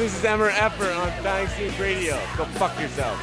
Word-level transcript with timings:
This 0.00 0.16
is 0.18 0.24
Emmer 0.24 0.48
Effort 0.48 0.88
on 0.94 1.08
Dying 1.22 1.46
Scene 1.48 1.78
Radio. 1.78 2.14
Go 2.34 2.46
fuck 2.46 2.80
yourself. 2.80 3.22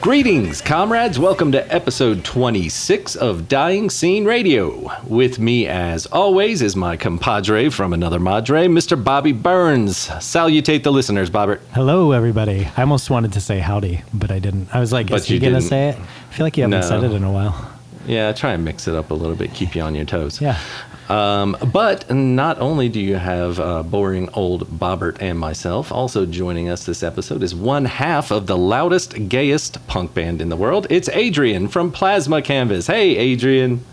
Greetings, 0.00 0.60
comrades. 0.60 1.18
Welcome 1.18 1.50
to 1.50 1.74
episode 1.74 2.24
26 2.24 3.16
of 3.16 3.48
Dying 3.48 3.90
Scene 3.90 4.24
Radio. 4.24 4.92
With 5.08 5.40
me, 5.40 5.66
as 5.66 6.06
always, 6.06 6.62
is 6.62 6.76
my 6.76 6.96
compadre 6.96 7.68
from 7.68 7.92
another 7.92 8.20
madre, 8.20 8.68
Mr. 8.68 9.02
Bobby 9.02 9.32
Burns. 9.32 10.06
Salutate 10.20 10.84
the 10.84 10.92
listeners, 10.92 11.30
Bobbert. 11.30 11.58
Hello, 11.72 12.12
everybody. 12.12 12.68
I 12.76 12.82
almost 12.82 13.10
wanted 13.10 13.32
to 13.32 13.40
say 13.40 13.58
howdy, 13.58 14.02
but 14.14 14.30
I 14.30 14.38
didn't. 14.38 14.72
I 14.72 14.78
was 14.78 14.92
like, 14.92 15.08
But 15.08 15.22
is 15.22 15.26
he 15.26 15.34
you 15.34 15.40
going 15.40 15.54
to 15.54 15.60
say 15.60 15.88
it? 15.88 15.96
I 15.98 16.32
feel 16.32 16.46
like 16.46 16.56
you 16.56 16.62
haven't 16.62 16.78
No. 16.82 16.86
said 16.86 17.02
it 17.02 17.10
in 17.10 17.24
a 17.24 17.32
while. 17.32 17.72
Yeah, 18.06 18.30
try 18.32 18.52
and 18.52 18.64
mix 18.64 18.86
it 18.86 18.94
up 18.94 19.10
a 19.10 19.14
little 19.14 19.34
bit, 19.34 19.52
keep 19.52 19.74
you 19.74 19.82
on 19.82 19.96
your 19.96 20.04
toes. 20.04 20.40
Yeah. 20.40 20.60
Um, 21.08 21.56
but 21.72 22.10
not 22.10 22.58
only 22.60 22.88
do 22.88 22.98
you 22.98 23.16
have 23.16 23.60
uh, 23.60 23.82
boring 23.82 24.30
old 24.32 24.68
Bobbert 24.68 25.18
and 25.20 25.38
myself, 25.38 25.92
also 25.92 26.24
joining 26.24 26.68
us 26.70 26.86
this 26.86 27.02
episode 27.02 27.42
is 27.42 27.54
one 27.54 27.84
half 27.84 28.30
of 28.30 28.46
the 28.46 28.56
loudest, 28.56 29.28
gayest 29.28 29.86
punk 29.86 30.14
band 30.14 30.40
in 30.40 30.48
the 30.48 30.56
world. 30.56 30.86
It's 30.88 31.08
Adrian 31.10 31.68
from 31.68 31.92
Plasma 31.92 32.40
Canvas. 32.40 32.86
Hey, 32.86 33.16
Adrian. 33.16 33.84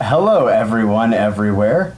Hello, 0.00 0.46
everyone, 0.48 1.14
everywhere. 1.14 1.96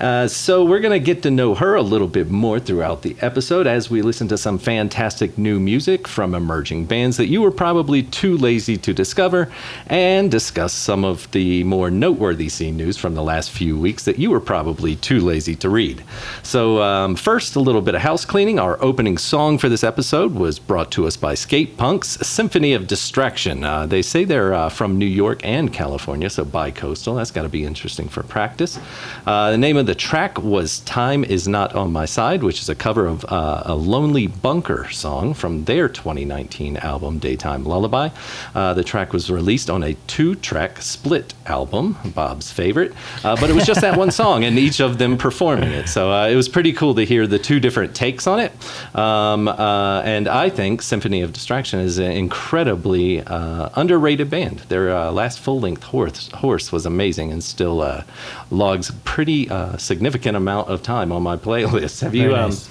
Uh, 0.00 0.28
so 0.28 0.64
we're 0.64 0.80
going 0.80 0.92
to 0.92 1.04
get 1.04 1.22
to 1.22 1.30
know 1.30 1.54
her 1.54 1.74
a 1.74 1.82
little 1.82 2.08
bit 2.08 2.30
more 2.30 2.60
throughout 2.60 3.02
the 3.02 3.16
episode 3.20 3.66
as 3.66 3.88
we 3.88 4.02
listen 4.02 4.28
to 4.28 4.36
some 4.36 4.58
fantastic 4.58 5.38
new 5.38 5.58
music 5.58 6.06
from 6.06 6.34
emerging 6.34 6.84
bands 6.84 7.16
that 7.16 7.26
you 7.26 7.40
were 7.40 7.50
probably 7.50 8.02
too 8.02 8.36
lazy 8.36 8.76
to 8.76 8.92
discover 8.92 9.50
and 9.86 10.30
discuss 10.30 10.72
some 10.72 11.04
of 11.04 11.30
the 11.30 11.64
more 11.64 11.90
noteworthy 11.90 12.48
scene 12.48 12.76
news 12.76 12.96
from 12.96 13.14
the 13.14 13.22
last 13.22 13.50
few 13.50 13.78
weeks 13.78 14.04
that 14.04 14.18
you 14.18 14.30
were 14.30 14.40
probably 14.40 14.96
too 14.96 15.20
lazy 15.20 15.54
to 15.56 15.70
read. 15.70 16.04
So 16.42 16.82
um, 16.82 17.16
first, 17.16 17.56
a 17.56 17.60
little 17.60 17.82
bit 17.82 17.94
of 17.94 18.02
house 18.02 18.24
cleaning. 18.24 18.58
Our 18.58 18.82
opening 18.82 19.16
song 19.16 19.56
for 19.56 19.68
this 19.68 19.82
episode 19.82 20.34
was 20.34 20.58
brought 20.58 20.90
to 20.92 21.06
us 21.06 21.16
by 21.16 21.34
Skate 21.34 21.76
Punk's 21.76 22.26
Symphony 22.26 22.74
of 22.74 22.86
Distraction. 22.86 23.64
Uh, 23.64 23.86
they 23.86 24.02
say 24.02 24.24
they're 24.24 24.52
uh, 24.52 24.68
from 24.68 24.98
New 24.98 25.06
York 25.06 25.40
and 25.42 25.72
California, 25.72 26.28
so 26.28 26.44
bi-coastal. 26.44 27.14
That's 27.14 27.30
got 27.30 27.42
to 27.42 27.48
be 27.48 27.64
interesting 27.64 28.08
for 28.08 28.22
practice. 28.22 28.78
Uh, 29.26 29.50
the 29.50 29.58
name 29.58 29.76
of 29.76 29.85
the 29.86 29.94
track 29.94 30.42
was 30.42 30.80
Time 30.80 31.22
Is 31.22 31.46
Not 31.46 31.74
On 31.76 31.92
My 31.92 32.06
Side, 32.06 32.42
which 32.42 32.60
is 32.60 32.68
a 32.68 32.74
cover 32.74 33.06
of 33.06 33.24
uh, 33.26 33.62
a 33.66 33.76
Lonely 33.76 34.26
Bunker 34.26 34.90
song 34.90 35.32
from 35.32 35.64
their 35.64 35.88
2019 35.88 36.76
album, 36.78 37.20
Daytime 37.20 37.64
Lullaby. 37.64 38.08
Uh, 38.52 38.74
the 38.74 38.82
track 38.82 39.12
was 39.12 39.30
released 39.30 39.70
on 39.70 39.84
a 39.84 39.94
two 40.08 40.34
track 40.34 40.82
split 40.82 41.34
album, 41.46 41.96
Bob's 42.16 42.50
favorite, 42.50 42.94
uh, 43.22 43.36
but 43.36 43.48
it 43.48 43.52
was 43.52 43.64
just 43.64 43.80
that 43.80 43.96
one 43.96 44.10
song 44.22 44.42
and 44.42 44.58
each 44.58 44.80
of 44.80 44.98
them 44.98 45.16
performing 45.16 45.70
it. 45.70 45.88
So 45.88 46.10
uh, 46.10 46.26
it 46.26 46.34
was 46.34 46.48
pretty 46.48 46.72
cool 46.72 46.96
to 46.96 47.04
hear 47.04 47.28
the 47.28 47.38
two 47.38 47.60
different 47.60 47.94
takes 47.94 48.26
on 48.26 48.40
it. 48.40 48.52
Um, 48.96 49.46
uh, 49.46 50.02
and 50.04 50.26
I 50.26 50.50
think 50.50 50.82
Symphony 50.82 51.20
of 51.20 51.32
Distraction 51.32 51.78
is 51.78 51.98
an 51.98 52.10
incredibly 52.10 53.22
uh, 53.22 53.70
underrated 53.76 54.30
band. 54.30 54.58
Their 54.68 54.90
uh, 54.90 55.12
last 55.12 55.38
full 55.38 55.60
length 55.60 55.84
horse, 55.84 56.28
horse 56.32 56.72
was 56.72 56.86
amazing 56.86 57.30
and 57.30 57.42
still 57.44 58.04
logs 58.50 58.92
pretty 59.04 59.48
uh, 59.50 59.76
significant 59.76 60.36
amount 60.36 60.68
of 60.68 60.82
time 60.82 61.12
on 61.12 61.22
my 61.22 61.36
playlist. 61.36 62.02
Have 62.02 62.14
you, 62.14 62.22
Very 62.22 62.34
um, 62.34 62.50
nice. 62.50 62.68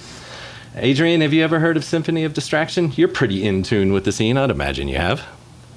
Adrian, 0.76 1.20
have 1.22 1.32
you 1.32 1.42
ever 1.42 1.58
heard 1.58 1.76
of 1.76 1.84
Symphony 1.84 2.24
of 2.24 2.34
Distraction? 2.34 2.92
You're 2.96 3.08
pretty 3.08 3.46
in 3.46 3.62
tune 3.62 3.92
with 3.92 4.04
the 4.04 4.12
scene, 4.12 4.36
I'd 4.36 4.50
imagine 4.50 4.88
you 4.88 4.96
have. 4.96 5.26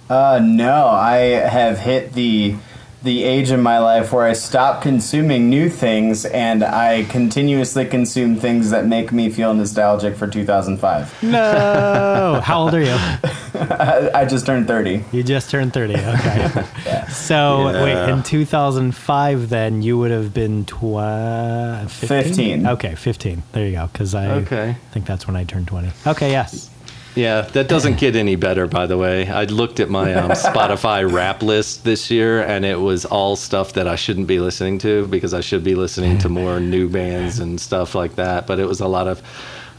Uh, 0.10 0.42
no, 0.44 0.88
I 0.88 1.18
have 1.18 1.80
hit 1.80 2.13
the 2.13 2.56
the 3.01 3.24
age 3.24 3.50
in 3.50 3.62
my 3.62 3.80
life 3.80 4.12
where 4.12 4.25
I 4.25 4.34
stop 4.34 4.81
consuming 4.81 5.50
new 5.50 5.69
things 5.69 6.25
and 6.25 6.63
I 6.66 7.06
continuously 7.06 7.86
consume 7.86 8.36
things 8.36 8.72
that 8.72 8.86
make 8.88 9.13
me 9.13 9.30
feel 9.30 9.54
nostalgic 9.54 10.18
for 10.18 10.28
2005. 10.28 11.24
No. 11.24 12.42
How 12.44 12.62
old 12.63 12.74
are 12.74 12.81
you? 12.81 12.92
I, 12.92 14.12
I 14.22 14.25
just 14.25 14.46
turned 14.46 14.68
30. 14.68 15.06
You 15.13 15.24
just 15.24 15.50
turned 15.50 15.74
30. 15.74 15.96
Okay. 15.96 16.66
So, 17.10 17.69
Yeah. 17.72 17.84
wait, 17.84 18.10
in 18.12 18.22
2005, 18.24 19.50
then 19.50 19.81
you 19.81 19.98
would 19.98 20.12
have 20.12 20.34
been 20.34 20.66
tw- 20.66 21.90
15? 21.90 22.07
15. 22.24 22.68
Okay, 22.68 22.95
15. 22.95 23.44
There 23.54 23.66
you 23.66 23.72
go. 23.74 23.88
Because 23.92 24.13
I 24.13 24.28
Okay. 24.42 24.75
think 24.92 25.06
that's 25.06 25.25
when 25.25 25.36
I 25.36 25.44
turned 25.44 25.68
20. 25.68 25.90
Okay, 26.06 26.31
yes. 26.31 26.69
Yeah, 27.19 27.42
that 27.42 27.68
doesn't 27.68 28.00
get 28.00 28.16
any 28.16 28.38
better, 28.38 28.66
by 28.66 28.86
the 28.86 28.98
way. 28.98 29.27
I 29.27 29.44
looked 29.44 29.81
at 29.81 29.89
my 29.89 30.13
um, 30.13 30.31
Spotify 30.48 31.12
rap 31.12 31.44
list 31.44 31.83
this 31.83 32.10
year, 32.10 32.42
and 32.42 32.63
it 32.63 32.80
was 32.80 33.04
all 33.04 33.36
stuff 33.36 33.74
that 33.74 33.89
I 33.89 33.98
shouldn't 33.98 34.27
be 34.27 34.39
listening 34.39 34.77
to 34.80 35.06
because 35.07 35.33
I 35.33 35.42
should 35.42 35.62
be 35.62 35.75
listening 35.75 36.18
to 36.19 36.30
more 36.39 36.62
new 36.62 36.88
bands 36.88 37.39
and 37.39 37.60
stuff 37.60 37.94
like 37.94 38.16
that. 38.16 38.48
But 38.48 38.60
it 38.60 38.66
was 38.66 38.80
a 38.80 38.88
lot 38.88 39.07
of 39.07 39.21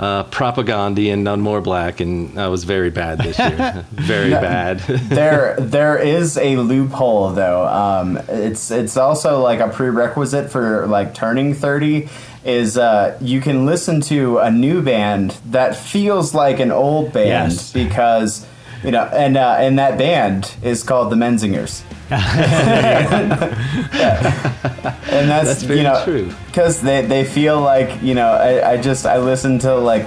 uh, 0.00 0.24
Propagandhi 0.24 1.12
and 1.12 1.22
None 1.22 1.40
More 1.42 1.60
Black, 1.60 2.00
and 2.00 2.40
I 2.40 2.48
was 2.48 2.64
very 2.64 2.88
bad 2.90 3.18
this 3.18 3.38
year. 3.38 3.84
very 3.92 4.30
No. 4.30 4.40
bad. 4.40 4.78
there 5.10 5.54
there 5.60 5.98
is 5.98 6.36
a 6.38 6.56
loophole 6.56 7.30
though. 7.32 7.66
Um, 7.68 8.16
it's 8.28 8.70
it's 8.70 8.96
also 8.96 9.40
like 9.42 9.60
a 9.60 9.68
prerequisite 9.68 10.50
for 10.50 10.86
like 10.86 11.14
turning 11.14 11.52
30 11.54 12.08
is 12.42 12.78
uh, 12.78 13.18
you 13.20 13.38
can 13.42 13.66
listen 13.66 14.00
to 14.00 14.38
a 14.38 14.50
new 14.50 14.80
band 14.80 15.36
that 15.50 15.76
feels 15.76 16.32
like 16.34 16.58
an 16.58 16.72
old 16.72 17.12
band 17.12 17.52
Yes. 17.52 17.70
because 17.70 18.46
you 18.82 18.90
know 18.90 19.04
and 19.12 19.36
uh, 19.36 19.56
and 19.60 19.78
that 19.78 19.98
band 19.98 20.54
is 20.62 20.82
called 20.82 21.12
the 21.12 21.16
Menzingers. 21.16 21.82
Yeah. 22.10 23.56
And 25.10 25.28
that's, 25.28 25.48
That's 25.48 25.62
very 25.64 25.78
you 25.78 25.84
know 25.84 26.02
true. 26.04 26.32
because 26.46 26.80
they, 26.80 27.04
they 27.04 27.24
feel 27.24 27.60
like 27.60 28.00
you 28.00 28.14
know 28.14 28.28
I, 28.28 28.72
I 28.72 28.76
just 28.76 29.04
I 29.06 29.18
listened 29.18 29.60
to 29.62 29.74
like 29.74 30.04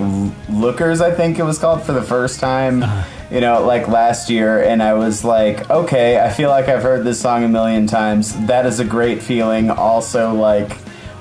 Lookers 0.50 1.02
I 1.02 1.12
think 1.12 1.40
it 1.40 1.44
was 1.44 1.60
called 1.60 1.84
for 1.84 1.92
the 1.92 2.02
first 2.02 2.40
time 2.40 2.84
you 3.30 3.42
know 3.42 3.64
like 3.66 3.88
last 3.90 4.30
year 4.30 4.64
and 4.64 4.82
I 4.82 4.94
was 4.94 5.24
like 5.26 5.70
okay 5.70 6.20
I 6.20 6.30
feel 6.32 6.50
like 6.50 6.70
I've 6.70 6.82
heard 6.84 7.04
this 7.04 7.20
song 7.20 7.44
a 7.44 7.50
million 7.50 7.86
times 7.86 8.34
that 8.48 8.66
is 8.66 8.80
a 8.80 8.86
great 8.86 9.22
feeling 9.22 9.70
also 9.70 10.34
like 10.34 10.72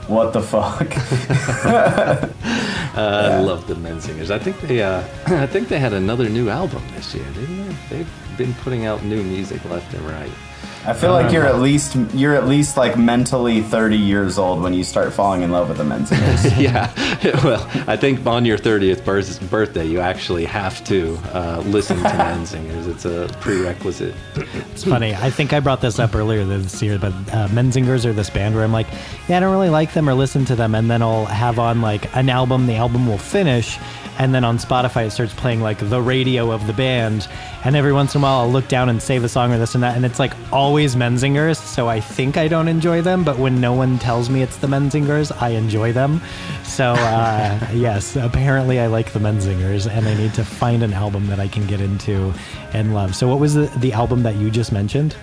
what 0.09 0.33
the 0.33 0.43
fuck 0.43 0.87
Uh, 2.95 3.31
I 3.33 3.41
love 3.41 3.67
the 3.67 3.75
Menzingers. 3.75 4.31
I 4.31 4.39
think 4.39 4.61
they, 4.61 4.83
uh, 4.83 5.03
I 5.27 5.47
think 5.47 5.69
they 5.69 5.79
had 5.79 5.95
another 5.95 6.29
new 6.29 6.51
album 6.51 6.83
this 6.95 7.15
year, 7.15 7.25
didn't 7.33 7.69
they? 7.89 7.97
They've 7.97 8.37
been 8.37 8.53
putting 8.57 8.85
out 8.85 9.03
new 9.03 9.23
music 9.23 9.65
left 9.65 9.95
and 9.95 10.05
right. 10.07 10.31
I 10.85 10.95
feel 10.95 11.13
like 11.13 11.33
you're 11.33 11.47
at 11.47 11.61
least 11.61 11.97
you're 12.13 12.35
at 12.35 12.49
least 12.49 12.77
like 12.77 12.99
mentally 12.99 13.63
30 13.63 13.97
years 13.97 14.37
old 14.37 14.63
when 14.63 14.75
you 14.75 14.83
start 14.83 15.13
falling 15.13 15.43
in 15.43 15.53
love 15.53 15.69
with 15.69 15.79
the 15.79 15.85
Menzingers 15.85 16.61
yeah. 16.61 16.93
Well, 17.45 17.65
I 17.87 17.97
think 17.97 18.27
on 18.27 18.45
your 18.45 18.59
30th 18.59 19.05
birthday, 19.49 19.87
you 19.87 20.01
actually 20.01 20.45
have 20.45 20.83
to 20.85 21.17
uh, 21.33 21.63
listen 21.67 21.99
to 21.99 22.03
Menzingers. 22.09 22.89
It's 22.89 23.05
a 23.05 23.29
prerequisite. 23.41 24.15
It's 24.73 24.85
funny. 24.85 25.15
I 25.15 25.31
think 25.31 25.53
I 25.53 25.61
brought 25.61 25.81
this 25.81 25.99
up 25.99 26.15
earlier 26.15 26.45
this 26.45 26.83
year, 26.83 26.99
but 26.99 27.13
uh, 27.13 27.49
Menzingers 27.49 28.05
are 28.05 28.13
this 28.13 28.31
band 28.31 28.55
where 28.55 28.65
I'm 28.65 28.73
like, 28.73 28.89
yeah, 29.29 29.37
I 29.37 29.41
don't 29.41 29.53
really 29.53 29.71
like 29.71 29.93
them 29.95 30.09
or 30.09 30.15
listen 30.15 30.45
to 30.47 30.57
them, 30.57 30.75
and 30.75 30.91
then 30.91 31.01
I'll 31.01 31.27
have 31.27 31.59
on 31.59 31.81
like 31.81 32.15
an 32.17 32.29
album. 32.29 32.67
The 32.67 32.75
album 32.77 33.07
will 33.07 33.19
finish, 33.19 33.79
and 34.23 34.33
then 34.33 34.45
on 34.45 34.57
Spotify 34.57 35.09
it 35.09 35.11
starts 35.11 35.35
playing 35.35 35.61
like 35.61 35.79
the 35.79 36.01
radio 36.01 36.53
of 36.53 36.69
the 36.69 36.73
band, 36.73 37.27
and 37.65 37.75
every 37.75 37.93
once 37.93 38.15
in 38.15 38.21
a 38.21 38.23
while 38.23 38.43
I'll 38.43 38.51
look 38.53 38.69
down 38.69 38.89
and 38.89 39.03
save 39.03 39.25
a 39.25 39.29
song 39.29 39.53
or 39.53 39.59
this 39.59 39.75
and 39.75 39.83
that, 39.83 39.97
and 39.97 40.05
it's 40.05 40.21
like 40.21 40.33
always 40.53 40.95
Menzingers. 40.95 41.57
So 41.57 41.89
I 41.89 41.99
think 41.99 42.37
I 42.37 42.47
don't 42.47 42.69
enjoy 42.69 43.03
them, 43.03 43.25
but 43.25 43.37
when 43.37 43.61
no 43.61 43.73
one 43.73 43.99
tells 43.99 44.31
me 44.31 44.41
it's 44.41 44.59
the 44.59 44.69
Menzingers, 44.69 45.33
I 45.43 45.49
enjoy 45.49 45.93
them. 45.93 46.21
So 46.63 46.93
uh, 46.93 47.69
yes, 47.75 48.15
apparently 48.15 48.79
I 48.79 48.87
like 48.87 49.13
the 49.13 49.19
Menzingers, 49.19 49.91
and 49.91 50.07
I 50.07 50.15
need 50.15 50.35
to 50.35 50.45
find 50.45 50.85
an 50.85 50.93
album 50.93 51.27
that 51.27 51.41
I 51.41 51.49
can 51.49 51.67
get 51.67 51.81
into 51.81 52.33
and 52.73 52.95
love. 52.95 53.17
So 53.17 53.27
what 53.27 53.41
was 53.41 53.55
the, 53.55 53.67
the 53.79 53.93
album 53.93 54.23
that 54.23 54.37
you 54.37 54.53
just 54.53 54.71
mentioned? 54.71 55.17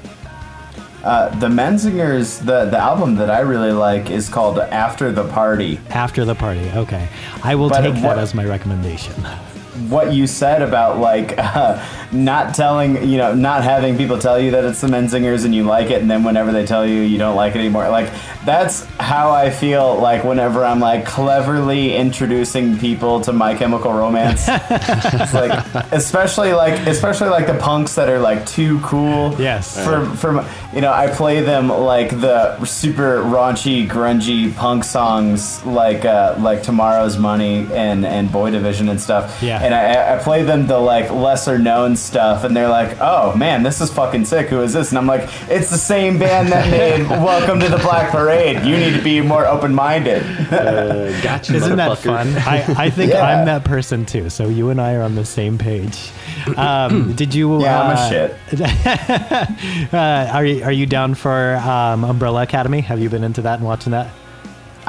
Uh, 1.03 1.29
the 1.39 1.47
Menzingers 1.47 2.39
the 2.39 2.65
the 2.65 2.77
album 2.77 3.15
that 3.15 3.29
I 3.29 3.39
really 3.39 3.71
like 3.71 4.09
is 4.09 4.27
called 4.29 4.59
After 4.59 5.11
the 5.11 5.27
Party 5.29 5.79
After 5.89 6.25
the 6.25 6.35
party. 6.35 6.69
Okay. 6.75 7.07
I 7.43 7.55
will 7.55 7.69
But 7.69 7.81
take 7.81 7.93
what- 7.95 8.01
that 8.03 8.17
as 8.17 8.33
my 8.33 8.45
recommendation. 8.45 9.13
what 9.87 10.11
you 10.13 10.27
said 10.27 10.61
about 10.61 10.97
like 10.99 11.35
uh, 11.37 11.83
not 12.11 12.53
telling 12.55 13.07
you 13.07 13.17
know 13.17 13.33
not 13.33 13.63
having 13.63 13.95
people 13.97 14.17
tell 14.17 14.39
you 14.39 14.51
that 14.51 14.65
it's 14.65 14.81
the 14.81 14.87
Menzingers 14.87 15.45
and 15.45 15.53
you 15.55 15.63
like 15.63 15.89
it 15.89 16.01
and 16.01 16.09
then 16.11 16.23
whenever 16.23 16.51
they 16.51 16.65
tell 16.65 16.85
you 16.85 17.01
you 17.01 17.17
don't 17.17 17.35
like 17.35 17.55
it 17.55 17.59
anymore 17.59 17.87
like 17.89 18.09
that's 18.45 18.83
how 18.99 19.31
I 19.31 19.49
feel 19.49 19.97
like 19.99 20.23
whenever 20.23 20.65
I'm 20.65 20.79
like 20.79 21.05
cleverly 21.05 21.95
introducing 21.95 22.77
people 22.79 23.21
to 23.21 23.31
My 23.33 23.55
Chemical 23.55 23.93
Romance 23.93 24.45
it's 24.47 25.33
like 25.33 25.51
especially 25.93 26.53
like 26.53 26.87
especially 26.87 27.29
like 27.29 27.47
the 27.47 27.57
punks 27.57 27.95
that 27.95 28.09
are 28.09 28.19
like 28.19 28.45
too 28.45 28.79
cool 28.81 29.35
Yes. 29.39 29.81
for 29.85 30.05
for 30.15 30.45
you 30.73 30.81
know 30.81 30.91
I 30.91 31.07
play 31.07 31.41
them 31.41 31.69
like 31.69 32.09
the 32.09 32.63
super 32.65 33.19
raunchy 33.23 33.87
grungy 33.87 34.53
punk 34.55 34.83
songs 34.83 35.63
like 35.65 36.05
uh, 36.05 36.35
like 36.39 36.63
Tomorrow's 36.63 37.17
Money 37.17 37.67
and 37.71 38.05
and 38.05 38.31
Boy 38.31 38.49
Division 38.51 38.89
and 38.89 38.99
stuff 38.99 39.41
Yeah. 39.41 39.49
Yeah. 39.49 39.68
And 39.69 39.75
I, 39.75 40.15
I 40.15 40.17
play 40.17 40.41
them 40.41 40.65
the 40.65 40.79
like 40.79 41.11
lesser 41.11 41.59
known 41.59 41.95
stuff, 41.95 42.43
and 42.43 42.57
they're 42.57 42.69
like, 42.69 42.97
"Oh 42.99 43.35
man, 43.35 43.61
this 43.61 43.81
is 43.81 43.93
fucking 43.93 44.25
sick. 44.25 44.47
Who 44.47 44.61
is 44.61 44.73
this?" 44.73 44.89
And 44.89 44.97
I'm 44.97 45.05
like, 45.05 45.29
"It's 45.47 45.69
the 45.69 45.77
same 45.77 46.17
band 46.17 46.49
that 46.51 46.71
made 46.71 47.07
Welcome 47.23 47.59
to 47.59 47.69
the 47.69 47.77
Black 47.77 48.09
Parade. 48.09 48.65
You 48.65 48.77
need 48.77 48.95
to 48.95 49.01
be 49.03 49.21
more 49.21 49.45
open 49.45 49.75
minded." 49.75 50.23
Uh, 50.51 51.21
gotcha, 51.21 51.53
Isn't 51.53 51.77
that 51.77 51.99
fun? 51.99 52.29
I, 52.37 52.85
I 52.85 52.89
think 52.89 53.11
Yeah. 53.11 53.21
I'm 53.21 53.45
that 53.45 53.63
person 53.63 54.07
too. 54.07 54.31
So 54.31 54.49
you 54.49 54.71
and 54.71 54.81
I 54.81 54.95
are 54.95 55.03
on 55.03 55.13
the 55.13 55.23
same 55.23 55.59
page. 55.59 56.09
Um, 56.57 57.13
did 57.15 57.35
you? 57.35 57.61
Yeah, 57.61 57.79
I'm 57.79 57.95
a 57.95 57.99
uh, 57.99 58.09
shit. 58.09 59.93
Uh, 59.93 60.31
are 60.33 60.45
you 60.45 60.63
are 60.63 60.71
you 60.71 60.87
down 60.87 61.13
for 61.13 61.57
um, 61.57 62.03
Umbrella 62.03 62.41
Academy? 62.41 62.81
Have 62.81 62.99
you 62.99 63.09
been 63.09 63.23
into 63.23 63.43
that 63.43 63.59
and 63.59 63.65
watching 63.65 63.91
that? 63.91 64.09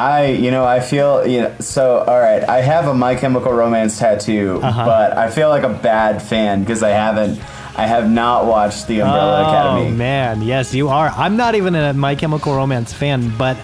I, 0.00 0.26
you 0.28 0.50
know, 0.50 0.64
I 0.64 0.80
feel, 0.80 1.26
you 1.26 1.42
know, 1.42 1.54
so, 1.60 1.98
all 1.98 2.18
right, 2.18 2.42
I 2.48 2.62
have 2.62 2.88
a 2.88 2.94
My 2.94 3.14
Chemical 3.16 3.52
Romance 3.52 3.98
tattoo, 3.98 4.60
Uh-huh. 4.62 4.84
but 4.84 5.16
I 5.16 5.30
feel 5.30 5.48
like 5.50 5.62
a 5.62 5.68
bad 5.68 6.22
fan 6.22 6.60
because 6.60 6.82
I 6.82 6.90
haven't, 6.90 7.38
I 7.76 7.86
have 7.86 8.10
not 8.10 8.46
watched 8.46 8.86
the 8.88 9.00
Umbrella 9.02 9.44
oh 9.44 9.48
Academy. 9.48 9.86
Oh 9.88 9.90
man, 9.90 10.42
yes, 10.42 10.74
you 10.74 10.88
are. 10.88 11.08
I'm 11.10 11.36
not 11.36 11.54
even 11.54 11.74
a 11.74 11.92
My 11.92 12.14
Chemical 12.14 12.54
Romance 12.54 12.92
fan, 12.92 13.36
but 13.36 13.56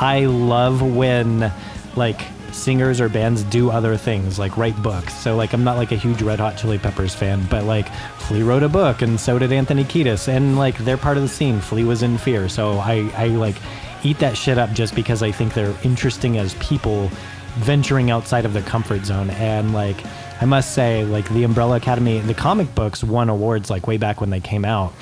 I 0.00 0.24
love 0.26 0.80
when 0.82 1.52
like 1.94 2.20
singers 2.52 3.00
or 3.00 3.08
bands 3.08 3.42
do 3.44 3.70
other 3.70 3.96
things, 3.96 4.38
like 4.38 4.56
write 4.56 4.80
books. 4.82 5.14
So 5.14 5.36
like 5.36 5.52
I'm 5.52 5.64
not 5.64 5.76
like 5.76 5.92
a 5.92 5.96
huge 5.96 6.20
Red 6.22 6.38
Hot 6.40 6.56
Chili 6.56 6.78
Peppers 6.78 7.14
fan, 7.14 7.46
but 7.50 7.64
like 7.64 7.88
Flea 8.18 8.42
wrote 8.42 8.62
a 8.62 8.68
book, 8.68 9.00
and 9.02 9.18
so 9.20 9.38
did 9.38 9.52
Anthony 9.52 9.84
Kiedis, 9.84 10.28
and 10.28 10.58
like 10.58 10.76
they're 10.78 10.96
part 10.98 11.16
of 11.16 11.22
the 11.22 11.28
scene. 11.28 11.60
Flea 11.60 11.84
was 11.84 12.02
in 12.02 12.18
Fear, 12.18 12.48
so 12.48 12.78
I 12.78 13.10
I 13.16 13.26
like 13.28 13.56
eat 14.04 14.18
that 14.18 14.36
shit 14.36 14.58
up 14.58 14.72
just 14.72 14.94
because 14.94 15.22
I 15.22 15.30
think 15.32 15.54
they're 15.54 15.74
interesting 15.82 16.38
as 16.38 16.54
people 16.54 17.08
venturing 17.56 18.10
outside 18.10 18.44
of 18.44 18.54
their 18.54 18.62
comfort 18.62 19.04
zone 19.04 19.30
and 19.30 19.74
like 19.74 19.96
I 20.40 20.46
must 20.46 20.72
say 20.74 21.04
like 21.04 21.28
the 21.28 21.44
Umbrella 21.44 21.76
Academy 21.76 22.18
the 22.20 22.34
comic 22.34 22.74
books 22.74 23.04
won 23.04 23.28
awards 23.28 23.68
like 23.68 23.86
way 23.86 23.98
back 23.98 24.20
when 24.20 24.30
they 24.30 24.40
came 24.40 24.64
out 24.64 24.94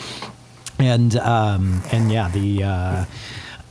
and 0.78 1.14
um 1.16 1.82
and 1.92 2.10
yeah 2.10 2.28
the 2.28 2.64
uh 2.64 3.04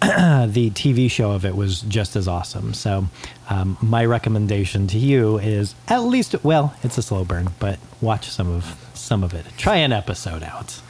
the 0.48 0.72
TV 0.72 1.12
show 1.12 1.31
of 1.31 1.44
it 1.44 1.58
was 1.58 1.81
just 1.81 2.16
as 2.16 2.26
awesome. 2.26 2.74
So, 2.74 3.08
um, 3.50 3.78
my 3.81 4.06
recommendation 4.06 4.88
to 4.88 4.98
you 4.98 5.40
is 5.40 5.76
at 5.90 6.04
least, 6.04 6.42
well, 6.42 6.74
it's 6.84 6.98
a 6.98 7.02
slow 7.02 7.26
burn, 7.26 7.50
but 7.60 7.80
watch 8.00 8.30
some 8.30 8.50
of 8.50 8.78
some 8.94 9.26
of 9.26 9.33
it. 9.33 9.45
Try 9.57 9.76
an 9.76 9.92
episode 9.92 10.42
out. 10.42 10.81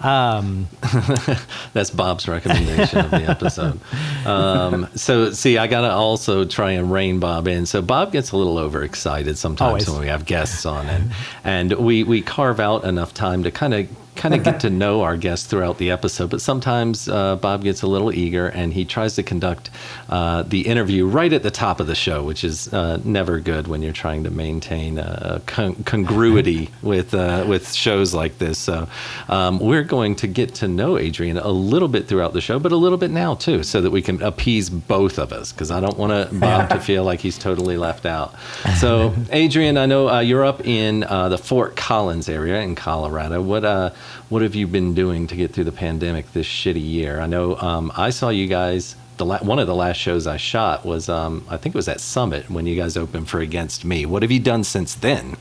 Um, 0.00 0.68
That's 1.72 1.90
Bob's 1.90 2.26
recommendation 2.26 3.00
of 3.00 3.10
the 3.10 3.24
episode. 3.28 3.80
Um, 4.26 4.88
so, 4.94 5.32
see, 5.32 5.58
I 5.58 5.66
got 5.66 5.82
to 5.82 5.90
also 5.90 6.44
try 6.44 6.72
and 6.72 6.90
rein 6.90 7.20
Bob 7.20 7.46
in. 7.48 7.66
So, 7.66 7.82
Bob 7.82 8.12
gets 8.12 8.32
a 8.32 8.36
little 8.36 8.58
overexcited 8.58 9.36
sometimes 9.36 9.68
Always. 9.68 9.90
when 9.90 10.00
we 10.00 10.06
have 10.08 10.24
guests 10.24 10.64
on, 10.66 10.86
and 10.86 11.12
and 11.44 11.72
we 11.72 12.02
we 12.04 12.22
carve 12.22 12.60
out 12.60 12.84
enough 12.84 13.12
time 13.14 13.42
to 13.44 13.50
kind 13.50 13.74
of 13.74 13.88
kind 14.20 14.34
of 14.34 14.44
get 14.44 14.60
to 14.60 14.70
know 14.82 15.02
our 15.02 15.16
guests 15.16 15.46
throughout 15.46 15.78
the 15.78 15.90
episode. 15.90 16.30
But 16.30 16.40
sometimes 16.40 17.08
uh, 17.08 17.36
Bob 17.36 17.64
gets 17.64 17.82
a 17.82 17.86
little 17.86 18.12
eager, 18.12 18.46
and 18.46 18.72
he 18.72 18.84
tries 18.84 19.14
to 19.16 19.22
conduct 19.22 19.70
uh, 20.08 20.42
the 20.42 20.66
interview 20.66 21.06
right 21.06 21.32
at 21.32 21.42
the 21.42 21.50
top 21.50 21.80
of 21.80 21.86
the 21.86 21.94
show, 21.94 22.22
which 22.22 22.44
is 22.44 22.72
uh, 22.72 23.00
never 23.02 23.40
good 23.40 23.66
when 23.66 23.82
you're 23.82 23.92
trying 23.92 24.24
to 24.24 24.30
maintain 24.30 24.98
uh, 24.98 25.40
con- 25.46 25.82
congruity 25.84 26.70
with 26.82 27.14
uh, 27.14 27.44
with 27.48 27.72
shows 27.72 28.12
like 28.14 28.38
this. 28.38 28.58
So, 28.58 28.88
um, 29.28 29.58
we're 29.58 29.84
going 29.84 30.14
to 30.16 30.26
get 30.26 30.54
to 30.56 30.68
know 30.68 30.98
Adrian 30.98 31.38
a 31.38 31.48
little 31.48 31.88
bit 31.88 32.06
throughout 32.06 32.34
the 32.34 32.40
show, 32.40 32.58
but 32.58 32.72
a 32.72 32.76
little 32.76 32.98
bit 32.98 33.10
now 33.10 33.34
too, 33.34 33.62
so 33.62 33.80
that 33.80 33.90
we 33.90 34.02
can 34.02 34.22
appease 34.22 34.68
both 34.68 35.18
of 35.18 35.32
us. 35.32 35.52
Because 35.52 35.70
I 35.70 35.80
don't 35.80 35.96
want 35.96 36.12
to 36.12 36.34
Bob 36.40 36.68
to 36.70 36.80
feel 36.80 37.04
like 37.04 37.20
he's 37.20 37.38
totally 37.38 37.76
left 37.76 38.04
out. 38.06 38.34
So, 38.78 39.14
Adrian, 39.30 39.78
I 39.78 39.86
know 39.86 40.08
uh, 40.08 40.20
you're 40.20 40.44
up 40.44 40.66
in 40.66 41.04
uh, 41.04 41.28
the 41.28 41.38
Fort 41.38 41.76
Collins 41.76 42.28
area 42.28 42.60
in 42.60 42.74
Colorado. 42.74 43.40
What 43.40 43.64
uh, 43.64 43.90
what 44.28 44.42
have 44.42 44.54
you 44.54 44.66
been 44.66 44.94
doing 44.94 45.26
to 45.26 45.36
get 45.36 45.52
through 45.52 45.64
the 45.64 45.72
pandemic 45.72 46.32
this 46.32 46.46
shitty 46.46 46.84
year? 46.84 47.20
I 47.20 47.26
know 47.26 47.56
um, 47.56 47.92
I 47.96 48.10
saw 48.10 48.28
you 48.28 48.46
guys. 48.46 48.96
The 49.16 49.26
la- 49.26 49.38
one 49.38 49.58
of 49.58 49.66
the 49.66 49.74
last 49.74 49.96
shows 49.96 50.26
I 50.26 50.36
shot 50.36 50.84
was 50.84 51.08
um, 51.08 51.44
I 51.48 51.56
think 51.56 51.74
it 51.74 51.78
was 51.78 51.88
at 51.88 52.00
Summit 52.00 52.50
when 52.50 52.66
you 52.66 52.76
guys 52.76 52.96
opened 52.96 53.28
for 53.28 53.40
Against 53.40 53.84
Me. 53.84 54.06
What 54.06 54.22
have 54.22 54.30
you 54.30 54.40
done 54.40 54.64
since 54.64 54.94
then? 54.94 55.36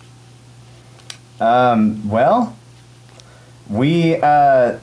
Um, 1.40 2.10
well, 2.10 2.58
we 3.70 4.16
uh, 4.16 4.80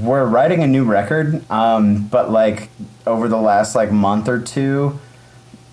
we're 0.00 0.24
writing 0.24 0.62
a 0.62 0.66
new 0.66 0.84
record, 0.84 1.48
um, 1.50 2.08
but 2.08 2.30
like 2.30 2.70
over 3.06 3.28
the 3.28 3.36
last 3.36 3.74
like 3.74 3.92
month 3.92 4.28
or 4.28 4.40
two, 4.40 4.98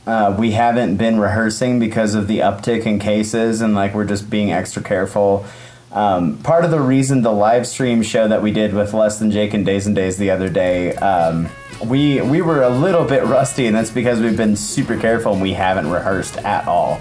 uh, 0.06 0.36
we 0.38 0.52
haven't 0.52 0.98
been 0.98 1.20
rehearsing 1.20 1.80
because 1.80 2.14
of 2.14 2.28
the 2.28 2.40
uptick 2.40 2.86
in 2.86 3.00
cases, 3.00 3.62
and 3.62 3.74
like 3.74 3.94
we're 3.94 4.06
just 4.06 4.30
being 4.30 4.52
extra 4.52 4.84
careful. 4.84 5.46
Um, 5.92 6.38
part 6.40 6.66
of 6.66 6.72
the 6.72 6.80
reason 6.80 7.22
the 7.22 7.32
live 7.32 7.66
stream 7.66 8.02
show 8.02 8.28
that 8.28 8.42
we 8.42 8.52
did 8.52 8.74
with 8.74 8.94
Less 8.94 9.20
Than 9.20 9.32
Jake 9.32 9.54
and 9.54 9.66
Days 9.66 9.88
and 9.88 9.96
Days 9.96 10.18
the 10.18 10.32
other 10.32 10.50
day, 10.50 10.94
um, 10.96 11.50
we 11.86 12.22
we 12.22 12.42
were 12.42 12.64
a 12.64 12.70
little 12.70 13.06
bit 13.06 13.24
rusty, 13.24 13.68
and 13.68 13.76
that's 13.76 13.92
because 13.92 14.20
we've 14.20 14.38
been 14.38 14.56
super 14.56 14.98
careful 14.98 15.34
and 15.34 15.42
we 15.42 15.54
haven't 15.54 15.90
rehearsed 15.90 16.38
at 16.38 16.68
all. 16.68 17.00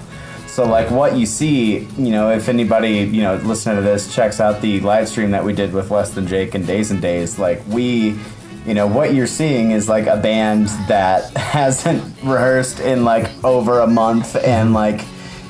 So 0.57 0.65
like 0.65 0.91
what 0.91 1.17
you 1.17 1.27
see, 1.27 1.81
you 1.99 2.11
know, 2.11 2.31
if 2.31 2.49
anybody, 2.49 3.01
you 3.01 3.21
know, 3.21 3.35
listening 3.37 3.77
to 3.77 3.83
this 3.83 4.15
checks 4.15 4.41
out 4.41 4.63
the 4.63 4.81
live 4.81 5.07
stream 5.07 5.33
that 5.33 5.45
we 5.45 5.53
did 5.53 5.71
with 5.71 5.91
Less 5.91 6.15
Than 6.15 6.27
Jake 6.27 6.55
and 6.55 6.67
Days 6.67 6.91
and 6.91 7.03
Days, 7.03 7.39
like 7.39 7.63
we, 7.69 8.19
you 8.65 8.73
know, 8.73 8.87
what 8.87 9.13
you're 9.13 9.27
seeing 9.27 9.73
is 9.73 9.87
like 9.87 10.07
a 10.07 10.17
band 10.17 10.69
that 10.89 11.31
hasn't 11.37 12.03
rehearsed 12.23 12.81
in 12.81 13.05
like 13.05 13.31
over 13.45 13.81
a 13.81 13.87
month 13.87 14.35
and 14.37 14.73
like, 14.73 15.05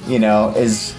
you 0.09 0.19
know, 0.19 0.53
is 0.57 0.96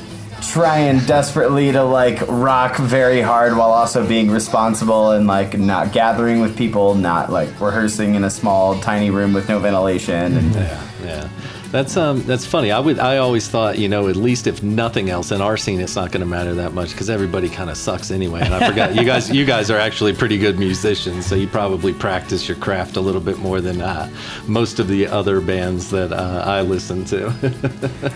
trying 0.58 0.98
desperately 1.06 1.72
to 1.72 1.84
like 1.84 2.20
rock 2.28 2.78
very 2.78 3.22
hard 3.22 3.56
while 3.56 3.72
also 3.72 4.08
being 4.08 4.32
responsible 4.32 5.12
and 5.12 5.28
like 5.28 5.56
not 5.56 5.92
gathering 5.92 6.42
with 6.42 6.58
people, 6.58 6.96
not 6.96 7.32
like 7.32 7.48
rehearsing 7.62 8.16
in 8.16 8.24
a 8.24 8.30
small 8.32 8.80
tiny 8.80 9.12
room 9.12 9.34
with 9.34 9.48
no 9.48 9.60
ventilation 9.60 10.36
and 10.36 10.56
Yeah, 10.56 10.90
yeah. 11.04 11.30
That's 11.72 11.98
um 11.98 12.24
that's 12.24 12.46
funny. 12.46 12.72
I 12.72 12.80
would 12.80 12.98
I 12.98 13.18
always 13.18 13.48
thought 13.48 13.78
you 13.78 13.90
know 13.90 14.08
at 14.08 14.16
least 14.16 14.48
if 14.48 14.64
nothing 14.64 15.10
else 15.10 15.32
in 15.32 15.42
our 15.42 15.58
scene 15.58 15.82
it's 15.82 15.96
not 15.96 16.12
going 16.12 16.22
to 16.22 16.26
matter 16.26 16.56
that 16.56 16.74
much 16.74 16.92
because 16.92 17.10
everybody 17.10 17.50
kind 17.50 17.70
of 17.70 17.78
sucks 17.78 18.10
anyway. 18.10 18.42
And 18.42 18.54
I 18.54 18.70
forgot 18.70 18.96
you 18.96 19.04
guys 19.04 19.30
you 19.30 19.46
guys 19.46 19.70
are 19.70 19.78
actually 19.78 20.14
pretty 20.14 20.38
good 20.38 20.58
musicians, 20.60 21.26
so 21.26 21.36
you 21.36 21.48
probably 21.48 21.94
practice 21.94 22.48
your 22.48 22.58
craft 22.58 22.96
a 22.96 23.02
little 23.02 23.22
bit 23.22 23.38
more 23.40 23.60
than 23.60 23.82
uh, 23.82 24.10
most 24.48 24.80
of 24.80 24.88
the 24.88 25.08
other 25.08 25.42
bands 25.42 25.90
that 25.92 26.14
uh, 26.14 26.44
I 26.46 26.62
listen 26.62 27.04
to. 27.06 27.34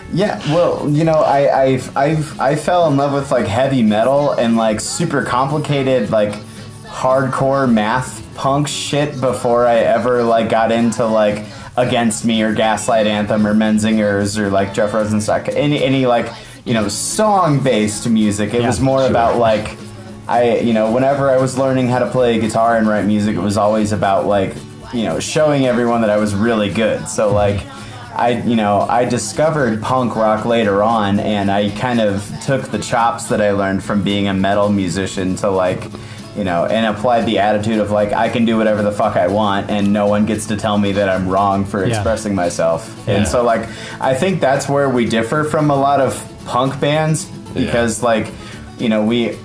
Yeah, 0.12 0.38
well, 0.52 0.88
you 0.90 1.04
know, 1.04 1.22
I 1.22 1.62
I've, 1.62 1.96
I've 1.96 2.40
I 2.40 2.54
fell 2.54 2.86
in 2.88 2.96
love 2.96 3.12
with 3.14 3.30
like 3.30 3.46
heavy 3.46 3.82
metal 3.82 4.32
and 4.32 4.56
like 4.56 4.80
super 4.80 5.24
complicated 5.24 6.10
like 6.10 6.32
hardcore 6.84 7.70
math 7.70 8.22
punk 8.34 8.68
shit 8.68 9.20
before 9.20 9.66
I 9.66 9.76
ever 9.76 10.22
like 10.22 10.50
got 10.50 10.70
into 10.70 11.04
like 11.06 11.44
Against 11.76 12.24
Me 12.26 12.42
or 12.42 12.52
Gaslight 12.54 13.06
Anthem 13.06 13.46
or 13.46 13.54
Menzingers 13.54 14.36
or 14.38 14.50
like 14.50 14.74
Jeff 14.74 14.92
Rosenstock 14.92 15.48
any 15.54 15.82
any 15.82 16.04
like 16.06 16.30
you 16.66 16.74
know 16.74 16.88
song 16.88 17.60
based 17.62 18.08
music. 18.08 18.52
It 18.52 18.60
Yeah, 18.60 18.66
was 18.66 18.78
more 18.80 19.00
sure. 19.00 19.08
about 19.10 19.38
like 19.38 19.78
I 20.28 20.58
you 20.58 20.74
know 20.74 20.92
whenever 20.92 21.30
I 21.30 21.38
was 21.38 21.56
learning 21.56 21.88
how 21.88 22.00
to 22.00 22.10
play 22.10 22.38
guitar 22.38 22.76
and 22.76 22.86
write 22.86 23.06
music, 23.06 23.36
it 23.36 23.40
was 23.40 23.56
always 23.56 23.92
about 23.92 24.26
like 24.26 24.54
you 24.92 25.04
know 25.04 25.18
showing 25.18 25.64
everyone 25.64 26.02
that 26.02 26.10
I 26.10 26.18
was 26.18 26.34
really 26.34 26.70
good. 26.72 27.08
So 27.08 27.32
like. 27.32 27.64
I 28.14 28.42
you 28.42 28.56
know 28.56 28.82
I 28.82 29.06
discovered 29.06 29.80
punk 29.80 30.16
rock 30.16 30.44
later 30.44 30.82
on, 30.82 31.18
and 31.18 31.50
I 31.50 31.70
kind 31.70 31.98
of 31.98 32.30
took 32.44 32.64
the 32.70 32.78
chops 32.78 33.30
that 33.30 33.40
I 33.40 33.52
learned 33.52 33.82
from 33.82 34.02
being 34.04 34.28
a 34.28 34.34
metal 34.34 34.68
musician 34.68 35.34
to 35.36 35.48
like, 35.48 35.84
you 36.36 36.44
know, 36.44 36.64
and 36.64 36.86
applied 36.86 37.26
the 37.26 37.38
attitude 37.38 37.78
of 37.78 37.90
like 37.90 38.12
I 38.12 38.28
can 38.28 38.44
do 38.44 38.56
whatever 38.56 38.82
the 38.82 38.92
fuck 38.92 39.16
I 39.16 39.26
want, 39.28 39.70
and 39.70 39.92
no 39.92 40.06
one 40.06 40.24
gets 40.26 40.46
to 40.46 40.56
tell 40.56 40.78
me 40.78 40.92
that 40.92 41.08
I'm 41.08 41.28
wrong 41.28 41.64
for 41.64 41.84
Yeah. 41.84 41.94
expressing 41.94 42.34
myself. 42.34 42.94
Yeah. 43.06 43.16
And 43.16 43.28
so 43.28 43.42
like 43.44 43.68
I 44.00 44.14
think 44.14 44.40
that's 44.40 44.68
where 44.68 44.88
we 44.88 45.04
differ 45.06 45.44
from 45.44 45.70
a 45.70 45.76
lot 45.76 46.00
of 46.00 46.16
punk 46.46 46.80
bands 46.80 47.26
because 47.54 48.02
like 48.02 48.28
you 48.78 48.88
know 48.88 49.04
we 49.04 49.36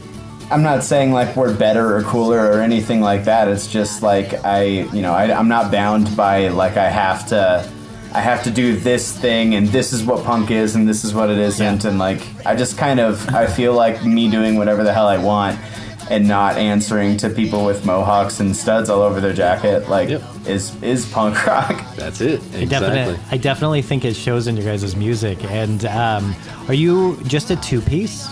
I'm 0.49 0.63
not 0.63 0.81
saying 0.83 1.11
like 1.11 1.35
we're 1.35 1.53
better 1.53 1.97
or 1.97 2.03
cooler 2.03 2.39
or 2.39 2.61
anything 2.61 3.01
like 3.01 3.25
that. 3.25 3.49
It's 3.49 3.67
just 3.67 4.01
like 4.01 4.45
I, 4.45 4.61
you 4.93 5.01
know, 5.01 5.11
I, 5.13 5.37
I'm 5.37 5.49
not 5.49 5.71
bound 5.73 6.15
by 6.15 6.47
like 6.47 6.77
I 6.77 6.87
have 6.89 7.27
to, 7.27 7.69
I 8.13 8.21
have 8.21 8.43
to 8.45 8.49
do 8.49 8.77
this 8.77 9.11
thing 9.11 9.55
and 9.55 9.67
this 9.67 9.91
is 9.91 10.05
what 10.05 10.23
punk 10.23 10.49
is 10.49 10.73
and 10.75 10.87
this 10.87 11.03
is 11.03 11.13
what 11.13 11.29
it 11.29 11.37
isn't 11.37 11.83
Yeah. 11.83 11.89
and 11.89 11.99
like 11.99 12.21
I 12.45 12.55
just 12.55 12.77
kind 12.77 13.01
of 13.01 13.27
I 13.35 13.45
feel 13.47 13.73
like 13.73 14.05
me 14.05 14.31
doing 14.31 14.55
whatever 14.55 14.85
the 14.85 14.93
hell 14.93 15.07
I 15.09 15.17
want 15.17 15.59
and 16.09 16.27
not 16.27 16.57
answering 16.57 17.17
to 17.17 17.29
people 17.29 17.65
with 17.65 17.85
mohawks 17.85 18.39
and 18.39 18.55
studs 18.55 18.89
all 18.89 19.01
over 19.01 19.19
their 19.19 19.33
jacket 19.33 19.89
like 19.89 20.09
Yep. 20.09 20.21
is 20.47 20.81
is 20.83 21.05
punk 21.11 21.45
rock. 21.45 21.83
That's 21.95 22.21
it. 22.21 22.39
I 22.53 22.59
Exactly. 22.59 22.67
definitely, 22.67 23.19
I 23.31 23.37
definitely 23.37 23.81
think 23.81 24.05
it 24.05 24.15
shows 24.15 24.47
in 24.47 24.55
your 24.57 24.65
guys' 24.65 24.95
music. 24.95 25.43
And 25.45 25.85
um, 25.85 26.35
are 26.67 26.73
you 26.73 27.19
just 27.27 27.49
a 27.51 27.55
two 27.57 27.81
piece? 27.81 28.27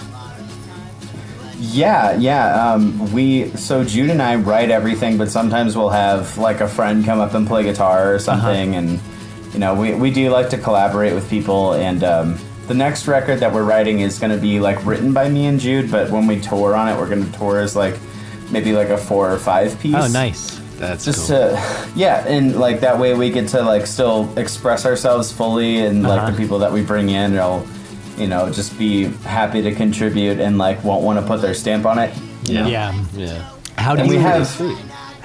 Yeah, 1.57 2.15
yeah. 2.17 2.71
Um, 2.73 3.11
we 3.13 3.49
so 3.51 3.83
Jude 3.83 4.09
and 4.09 4.21
I 4.21 4.35
write 4.35 4.69
everything, 4.71 5.17
but 5.17 5.31
sometimes 5.31 5.75
we'll 5.77 5.89
have 5.89 6.37
like 6.37 6.59
a 6.61 6.67
friend 6.67 7.03
come 7.05 7.19
up 7.19 7.33
and 7.33 7.47
play 7.47 7.63
guitar 7.63 8.13
or 8.13 8.19
something, 8.19 8.75
and 8.75 8.99
you 9.53 9.59
know 9.59 9.73
we, 9.73 9.93
we 9.95 10.11
do 10.11 10.29
like 10.29 10.49
to 10.49 10.57
collaborate 10.57 11.13
with 11.13 11.29
people. 11.29 11.73
And 11.73 12.03
um, 12.03 12.37
the 12.67 12.73
next 12.73 13.07
record 13.07 13.39
that 13.39 13.53
we're 13.53 13.63
writing 13.63 13.99
is 13.99 14.17
going 14.19 14.31
to 14.31 14.41
be 14.41 14.59
like 14.59 14.83
written 14.85 15.13
by 15.13 15.29
me 15.29 15.45
and 15.47 15.59
Jude, 15.59 15.91
but 15.91 16.09
when 16.11 16.27
we 16.27 16.39
tour 16.39 16.75
on 16.75 16.87
it, 16.89 16.97
we're 16.97 17.09
going 17.09 17.23
to 17.29 17.37
tour 17.37 17.59
as 17.59 17.75
like 17.75 17.95
maybe 18.51 18.73
like 18.73 18.89
a 18.89 18.97
four 18.97 19.31
or 19.31 19.37
five 19.37 19.79
piece. 19.79 19.95
Oh, 19.95 20.07
nice. 20.07 20.59
That's 20.77 21.05
Just 21.05 21.29
cool. 21.29 21.37
to, 21.39 21.91
yeah, 21.95 22.27
and 22.27 22.57
like 22.59 22.81
that 22.81 22.99
way 22.99 23.13
we 23.13 23.29
get 23.29 23.47
to 23.49 23.61
like 23.61 23.87
still 23.87 24.29
express 24.37 24.85
ourselves 24.85 25.31
fully, 25.31 25.77
and 25.85 26.03
like 26.03 26.19
Uh-huh. 26.21 26.31
the 26.31 26.37
people 26.37 26.59
that 26.59 26.71
we 26.73 26.83
bring 26.83 27.09
in 27.09 27.33
will, 27.33 27.65
you 28.17 28.27
know, 28.27 28.51
just 28.51 28.77
be 28.77 29.05
happy 29.23 29.61
to 29.61 29.71
contribute 29.73 30.39
and 30.39 30.57
like 30.57 30.83
won't 30.83 31.03
want 31.03 31.19
to 31.19 31.25
put 31.25 31.41
their 31.41 31.53
stamp 31.53 31.85
on 31.85 31.97
it. 31.99 32.13
you 32.43 32.55
know? 32.55 32.67
Yeah. 32.67 33.03
yeah. 33.13 33.49
How 33.77 33.95
do 33.95 34.01
And 34.01 34.09
we 34.09 34.15
you 34.15 34.21
have 34.21 34.47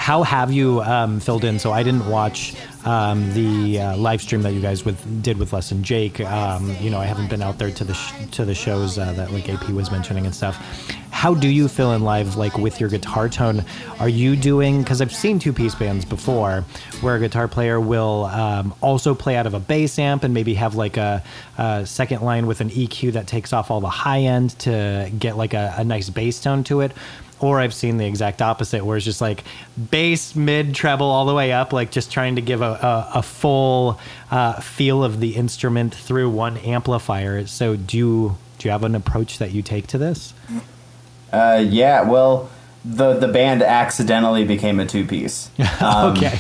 how 0.01 0.23
have 0.23 0.51
you 0.51 0.81
um, 0.81 1.21
filled 1.21 1.45
in? 1.45 1.59
So 1.59 1.73
I 1.73 1.83
didn't 1.83 2.09
watch 2.09 2.55
um, 2.87 3.31
the 3.35 3.81
uh, 3.81 3.97
live 3.99 4.23
stream 4.23 4.41
that 4.43 4.55
you 4.55 4.61
guys 4.63 4.83
with 4.83 5.23
did 5.23 5.39
with 5.39 5.53
Less 5.53 5.69
Than 5.69 5.85
Jake. 5.85 6.23
Um, 6.23 6.75
you 6.81 6.89
know, 6.89 6.99
I 6.99 7.05
haven't 7.05 7.29
been 7.29 7.43
out 7.43 7.59
there 7.59 7.71
to 7.71 7.85
the 7.85 7.93
sh- 7.93 8.15
to 8.31 8.47
the 8.47 8.55
shows 8.55 8.97
uh, 8.97 9.13
that 9.13 9.31
like 9.31 9.51
AP 9.51 9.69
was 9.69 9.91
mentioning 9.91 10.25
and 10.25 10.35
stuff. 10.35 10.57
How 11.11 11.35
do 11.35 11.49
you 11.49 11.69
fill 11.69 11.93
in 11.93 12.03
live, 12.03 12.37
like 12.37 12.57
with 12.57 12.81
your 12.81 12.89
guitar 12.89 13.29
tone? 13.29 13.63
Are 13.99 14.09
you 14.09 14.37
doing? 14.37 14.81
Because 14.81 15.03
I've 15.03 15.15
seen 15.15 15.39
two 15.39 15.53
piece 15.53 15.75
bands 15.75 16.07
before, 16.07 16.65
where 17.03 17.17
a 17.17 17.21
guitar 17.21 17.47
player 17.47 17.79
will 17.79 18.25
um, 18.25 18.75
also 18.81 19.15
play 19.15 19.37
out 19.37 19.47
of 19.47 19.53
a 19.53 19.61
bass 19.61 19.99
amp 19.99 20.25
and 20.25 20.33
maybe 20.33 20.55
have 20.55 20.77
like 20.77 20.97
a, 20.97 21.23
a 21.59 21.85
second 21.85 22.23
line 22.23 22.47
with 22.47 22.63
an 22.63 22.71
EQ 22.71 23.13
that 23.13 23.27
takes 23.27 23.53
off 23.53 23.71
all 23.71 23.83
the 23.83 23.91
high 23.91 24.21
end 24.21 24.59
to 24.61 25.13
get 25.19 25.37
like 25.37 25.53
a, 25.53 25.75
a 25.77 25.85
nice 25.85 26.09
bass 26.09 26.41
tone 26.41 26.65
to 26.65 26.81
it. 26.81 26.93
Or 27.41 27.59
I've 27.59 27.75
seen 27.75 27.97
the 27.97 28.07
exact 28.07 28.43
opposite, 28.43 28.85
where 28.85 28.97
it's 28.97 29.07
just 29.07 29.21
like 29.21 29.45
bass, 29.91 30.37
mid, 30.37 30.75
treble, 30.75 31.07
all 31.07 31.25
the 31.25 31.35
way 31.35 31.53
up, 31.53 31.73
like 31.73 31.91
just 31.91 32.13
trying 32.13 32.37
to 32.37 32.43
give 32.43 32.61
a, 32.61 32.65
a, 32.65 33.11
a 33.17 33.23
full 33.23 33.99
uh, 34.31 34.61
feel 34.61 35.03
of 35.03 35.21
the 35.21 35.37
instrument 35.37 35.95
through 35.95 36.31
one 36.31 36.59
amplifier. 36.59 37.47
So, 37.47 37.77
do 37.77 37.97
you 37.97 38.37
do 38.59 38.69
you 38.69 38.73
have 38.73 38.85
an 38.85 38.95
approach 38.95 39.39
that 39.39 39.53
you 39.53 39.63
take 39.63 39.87
to 39.89 39.99
this? 39.99 40.35
Uh, 41.33 41.65
yeah, 41.67 42.03
well, 42.03 42.51
the 42.85 43.15
the 43.15 43.29
band 43.29 43.63
accidentally 43.63 44.45
became 44.45 44.81
a 44.81 44.87
two 44.87 45.05
piece. 45.05 45.51
Um, 45.81 46.13
okay, 46.13 46.39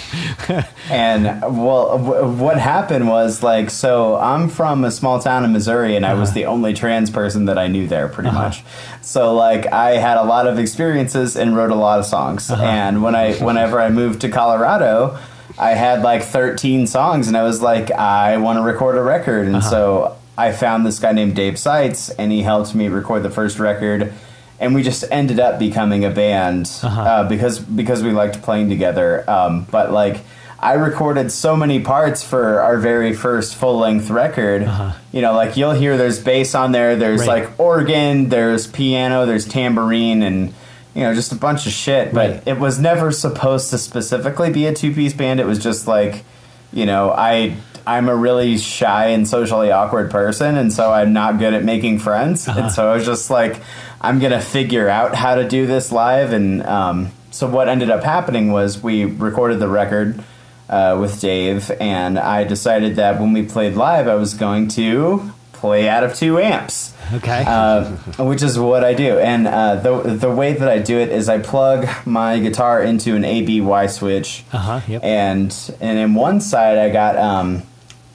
And 0.90 1.24
well, 1.40 1.96
w- 1.96 2.42
what 2.42 2.58
happened 2.58 3.08
was 3.08 3.42
like, 3.42 3.70
so 3.70 4.16
I'm 4.16 4.50
from 4.50 4.84
a 4.84 4.90
small 4.90 5.18
town 5.18 5.44
in 5.44 5.52
Missouri, 5.52 5.96
and 5.96 6.04
I 6.04 6.12
was 6.12 6.28
uh-huh. 6.30 6.34
the 6.34 6.44
only 6.46 6.74
trans 6.74 7.10
person 7.10 7.46
that 7.46 7.56
I 7.56 7.68
knew 7.68 7.86
there, 7.86 8.08
pretty 8.08 8.28
uh-huh. 8.28 8.38
much. 8.38 8.64
So 9.00 9.34
like, 9.34 9.66
I 9.72 9.92
had 9.92 10.18
a 10.18 10.24
lot 10.24 10.46
of 10.46 10.58
experiences 10.58 11.36
and 11.36 11.56
wrote 11.56 11.70
a 11.70 11.74
lot 11.74 12.00
of 12.00 12.06
songs. 12.06 12.50
Uh-huh. 12.50 12.62
And 12.62 13.02
when 13.02 13.14
I, 13.14 13.34
whenever 13.34 13.80
I 13.80 13.88
moved 13.88 14.20
to 14.22 14.28
Colorado, 14.28 15.18
I 15.58 15.70
had 15.70 16.02
like 16.02 16.22
13 16.22 16.86
songs, 16.86 17.28
and 17.28 17.36
I 17.36 17.42
was 17.42 17.62
like, 17.62 17.90
I 17.90 18.36
want 18.36 18.58
to 18.58 18.62
record 18.62 18.96
a 18.96 19.02
record, 19.02 19.46
and 19.46 19.64
so 19.64 20.18
I 20.36 20.52
found 20.52 20.86
this 20.86 20.98
guy 20.98 21.12
named 21.12 21.34
Dave 21.34 21.58
Seitz, 21.58 22.10
and 22.10 22.30
he 22.32 22.42
helped 22.42 22.74
me 22.74 22.88
record 22.88 23.22
the 23.22 23.30
first 23.30 23.58
record. 23.58 24.12
And 24.60 24.74
we 24.74 24.82
just 24.82 25.04
ended 25.10 25.40
up 25.40 25.58
becoming 25.58 26.04
a 26.04 26.10
band 26.10 26.70
uh, 26.82 27.26
because 27.28 27.58
because 27.58 28.02
we 28.02 28.12
liked 28.12 28.42
playing 28.42 28.68
together. 28.68 29.24
Um, 29.28 29.66
but 29.70 29.90
like, 29.90 30.18
I 30.58 30.74
recorded 30.74 31.32
so 31.32 31.56
many 31.56 31.80
parts 31.80 32.22
for 32.22 32.60
our 32.60 32.76
very 32.76 33.14
first 33.14 33.56
full 33.56 33.78
length 33.78 34.10
record. 34.10 34.70
You 35.12 35.22
know, 35.22 35.32
like 35.32 35.56
you'll 35.56 35.72
hear 35.72 35.96
there's 35.96 36.22
bass 36.22 36.54
on 36.54 36.72
there, 36.72 36.94
there's 36.96 37.20
Right. 37.26 37.44
like 37.48 37.58
organ, 37.58 38.28
there's 38.28 38.66
piano, 38.66 39.24
there's 39.24 39.46
tambourine, 39.48 40.22
and 40.22 40.52
you 40.94 41.04
know, 41.04 41.14
just 41.14 41.32
a 41.32 41.36
bunch 41.36 41.66
of 41.66 41.72
shit. 41.72 42.12
But 42.12 42.30
Right. 42.30 42.42
it 42.44 42.58
was 42.58 42.78
never 42.78 43.10
supposed 43.12 43.70
to 43.70 43.78
specifically 43.78 44.50
be 44.52 44.66
a 44.66 44.74
two 44.74 44.92
piece 44.92 45.14
band. 45.14 45.40
It 45.40 45.46
was 45.46 45.58
just 45.58 45.86
like, 45.88 46.22
you 46.70 46.84
know, 46.84 47.10
I. 47.10 47.54
I'm 47.86 48.10
a 48.10 48.14
really 48.14 48.58
shy 48.58 49.06
and 49.06 49.26
socially 49.26 49.72
awkward 49.72 50.10
person, 50.10 50.56
and 50.58 50.70
so 50.70 50.92
I'm 50.92 51.14
not 51.14 51.38
good 51.38 51.54
at 51.54 51.64
making 51.64 51.98
friends. 51.98 52.46
And 52.46 52.70
so 52.70 52.88
I 52.88 52.94
was 52.94 53.06
just 53.06 53.30
like, 53.30 53.56
I'm 54.00 54.18
gonna 54.18 54.40
figure 54.40 54.88
out 54.88 55.14
how 55.14 55.34
to 55.34 55.46
do 55.48 55.66
this 55.66 55.92
live. 55.92 56.32
And 56.32 56.62
um, 56.64 57.10
so 57.30 57.46
what 57.46 57.68
ended 57.68 57.90
up 57.90 58.02
happening 58.02 58.50
was 58.52 58.82
we 58.82 59.04
recorded 59.04 59.58
the 59.60 59.68
record 59.68 60.22
uh, 60.68 60.96
with 61.00 61.20
Dave, 61.20 61.70
and 61.80 62.18
I 62.18 62.44
decided 62.44 62.96
that 62.96 63.20
when 63.20 63.32
we 63.32 63.42
played 63.44 63.74
live, 63.74 64.06
I 64.08 64.14
was 64.14 64.34
going 64.34 64.68
to 64.68 65.32
play 65.52 65.88
out 65.88 66.02
of 66.04 66.14
two 66.14 66.38
amps. 66.38 66.94
okay, 67.12 67.44
Uh, 67.46 67.90
which 68.18 68.40
is 68.42 68.58
what 68.58 68.82
I 68.82 68.94
do, 68.94 69.18
and 69.18 69.46
uh, 69.46 69.74
the 69.76 70.00
the 70.14 70.30
way 70.30 70.54
that 70.54 70.68
I 70.68 70.78
do 70.78 70.96
it 70.98 71.10
is 71.10 71.28
I 71.28 71.38
plug 71.38 71.86
my 72.06 72.38
guitar 72.38 72.82
into 72.82 73.14
an 73.16 73.24
ABY 73.24 73.88
switch, 73.88 74.44
Uh-huh, 74.52 74.80
yep. 74.88 75.02
and 75.04 75.54
and 75.80 75.98
in 75.98 76.14
one 76.14 76.40
side 76.40 76.78
I 76.78 76.88
got 76.88 77.16
um, 77.18 77.62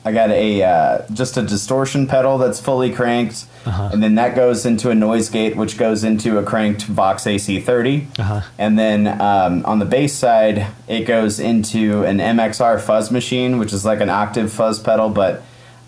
I 0.06 0.12
got 0.12 0.30
a 0.30 0.64
uh, 0.64 1.02
just 1.12 1.36
a 1.36 1.42
distortion 1.42 2.06
pedal 2.08 2.38
that's 2.38 2.60
fully 2.60 2.92
cranked, 2.94 3.46
Uh-huh. 3.66 3.90
and 3.92 4.04
then 4.04 4.16
that 4.16 4.36
goes 4.36 4.64
into 4.66 4.92
a 4.92 4.96
noise 4.96 5.30
gate, 5.30 5.56
which 5.58 5.78
goes 5.80 6.04
into 6.04 6.38
a 6.38 6.44
cranked 6.44 6.84
Vox 6.84 7.24
AC30, 7.26 8.06
Uh-huh. 8.20 8.42
and 8.60 8.78
then 8.78 9.08
um, 9.20 9.66
on 9.66 9.80
the 9.80 9.86
bass 9.86 10.14
side 10.14 10.68
it 10.88 11.06
goes 11.06 11.40
into 11.40 12.04
an 12.04 12.20
MXR 12.20 12.80
fuzz 12.80 13.10
machine, 13.10 13.58
which 13.58 13.74
is 13.74 13.84
like 13.84 14.00
an 14.00 14.10
octave 14.12 14.52
fuzz 14.52 14.80
pedal, 14.80 15.10
but 15.10 15.42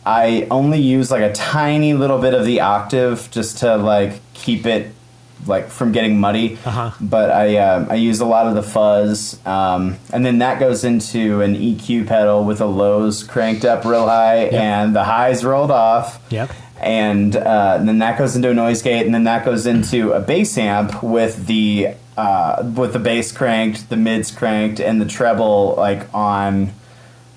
I 0.05 0.47
only 0.49 0.79
use 0.79 1.11
like 1.11 1.21
a 1.21 1.33
tiny 1.33 1.93
little 1.93 2.17
bit 2.17 2.33
of 2.33 2.45
the 2.45 2.61
octave 2.61 3.29
just 3.29 3.59
to 3.59 3.77
like 3.77 4.13
keep 4.33 4.65
it 4.65 4.93
like 5.45 5.69
from 5.69 5.91
getting 5.91 6.19
muddy. 6.19 6.57
Uh-huh. 6.65 6.91
But 6.99 7.31
I 7.31 7.57
um, 7.57 7.87
I 7.89 7.95
use 7.95 8.19
a 8.19 8.25
lot 8.25 8.47
of 8.47 8.55
the 8.55 8.63
fuzz, 8.63 9.45
um, 9.45 9.97
and 10.11 10.25
then 10.25 10.39
that 10.39 10.59
goes 10.59 10.83
into 10.83 11.41
an 11.41 11.55
EQ 11.55 12.07
pedal 12.07 12.43
with 12.43 12.59
the 12.59 12.67
lows 12.67 13.23
cranked 13.23 13.65
up 13.65 13.85
real 13.85 14.07
high 14.07 14.45
and 14.45 14.95
the 14.95 15.03
highs 15.03 15.43
rolled 15.43 15.71
off. 15.71 16.23
Yep. 16.29 16.51
And, 16.79 17.35
uh, 17.35 17.77
and 17.79 17.87
then 17.87 17.97
that 17.99 18.19
goes 18.19 18.35
into 18.35 18.51
a 18.51 18.53
noise 18.53 18.83
gate, 18.83 19.03
and 19.03 19.13
then 19.13 19.23
that 19.23 19.43
goes 19.43 19.65
into 19.65 20.11
a 20.11 20.19
bass 20.19 20.55
amp 20.59 21.01
with 21.01 21.47
the 21.47 21.95
uh, 22.15 22.71
with 22.75 22.93
the 22.93 22.99
bass 22.99 23.31
cranked, 23.31 23.89
the 23.89 23.97
mids 23.97 24.31
cranked, 24.31 24.79
and 24.79 25.01
the 25.01 25.05
treble 25.05 25.75
like 25.75 26.13
on, 26.13 26.71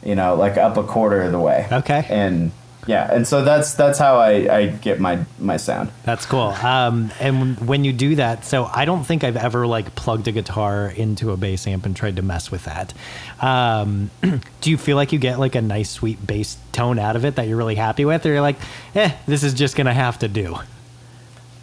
you 0.04 0.14
know, 0.14 0.34
like 0.34 0.56
up 0.58 0.76
a 0.76 0.82
quarter 0.82 1.22
of 1.22 1.32
the 1.32 1.40
way. 1.40 1.66
Okay. 1.70 2.04
And 2.08 2.52
yeah, 2.90 3.08
and 3.14 3.24
so 3.24 3.44
that's 3.44 3.74
that's 3.74 4.00
how 4.00 4.16
I, 4.16 4.30
I 4.52 4.66
get 4.66 4.98
my 4.98 5.24
my 5.38 5.58
sound. 5.58 5.92
That's 6.02 6.26
cool. 6.26 6.48
Um, 6.48 7.12
and 7.20 7.56
when 7.68 7.84
you 7.84 7.92
do 7.92 8.16
that, 8.16 8.44
so 8.44 8.64
I 8.64 8.84
don't 8.84 9.04
think 9.04 9.22
I've 9.22 9.36
ever 9.36 9.64
like 9.64 9.94
plugged 9.94 10.26
a 10.26 10.32
guitar 10.32 10.88
into 10.88 11.30
a 11.30 11.36
bass 11.36 11.68
amp 11.68 11.86
and 11.86 11.94
tried 11.94 12.16
to 12.16 12.22
mess 12.22 12.50
with 12.50 12.64
that. 12.64 12.92
Um, 13.40 14.10
do 14.60 14.70
you 14.72 14.76
feel 14.76 14.96
like 14.96 15.12
you 15.12 15.20
get 15.20 15.38
like 15.38 15.54
a 15.54 15.62
nice 15.62 15.88
sweet 15.88 16.26
bass 16.26 16.58
tone 16.72 16.98
out 16.98 17.14
of 17.14 17.24
it 17.24 17.36
that 17.36 17.46
you're 17.46 17.56
really 17.56 17.76
happy 17.76 18.04
with, 18.04 18.26
or 18.26 18.30
you're 18.30 18.40
like, 18.40 18.56
eh, 18.96 19.12
this 19.24 19.44
is 19.44 19.54
just 19.54 19.76
gonna 19.76 19.94
have 19.94 20.18
to 20.18 20.26
do? 20.26 20.56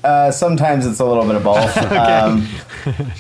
Uh, 0.06 0.32
sometimes 0.32 0.86
it's 0.86 1.02
a 1.02 1.06
little 1.06 1.26
bit 1.26 1.36
of 1.36 1.44
both, 1.44 1.78
um, 1.92 2.48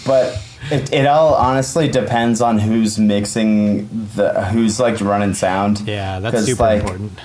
but 0.06 0.42
it, 0.72 0.94
it 0.94 1.08
all 1.08 1.34
honestly 1.34 1.90
depends 1.90 2.40
on 2.40 2.58
who's 2.58 2.98
mixing 2.98 3.90
the 4.16 4.46
who's 4.46 4.80
like 4.80 5.02
running 5.02 5.34
sound. 5.34 5.82
Yeah, 5.82 6.20
that's 6.20 6.46
super 6.46 6.64
like, 6.64 6.80
important. 6.80 7.20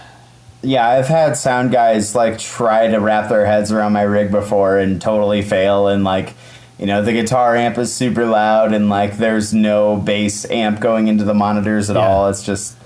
Yeah, 0.62 0.88
I've 0.88 1.08
had 1.08 1.36
sound 1.36 1.72
guys 1.72 2.14
like 2.14 2.38
try 2.38 2.86
to 2.86 2.98
wrap 2.98 3.28
their 3.28 3.44
heads 3.46 3.72
around 3.72 3.92
my 3.92 4.02
rig 4.02 4.30
before 4.30 4.78
and 4.78 5.00
totally 5.00 5.42
fail 5.42 5.88
and 5.88 6.04
like 6.04 6.34
you 6.78 6.86
know 6.86 7.02
the 7.02 7.12
guitar 7.12 7.56
amp 7.56 7.78
is 7.78 7.92
super 7.94 8.24
loud 8.26 8.72
and 8.72 8.88
like 8.88 9.16
there's 9.16 9.52
no 9.52 9.96
bass 9.96 10.48
amp 10.50 10.80
going 10.80 11.08
into 11.08 11.24
the 11.24 11.34
monitors 11.34 11.90
at 11.90 11.96
Yeah. 11.96 12.06
all. 12.06 12.28
It's 12.28 12.44
just 12.44 12.76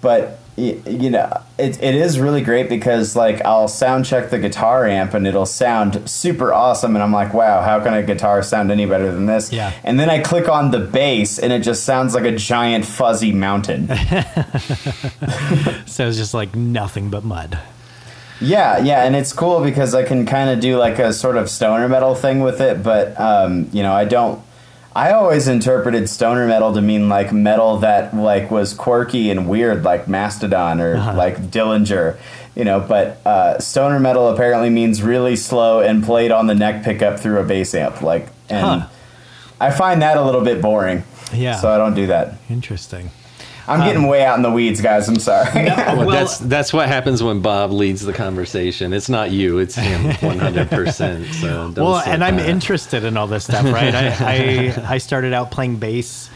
but 0.00 0.38
you 0.58 1.08
know 1.10 1.40
it, 1.56 1.80
it 1.82 1.94
is 1.94 2.18
really 2.18 2.42
great 2.42 2.68
because 2.68 3.14
like 3.14 3.40
I'll 3.44 3.68
sound 3.68 4.04
check 4.06 4.30
the 4.30 4.38
guitar 4.38 4.86
amp 4.86 5.14
and 5.14 5.26
it'll 5.26 5.46
sound 5.46 6.08
super 6.10 6.52
awesome 6.52 6.96
and 6.96 7.02
I'm 7.02 7.12
like 7.12 7.32
wow 7.32 7.62
how 7.62 7.78
can 7.82 7.94
a 7.94 8.02
guitar 8.02 8.42
sound 8.42 8.70
any 8.72 8.84
better 8.84 9.12
than 9.12 9.26
this 9.26 9.52
Yeah. 9.52 9.72
and 9.84 10.00
then 10.00 10.10
I 10.10 10.18
click 10.20 10.48
on 10.48 10.70
the 10.72 10.80
bass 10.80 11.38
and 11.38 11.52
it 11.52 11.62
just 11.62 11.84
sounds 11.84 12.14
like 12.14 12.24
a 12.24 12.32
giant 12.36 12.84
fuzzy 12.84 13.32
mountain 13.32 13.88
So 15.86 16.06
it's 16.08 16.16
just 16.16 16.34
like 16.34 16.54
nothing 16.54 17.10
but 17.10 17.24
mud. 17.24 17.58
Yeah, 18.40 18.78
yeah, 18.78 19.04
and 19.04 19.16
it's 19.16 19.32
cool 19.32 19.62
because 19.64 19.94
I 19.96 20.04
can 20.04 20.24
kind 20.24 20.48
of 20.50 20.60
do 20.60 20.76
like 20.78 20.98
a 21.00 21.12
sort 21.12 21.36
of 21.36 21.50
stoner 21.50 21.88
metal 21.88 22.14
thing 22.14 22.38
with 22.40 22.60
it, 22.60 22.82
but 22.84 23.18
um, 23.20 23.68
you 23.72 23.82
know, 23.82 23.92
I 23.92 24.04
don't. 24.04 24.40
I 24.98 25.12
always 25.12 25.46
interpreted 25.46 26.08
stoner 26.08 26.48
metal 26.48 26.74
to 26.74 26.82
mean 26.82 27.08
like 27.08 27.32
metal 27.32 27.76
that 27.78 28.16
like 28.16 28.50
was 28.50 28.74
quirky 28.74 29.30
and 29.30 29.48
weird, 29.48 29.84
like 29.84 30.08
Mastodon 30.08 30.80
or 30.80 30.96
like 30.96 31.36
Dillinger, 31.52 32.16
you 32.56 32.64
know. 32.64 32.80
But 32.80 33.24
uh, 33.24 33.60
stoner 33.60 34.00
metal 34.00 34.28
apparently 34.28 34.70
means 34.70 35.00
really 35.00 35.36
slow 35.36 35.80
and 35.80 36.02
played 36.02 36.32
on 36.32 36.48
the 36.48 36.54
neck 36.56 36.82
pickup 36.82 37.20
through 37.20 37.38
a 37.38 37.44
bass 37.44 37.74
amp, 37.74 38.02
like. 38.02 38.26
And 38.48 38.82
Huh. 38.82 38.88
I 39.60 39.70
find 39.70 40.02
that 40.02 40.16
a 40.16 40.24
little 40.24 40.42
bit 40.42 40.60
boring. 40.60 41.04
Yeah. 41.32 41.56
So 41.60 41.70
I 41.70 41.78
don't 41.78 41.94
do 41.94 42.08
that. 42.08 42.34
Interesting. 42.50 43.10
I'm 43.68 43.80
getting 43.80 44.04
um, 44.04 44.08
way 44.08 44.24
out 44.24 44.36
in 44.36 44.42
the 44.42 44.50
weeds, 44.50 44.80
guys. 44.80 45.08
I'm 45.08 45.18
sorry. 45.18 45.48
Well, 45.68 45.96
Well- 46.06 46.10
that's 46.10 46.38
that's 46.38 46.72
what 46.72 46.88
happens 46.88 47.22
when 47.22 47.40
Bob 47.40 47.70
leads 47.72 48.02
the 48.02 48.12
conversation. 48.12 48.92
It's 48.92 49.08
not 49.08 49.30
you, 49.30 49.58
it's 49.58 49.74
him, 49.74 50.04
one 50.26 50.38
hundred 50.38 50.70
percent. 50.70 51.26
So 51.34 51.70
don't 51.70 51.84
well, 51.84 52.00
sweat 52.02 52.14
and 52.14 52.24
I'm 52.24 52.38
interested 52.38 53.04
in 53.04 53.16
all 53.16 53.26
this 53.26 53.44
stuff, 53.44 53.64
right? 53.64 53.94
I, 53.94 54.08
I 54.20 54.94
I 54.94 54.98
started 54.98 55.32
out 55.32 55.50
playing 55.50 55.76
bass 55.76 56.30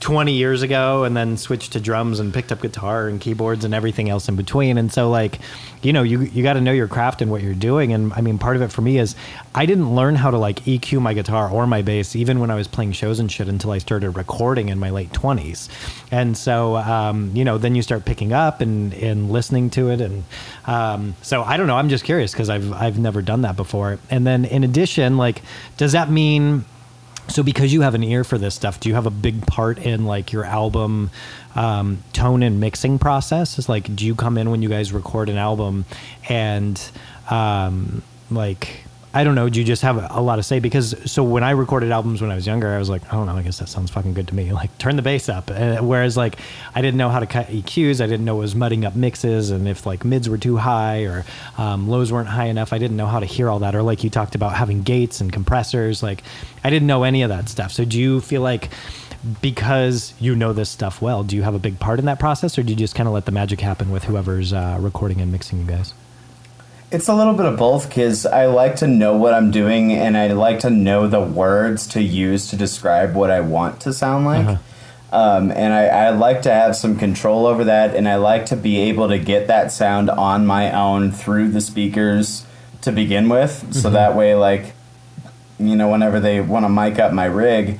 20 0.00 0.32
years 0.32 0.62
ago 0.62 1.04
and 1.04 1.14
then 1.14 1.36
switched 1.36 1.72
to 1.72 1.80
drums 1.80 2.20
and 2.20 2.32
picked 2.32 2.50
up 2.50 2.62
guitar 2.62 3.06
and 3.06 3.20
keyboards 3.20 3.66
and 3.66 3.74
everything 3.74 4.08
else 4.08 4.28
in 4.28 4.36
between. 4.36 4.78
And 4.78 4.90
so 4.90 5.10
like, 5.10 5.38
you 5.82 5.92
know, 5.92 6.02
you 6.02 6.22
you 6.22 6.42
got 6.42 6.54
to 6.54 6.60
know 6.60 6.72
your 6.72 6.88
craft 6.88 7.20
and 7.20 7.30
what 7.30 7.42
you're 7.42 7.54
doing. 7.54 7.92
And 7.92 8.12
I 8.14 8.22
mean, 8.22 8.38
part 8.38 8.56
of 8.56 8.62
it 8.62 8.72
for 8.72 8.80
me 8.80 8.98
is 8.98 9.14
I 9.54 9.66
didn't 9.66 9.94
learn 9.94 10.14
how 10.14 10.30
to 10.30 10.38
like 10.38 10.60
EQ 10.64 11.02
my 11.02 11.12
guitar 11.12 11.50
or 11.50 11.66
my 11.66 11.82
bass 11.82 12.16
even 12.16 12.40
when 12.40 12.50
I 12.50 12.54
was 12.54 12.66
playing 12.66 12.92
shows 12.92 13.18
and 13.18 13.30
shit 13.30 13.46
until 13.48 13.72
I 13.72 13.78
started 13.78 14.10
recording 14.12 14.70
in 14.70 14.78
my 14.78 14.90
late 14.90 15.10
20s. 15.10 15.68
And 16.10 16.36
so 16.36 16.76
um, 16.76 17.30
you 17.34 17.44
know, 17.44 17.58
then 17.58 17.74
you 17.74 17.82
start 17.82 18.06
picking 18.06 18.32
up 18.32 18.62
and 18.62 18.94
and 18.94 19.30
listening 19.30 19.68
to 19.70 19.90
it 19.90 20.00
and 20.00 20.24
um, 20.66 21.14
so 21.20 21.42
I 21.42 21.58
don't 21.58 21.66
know, 21.66 21.76
I'm 21.76 21.90
just 21.90 22.04
curious 22.04 22.34
cuz 22.34 22.48
I've 22.48 22.72
I've 22.72 22.98
never 22.98 23.20
done 23.20 23.42
that 23.42 23.56
before. 23.56 23.98
And 24.10 24.26
then 24.26 24.46
in 24.46 24.64
addition, 24.64 25.18
like 25.18 25.42
does 25.76 25.92
that 25.92 26.10
mean 26.10 26.64
so 27.30 27.42
because 27.42 27.72
you 27.72 27.80
have 27.80 27.94
an 27.94 28.02
ear 28.02 28.24
for 28.24 28.38
this 28.38 28.54
stuff 28.54 28.80
do 28.80 28.88
you 28.88 28.94
have 28.94 29.06
a 29.06 29.10
big 29.10 29.46
part 29.46 29.78
in 29.78 30.04
like 30.04 30.32
your 30.32 30.44
album 30.44 31.10
um, 31.54 32.02
tone 32.12 32.42
and 32.42 32.60
mixing 32.60 32.98
process? 32.98 33.58
Is 33.58 33.68
like 33.68 33.94
do 33.94 34.06
you 34.06 34.14
come 34.14 34.38
in 34.38 34.50
when 34.50 34.62
you 34.62 34.68
guys 34.68 34.92
record 34.92 35.28
an 35.28 35.36
album 35.36 35.84
and 36.28 36.80
um, 37.30 38.02
like 38.30 38.84
I 39.12 39.24
don't 39.24 39.34
know. 39.34 39.48
Do 39.48 39.58
you 39.58 39.66
just 39.66 39.82
have 39.82 39.96
a 40.10 40.20
lot 40.20 40.36
to 40.36 40.42
say? 40.44 40.60
Because 40.60 40.94
so 41.10 41.24
when 41.24 41.42
I 41.42 41.50
recorded 41.50 41.90
albums 41.90 42.22
when 42.22 42.30
I 42.30 42.36
was 42.36 42.46
younger, 42.46 42.68
I 42.68 42.78
was 42.78 42.88
like, 42.88 43.02
I 43.12 43.16
don't 43.16 43.26
know. 43.26 43.36
I 43.36 43.42
guess 43.42 43.58
that 43.58 43.68
sounds 43.68 43.90
fucking 43.90 44.14
good 44.14 44.28
to 44.28 44.34
me. 44.34 44.52
Like 44.60 44.76
turn 44.76 44.96
the 44.96 45.02
bass 45.02 45.30
up. 45.30 45.50
Uh, 45.50 45.78
whereas 45.78 46.18
like 46.18 46.38
I 46.74 46.82
didn't 46.82 46.98
know 46.98 47.08
how 47.08 47.18
to 47.18 47.26
cut 47.26 47.46
EQs. 47.46 48.02
I 48.02 48.06
didn't 48.06 48.26
know 48.26 48.36
it 48.36 48.40
was 48.40 48.54
mudding 48.54 48.84
up 48.84 48.94
mixes 48.94 49.50
and 49.50 49.66
if 49.66 49.86
like 49.86 50.04
mids 50.04 50.28
were 50.28 50.36
too 50.36 50.58
high 50.58 51.04
or 51.04 51.24
um, 51.56 51.88
lows 51.88 52.12
weren't 52.12 52.28
high 52.28 52.46
enough. 52.46 52.74
I 52.74 52.78
didn't 52.78 52.98
know 52.98 53.06
how 53.06 53.20
to 53.20 53.26
hear 53.26 53.48
all 53.48 53.60
that. 53.60 53.74
Or 53.74 53.82
like 53.82 54.04
you 54.04 54.10
talked 54.10 54.34
about 54.34 54.52
having 54.52 54.82
gates 54.82 55.22
and 55.22 55.32
compressors. 55.32 56.02
Like 56.02 56.22
I 56.62 56.68
didn't 56.68 56.88
know 56.88 57.04
any 57.04 57.22
of 57.22 57.30
that 57.30 57.48
stuff. 57.48 57.72
So 57.72 57.86
do 57.86 57.98
you 57.98 58.20
feel 58.20 58.42
like 58.42 58.68
because 59.40 60.14
you 60.20 60.34
know 60.34 60.52
this 60.52 60.68
stuff 60.68 61.00
well, 61.00 61.22
do 61.22 61.36
you 61.36 61.42
have 61.42 61.54
a 61.54 61.58
big 61.58 61.78
part 61.78 61.98
in 61.98 62.04
that 62.06 62.18
process, 62.18 62.58
or 62.58 62.62
do 62.62 62.70
you 62.70 62.76
just 62.76 62.94
kind 62.94 63.06
of 63.06 63.14
let 63.14 63.24
the 63.24 63.32
magic 63.32 63.60
happen 63.60 63.90
with 63.90 64.04
whoever's 64.04 64.52
uh, 64.52 64.78
recording 64.80 65.20
and 65.20 65.32
mixing 65.32 65.58
you 65.58 65.66
guys? 65.66 65.94
It's 66.92 67.06
a 67.06 67.14
little 67.14 67.34
bit 67.34 67.46
of 67.46 67.56
both 67.56 67.88
because 67.88 68.26
I 68.26 68.46
like 68.46 68.76
to 68.76 68.88
know 68.88 69.16
what 69.16 69.32
I'm 69.32 69.52
doing 69.52 69.92
and 69.92 70.16
I 70.16 70.32
like 70.32 70.60
to 70.60 70.70
know 70.70 71.06
the 71.06 71.20
words 71.20 71.86
to 71.88 72.02
use 72.02 72.48
to 72.48 72.56
describe 72.56 73.14
what 73.14 73.30
I 73.30 73.40
want 73.40 73.80
to 73.82 73.92
sound 73.92 74.24
like. 74.24 74.46
Uh-huh. 74.46 74.58
Um, 75.12 75.50
and 75.52 75.72
I, 75.72 75.86
I 75.86 76.10
like 76.10 76.42
to 76.42 76.52
have 76.52 76.74
some 76.74 76.96
control 76.96 77.46
over 77.46 77.64
that 77.64 77.94
and 77.94 78.08
I 78.08 78.16
like 78.16 78.46
to 78.46 78.56
be 78.56 78.78
able 78.78 79.08
to 79.08 79.18
get 79.18 79.46
that 79.46 79.70
sound 79.70 80.10
on 80.10 80.46
my 80.46 80.72
own 80.72 81.12
through 81.12 81.50
the 81.50 81.60
speakers 81.60 82.44
to 82.82 82.90
begin 82.90 83.28
with. 83.28 83.72
So 83.72 83.90
that 83.90 84.16
way, 84.16 84.34
like, 84.34 84.72
you 85.60 85.76
know, 85.76 85.88
whenever 85.88 86.18
they 86.18 86.40
want 86.40 86.64
to 86.64 86.68
mic 86.68 86.98
up 86.98 87.12
my 87.12 87.26
rig, 87.26 87.78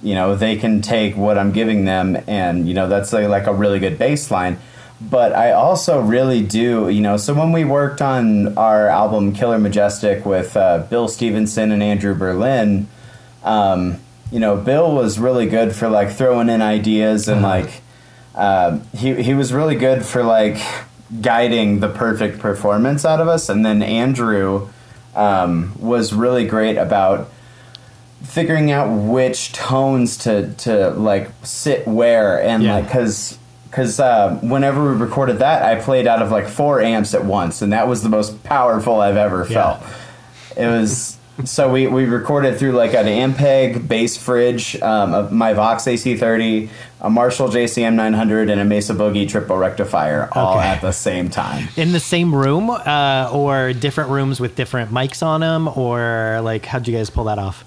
you 0.00 0.14
know, 0.14 0.36
they 0.36 0.56
can 0.56 0.80
take 0.80 1.16
what 1.16 1.38
I'm 1.38 1.50
giving 1.50 1.86
them 1.86 2.22
and, 2.28 2.68
you 2.68 2.74
know, 2.74 2.88
that's 2.88 3.12
like, 3.12 3.26
like 3.28 3.46
a 3.46 3.54
really 3.54 3.80
good 3.80 3.98
baseline 3.98 4.58
but 5.00 5.34
I 5.34 5.52
also 5.52 6.00
really 6.00 6.42
do, 6.42 6.88
you 6.88 7.00
know. 7.00 7.16
So 7.16 7.34
when 7.34 7.52
we 7.52 7.64
worked 7.64 8.00
on 8.00 8.56
our 8.56 8.88
album 8.88 9.32
Killer 9.32 9.58
Majestic 9.58 10.24
with 10.24 10.56
uh, 10.56 10.86
Bill 10.88 11.08
Stevenson 11.08 11.72
and 11.72 11.82
Andrew 11.82 12.14
Berlin, 12.14 12.88
um, 13.42 13.98
you 14.30 14.40
know, 14.40 14.56
Bill 14.56 14.94
was 14.94 15.18
really 15.18 15.46
good 15.46 15.74
for 15.74 15.88
like 15.88 16.10
throwing 16.12 16.48
in 16.48 16.62
ideas 16.62 17.28
and 17.28 17.42
like 17.42 17.82
uh, 18.34 18.78
he 18.96 19.22
he 19.22 19.34
was 19.34 19.52
really 19.52 19.76
good 19.76 20.04
for 20.04 20.22
like 20.24 20.58
guiding 21.20 21.80
the 21.80 21.88
perfect 21.88 22.38
performance 22.40 23.04
out 23.04 23.20
of 23.20 23.28
us, 23.28 23.48
and 23.48 23.64
then 23.64 23.82
Andrew 23.82 24.68
um, 25.14 25.72
was 25.78 26.12
really 26.12 26.46
great 26.46 26.76
about 26.76 27.30
figuring 28.22 28.70
out 28.70 28.88
which 28.88 29.52
tones 29.52 30.16
to 30.18 30.52
to 30.54 30.90
like 30.90 31.30
sit 31.42 31.86
where 31.86 32.42
and 32.42 32.62
Yeah. 32.62 32.76
like 32.76 32.86
because 32.86 33.38
because 33.74 33.98
uh, 33.98 34.38
whenever 34.40 34.84
we 34.84 34.96
recorded 34.96 35.40
that, 35.40 35.62
I 35.64 35.80
played 35.80 36.06
out 36.06 36.22
of 36.22 36.30
like 36.30 36.46
four 36.46 36.80
amps 36.80 37.12
at 37.12 37.24
once, 37.24 37.60
and 37.60 37.72
that 37.72 37.88
was 37.88 38.04
the 38.04 38.08
most 38.08 38.44
powerful 38.44 39.00
I've 39.00 39.16
ever 39.16 39.44
Yeah. 39.50 39.78
felt. 39.78 39.82
It 40.56 40.66
was 40.68 41.16
so 41.42 41.72
we, 41.72 41.88
we 41.88 42.04
recorded 42.04 42.56
through 42.60 42.70
like 42.72 42.94
an 42.94 43.06
Ampeg 43.06 43.88
bass 43.88 44.16
fridge, 44.16 44.80
um, 44.80 45.36
my 45.36 45.52
Vox 45.54 45.82
AC30, 45.82 46.68
a 47.00 47.10
Marshall 47.10 47.48
JCM 47.48 47.94
900, 47.94 48.48
and 48.48 48.60
a 48.60 48.64
Mesa 48.64 48.94
Boogie 48.94 49.28
triple 49.28 49.56
rectifier 49.56 50.28
all 50.30 50.56
Okay. 50.58 50.68
at 50.68 50.80
the 50.80 50.92
same 50.92 51.28
time. 51.30 51.66
in 51.76 51.90
the 51.90 51.98
same 51.98 52.32
room 52.32 52.70
uh, 52.70 53.28
or 53.32 53.72
different 53.72 54.10
rooms 54.10 54.38
with 54.38 54.54
different 54.54 54.92
mics 54.92 55.24
on 55.24 55.40
them 55.40 55.66
or 55.66 56.38
like 56.44 56.64
how'd 56.66 56.86
you 56.86 56.96
guys 56.96 57.10
pull 57.10 57.24
that 57.24 57.40
off 57.40 57.64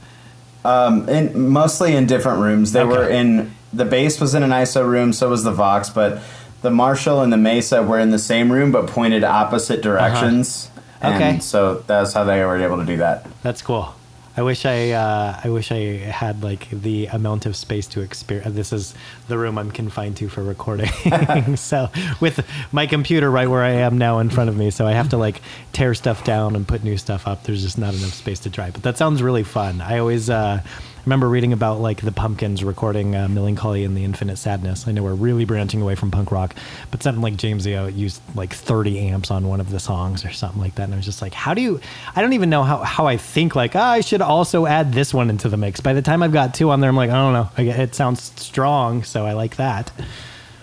Um, 0.63 1.09
in, 1.09 1.49
mostly 1.49 1.93
in 1.93 2.05
different 2.05 2.39
rooms. 2.39 2.71
They 2.71 2.79
Okay. 2.83 2.89
were 2.97 3.09
in 3.09 3.51
the 3.73 3.86
bass 3.86 4.19
was 4.19 4.34
in 4.36 4.43
an 4.43 4.51
ISO 4.51 4.88
room, 4.88 5.13
so 5.13 5.30
was 5.30 5.43
the 5.43 5.51
Vox, 5.51 5.89
but 5.89 6.21
the 6.62 6.71
Marshall 6.71 7.21
and 7.21 7.32
the 7.32 7.38
Mesa 7.38 7.84
were 7.84 7.99
in 7.99 8.12
the 8.12 8.19
same 8.19 8.51
room 8.51 8.71
but 8.71 8.88
pointed 8.88 9.23
opposite 9.23 9.82
directions. 9.82 10.69
Uh-huh. 11.01 11.15
Okay. 11.15 11.39
So 11.39 11.84
that's 11.86 12.13
how 12.13 12.23
they 12.23 12.43
were 12.43 12.58
able 12.58 12.77
to 12.77 12.86
do 12.86 12.97
that. 12.97 13.25
that's 13.43 13.62
cool 13.62 13.93
i 14.36 14.41
wish 14.41 14.65
i 14.65 14.91
uh, 14.91 15.39
i 15.43 15.49
wish 15.49 15.71
i 15.71 15.77
had 15.97 16.43
like 16.43 16.69
the 16.69 17.08
amount 17.08 17.45
of 17.45 17.56
space 17.56 17.88
to 17.88 18.01
experience 18.01 18.56
this 18.56 18.71
is 18.71 18.93
the 19.27 19.38
room 19.38 19.58
i'm 19.58 19.71
confined 19.71 20.15
to 20.17 20.30
for 20.30 20.43
recording 20.43 20.89
so 21.56 21.89
with 22.19 22.45
my 22.71 22.86
computer 22.88 23.30
right 23.32 23.47
where 23.47 23.63
i 23.63 23.71
am 23.71 23.97
now 23.97 24.19
in 24.19 24.30
front 24.30 24.49
of 24.49 24.56
me 24.56 24.69
so 24.71 24.86
i 24.86 24.91
have 24.91 25.10
to 25.10 25.17
like 25.17 25.41
tear 25.73 25.93
stuff 25.95 26.23
down 26.23 26.56
and 26.56 26.67
put 26.67 26.84
new 26.84 26.97
stuff 26.97 27.27
up 27.27 27.43
there's 27.43 27.63
just 27.63 27.77
not 27.80 27.93
enough 27.95 28.13
space 28.13 28.39
to 28.39 28.49
try 28.49 28.69
but 28.69 28.84
that 28.84 28.97
sounds 28.97 29.21
really 29.23 29.43
fun 29.43 29.82
i 29.82 29.97
always 29.97 30.30
uh 30.30 30.62
remember 31.07 31.29
reading 31.29 31.53
about 31.53 31.79
like 31.79 32.01
the 32.01 32.11
pumpkins 32.11 32.65
recording 32.65 33.15
uh, 33.15 33.29
Mellon 33.29 33.55
Collie 33.55 33.85
and 33.85 33.95
the 33.95 34.03
infinite 34.03 34.35
sadness. 34.35 34.89
I 34.89 34.91
know 34.91 35.03
we're 35.03 35.13
really 35.13 35.45
branching 35.45 35.81
away 35.81 35.95
from 35.95 36.11
punk 36.11 36.31
rock 36.33 36.53
but 36.91 37.01
something 37.01 37.21
like 37.21 37.37
james 37.37 37.63
Dio 37.63 37.87
used 37.87 38.21
like 38.35 38.53
30 38.53 38.99
amps 38.99 39.31
on 39.31 39.47
one 39.47 39.61
of 39.61 39.71
the 39.71 39.79
songs 39.79 40.25
or 40.25 40.31
something 40.33 40.59
like 40.61 40.75
that 40.75 40.83
and 40.83 40.93
i 40.93 40.97
was 40.97 41.05
just 41.05 41.21
like 41.21 41.33
how 41.33 41.53
do 41.53 41.61
you 41.61 41.79
i 42.15 42.21
don't 42.21 42.33
even 42.33 42.49
know 42.49 42.63
how, 42.63 42.77
how 42.79 43.07
i 43.07 43.15
think 43.15 43.55
like 43.55 43.73
ah, 43.75 43.91
i 43.91 44.01
should 44.01 44.21
also 44.21 44.65
add 44.65 44.91
this 44.91 45.13
one 45.13 45.29
into 45.29 45.47
the 45.47 45.55
mix. 45.57 45.79
By 45.79 45.93
the 45.93 46.01
time 46.01 46.21
i've 46.21 46.33
got 46.33 46.53
two 46.53 46.69
on 46.71 46.81
there 46.81 46.89
i'm 46.89 46.95
like 46.97 47.09
i 47.09 47.13
don't 47.13 47.33
know. 47.33 47.49
It 47.83 47.95
sounds 47.95 48.21
strong 48.35 49.03
so 49.03 49.25
i 49.25 49.31
like 49.33 49.55
that. 49.55 49.91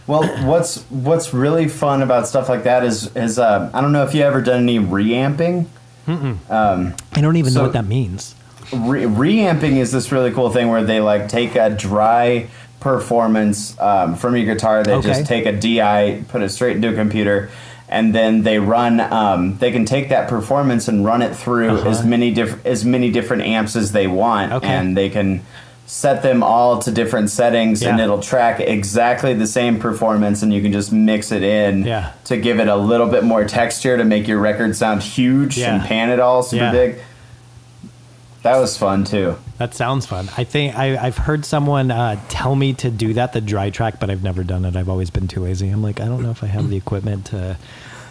Well, 0.07 0.25
what's 0.47 0.83
what's 0.91 1.33
really 1.33 1.69
fun 1.69 2.03
about 2.03 2.27
stuff 2.29 2.51
like 2.51 2.65
that 2.65 2.85
is 2.85 3.17
is 3.17 3.39
uh, 3.39 3.71
I 3.73 3.81
don't 3.81 3.93
know 3.93 4.05
if 4.05 4.15
you 4.15 4.21
ever 4.21 4.43
done 4.43 4.65
any 4.65 4.79
reamping. 4.79 5.71
i 6.07 6.93
don't 7.15 7.37
even 7.37 7.51
So- 7.51 7.61
know 7.61 7.65
what 7.65 7.73
that 7.73 7.87
means 7.87 8.35
Re- 8.73 9.07
reamping 9.07 9.77
is 9.77 9.93
this 9.93 10.11
really 10.13 10.31
cool 10.33 10.51
thing 10.51 10.69
where 10.69 10.83
they 10.85 11.01
like 11.01 11.29
take 11.29 11.55
a 11.57 11.71
dry 11.71 12.47
performance 12.81 13.79
um, 13.81 14.15
from 14.15 14.37
your 14.37 14.47
guitar. 14.47 14.83
They 14.83 14.93
Okay. 14.95 15.09
just 15.09 15.27
take 15.27 15.47
a 15.47 15.53
DI, 15.53 16.23
put 16.29 16.43
it 16.43 16.51
straight 16.51 16.77
into 16.77 16.91
a 16.91 16.95
computer, 16.95 17.51
and 17.89 18.15
then 18.15 18.43
they 18.43 18.59
run. 18.59 19.01
Um, 19.01 19.57
they 19.59 19.73
can 19.73 19.85
take 19.85 20.09
that 20.11 20.29
performance 20.29 20.89
and 20.89 21.05
run 21.05 21.23
it 21.23 21.35
through 21.35 21.71
Uh-huh. 21.79 21.89
as 21.91 22.05
many 22.05 22.31
different 22.33 22.67
as 22.67 22.85
many 22.85 23.11
different 23.11 23.43
amps 23.45 23.75
as 23.77 23.93
they 23.93 24.07
want, 24.07 24.53
Okay. 24.53 24.69
and 24.69 24.97
they 24.97 25.09
can 25.09 25.41
set 25.87 26.23
them 26.23 26.43
all 26.43 26.79
to 26.79 26.91
different 26.91 27.29
settings 27.31 27.83
and 27.83 28.01
it'll 28.01 28.19
track 28.19 28.59
exactly 28.59 29.35
the 29.35 29.47
same 29.47 29.79
performance 29.79 30.43
and 30.43 30.51
you 30.51 30.63
can 30.63 30.73
just 30.73 30.91
mix 30.91 31.31
it 31.31 31.43
in 31.43 31.85
Yeah. 31.85 32.09
to 32.25 32.39
give 32.39 32.59
it 32.59 32.69
a 32.69 32.75
little 32.77 33.07
bit 33.07 33.23
more 33.23 33.45
texture 33.45 33.99
to 33.99 34.03
make 34.03 34.27
your 34.27 34.39
record 34.39 34.75
sound 34.77 35.03
huge 35.03 35.59
Yeah. 35.59 35.75
and 35.75 35.85
pan 35.85 36.09
it 36.09 36.21
all 36.21 36.43
super 36.43 36.65
Yeah. 36.65 36.73
big 36.73 36.95
that 38.45 38.57
was 38.59 38.77
fun 38.77 39.05
too 39.05 39.37
That 39.59 39.75
sounds 39.75 40.07
fun. 40.07 40.29
I 40.37 40.45
think 40.45 40.77
I, 40.77 40.97
I've 40.97 41.17
heard 41.17 41.45
someone 41.45 41.91
uh, 41.91 42.21
tell 42.29 42.55
me 42.55 42.73
to 42.75 42.91
do 42.91 43.15
that, 43.15 43.33
the 43.33 43.41
dry 43.41 43.71
track, 43.71 43.99
but 44.01 44.11
I've 44.11 44.23
never 44.23 44.45
done 44.45 44.65
it. 44.65 44.77
I've 44.77 44.89
always 44.89 45.11
been 45.11 45.27
too 45.29 45.41
lazy. 45.41 45.69
I'm 45.69 45.83
like, 45.83 46.01
I 46.01 46.07
don't 46.07 46.23
know 46.23 46.31
if 46.31 46.43
I 46.43 46.47
have 46.47 46.69
the 46.69 46.77
equipment 46.77 47.27
to 47.27 47.57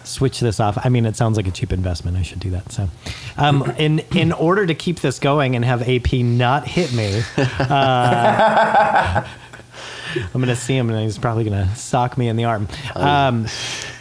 switch 0.04 0.40
this 0.40 0.60
off. 0.60 0.78
I 0.84 0.88
mean, 0.88 1.06
it 1.06 1.16
sounds 1.16 1.36
like 1.36 1.46
a 1.46 1.50
cheap 1.50 1.72
investment. 1.72 2.16
I 2.16 2.22
should 2.22 2.40
do 2.40 2.50
that. 2.50 2.72
So, 2.72 2.88
um, 3.36 3.62
in 3.78 4.00
in 4.14 4.32
order 4.32 4.66
to 4.66 4.74
keep 4.74 5.00
this 5.00 5.18
going 5.18 5.56
and 5.56 5.64
have 5.64 5.88
AP 5.88 6.12
not 6.14 6.66
hit 6.66 6.92
me, 6.92 7.22
uh, 7.36 9.24
I'm 10.34 10.40
gonna 10.40 10.56
see 10.56 10.76
him 10.76 10.90
and 10.90 10.98
he's 11.00 11.18
probably 11.18 11.44
gonna 11.44 11.74
sock 11.76 12.16
me 12.16 12.28
in 12.28 12.36
the 12.36 12.44
arm. 12.44 12.68
Um, 12.94 13.46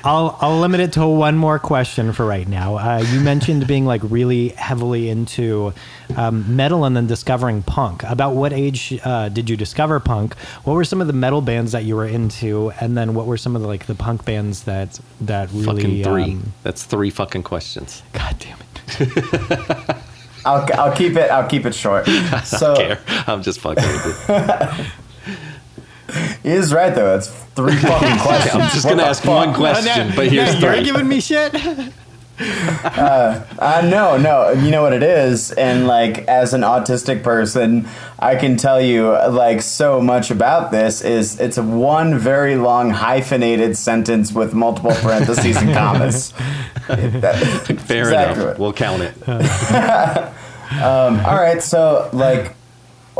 I'll 0.05 0.37
I'll 0.41 0.59
limit 0.59 0.81
it 0.81 0.93
to 0.93 1.07
one 1.07 1.37
more 1.37 1.59
question 1.59 2.11
for 2.11 2.25
right 2.25 2.47
now. 2.47 2.75
Uh, 2.77 3.05
you 3.11 3.21
mentioned 3.21 3.65
being 3.73 3.85
like 3.85 4.01
really 4.03 4.49
heavily 4.49 5.09
into 5.09 5.73
um, 6.17 6.55
metal 6.55 6.83
and 6.83 6.95
then 6.95 7.07
discovering 7.07 7.63
punk. 7.63 8.03
About 8.03 8.35
what 8.35 8.51
age 8.51 8.99
uh, 9.05 9.29
did 9.29 9.49
you 9.49 9.55
discover 9.55 9.99
punk? 9.99 10.35
What 10.65 10.73
were 10.73 10.83
some 10.83 10.99
of 10.99 11.07
the 11.07 11.13
metal 11.13 11.41
bands 11.41 11.71
that 11.71 11.85
you 11.85 11.95
were 11.95 12.05
into, 12.05 12.71
and 12.81 12.97
then 12.97 13.13
what 13.13 13.27
were 13.27 13.37
some 13.37 13.55
of 13.55 13.61
the 13.61 13.67
like 13.67 13.85
the 13.85 13.95
punk 13.95 14.25
bands 14.25 14.63
that 14.63 14.99
that 15.21 15.49
really 15.51 15.65
fucking 15.65 16.03
three. 16.03 16.23
um, 16.23 16.53
That's 16.63 16.83
three 16.83 17.09
fucking 17.09 17.43
questions. 17.43 18.03
God 18.11 18.35
damn 18.39 18.57
it! 18.59 19.97
I'll, 20.45 20.67
I'll 20.73 20.95
keep 20.95 21.15
it 21.15 21.31
I'll 21.31 21.47
keep 21.47 21.65
it 21.65 21.73
short. 21.73 22.07
So 22.43 22.75
Care. 22.75 22.99
I'm 23.07 23.41
just 23.41 23.61
fucking 23.61 23.83
with 23.83 24.25
you. 24.27 24.85
He 26.43 26.49
is 26.49 26.73
right 26.73 26.93
though. 26.93 27.05
That's 27.17 27.27
three 27.27 27.75
fucking 27.75 28.19
questions. 28.21 28.55
I'm 28.55 28.69
just 28.71 28.85
What 28.85 28.91
gonna 28.91 29.03
ask 29.03 29.23
fuck? 29.23 29.47
one 29.47 29.53
question, 29.55 30.11
but 30.15 30.27
here's 30.27 30.53
yeah, 30.55 30.59
you're 30.59 30.73
three. 30.75 30.83
giving 30.83 31.07
me 31.07 31.19
shit. 31.19 31.53
uh, 32.39 33.45
uh, 33.59 33.87
no, 33.89 34.17
no. 34.17 34.49
You 34.51 34.71
know 34.71 34.81
what 34.81 34.91
it 34.93 35.03
is, 35.03 35.51
and 35.51 35.85
like 35.85 36.27
as 36.27 36.55
an 36.55 36.61
autistic 36.61 37.21
person, 37.21 37.87
I 38.17 38.35
can 38.35 38.57
tell 38.57 38.81
you 38.81 39.11
like 39.29 39.61
so 39.61 40.01
much 40.01 40.31
about 40.31 40.71
this. 40.71 41.01
Is 41.03 41.39
it's 41.39 41.59
one 41.59 42.17
very 42.17 42.55
long 42.55 42.89
hyphenated 42.89 43.77
sentence 43.77 44.33
with 44.33 44.55
multiple 44.55 44.93
parentheses 44.95 45.57
and 45.57 45.73
commas. 45.75 46.33
That, 46.87 47.35
Fair 47.85 48.01
exactly 48.05 48.43
enough. 48.45 48.57
We'll 48.57 48.73
count 48.73 49.03
it. 49.03 49.29
um, 49.29 51.19
all 51.25 51.35
right, 51.35 51.61
so 51.61 52.09
like 52.13 52.55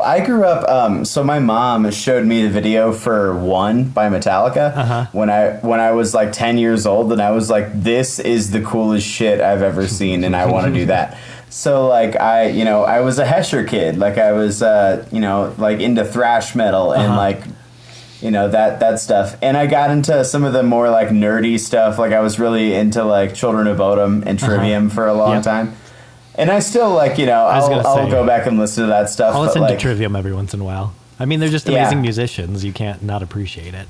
I 0.02 0.26
grew 0.26 0.44
up. 0.44 0.68
Um, 0.68 1.06
so 1.06 1.24
my 1.24 1.40
mom 1.40 1.90
showed 1.92 2.26
me 2.26 2.44
the 2.44 2.50
video 2.50 2.94
for 2.94 3.36
"One" 3.36 3.90
by 3.90 4.10
Metallica 4.10 4.76
uh-huh. 4.76 5.06
when 5.12 5.30
I 5.30 5.58
when 5.58 5.80
I 5.80 5.92
was 5.92 6.14
like 6.14 6.32
ten 6.32 6.58
years 6.58 6.86
old, 6.86 7.12
and 7.12 7.22
I 7.22 7.32
was 7.32 7.50
like, 7.50 7.72
"This 7.74 8.20
is 8.20 8.52
the 8.52 8.62
coolest 8.62 9.08
shit 9.08 9.40
I've 9.40 9.62
ever 9.62 9.88
seen," 9.88 10.24
and 10.24 10.36
I 10.36 10.48
want 10.48 10.68
to 10.68 10.74
do 10.74 10.86
that. 10.88 11.18
So 11.50 11.88
like 11.88 12.20
I, 12.20 12.48
you 12.48 12.66
know, 12.66 12.84
I 12.84 13.02
was 13.02 13.20
a 13.20 13.26
Hesher 13.26 13.68
kid. 13.68 13.98
Like 14.00 14.18
I 14.18 14.32
was, 14.32 14.64
uh, 14.64 15.08
you 15.12 15.20
know, 15.20 15.54
like 15.58 15.80
into 15.80 16.04
thrash 16.04 16.56
metal 16.56 16.92
and 16.92 17.04
uh-huh. 17.04 17.18
like 17.18 17.44
you 18.24 18.32
know 18.32 18.48
that 18.48 18.80
that 18.80 19.02
stuff 19.02 19.36
and 19.42 19.58
i 19.58 19.68
got 19.68 19.92
into 19.92 20.24
some 20.24 20.46
of 20.46 20.54
the 20.54 20.64
more 20.64 20.90
like 20.90 21.10
nerdy 21.10 21.60
stuff 21.60 22.00
like 22.00 22.14
i 22.14 22.22
was 22.22 22.40
really 22.40 22.74
into 22.74 23.04
like 23.04 23.36
children 23.36 23.68
of 23.68 23.78
bodom 23.78 24.24
and 24.26 24.42
uh-huh. 24.42 24.48
trivium 24.48 24.86
uh-huh. 24.86 24.96
for 24.96 25.08
a 25.08 25.14
long 25.14 25.34
yep. 25.34 25.44
time 25.44 25.76
and 26.36 26.50
I 26.50 26.60
still 26.60 26.92
like 26.92 27.18
you 27.18 27.26
know 27.26 27.46
I'll, 27.46 27.68
say, 27.68 27.74
I'll 27.74 28.10
go 28.10 28.26
back 28.26 28.48
and 28.48 28.60
listen 28.60 28.84
to 28.84 28.90
that 28.90 29.10
stuff. 29.10 29.36
I'll 29.36 29.42
listen 29.42 29.62
like, 29.62 29.78
to 29.78 29.82
Trivium 29.82 30.16
every 30.16 30.34
once 30.34 30.54
in 30.54 30.60
a 30.60 30.64
while. 30.64 30.94
I 31.20 31.26
mean, 31.26 31.40
they're 31.40 31.50
just 31.50 31.70
amazing 31.70 32.00
yeah. 32.00 32.04
musicians. 32.04 32.66
You 32.66 32.74
can't 32.74 33.04
not 33.04 33.22
appreciate 33.22 33.74
it. 33.74 33.88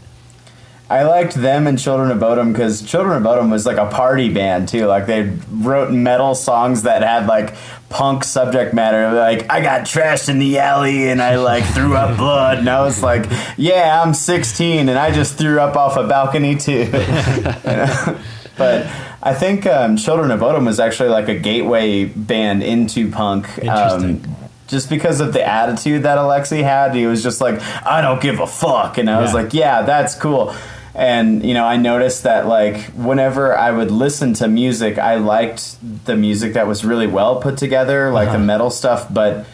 I 0.89 1.03
liked 1.03 1.33
them 1.33 1.65
and 1.65 1.79
Children 1.79 2.11
of 2.11 2.19
Bodom 2.19 2.51
because 2.51 2.83
Children 2.83 3.17
of 3.17 3.23
Bodom 3.23 3.49
was 3.49 3.65
like 3.65 3.77
a 3.77 3.87
party 3.87 4.31
band 4.31 4.67
too. 4.67 4.85
Like 4.85 5.07
they 5.07 5.35
wrote 5.49 5.91
metal 5.91 6.35
songs 6.35 6.83
that 6.83 7.01
had 7.01 7.25
like 7.25 7.55
punk 7.89 8.23
subject 8.23 8.73
matter. 8.73 9.11
Like 9.11 9.49
I 9.49 9.61
got 9.61 9.81
trashed 9.81 10.29
in 10.29 10.39
the 10.39 10.59
alley 10.59 11.09
and 11.09 11.21
I 11.21 11.37
like 11.37 11.63
threw 11.63 11.95
up 11.95 12.17
blood, 12.19 12.59
and 12.59 12.69
I 12.69 12.81
was 12.81 13.01
like, 13.01 13.25
yeah, 13.57 14.03
I'm 14.03 14.13
16 14.13 14.89
and 14.89 14.99
I 14.99 15.11
just 15.11 15.37
threw 15.37 15.59
up 15.59 15.75
off 15.77 15.97
a 15.97 16.05
balcony 16.05 16.55
too. 16.57 16.91
But 18.57 18.85
I 19.25 19.33
think 19.33 19.65
um, 19.65 19.95
Children 19.95 20.31
of 20.31 20.41
Bodom 20.41 20.65
was 20.65 20.81
actually 20.81 21.07
like 21.07 21.29
a 21.29 21.39
gateway 21.39 22.03
band 22.03 22.61
into 22.61 23.09
punk. 23.09 23.47
Interesting. 23.57 24.25
Um, 24.25 24.35
just 24.67 24.89
because 24.89 25.21
of 25.21 25.31
the 25.31 25.47
attitude 25.47 26.03
that 26.03 26.17
Alexi 26.17 26.61
had, 26.61 26.93
he 26.93 27.05
was 27.05 27.23
just 27.23 27.39
like, 27.39 27.61
I 27.85 28.01
don't 28.01 28.21
give 28.21 28.41
a 28.41 28.47
fuck. 28.47 28.97
And 28.97 29.09
I 29.09 29.13
yeah. 29.13 29.21
was 29.21 29.33
like, 29.33 29.53
yeah, 29.53 29.83
that's 29.83 30.15
cool. 30.15 30.53
And, 30.93 31.43
you 31.43 31.53
know, 31.53 31.65
I 31.65 31.77
noticed 31.77 32.23
that, 32.23 32.47
like, 32.47 32.77
whenever 32.91 33.57
I 33.57 33.71
would 33.71 33.91
listen 33.91 34.33
to 34.35 34.47
music, 34.47 34.97
I 34.97 35.15
liked 35.15 35.77
the 36.05 36.15
music 36.17 36.53
that 36.53 36.67
was 36.67 36.83
really 36.83 37.07
well 37.07 37.41
put 37.41 37.57
together, 37.57 38.11
like 38.11 38.27
uh-huh. 38.27 38.37
the 38.37 38.43
metal 38.43 38.69
stuff. 38.69 39.11
But 39.11 39.45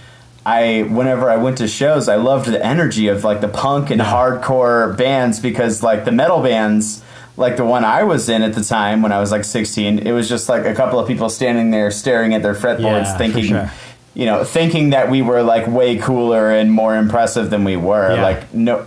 I, 0.45 0.81
whenever 0.89 1.29
I 1.29 1.37
went 1.37 1.59
to 1.59 1.67
shows, 1.67 2.09
I 2.09 2.15
loved 2.15 2.47
the 2.47 2.65
energy 2.65 3.07
of, 3.07 3.23
like, 3.23 3.39
the 3.41 3.47
punk 3.47 3.89
and 3.89 3.99
yeah. 3.99 4.11
hardcore 4.11 4.97
bands 4.97 5.39
because, 5.39 5.83
like, 5.83 6.05
the 6.05 6.11
metal 6.11 6.41
bands 6.41 7.03
like 7.39 7.55
the 7.55 7.63
one 7.63 7.85
I 7.85 8.03
was 8.03 8.27
in 8.27 8.43
at 8.43 8.53
the 8.53 8.63
time 8.63 9.01
when 9.01 9.13
I 9.13 9.19
was 9.19 9.31
like 9.31 9.45
16, 9.45 9.99
it 9.99 10.11
was 10.11 10.27
just 10.27 10.49
like 10.49 10.65
a 10.65 10.75
couple 10.75 10.99
of 10.99 11.07
people 11.07 11.29
standing 11.29 11.71
there 11.71 11.89
staring 11.89 12.33
at 12.33 12.43
their 12.43 12.53
fretboards, 12.53 13.05
yeah, 13.05 13.17
thinking, 13.17 13.45
sure. 13.45 13.71
you 14.13 14.25
know, 14.25 14.43
thinking 14.43 14.89
that 14.89 15.09
we 15.09 15.21
were 15.21 15.41
like 15.41 15.65
way 15.65 15.97
cooler 15.97 16.51
and 16.51 16.69
more 16.69 16.97
impressive 16.97 17.49
than 17.49 17.63
we 17.63 17.77
were. 17.77 18.13
Yeah. 18.13 18.21
Like 18.21 18.53
no, 18.53 18.85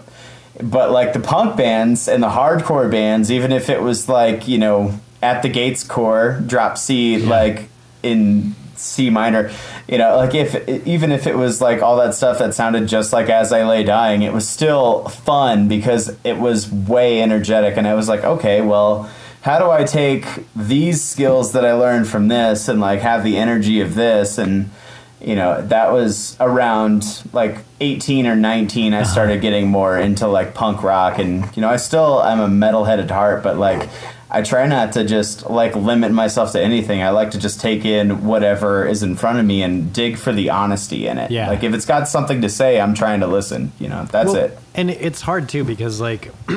but 0.62 0.90
like 0.90 1.14
the 1.14 1.20
punk 1.20 1.56
bands 1.56 2.08
and 2.08 2.22
the 2.22 2.28
hardcore 2.28 2.90
bands, 2.90 3.32
even 3.32 3.52
if 3.52 3.70
it 3.70 3.80
was 3.80 4.06
like 4.06 4.46
you 4.46 4.58
know 4.58 5.00
at 5.22 5.40
the 5.42 5.48
Gates 5.48 5.82
core, 5.82 6.42
drop 6.46 6.76
C, 6.76 7.16
yeah. 7.16 7.28
like 7.28 7.68
in 8.02 8.54
C 8.76 9.08
minor. 9.08 9.50
You 9.92 9.98
know, 9.98 10.16
like 10.16 10.34
if 10.34 10.86
even 10.86 11.12
if 11.12 11.26
it 11.26 11.36
was 11.36 11.60
like 11.60 11.82
all 11.82 11.98
that 11.98 12.14
stuff 12.14 12.38
that 12.38 12.54
sounded 12.54 12.88
just 12.88 13.12
like 13.12 13.28
As 13.28 13.52
I 13.52 13.64
Lay 13.64 13.84
Dying, 13.84 14.22
it 14.22 14.32
was 14.32 14.48
still 14.48 15.06
fun 15.08 15.68
because 15.68 16.16
it 16.24 16.38
was 16.38 16.72
way 16.72 17.20
energetic, 17.20 17.76
and 17.76 17.86
I 17.86 17.92
was 17.92 18.08
like, 18.08 18.24
okay, 18.24 18.62
well. 18.62 19.10
How 19.42 19.58
do 19.58 19.72
I 19.72 19.82
take 19.82 20.24
these 20.54 21.02
skills 21.02 21.50
that 21.54 21.64
I 21.64 21.72
learned 21.72 22.06
from 22.06 22.28
this 22.28 22.68
and 22.68 22.80
like 22.80 23.00
have 23.00 23.24
the 23.24 23.36
energy 23.36 23.80
of 23.80 23.96
this 23.96 24.38
and 24.38 24.70
you 25.20 25.34
know 25.34 25.60
that 25.66 25.92
was 25.92 26.36
around 26.40 27.24
like 27.32 27.58
18 27.80 28.26
or 28.26 28.36
19 28.36 28.92
i 28.92 29.00
uh-huh. 29.00 29.04
started 29.04 29.40
getting 29.40 29.68
more 29.68 29.98
into 29.98 30.26
like 30.26 30.54
punk 30.54 30.82
rock 30.82 31.18
and 31.18 31.56
you 31.56 31.60
know 31.60 31.68
i 31.68 31.76
still 31.76 32.18
i'm 32.20 32.40
a 32.40 32.48
metalhead 32.48 33.00
at 33.00 33.10
heart 33.10 33.42
but 33.42 33.56
like 33.56 33.88
I 34.34 34.40
try 34.40 34.66
not 34.66 34.92
to 34.92 35.04
just 35.04 35.50
like 35.50 35.76
limit 35.76 36.10
myself 36.10 36.52
to 36.52 36.60
anything. 36.60 37.02
I 37.02 37.10
like 37.10 37.32
to 37.32 37.38
just 37.38 37.60
take 37.60 37.84
in 37.84 38.24
whatever 38.24 38.86
is 38.86 39.02
in 39.02 39.14
front 39.14 39.38
of 39.38 39.44
me 39.44 39.62
and 39.62 39.92
dig 39.92 40.16
for 40.16 40.32
the 40.32 40.48
honesty 40.48 41.06
in 41.06 41.18
it. 41.18 41.30
Yeah. 41.30 41.48
Like 41.48 41.62
if 41.62 41.74
it's 41.74 41.84
got 41.84 42.08
something 42.08 42.40
to 42.40 42.48
say, 42.48 42.80
I'm 42.80 42.94
trying 42.94 43.20
to 43.20 43.26
listen. 43.26 43.72
You 43.78 43.90
know, 43.90 44.06
that's 44.06 44.32
well, 44.32 44.36
it. 44.36 44.58
And 44.74 44.90
it's 44.90 45.20
hard 45.20 45.50
too 45.50 45.64
because 45.64 46.00
like 46.00 46.32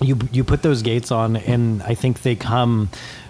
you 0.00 0.18
you 0.32 0.44
put 0.44 0.62
those 0.62 0.80
gates 0.80 1.12
on, 1.12 1.36
and 1.36 1.82
I 1.82 1.94
think 1.94 2.22
they 2.22 2.34
come 2.34 2.88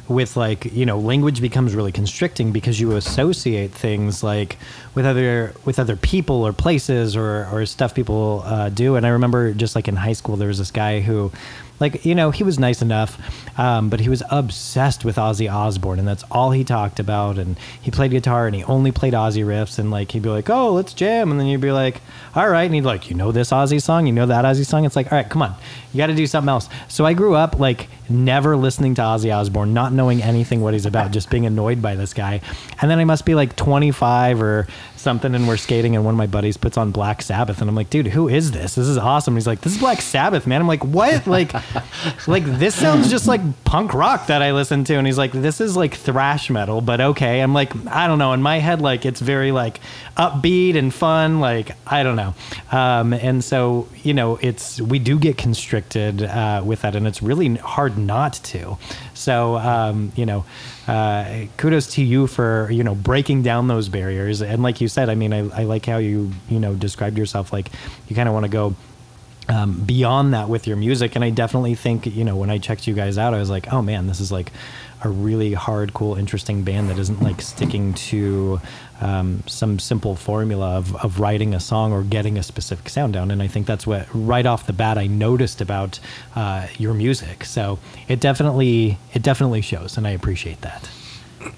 with 0.08 0.36
like 0.36 0.64
you 0.72 0.86
know 0.86 0.98
language 0.98 1.40
becomes 1.40 1.74
really 1.74 1.92
constricting 1.92 2.52
because 2.52 2.80
you 2.80 2.96
associate 2.96 3.72
things 3.72 4.22
like 4.22 4.56
with 4.94 5.04
other 5.04 5.52
with 5.64 5.78
other 5.78 5.96
people 5.96 6.46
or 6.46 6.52
places 6.52 7.14
or 7.14 7.46
or 7.52 7.66
stuff 7.66 7.94
people 7.94 8.42
uh, 8.46 8.70
do 8.70 8.96
and 8.96 9.04
i 9.04 9.10
remember 9.10 9.52
just 9.52 9.76
like 9.76 9.86
in 9.86 9.96
high 9.96 10.14
school 10.14 10.36
there 10.36 10.48
was 10.48 10.56
this 10.56 10.70
guy 10.70 11.00
who 11.00 11.30
like 11.80 12.04
you 12.04 12.14
know 12.14 12.30
he 12.30 12.42
was 12.42 12.58
nice 12.58 12.82
enough 12.82 13.18
um, 13.58 13.88
but 13.88 14.00
he 14.00 14.08
was 14.08 14.22
obsessed 14.30 15.04
with 15.04 15.16
ozzy 15.16 15.52
osbourne 15.52 15.98
and 15.98 16.08
that's 16.08 16.24
all 16.30 16.50
he 16.50 16.64
talked 16.64 16.98
about 17.00 17.38
and 17.38 17.58
he 17.80 17.90
played 17.90 18.10
guitar 18.10 18.46
and 18.46 18.56
he 18.56 18.64
only 18.64 18.92
played 18.92 19.14
ozzy 19.14 19.44
riffs 19.44 19.78
and 19.78 19.90
like 19.90 20.12
he'd 20.12 20.22
be 20.22 20.28
like 20.28 20.48
oh 20.50 20.72
let's 20.72 20.92
jam 20.92 21.30
and 21.30 21.38
then 21.38 21.46
you'd 21.46 21.60
be 21.60 21.72
like 21.72 22.00
all 22.34 22.48
right 22.48 22.64
and 22.64 22.74
he'd 22.74 22.82
like 22.82 23.10
you 23.10 23.16
know 23.16 23.32
this 23.32 23.50
ozzy 23.50 23.80
song? 23.80 24.06
You 24.06 24.12
know 24.12 24.26
that 24.26 24.44
ozzy 24.44 24.64
song? 24.64 24.84
It's 24.84 24.96
like 24.96 25.12
all 25.12 25.18
right 25.18 25.28
come 25.28 25.42
on 25.42 25.54
you 25.92 25.98
got 25.98 26.06
to 26.06 26.14
do 26.14 26.26
something 26.26 26.48
else 26.48 26.68
so 26.88 27.04
i 27.04 27.12
grew 27.12 27.34
up 27.34 27.58
like 27.58 27.88
never 28.08 28.56
listening 28.56 28.94
to 28.94 29.02
ozzy 29.02 29.34
osbourne 29.34 29.72
not 29.74 29.92
knowing 29.92 30.22
anything 30.22 30.60
what 30.60 30.74
he's 30.74 30.86
about 30.86 31.10
just 31.10 31.30
being 31.30 31.46
annoyed 31.46 31.80
by 31.80 31.94
this 31.94 32.14
guy 32.14 32.40
and 32.80 32.90
then 32.90 32.98
i 32.98 33.04
must 33.04 33.24
be 33.24 33.34
like 33.34 33.56
25 33.56 34.42
or 34.42 34.66
something 34.98 35.34
and 35.34 35.48
we're 35.48 35.56
skating 35.56 35.96
and 35.96 36.04
one 36.04 36.14
of 36.14 36.18
my 36.18 36.26
buddies 36.26 36.56
puts 36.56 36.76
on 36.76 36.90
Black 36.90 37.22
Sabbath 37.22 37.60
and 37.60 37.70
I'm 37.70 37.76
like, 37.76 37.90
dude, 37.90 38.08
who 38.08 38.28
is 38.28 38.50
this? 38.50 38.74
This 38.74 38.86
is 38.86 38.98
awesome. 38.98 39.34
he's 39.34 39.46
like, 39.46 39.60
this 39.60 39.74
is 39.74 39.78
Black 39.78 40.00
Sabbath, 40.00 40.46
man. 40.46 40.60
I'm 40.60 40.66
like, 40.66 40.84
what? 40.84 41.26
Like, 41.26 41.52
like 42.26 42.44
this 42.44 42.74
sounds 42.74 43.10
just 43.10 43.26
like 43.26 43.40
punk 43.64 43.94
rock 43.94 44.26
that 44.26 44.42
I 44.42 44.52
listen 44.52 44.84
to. 44.84 44.94
And 44.94 45.06
he's 45.06 45.18
like, 45.18 45.32
this 45.32 45.60
is 45.60 45.76
like 45.76 45.94
thrash 45.94 46.50
metal, 46.50 46.80
but 46.80 47.00
okay. 47.00 47.40
I'm 47.40 47.54
like, 47.54 47.74
I 47.86 48.06
don't 48.06 48.18
know. 48.18 48.32
In 48.32 48.42
my 48.42 48.58
head, 48.58 48.80
like 48.80 49.06
it's 49.06 49.20
very 49.20 49.52
like 49.52 49.80
upbeat 50.16 50.76
and 50.76 50.92
fun. 50.92 51.40
Like 51.40 51.70
I 51.86 52.02
don't 52.02 52.16
know. 52.16 52.34
Um, 52.72 53.12
and 53.12 53.42
so 53.42 53.88
you 54.02 54.14
know, 54.14 54.36
it's 54.42 54.80
we 54.80 54.98
do 54.98 55.18
get 55.18 55.38
constricted 55.38 55.77
uh, 55.96 56.62
with 56.64 56.82
that, 56.82 56.94
and 56.94 57.06
it's 57.06 57.22
really 57.22 57.54
hard 57.56 57.98
not 57.98 58.34
to. 58.34 58.78
So 59.14 59.56
um, 59.56 60.12
you 60.16 60.26
know, 60.26 60.44
uh, 60.86 61.46
kudos 61.56 61.94
to 61.94 62.02
you 62.02 62.26
for 62.26 62.70
you 62.70 62.84
know 62.84 62.94
breaking 62.94 63.42
down 63.42 63.68
those 63.68 63.88
barriers. 63.88 64.42
And 64.42 64.62
like 64.62 64.80
you 64.80 64.88
said, 64.88 65.08
I 65.08 65.14
mean, 65.14 65.32
I, 65.32 65.48
I 65.60 65.64
like 65.64 65.86
how 65.86 65.98
you 65.98 66.32
you 66.48 66.60
know 66.60 66.74
described 66.74 67.18
yourself. 67.18 67.52
Like 67.52 67.70
you 68.08 68.16
kind 68.16 68.28
of 68.28 68.34
want 68.34 68.44
to 68.44 68.50
go. 68.50 68.74
Um, 69.50 69.80
beyond 69.80 70.34
that 70.34 70.50
with 70.50 70.66
your 70.66 70.76
music 70.76 71.14
and 71.14 71.24
i 71.24 71.30
definitely 71.30 71.74
think 71.74 72.04
you 72.04 72.22
know 72.22 72.36
when 72.36 72.50
i 72.50 72.58
checked 72.58 72.86
you 72.86 72.92
guys 72.92 73.16
out 73.16 73.32
i 73.32 73.38
was 73.38 73.48
like 73.48 73.72
oh 73.72 73.80
man 73.80 74.06
this 74.06 74.20
is 74.20 74.30
like 74.30 74.52
a 75.02 75.08
really 75.08 75.52
hard, 75.52 75.94
cool, 75.94 76.16
interesting 76.16 76.62
band 76.62 76.90
that 76.90 76.98
isn't 76.98 77.22
like 77.22 77.40
sticking 77.40 77.94
to 77.94 78.60
um, 79.00 79.42
some 79.46 79.78
simple 79.78 80.16
formula 80.16 80.76
of, 80.76 80.94
of 80.96 81.20
writing 81.20 81.54
a 81.54 81.60
song 81.60 81.92
or 81.92 82.02
getting 82.02 82.38
a 82.38 82.42
specific 82.42 82.88
sound 82.88 83.12
down. 83.12 83.30
And 83.30 83.42
I 83.42 83.46
think 83.46 83.66
that's 83.66 83.86
what 83.86 84.06
right 84.12 84.46
off 84.46 84.66
the 84.66 84.72
bat 84.72 84.98
I 84.98 85.06
noticed 85.06 85.60
about 85.60 86.00
uh, 86.34 86.66
your 86.78 86.94
music. 86.94 87.44
So 87.44 87.78
it 88.08 88.20
definitely 88.20 88.98
it 89.14 89.22
definitely 89.22 89.62
shows, 89.62 89.96
and 89.96 90.06
I 90.06 90.10
appreciate 90.10 90.60
that. 90.62 90.90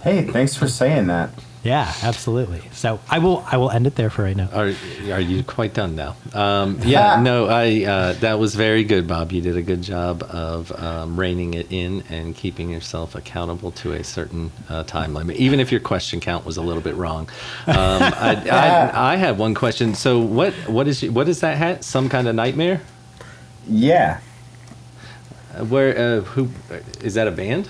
Hey, 0.03 0.23
thanks 0.25 0.55
for 0.57 0.69
saying 0.69 1.07
that. 1.07 1.31
Yeah, 1.63 1.93
absolutely. 2.03 2.63
So 2.73 3.01
I 3.11 3.19
will 3.19 3.45
I 3.47 3.59
will 3.59 3.71
end 3.71 3.87
it 3.87 3.95
there 3.95 4.09
for 4.09 4.23
right 4.23 4.37
now. 4.37 4.49
Are 4.53 4.73
are 5.13 5.21
you 5.21 5.45
quite 5.45 5.75
done 5.75 5.95
now? 5.95 6.17
Um, 6.33 6.79
yeah, 6.83 7.21
no, 7.23 7.47
I 7.49 7.85
uh, 7.85 8.13
that 8.15 8.39
was 8.39 8.55
very 8.55 8.83
good, 8.83 9.07
Bob. 9.07 9.31
You 9.31 9.43
did 9.43 9.59
a 9.59 9.63
good 9.63 9.83
job 9.83 10.23
of 10.23 10.73
um, 10.73 11.21
reining 11.21 11.53
it 11.55 11.71
in 11.71 12.03
and 12.09 12.35
keeping 12.35 12.71
yourself 12.71 13.15
accountable 13.15 13.73
to 13.73 13.93
a 13.93 14.03
certain 14.03 14.51
uh, 14.71 14.85
time 14.85 15.13
limit, 15.13 15.37
even 15.37 15.61
if 15.61 15.71
your 15.71 15.81
question 15.81 16.19
count 16.19 16.47
was 16.47 16.57
a 16.57 16.63
little 16.63 16.83
bit 16.83 16.95
wrong. 16.95 17.29
Um, 17.67 17.77
I, 17.77 18.43
I, 18.51 19.13
I 19.13 19.17
have 19.17 19.39
one 19.39 19.55
question. 19.55 19.95
So 19.95 20.19
what 20.19 20.55
what 20.67 20.89
is 20.89 21.05
what 21.11 21.29
is 21.29 21.41
that 21.41 21.59
hat? 21.59 21.85
Some 21.85 22.09
kind 22.09 22.27
of 22.27 22.35
nightmare? 22.35 22.81
Yeah. 23.69 24.21
Uh, 25.55 25.65
where 25.67 25.99
uh, 25.99 26.21
who 26.23 26.49
is 27.03 27.15
that 27.15 27.29
a 27.29 27.31
band? 27.31 27.69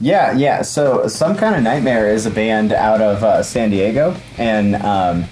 Yeah, 0.00 0.32
yeah. 0.32 0.62
So, 0.62 1.06
Some 1.08 1.36
Kind 1.36 1.56
of 1.56 1.62
Nightmare 1.62 2.08
is 2.08 2.24
a 2.24 2.30
band 2.30 2.72
out 2.72 3.02
of 3.02 3.22
uh, 3.22 3.42
San 3.42 3.68
Diego, 3.70 4.16
and 4.38 4.76
um, 4.76 5.26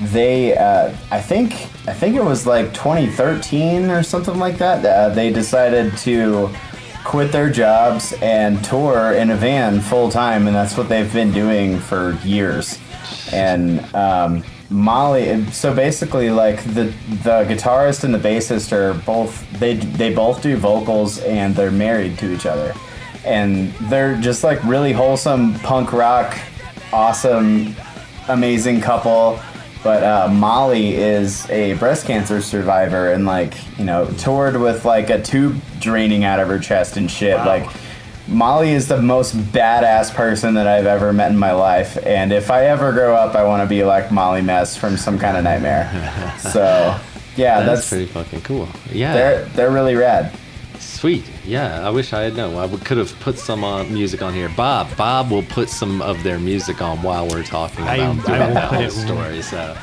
they, 0.00 0.56
uh, 0.56 0.94
I 1.10 1.20
think, 1.20 1.54
I 1.88 1.94
think 1.94 2.16
it 2.16 2.24
was 2.24 2.46
like 2.46 2.74
2013 2.74 3.88
or 3.90 4.02
something 4.02 4.38
like 4.38 4.58
that. 4.58 4.84
Uh, 4.84 5.08
they 5.14 5.32
decided 5.32 5.96
to 5.98 6.50
quit 7.02 7.32
their 7.32 7.50
jobs 7.50 8.12
and 8.20 8.62
tour 8.62 9.12
in 9.12 9.30
a 9.30 9.36
van 9.36 9.80
full 9.80 10.10
time, 10.10 10.46
and 10.46 10.54
that's 10.54 10.76
what 10.76 10.88
they've 10.90 11.12
been 11.12 11.32
doing 11.32 11.78
for 11.78 12.12
years. 12.22 12.78
And 13.32 13.82
um, 13.94 14.44
Molly, 14.68 15.44
so 15.50 15.74
basically, 15.74 16.30
like 16.30 16.62
the 16.74 16.92
the 17.24 17.44
guitarist 17.48 18.04
and 18.04 18.14
the 18.14 18.18
bassist 18.18 18.70
are 18.72 18.94
both 18.94 19.50
they 19.58 19.74
they 19.74 20.14
both 20.14 20.42
do 20.42 20.56
vocals 20.56 21.18
and 21.20 21.56
they're 21.56 21.72
married 21.72 22.18
to 22.18 22.32
each 22.32 22.46
other, 22.46 22.74
and 23.24 23.72
they're 23.90 24.16
just 24.16 24.44
like 24.44 24.62
really 24.64 24.92
wholesome 24.92 25.54
punk 25.60 25.92
rock, 25.92 26.38
awesome, 26.92 27.74
amazing 28.28 28.80
couple. 28.80 29.40
But 29.82 30.02
uh, 30.02 30.28
Molly 30.28 30.94
is 30.94 31.48
a 31.48 31.72
breast 31.74 32.06
cancer 32.06 32.42
survivor 32.42 33.12
and 33.12 33.24
like 33.24 33.54
you 33.78 33.84
know 33.84 34.06
toured 34.18 34.60
with 34.60 34.84
like 34.84 35.08
a 35.08 35.22
tube 35.22 35.60
draining 35.78 36.24
out 36.24 36.38
of 36.38 36.48
her 36.48 36.58
chest 36.58 36.96
and 36.96 37.10
shit. 37.10 37.36
Like 37.38 37.70
Molly 38.28 38.72
is 38.72 38.88
the 38.88 39.00
most 39.00 39.34
badass 39.34 40.14
person 40.14 40.54
that 40.54 40.66
I've 40.66 40.86
ever 40.86 41.12
met 41.12 41.30
in 41.30 41.38
my 41.38 41.52
life, 41.52 41.98
and 42.06 42.32
if 42.32 42.50
I 42.50 42.66
ever 42.66 42.92
grow 42.92 43.14
up, 43.14 43.34
I 43.34 43.44
want 43.44 43.62
to 43.62 43.68
be 43.68 43.82
like 43.82 44.12
Molly 44.12 44.42
Mess 44.42 44.76
from 44.76 44.96
Some 44.96 45.18
Kind 45.18 45.36
of 45.36 45.44
Nightmare. 45.44 46.36
so 46.38 47.00
yeah, 47.36 47.60
That's, 47.60 47.80
that's, 47.80 47.88
pretty 47.88 48.06
fucking 48.06 48.42
cool. 48.42 48.68
Yeah. 48.92 49.14
they're 49.14 49.44
they're 49.46 49.70
really 49.70 49.94
rad. 49.94 50.36
Sweet. 51.00 51.24
Yeah, 51.46 51.86
I 51.86 51.88
wish 51.88 52.12
I 52.12 52.20
had 52.24 52.36
known. 52.36 52.56
I 52.56 52.66
would, 52.66 52.84
could 52.84 52.98
have 52.98 53.18
put 53.20 53.38
some 53.38 53.64
uh, 53.64 53.84
music 53.84 54.20
on 54.20 54.34
here. 54.34 54.50
Bob, 54.54 54.94
Bob 54.98 55.30
will 55.30 55.42
put 55.44 55.70
some 55.70 56.02
of 56.02 56.22
their 56.22 56.38
music 56.38 56.82
on 56.82 57.00
while 57.02 57.26
we're 57.26 57.42
talking 57.42 57.80
about 57.84 57.92
I 57.94 57.96
doing 57.96 58.16
will 58.18 58.22
that 58.26 58.68
put 58.68 58.76
whole 58.76 58.84
it- 58.86 58.90
story. 58.90 59.40
So, 59.40 59.78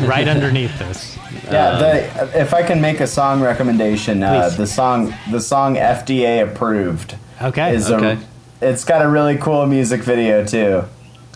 right 0.06 0.28
underneath 0.28 0.78
this. 0.78 1.16
Yeah, 1.50 1.78
the, 1.78 2.38
if 2.38 2.52
I 2.52 2.62
can 2.62 2.82
make 2.82 3.00
a 3.00 3.06
song 3.06 3.40
recommendation, 3.40 4.22
uh, 4.22 4.50
the 4.50 4.66
song 4.66 5.14
the 5.30 5.40
song 5.40 5.76
FDA 5.76 6.46
approved 6.46 7.16
Okay. 7.40 7.74
is 7.74 7.90
Okay. 7.90 8.18
a 8.60 8.68
it's 8.70 8.84
got 8.84 9.00
a 9.00 9.08
really 9.08 9.38
cool 9.38 9.64
music 9.66 10.02
video 10.02 10.44
too. 10.44 10.84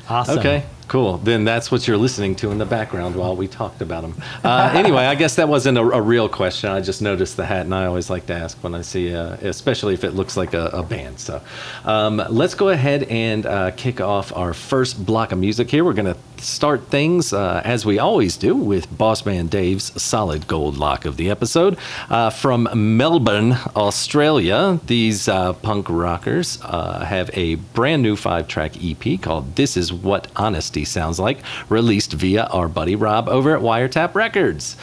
Awesome. 0.06 0.38
okay, 0.38 0.64
cool. 0.88 1.18
Then 1.18 1.44
that's 1.44 1.70
what 1.70 1.86
you're 1.86 1.96
listening 1.96 2.34
to 2.36 2.50
in 2.50 2.58
the 2.58 2.66
background 2.66 3.14
while 3.14 3.36
we 3.36 3.46
talked 3.46 3.82
about 3.82 4.02
them. 4.02 4.14
Uh, 4.42 4.72
anyway, 4.74 5.04
I 5.04 5.14
guess 5.14 5.36
that 5.36 5.48
wasn't 5.48 5.78
a, 5.78 5.82
a 5.82 6.00
real 6.00 6.28
question. 6.28 6.70
I 6.70 6.80
just 6.80 7.02
noticed 7.02 7.36
the 7.36 7.46
hat, 7.46 7.66
and 7.66 7.74
I 7.74 7.86
always 7.86 8.10
like 8.10 8.26
to 8.26 8.34
ask 8.34 8.56
when 8.64 8.74
I 8.74 8.82
see, 8.82 9.14
uh, 9.14 9.36
especially 9.42 9.94
if 9.94 10.04
it 10.04 10.12
looks 10.12 10.36
like 10.36 10.54
a, 10.54 10.66
a 10.66 10.82
band. 10.82 11.20
So, 11.20 11.40
um, 11.84 12.22
let's 12.28 12.54
go 12.54 12.70
ahead 12.70 13.04
and 13.04 13.46
uh, 13.46 13.70
kick 13.72 14.00
off 14.00 14.34
our 14.34 14.54
first 14.54 15.04
block 15.04 15.32
of 15.32 15.38
music 15.38 15.70
here. 15.70 15.84
We're 15.84 15.92
going 15.92 16.14
to 16.14 16.42
start 16.42 16.86
things 16.88 17.32
uh, 17.32 17.60
as 17.64 17.84
we 17.84 17.98
always 17.98 18.36
do 18.36 18.54
with 18.54 18.96
Boss 18.96 19.26
Man 19.26 19.48
Dave's 19.48 20.00
solid 20.00 20.46
gold 20.46 20.76
lock 20.78 21.04
of 21.04 21.16
the 21.16 21.30
episode 21.30 21.76
uh, 22.08 22.30
from 22.30 22.96
Melbourne, 22.96 23.52
Australia. 23.76 24.80
These 24.86 25.28
uh, 25.28 25.52
punk 25.54 25.86
rockers 25.88 26.60
have 26.60 27.30
a 27.34 27.56
brand 27.56 28.02
new 28.02 28.16
five-track 28.16 28.72
EP 28.82 29.20
called 29.20 29.56
"This 29.56 29.76
Is 29.76 29.92
What 29.92 30.28
Honesty 30.36 30.77
Sounds 30.84 31.18
Like," 31.18 31.38
released 31.68 32.12
via 32.12 32.44
our 32.44 32.68
buddy 32.68 32.96
Rob 32.96 33.28
over 33.28 33.54
at 33.54 33.62
Wiretap 33.62 34.14
Records. 34.14 34.76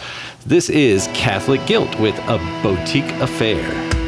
This 0.46 0.70
is 0.70 1.08
Catholic 1.14 1.66
Guilt 1.66 2.00
with 2.00 2.18
a 2.28 2.38
boutique 2.62 3.12
affair. 3.22 4.05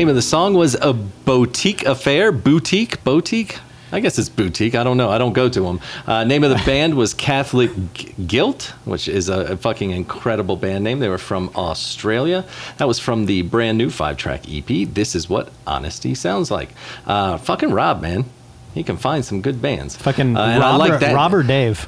Name 0.00 0.08
of 0.08 0.14
the 0.14 0.22
song 0.22 0.54
was 0.54 0.76
A 0.76 0.94
Boutique 0.94 1.84
Affair. 1.84 2.32
Boutique? 2.32 3.04
Boutique? 3.04 3.58
I 3.92 4.00
guess 4.00 4.18
it's 4.18 4.30
boutique. 4.30 4.74
I 4.74 4.82
don't 4.82 4.96
know. 4.96 5.10
I 5.10 5.18
don't 5.18 5.34
go 5.34 5.46
to 5.50 5.60
them. 5.60 5.78
Uh, 6.06 6.24
name 6.24 6.42
of 6.42 6.48
the 6.48 6.62
band 6.64 6.94
was 6.94 7.12
Catholic 7.12 7.70
G- 7.92 8.14
Guilt, 8.26 8.72
which 8.86 9.08
is 9.08 9.28
a, 9.28 9.40
a 9.40 9.56
fucking 9.58 9.90
incredible 9.90 10.56
band 10.56 10.84
name. 10.84 11.00
They 11.00 11.10
were 11.10 11.18
from 11.18 11.50
Australia. 11.54 12.46
That 12.78 12.88
was 12.88 12.98
from 12.98 13.26
the 13.26 13.42
brand 13.42 13.76
new 13.76 13.90
five 13.90 14.16
track 14.16 14.44
EP. 14.50 14.64
This 14.88 15.14
is 15.14 15.28
what 15.28 15.50
honesty 15.66 16.14
sounds 16.14 16.50
like. 16.50 16.70
Uh, 17.06 17.36
fucking 17.36 17.70
Rob, 17.70 18.00
man. 18.00 18.24
He 18.72 18.82
can 18.82 18.96
find 18.96 19.22
some 19.22 19.42
good 19.42 19.60
bands. 19.60 19.98
Fucking 19.98 20.34
Uh, 20.34 20.60
Rob, 20.60 20.78
like 20.80 20.98
that. 21.00 21.14
Rob 21.14 21.34
or 21.34 21.42
Dave. 21.42 21.86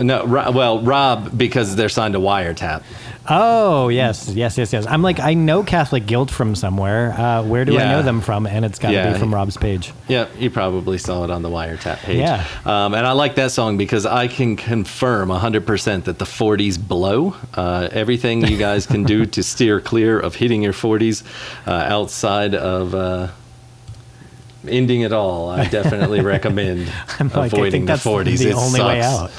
No, 0.00 0.24
Ro- 0.24 0.52
well, 0.52 0.80
Rob 0.80 1.36
because 1.36 1.74
they're 1.74 1.88
signed 1.88 2.14
to 2.14 2.20
Wiretap. 2.20 2.84
Oh 3.28 3.88
yes, 3.88 4.28
yes, 4.30 4.58
yes, 4.58 4.72
yes. 4.72 4.84
I'm 4.86 5.00
like 5.02 5.20
I 5.20 5.34
know 5.34 5.62
Catholic 5.62 6.06
Guilt 6.06 6.28
from 6.30 6.56
somewhere. 6.56 7.12
Uh, 7.12 7.44
where 7.44 7.64
do 7.64 7.78
I 7.78 7.84
know 7.84 8.02
them 8.02 8.20
from? 8.20 8.46
And 8.48 8.64
it's 8.64 8.80
got 8.80 8.88
to 8.88 8.94
Yeah. 8.94 9.12
be 9.12 9.18
from 9.18 9.32
Rob's 9.32 9.56
page. 9.56 9.92
Yep, 10.08 10.30
you 10.40 10.50
probably 10.50 10.98
saw 10.98 11.22
it 11.22 11.30
on 11.30 11.42
the 11.42 11.48
Wiretap 11.48 11.98
page. 11.98 12.18
Yeah. 12.18 12.44
Um, 12.64 12.94
and 12.94 13.06
I 13.06 13.12
like 13.12 13.36
that 13.36 13.52
song 13.52 13.76
because 13.78 14.06
I 14.06 14.26
can 14.26 14.56
confirm 14.56 15.28
100% 15.30 16.04
that 16.04 16.18
the 16.18 16.24
40s 16.24 16.76
blow. 16.78 17.36
Uh, 17.54 17.88
everything 17.92 18.44
you 18.44 18.56
guys 18.58 18.86
can 18.86 19.04
do 19.04 19.24
to 19.26 19.42
steer 19.44 19.80
clear 19.80 20.18
of 20.18 20.34
hitting 20.34 20.60
your 20.62 20.72
40s 20.72 21.22
uh, 21.66 21.70
outside 21.70 22.56
of 22.56 22.92
uh, 22.92 23.28
ending 24.66 25.02
it 25.02 25.12
all, 25.12 25.48
I 25.48 25.66
definitely 25.68 26.20
recommend 26.22 26.92
I'm 27.20 27.28
like, 27.28 27.36
I 27.36 27.46
avoiding 27.46 27.70
think 27.72 27.86
that's 27.86 28.02
the 28.04 28.10
40s. 28.10 28.38
the 28.38 28.48
It 28.50 28.54
only 28.56 28.80
way 28.82 29.00
sucks. 29.00 29.06
out. 29.06 29.30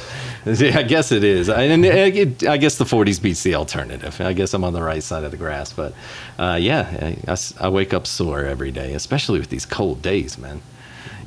I 0.75 0.83
guess 0.83 1.11
it 1.11 1.23
is. 1.23 1.47
I, 1.49 1.63
and 1.63 1.85
it, 1.85 2.45
I 2.45 2.57
guess 2.57 2.77
the 2.77 2.83
40s 2.83 3.21
beats 3.21 3.43
the 3.43 3.55
alternative. 3.55 4.19
I 4.19 4.33
guess 4.33 4.53
I'm 4.53 4.63
on 4.63 4.73
the 4.73 4.83
right 4.83 5.01
side 5.01 5.23
of 5.23 5.31
the 5.31 5.37
grass. 5.37 5.71
But 5.71 5.93
uh, 6.37 6.57
yeah, 6.59 7.15
I 7.59 7.69
wake 7.69 7.93
up 7.93 8.05
sore 8.05 8.43
every 8.43 8.71
day, 8.71 8.93
especially 8.93 9.39
with 9.39 9.49
these 9.49 9.65
cold 9.65 10.01
days, 10.01 10.37
man. 10.37 10.61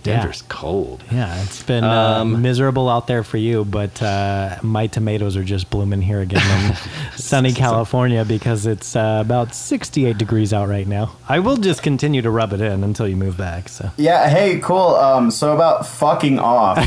Yeah. 0.06 0.18
Denver's 0.18 0.42
cold. 0.42 1.02
Yeah, 1.10 1.42
it's 1.42 1.62
been 1.62 1.84
uh, 1.84 2.20
Um, 2.20 2.42
miserable 2.42 2.88
out 2.88 3.06
there 3.06 3.22
for 3.22 3.36
you, 3.36 3.64
but 3.64 4.00
uh, 4.02 4.56
my 4.62 4.86
tomatoes 4.86 5.36
are 5.36 5.44
just 5.44 5.70
blooming 5.70 6.00
here 6.02 6.20
again 6.20 6.42
in 6.70 6.76
sunny 7.16 7.52
California 7.52 8.24
because 8.24 8.66
it's 8.66 8.94
uh, 8.96 9.18
about 9.20 9.54
68 9.54 10.16
degrees 10.18 10.52
out 10.52 10.68
right 10.68 10.86
now. 10.86 11.16
I 11.28 11.40
will 11.40 11.56
just 11.56 11.82
continue 11.82 12.22
to 12.22 12.30
rub 12.30 12.52
it 12.52 12.60
in 12.60 12.84
until 12.84 13.08
you 13.08 13.16
move 13.16 13.36
back. 13.36 13.68
So 13.68 13.90
Yeah, 13.96 14.28
hey, 14.28 14.60
cool. 14.60 14.94
Um, 14.96 15.30
so 15.30 15.54
about 15.54 15.86
fucking 15.86 16.38
off. 16.38 16.78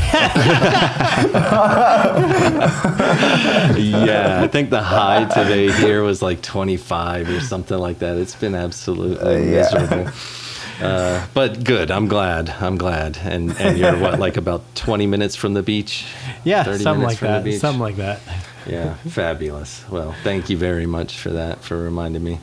yeah, 3.78 4.40
I 4.42 4.48
think 4.48 4.70
the 4.70 4.82
high 4.82 5.24
today 5.24 5.70
here 5.72 6.02
was 6.02 6.22
like 6.22 6.42
25 6.42 7.28
or 7.28 7.40
something 7.40 7.78
like 7.78 7.98
that. 8.00 8.16
It's 8.16 8.34
been 8.34 8.54
absolutely 8.54 9.52
yeah. 9.52 9.68
miserable. 9.72 10.10
Uh, 10.82 11.26
but 11.34 11.62
good. 11.64 11.90
I'm 11.90 12.08
glad. 12.08 12.48
I'm 12.48 12.76
glad. 12.76 13.18
And 13.18 13.56
and 13.58 13.78
you're 13.78 13.98
what 13.98 14.18
like 14.18 14.36
about 14.36 14.62
20 14.74 15.06
minutes 15.06 15.36
from 15.36 15.54
the 15.54 15.62
beach? 15.62 16.06
yeah, 16.44 16.64
30 16.64 16.82
something 16.82 17.04
like 17.04 17.18
that. 17.20 17.52
Something 17.54 17.80
like 17.80 17.96
that. 17.96 18.20
Yeah, 18.66 18.94
fabulous. 19.08 19.84
Well, 19.88 20.14
thank 20.22 20.50
you 20.50 20.56
very 20.56 20.86
much 20.86 21.18
for 21.18 21.30
that, 21.30 21.62
for 21.62 21.76
reminding 21.82 22.22
me. 22.22 22.40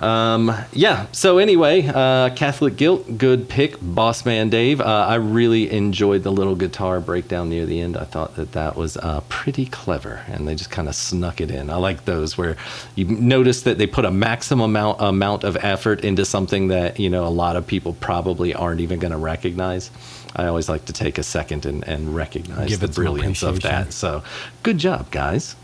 Um, 0.00 0.50
yeah, 0.72 1.06
so 1.12 1.36
anyway, 1.38 1.86
uh, 1.86 2.30
Catholic 2.34 2.76
Guilt, 2.76 3.18
good 3.18 3.48
pick, 3.48 3.76
Boss 3.82 4.24
Man 4.24 4.48
Dave. 4.48 4.80
Uh, 4.80 4.84
I 4.84 5.16
really 5.16 5.70
enjoyed 5.70 6.22
the 6.22 6.32
little 6.32 6.56
guitar 6.56 7.00
breakdown 7.00 7.50
near 7.50 7.66
the 7.66 7.80
end. 7.80 7.96
I 7.98 8.04
thought 8.04 8.36
that 8.36 8.52
that 8.52 8.76
was 8.76 8.96
uh, 8.96 9.20
pretty 9.28 9.66
clever, 9.66 10.22
and 10.26 10.48
they 10.48 10.54
just 10.54 10.70
kind 10.70 10.88
of 10.88 10.94
snuck 10.94 11.40
it 11.40 11.50
in. 11.50 11.68
I 11.68 11.76
like 11.76 12.06
those 12.06 12.38
where 12.38 12.56
you 12.94 13.04
notice 13.04 13.62
that 13.62 13.76
they 13.76 13.86
put 13.86 14.06
a 14.06 14.10
maximum 14.10 14.70
amount, 14.70 15.00
amount 15.00 15.44
of 15.44 15.56
effort 15.56 16.02
into 16.02 16.24
something 16.24 16.68
that, 16.68 16.98
you 16.98 17.10
know, 17.10 17.26
a 17.26 17.28
lot 17.28 17.56
of 17.56 17.66
people 17.66 17.92
probably 18.00 18.54
aren't 18.54 18.80
even 18.80 19.00
going 19.00 19.12
to 19.12 19.18
recognize. 19.18 19.90
I 20.34 20.46
always 20.46 20.68
like 20.68 20.86
to 20.86 20.92
take 20.92 21.18
a 21.18 21.22
second 21.22 21.66
and, 21.66 21.86
and 21.86 22.14
recognize 22.14 22.68
Give 22.70 22.80
the 22.80 22.88
brilliance 22.88 23.42
of 23.42 23.60
that. 23.62 23.92
So, 23.92 24.22
good 24.62 24.78
job, 24.78 25.10
guys. 25.10 25.56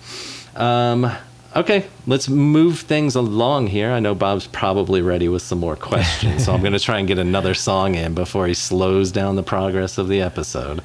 Um, 0.55 1.11
okay, 1.57 1.87
let's 2.07 2.29
move 2.29 2.81
things 2.81 3.15
along 3.15 3.67
here. 3.69 3.91
I 3.91 4.01
know 4.01 4.15
Bob's 4.15 4.47
probably 4.47 5.03
ready 5.03 5.29
with 5.29 5.43
some 5.43 5.59
more 5.59 5.77
questions, 5.77 6.45
so 6.45 6.53
I'm 6.53 6.61
going 6.61 6.73
to 6.75 6.79
try 6.79 6.99
and 6.99 7.09
get 7.09 7.19
another 7.19 7.55
song 7.55 7.95
in 7.95 8.15
before 8.15 8.47
he 8.47 8.55
slows 8.55 9.11
down 9.13 9.37
the 9.37 9.43
progress 9.43 9.99
of 9.99 10.09
the 10.09 10.21
episode. 10.23 10.81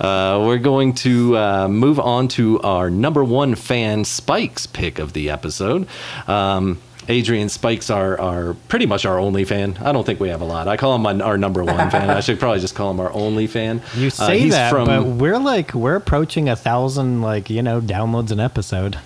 Uh, 0.00 0.42
we're 0.44 0.58
going 0.58 0.92
to 0.94 1.36
uh, 1.36 1.68
move 1.68 1.98
on 2.00 2.28
to 2.28 2.60
our 2.60 2.90
number 2.90 3.24
one 3.24 3.54
fan, 3.54 4.04
Spike's 4.04 4.66
pick 4.66 4.98
of 4.98 5.12
the 5.12 5.30
episode. 5.30 5.86
Um, 6.26 6.80
Adrian 7.08 7.48
Spikes 7.48 7.88
are, 7.88 8.20
are 8.20 8.54
pretty 8.66 8.84
much 8.86 9.06
our 9.06 9.16
only 9.16 9.44
fan. 9.44 9.78
I 9.80 9.92
don't 9.92 10.04
think 10.04 10.18
we 10.18 10.28
have 10.30 10.40
a 10.40 10.44
lot. 10.44 10.66
I 10.66 10.76
call 10.76 10.96
him 10.96 11.02
my, 11.02 11.14
our 11.20 11.38
number 11.38 11.62
one 11.62 11.88
fan. 11.88 12.10
I 12.10 12.18
should 12.18 12.40
probably 12.40 12.58
just 12.58 12.74
call 12.74 12.90
him 12.90 12.98
our 12.98 13.12
only 13.12 13.46
fan. 13.46 13.80
You 13.96 14.08
Uh, 14.08 14.10
say 14.10 14.40
he's 14.40 14.52
that, 14.54 14.70
from- 14.70 14.86
but 14.86 15.04
we're 15.04 15.38
like 15.38 15.72
we're 15.72 15.94
approaching 15.94 16.48
a 16.48 16.56
thousand 16.56 17.22
like 17.22 17.48
you 17.48 17.62
know 17.62 17.80
downloads 17.80 18.32
an 18.32 18.40
episode. 18.40 18.98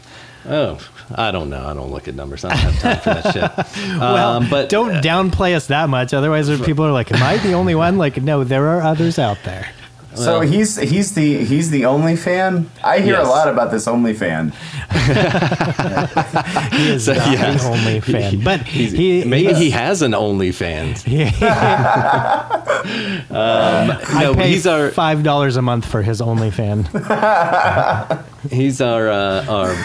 Oh, 0.48 0.78
I 1.14 1.30
don't 1.30 1.50
know. 1.50 1.66
I 1.66 1.74
don't 1.74 1.90
look 1.90 2.06
at 2.08 2.14
numbers. 2.14 2.44
I 2.44 2.50
don't 2.50 2.58
have 2.58 2.78
time 2.80 3.00
for 3.00 3.14
that 3.30 3.32
shit. 3.32 3.50
Well, 4.00 4.32
Um, 4.36 4.48
but 4.50 4.68
don't 4.68 5.02
downplay 5.02 5.54
us 5.56 5.66
that 5.68 5.88
much. 5.88 6.14
Otherwise, 6.14 6.48
people 6.62 6.84
are 6.84 6.92
like, 6.92 7.11
"Am 7.12 7.22
I 7.22 7.36
the 7.38 7.52
only 7.54 7.74
one?" 7.74 7.98
Like, 7.98 8.22
no, 8.22 8.44
there 8.44 8.68
are 8.68 8.80
others 8.82 9.18
out 9.18 9.38
there. 9.44 9.68
so 10.14 10.40
he's 10.40 10.76
he's 10.76 11.14
the 11.14 11.44
he's 11.44 11.70
the 11.70 11.84
only 11.86 12.16
fan. 12.16 12.68
I 12.82 12.98
hear 13.00 13.14
Yes. 13.14 13.26
a 13.26 13.30
lot 13.30 13.48
about 13.48 13.70
this 13.70 13.86
only 13.88 14.12
fan. 14.14 14.52
He 16.72 16.88
is 16.90 17.04
So, 17.04 17.14
not 17.14 17.32
yeah. 17.32 17.52
the 17.56 17.64
only 17.66 18.00
fan, 18.00 18.40
but 18.42 18.61
he's- 18.62 18.92
he 18.92 19.24
maybe 19.24 19.52
he 19.54 19.64
he 19.64 19.70
has 19.70 20.02
an 20.02 20.12
OnlyFans. 20.12 21.04
I 23.30 24.20
no, 24.22 24.34
pay 24.34 24.48
he's 24.50 24.66
our 24.66 24.90
five 24.90 25.22
dollars 25.22 25.56
a 25.56 25.62
month 25.62 25.84
for 25.86 26.02
his 26.02 26.20
OnlyFan. 26.20 26.86
He's 28.49 28.80
our 28.80 29.09
uh, 29.09 29.45
our 29.47 29.76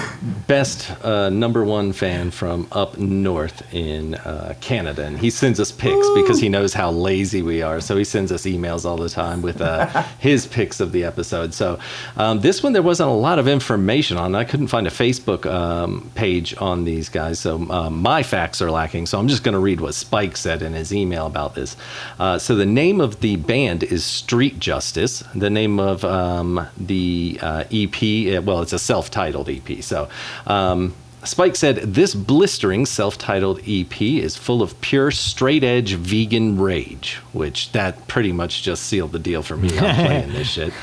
best 0.48 0.90
uh, 1.04 1.30
number 1.30 1.64
one 1.64 1.92
fan 1.92 2.32
from 2.32 2.68
up 2.72 2.98
north 2.98 3.74
in 3.74 4.16
uh, 4.16 4.56
Canada, 4.62 5.06
and 5.06 5.20
he 5.20 5.30
sends 5.30 5.60
us 5.60 5.72
pics 5.72 6.08
because 6.16 6.40
he 6.40 6.50
knows 6.50 6.74
how 6.74 6.92
lazy 6.92 7.42
we 7.42 7.62
are. 7.62 7.82
So 7.82 7.98
he 7.98 8.04
sends 8.04 8.32
us 8.32 8.44
emails 8.44 8.86
all 8.86 8.98
the 8.98 9.10
time 9.10 9.42
with 9.42 9.62
uh, 9.62 10.04
his 10.20 10.48
pics 10.48 10.80
of 10.80 10.92
the 10.92 11.04
episode. 11.04 11.54
So 11.54 11.80
um, 12.18 12.40
this 12.40 12.64
one 12.64 12.74
there 12.74 12.82
wasn't 12.82 13.10
a 13.10 13.14
lot 13.14 13.40
of 13.40 13.48
information 13.48 14.18
on. 14.18 14.36
I 14.36 14.44
couldn't 14.44 14.68
find 14.68 14.88
a 14.88 14.92
Facebook 14.92 15.46
um, 15.46 16.10
page 16.16 16.56
on 16.58 16.86
these 16.86 17.10
guys, 17.10 17.40
so 17.40 17.70
um, 17.70 18.02
my 18.02 18.24
facts 18.24 18.62
are 18.62 18.72
lacking. 18.72 19.06
So 19.08 19.20
I'm 19.20 19.28
just 19.28 19.44
going 19.44 19.54
to 19.54 19.60
read 19.60 19.82
what 19.82 19.94
Spike 19.94 20.38
said 20.38 20.62
in 20.62 20.74
his 20.74 20.94
email 20.94 21.26
about 21.26 21.56
this. 21.56 21.76
Uh, 22.20 22.38
so 22.38 22.56
the 22.56 22.66
name 22.66 23.02
of 23.02 23.20
the 23.20 23.36
band 23.36 23.84
is 23.84 24.06
Street 24.06 24.60
Justice. 24.60 25.24
The 25.34 25.50
name 25.50 25.80
of 25.80 26.06
um, 26.06 26.66
the 26.78 27.40
uh, 27.42 27.64
EP, 27.72 27.96
uh, 28.38 28.42
well, 28.46 28.62
it's 28.62 28.74
a 28.74 28.80
self-titled 28.80 29.50
EP. 29.50 29.84
So. 29.84 30.10
Um, 30.48 30.94
Spike 31.26 31.56
said, 31.56 31.78
This 31.78 32.14
blistering 32.14 32.86
self 32.86 33.18
titled 33.18 33.60
EP 33.68 34.02
is 34.02 34.36
full 34.36 34.62
of 34.62 34.80
pure 34.82 35.12
straight 35.12 35.64
edge 35.64 35.94
vegan 35.94 36.60
rage, 36.60 37.16
which 37.34 37.72
that 37.72 38.08
pretty 38.08 38.32
much 38.32 38.62
just 38.62 38.84
sealed 38.84 39.12
the 39.12 39.20
deal 39.20 39.42
for 39.42 39.58
me. 39.58 39.78
I'm 39.78 39.96
playing 40.06 40.34
this 40.34 40.48
shit. 40.50 40.74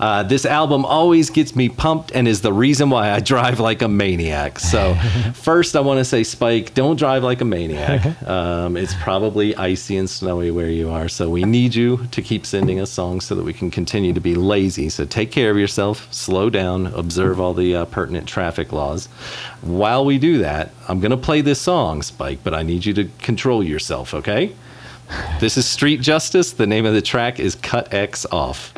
Uh, 0.00 0.24
this 0.24 0.44
album 0.44 0.84
always 0.84 1.30
gets 1.30 1.54
me 1.54 1.68
pumped 1.68 2.10
and 2.12 2.26
is 2.26 2.40
the 2.40 2.52
reason 2.52 2.90
why 2.90 3.10
I 3.10 3.20
drive 3.20 3.60
like 3.60 3.82
a 3.82 3.88
maniac. 3.88 4.58
So, 4.58 4.94
first, 5.34 5.76
I 5.76 5.80
want 5.80 5.98
to 5.98 6.04
say, 6.04 6.24
Spike, 6.24 6.74
don't 6.74 6.96
drive 6.96 7.22
like 7.22 7.40
a 7.40 7.46
maniac. 7.46 8.02
Um, 8.32 8.76
it's 8.76 8.94
probably 8.94 9.54
icy 9.56 9.96
and 9.96 10.08
snowy 10.08 10.50
where 10.50 10.70
you 10.70 10.88
are. 10.90 11.08
So, 11.08 11.28
we 11.28 11.44
need 11.44 11.74
you 11.74 12.06
to 12.12 12.22
keep 12.22 12.46
sending 12.46 12.80
us 12.80 12.90
songs 12.90 13.24
so 13.24 13.34
that 13.34 13.42
we 13.42 13.52
can 13.52 13.70
continue 13.70 14.12
to 14.12 14.20
be 14.20 14.34
lazy. 14.34 14.88
So, 14.88 15.04
take 15.04 15.30
care 15.30 15.50
of 15.50 15.58
yourself, 15.58 16.12
slow 16.12 16.48
down, 16.48 16.86
observe 16.86 17.40
all 17.40 17.52
the 17.52 17.74
uh, 17.76 17.84
pertinent 17.86 18.26
traffic 18.26 18.72
laws. 18.72 19.06
While 19.60 19.91
we 20.00 20.18
do 20.18 20.38
that, 20.38 20.70
I'm 20.88 21.00
going 21.00 21.10
to 21.10 21.18
play 21.18 21.42
this 21.42 21.60
song, 21.60 22.00
Spike, 22.00 22.38
but 22.42 22.54
I 22.54 22.62
need 22.62 22.86
you 22.86 22.94
to 22.94 23.04
control 23.18 23.62
yourself, 23.62 24.14
okay? 24.14 24.54
This 25.38 25.58
is 25.58 25.66
Street 25.66 26.00
Justice. 26.00 26.52
The 26.52 26.66
name 26.66 26.86
of 26.86 26.94
the 26.94 27.02
track 27.02 27.38
is 27.38 27.54
Cut 27.56 27.92
X 27.92 28.24
Off. 28.32 28.72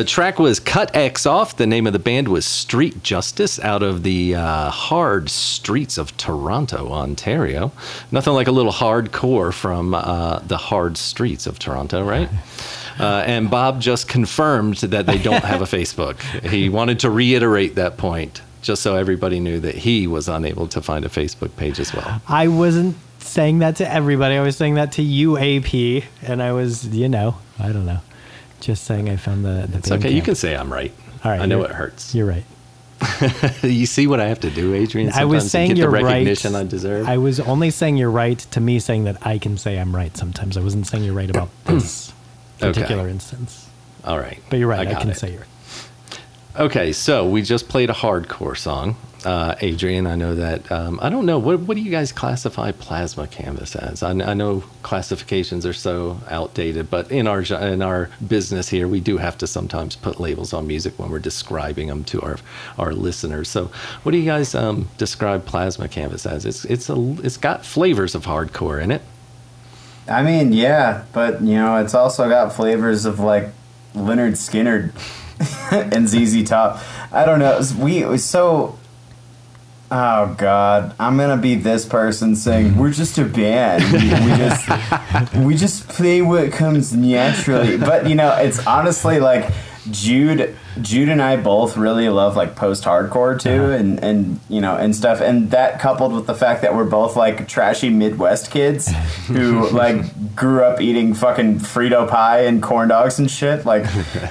The 0.00 0.06
track 0.06 0.38
was 0.38 0.60
Cut 0.60 0.96
X 0.96 1.26
Off. 1.26 1.58
The 1.58 1.66
name 1.66 1.86
of 1.86 1.92
the 1.92 1.98
band 1.98 2.28
was 2.28 2.46
Street 2.46 3.02
Justice 3.02 3.60
out 3.60 3.82
of 3.82 4.02
the 4.02 4.34
uh, 4.34 4.70
hard 4.70 5.28
streets 5.28 5.98
of 5.98 6.16
Toronto, 6.16 6.90
Ontario. 6.90 7.70
Nothing 8.10 8.32
like 8.32 8.48
a 8.48 8.50
little 8.50 8.72
hardcore 8.72 9.52
from 9.52 9.92
uh, 9.92 10.38
the 10.38 10.56
hard 10.56 10.96
streets 10.96 11.46
of 11.46 11.58
Toronto, 11.58 12.02
right? 12.02 12.30
Uh, 12.98 13.24
and 13.26 13.50
Bob 13.50 13.80
just 13.80 14.08
confirmed 14.08 14.76
that 14.78 15.06
they 15.06 15.16
don't 15.16 15.44
have 15.44 15.62
a 15.62 15.64
Facebook. 15.76 16.20
He 16.46 16.68
wanted 16.68 17.00
to 17.00 17.08
reiterate 17.08 17.76
that 17.76 17.96
point 17.96 18.42
just 18.60 18.82
so 18.82 18.94
everybody 18.94 19.40
knew 19.40 19.58
that 19.60 19.74
he 19.74 20.06
was 20.06 20.28
unable 20.28 20.66
to 20.68 20.82
find 20.82 21.06
a 21.06 21.08
Facebook 21.08 21.56
page 21.56 21.80
as 21.80 21.94
well. 21.94 22.20
I 22.28 22.48
wasn't 22.48 22.96
saying 23.20 23.60
that 23.60 23.76
to 23.76 23.90
everybody. 23.90 24.34
I 24.34 24.42
was 24.42 24.56
saying 24.56 24.74
that 24.74 24.92
to 24.92 25.02
you, 25.02 25.38
AP, 25.38 26.04
and 26.22 26.42
I 26.42 26.52
was, 26.52 26.88
you 26.88 27.08
know, 27.08 27.36
I 27.58 27.72
don't 27.72 27.86
know, 27.86 28.00
just 28.60 28.84
saying 28.84 29.08
I 29.08 29.16
found 29.16 29.44
the 29.44 29.66
the. 29.70 29.78
It's 29.78 29.90
okay. 29.90 30.10
You 30.10 30.22
can 30.22 30.34
say 30.34 30.56
I'm 30.56 30.72
right. 30.72 30.92
All 31.24 31.30
right, 31.30 31.40
I 31.40 31.46
know 31.46 31.62
it 31.62 31.70
hurts. 31.70 32.14
You're 32.14 32.26
right. 32.26 32.44
you 33.62 33.86
see 33.86 34.06
what 34.06 34.20
I 34.20 34.28
have 34.28 34.40
to 34.40 34.50
do, 34.50 34.74
Adrian? 34.74 35.10
I 35.14 35.24
was 35.24 35.50
saying 35.50 35.74
the 35.74 35.88
recognition 35.88 36.52
right. 36.52 36.60
I 36.60 36.64
deserve. 36.64 37.08
I 37.08 37.16
was 37.18 37.40
only 37.40 37.70
saying 37.70 37.96
you're 37.96 38.10
right 38.10 38.38
to 38.38 38.60
me 38.60 38.78
saying 38.78 39.04
that 39.04 39.26
I 39.26 39.38
can 39.38 39.56
say 39.56 39.78
I'm 39.78 39.94
right 39.96 40.14
sometimes. 40.16 40.56
I 40.56 40.60
wasn't 40.60 40.86
saying 40.86 41.04
you're 41.04 41.14
right 41.14 41.30
about 41.30 41.48
this 41.64 42.12
Okay. 42.62 42.72
particular 42.72 43.08
instance. 43.08 43.68
All 44.04 44.18
right. 44.18 44.38
But 44.50 44.58
you're 44.58 44.68
right. 44.68 44.86
I, 44.86 44.92
got 44.92 45.00
can 45.00 45.10
it. 45.10 45.16
say 45.16 45.30
you're 45.32 45.40
right. 45.40 45.48
Okay, 46.56 46.92
so 46.92 47.26
we 47.28 47.42
just 47.42 47.68
played 47.68 47.88
a 47.90 47.94
hardcore 47.94 48.56
song. 48.56 48.96
Uh, 49.24 49.54
Adrian, 49.60 50.06
I 50.06 50.14
know 50.14 50.34
that. 50.34 50.70
Um, 50.72 50.98
I 51.02 51.10
don't 51.10 51.26
know. 51.26 51.38
What, 51.38 51.60
what 51.60 51.76
do 51.76 51.82
you 51.82 51.90
guys 51.90 52.10
classify 52.10 52.72
plasma 52.72 53.26
canvas 53.26 53.76
as? 53.76 54.02
I, 54.02 54.10
I 54.10 54.34
know 54.34 54.64
classifications 54.82 55.66
are 55.66 55.74
so 55.74 56.20
outdated, 56.30 56.90
but 56.90 57.10
in 57.10 57.26
our, 57.26 57.42
in 57.42 57.82
our 57.82 58.08
business 58.26 58.70
here, 58.70 58.88
we 58.88 59.00
do 59.00 59.18
have 59.18 59.36
to 59.38 59.46
sometimes 59.46 59.94
put 59.94 60.20
labels 60.20 60.54
on 60.54 60.66
music 60.66 60.98
when 60.98 61.10
we're 61.10 61.18
describing 61.18 61.88
them 61.88 62.02
to 62.04 62.22
our, 62.22 62.38
our 62.78 62.94
listeners. 62.94 63.48
So, 63.48 63.70
what 64.04 64.12
do 64.12 64.18
you 64.18 64.24
guys 64.24 64.54
um, 64.54 64.88
describe 64.96 65.44
plasma 65.44 65.88
canvas 65.88 66.24
as? 66.24 66.46
It's, 66.46 66.64
it's, 66.64 66.88
a, 66.88 67.16
it's 67.22 67.36
got 67.36 67.66
flavors 67.66 68.14
of 68.14 68.24
hardcore 68.24 68.82
in 68.82 68.90
it. 68.90 69.02
I 70.08 70.22
mean, 70.22 70.52
yeah, 70.52 71.04
but 71.12 71.42
you 71.42 71.54
know, 71.54 71.76
it's 71.76 71.94
also 71.94 72.28
got 72.28 72.52
flavors 72.54 73.04
of 73.04 73.20
like 73.20 73.48
Lynyrd 73.94 74.32
Skynyrd 74.32 74.92
and 75.94 76.08
ZZ 76.08 76.48
Top. 76.48 76.82
I 77.12 77.24
don't 77.24 77.38
know. 77.38 77.60
We 77.78 78.18
so. 78.18 78.78
Oh 79.92 80.34
God, 80.38 80.94
I'm 81.00 81.16
gonna 81.16 81.36
be 81.36 81.56
this 81.56 81.84
person 81.84 82.36
saying 82.36 82.68
mm-hmm. 82.68 82.80
we're 82.80 82.92
just 82.92 83.18
a 83.18 83.24
band. 83.24 83.82
We, 83.92 83.98
we 83.98 84.36
just 84.36 85.34
we 85.34 85.54
just 85.56 85.88
play 85.88 86.22
what 86.22 86.52
comes 86.52 86.94
naturally. 86.94 87.76
But 87.76 88.08
you 88.08 88.14
know, 88.14 88.32
it's 88.36 88.64
honestly 88.66 89.18
like 89.18 89.52
Jude, 89.90 90.56
Jude 90.80 91.08
and 91.08 91.20
I 91.20 91.36
both 91.36 91.76
really 91.76 92.08
love 92.08 92.36
like 92.36 92.54
post-hardcore 92.54 93.40
too, 93.40 93.50
uh-huh. 93.50 93.72
and 93.72 94.04
and 94.04 94.40
you 94.48 94.60
know 94.60 94.76
and 94.76 94.94
stuff. 94.94 95.20
And 95.20 95.50
that 95.50 95.80
coupled 95.80 96.12
with 96.12 96.26
the 96.26 96.34
fact 96.34 96.62
that 96.62 96.74
we're 96.74 96.84
both 96.84 97.16
like 97.16 97.48
trashy 97.48 97.88
Midwest 97.88 98.50
kids 98.50 98.88
who 99.26 99.68
like 99.72 100.36
grew 100.36 100.62
up 100.62 100.80
eating 100.80 101.14
fucking 101.14 101.60
Frito 101.60 102.08
pie 102.08 102.44
and 102.44 102.62
corn 102.62 102.88
dogs 102.88 103.18
and 103.18 103.30
shit. 103.30 103.66
Like, 103.66 103.86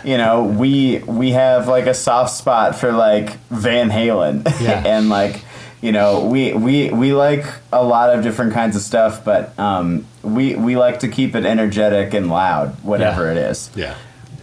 you 0.06 0.18
know, 0.18 0.44
we 0.44 1.00
we 1.00 1.32
have 1.32 1.68
like 1.68 1.88
a 1.88 1.94
soft 1.94 2.32
spot 2.32 2.76
for 2.76 2.92
like 2.92 3.34
Van 3.50 3.90
Halen, 3.90 4.46
Yeah. 4.62 4.84
and 4.86 5.10
like 5.10 5.42
you 5.82 5.92
know 5.92 6.26
we 6.26 6.54
we 6.54 6.90
we 6.92 7.14
like 7.14 7.46
a 7.72 7.84
lot 7.84 8.14
of 8.14 8.22
different 8.24 8.54
kinds 8.54 8.76
of 8.76 8.82
stuff 8.82 9.24
but 9.24 9.58
um 9.58 10.06
we 10.24 10.56
we 10.56 10.76
like 10.76 11.00
to 11.00 11.08
keep 11.08 11.36
it 11.36 11.46
energetic 11.46 12.14
and 12.14 12.30
loud 12.30 12.70
whatever 12.84 13.26
Yeah. 13.26 13.32
it 13.32 13.38
is 13.38 13.70
Yeah. 13.76 13.96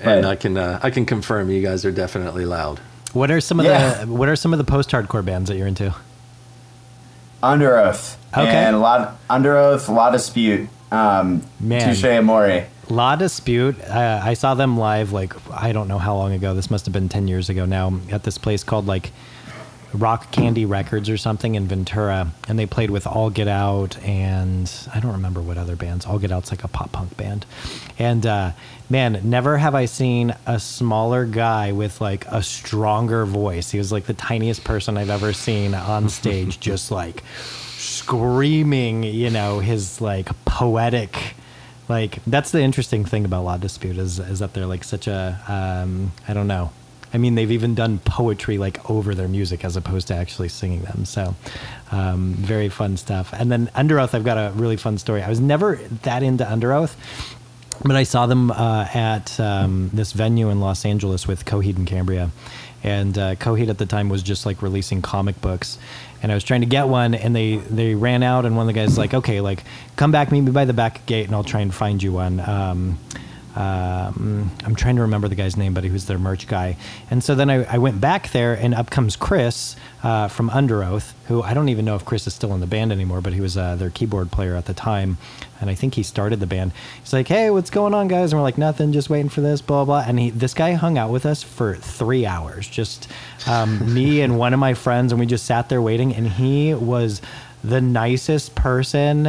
And 0.02 0.26
I 0.26 0.36
can 0.36 0.56
uh, 0.58 0.78
I 0.82 0.90
can 0.90 1.06
confirm 1.06 1.50
you 1.50 1.62
guys 1.62 1.84
are 1.86 1.90
definitely 1.90 2.44
loud. 2.44 2.80
What 3.14 3.30
are 3.30 3.40
some 3.40 3.60
of 3.60 3.66
Yeah. 3.66 4.04
the 4.04 4.12
What 4.12 4.28
are 4.28 4.36
some 4.36 4.52
of 4.52 4.58
the 4.58 4.64
post-hardcore 4.64 5.24
bands 5.24 5.48
that 5.48 5.56
you're 5.56 5.66
into? 5.66 5.94
under 7.42 7.78
oath 7.78 8.16
Okay. 8.36 8.48
and 8.48 8.76
a 8.76 8.78
lot 8.78 9.16
under 9.30 9.56
oath 9.56 9.88
a 9.88 9.92
lot 9.92 10.08
of 10.14 10.20
dispute 10.20 10.68
um 10.92 11.42
Man. 11.60 11.80
touche 11.80 12.04
amore 12.04 12.64
La 12.88 13.16
Dispute. 13.16 13.80
Uh, 13.82 14.20
I 14.22 14.34
saw 14.34 14.54
them 14.54 14.78
live 14.78 15.10
like 15.12 15.34
I 15.52 15.72
don't 15.72 15.88
know 15.88 15.98
how 15.98 16.14
long 16.14 16.32
ago. 16.32 16.54
This 16.54 16.70
must 16.70 16.86
have 16.86 16.92
been 16.92 17.08
ten 17.08 17.26
years 17.26 17.48
ago 17.48 17.64
now. 17.64 17.98
At 18.12 18.22
this 18.22 18.38
place 18.38 18.62
called 18.62 18.86
like 18.86 19.10
Rock 19.92 20.30
Candy 20.30 20.64
Records 20.64 21.08
or 21.08 21.16
something 21.16 21.54
in 21.54 21.66
Ventura, 21.66 22.32
and 22.48 22.58
they 22.58 22.66
played 22.66 22.90
with 22.90 23.06
All 23.06 23.30
Get 23.30 23.48
Out 23.48 23.98
and 24.02 24.70
I 24.94 25.00
don't 25.00 25.12
remember 25.12 25.40
what 25.40 25.58
other 25.58 25.76
bands. 25.76 26.06
All 26.06 26.18
Get 26.18 26.32
Out's 26.32 26.50
like 26.50 26.64
a 26.64 26.68
pop 26.68 26.92
punk 26.92 27.16
band, 27.16 27.46
and 27.98 28.26
uh, 28.26 28.52
man, 28.90 29.20
never 29.24 29.58
have 29.58 29.74
I 29.74 29.86
seen 29.86 30.34
a 30.46 30.58
smaller 30.60 31.24
guy 31.24 31.72
with 31.72 32.00
like 32.00 32.26
a 32.26 32.42
stronger 32.42 33.24
voice. 33.24 33.70
He 33.70 33.78
was 33.78 33.92
like 33.92 34.04
the 34.04 34.14
tiniest 34.14 34.64
person 34.64 34.96
I've 34.96 35.10
ever 35.10 35.32
seen 35.32 35.74
on 35.74 36.08
stage, 36.10 36.60
just 36.60 36.90
like 36.90 37.22
screaming, 37.76 39.02
you 39.02 39.30
know, 39.30 39.60
his 39.60 40.00
like 40.00 40.28
poetic 40.44 41.34
like 41.88 42.18
that's 42.26 42.50
the 42.50 42.60
interesting 42.60 43.04
thing 43.04 43.24
about 43.24 43.44
La 43.44 43.56
Dispute 43.58 43.98
is 43.98 44.18
is 44.18 44.40
that 44.40 44.54
they're 44.54 44.66
like 44.66 44.84
such 44.84 45.06
a 45.06 45.40
um, 45.46 46.12
I 46.26 46.34
don't 46.34 46.48
know. 46.48 46.70
I 47.12 47.18
mean, 47.18 47.34
they've 47.34 47.50
even 47.50 47.74
done 47.74 47.98
poetry 47.98 48.58
like 48.58 48.90
over 48.90 49.14
their 49.14 49.28
music 49.28 49.64
as 49.64 49.76
opposed 49.76 50.08
to 50.08 50.14
actually 50.14 50.48
singing 50.48 50.82
them. 50.82 51.04
So, 51.04 51.34
um, 51.90 52.34
very 52.34 52.68
fun 52.68 52.96
stuff. 52.96 53.32
And 53.32 53.50
then 53.50 53.70
Under 53.74 53.98
Oath, 54.00 54.14
I've 54.14 54.24
got 54.24 54.36
a 54.36 54.52
really 54.54 54.76
fun 54.76 54.98
story. 54.98 55.22
I 55.22 55.28
was 55.28 55.40
never 55.40 55.76
that 56.02 56.22
into 56.22 56.50
Under 56.50 56.72
Oath, 56.72 56.96
but 57.84 57.96
I 57.96 58.02
saw 58.02 58.26
them 58.26 58.50
uh, 58.50 58.88
at 58.92 59.38
um, 59.38 59.90
this 59.92 60.12
venue 60.12 60.50
in 60.50 60.60
Los 60.60 60.84
Angeles 60.84 61.26
with 61.26 61.44
Coheed 61.44 61.76
and 61.76 61.86
Cambria. 61.86 62.30
And 62.82 63.18
uh, 63.18 63.34
Coheed 63.36 63.68
at 63.68 63.78
the 63.78 63.86
time 63.86 64.08
was 64.08 64.22
just 64.22 64.46
like 64.46 64.62
releasing 64.62 65.02
comic 65.02 65.40
books. 65.40 65.78
And 66.22 66.30
I 66.30 66.34
was 66.34 66.44
trying 66.44 66.60
to 66.60 66.66
get 66.66 66.88
one, 66.88 67.14
and 67.14 67.34
they, 67.34 67.56
they 67.56 67.94
ran 67.94 68.22
out. 68.22 68.46
And 68.46 68.56
one 68.56 68.68
of 68.68 68.74
the 68.74 68.78
guys 68.80 68.90
was 68.90 68.98
like, 68.98 69.12
okay, 69.12 69.40
like, 69.40 69.64
come 69.96 70.12
back, 70.12 70.30
meet 70.32 70.42
me 70.42 70.50
by 70.52 70.64
the 70.64 70.72
back 70.72 71.04
gate, 71.06 71.26
and 71.26 71.34
I'll 71.34 71.44
try 71.44 71.60
and 71.60 71.74
find 71.74 72.02
you 72.02 72.12
one. 72.12 72.40
Um, 72.40 72.98
um, 73.56 74.50
I'm 74.64 74.74
trying 74.74 74.96
to 74.96 75.02
remember 75.02 75.28
the 75.28 75.34
guy's 75.34 75.56
name, 75.56 75.72
but 75.72 75.82
he 75.82 75.90
was 75.90 76.04
their 76.04 76.18
merch 76.18 76.46
guy. 76.46 76.76
And 77.10 77.24
so 77.24 77.34
then 77.34 77.48
I, 77.48 77.64
I 77.64 77.78
went 77.78 78.02
back 78.02 78.30
there, 78.32 78.52
and 78.52 78.74
up 78.74 78.90
comes 78.90 79.16
Chris 79.16 79.76
uh, 80.02 80.28
from 80.28 80.50
Under 80.50 80.84
Oath, 80.84 81.14
who 81.28 81.42
I 81.42 81.54
don't 81.54 81.70
even 81.70 81.86
know 81.86 81.96
if 81.96 82.04
Chris 82.04 82.26
is 82.26 82.34
still 82.34 82.52
in 82.52 82.60
the 82.60 82.66
band 82.66 82.92
anymore, 82.92 83.22
but 83.22 83.32
he 83.32 83.40
was 83.40 83.56
uh, 83.56 83.74
their 83.76 83.88
keyboard 83.88 84.30
player 84.30 84.56
at 84.56 84.66
the 84.66 84.74
time, 84.74 85.16
and 85.58 85.70
I 85.70 85.74
think 85.74 85.94
he 85.94 86.02
started 86.02 86.38
the 86.38 86.46
band. 86.46 86.72
He's 87.00 87.14
like, 87.14 87.28
"Hey, 87.28 87.50
what's 87.50 87.70
going 87.70 87.94
on, 87.94 88.08
guys?" 88.08 88.30
And 88.32 88.38
we're 88.38 88.44
like, 88.44 88.58
"Nothing, 88.58 88.92
just 88.92 89.08
waiting 89.08 89.30
for 89.30 89.40
this, 89.40 89.62
blah 89.62 89.86
blah." 89.86 90.04
And 90.06 90.20
he, 90.20 90.30
this 90.30 90.52
guy 90.52 90.72
hung 90.72 90.98
out 90.98 91.10
with 91.10 91.24
us 91.24 91.42
for 91.42 91.76
three 91.76 92.26
hours, 92.26 92.68
just 92.68 93.08
um, 93.46 93.94
me 93.94 94.20
and 94.20 94.38
one 94.38 94.52
of 94.52 94.60
my 94.60 94.74
friends, 94.74 95.12
and 95.12 95.18
we 95.18 95.24
just 95.24 95.46
sat 95.46 95.70
there 95.70 95.80
waiting, 95.80 96.14
and 96.14 96.28
he 96.28 96.74
was 96.74 97.22
the 97.64 97.80
nicest 97.80 98.54
person 98.54 99.24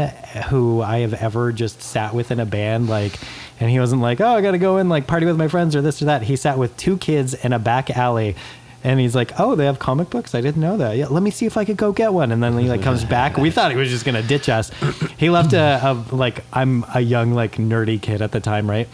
who 0.49 0.81
I 0.81 0.99
have 0.99 1.13
ever 1.15 1.51
just 1.51 1.81
sat 1.81 2.13
with 2.13 2.29
in 2.29 2.39
a 2.39 2.45
band. 2.45 2.87
Like, 2.87 3.17
and 3.59 3.69
he 3.69 3.79
wasn't 3.79 4.01
like, 4.01 4.21
oh, 4.21 4.27
I 4.27 4.41
got 4.41 4.51
to 4.51 4.57
go 4.57 4.77
in, 4.77 4.89
like, 4.89 5.07
party 5.07 5.25
with 5.25 5.37
my 5.37 5.47
friends 5.47 5.75
or 5.75 5.81
this 5.81 6.01
or 6.01 6.05
that. 6.05 6.23
He 6.23 6.35
sat 6.35 6.57
with 6.57 6.75
two 6.77 6.97
kids 6.97 7.33
in 7.33 7.53
a 7.53 7.59
back 7.59 7.89
alley. 7.89 8.35
And 8.83 8.99
he's 8.99 9.15
like, 9.15 9.37
"Oh, 9.37 9.55
they 9.55 9.65
have 9.65 9.79
comic 9.79 10.09
books. 10.11 10.33
I 10.35 10.39
didn't 10.39 10.61
know 10.61 10.77
that. 10.77 10.95
Yeah, 10.95 11.07
let 11.07 11.21
me 11.23 11.31
see 11.31 11.45
if 11.45 11.57
I 11.57 11.65
could 11.65 11.75
go 11.75 11.91
get 11.91 12.13
one." 12.13 12.31
And 12.31 12.41
then 12.41 12.57
he 12.57 12.69
like 12.69 12.83
comes 12.83 13.03
back. 13.03 13.35
We 13.35 13.49
thought 13.49 13.71
he 13.71 13.75
was 13.75 13.89
just 13.89 14.05
gonna 14.05 14.21
ditch 14.23 14.47
us. 14.47 14.71
He 15.17 15.31
left 15.31 15.51
a, 15.53 15.81
a 15.83 16.15
like 16.15 16.45
I'm 16.53 16.85
a 16.93 17.01
young 17.01 17.33
like 17.33 17.57
nerdy 17.57 17.99
kid 17.99 18.21
at 18.21 18.31
the 18.31 18.39
time, 18.39 18.69
right? 18.69 18.87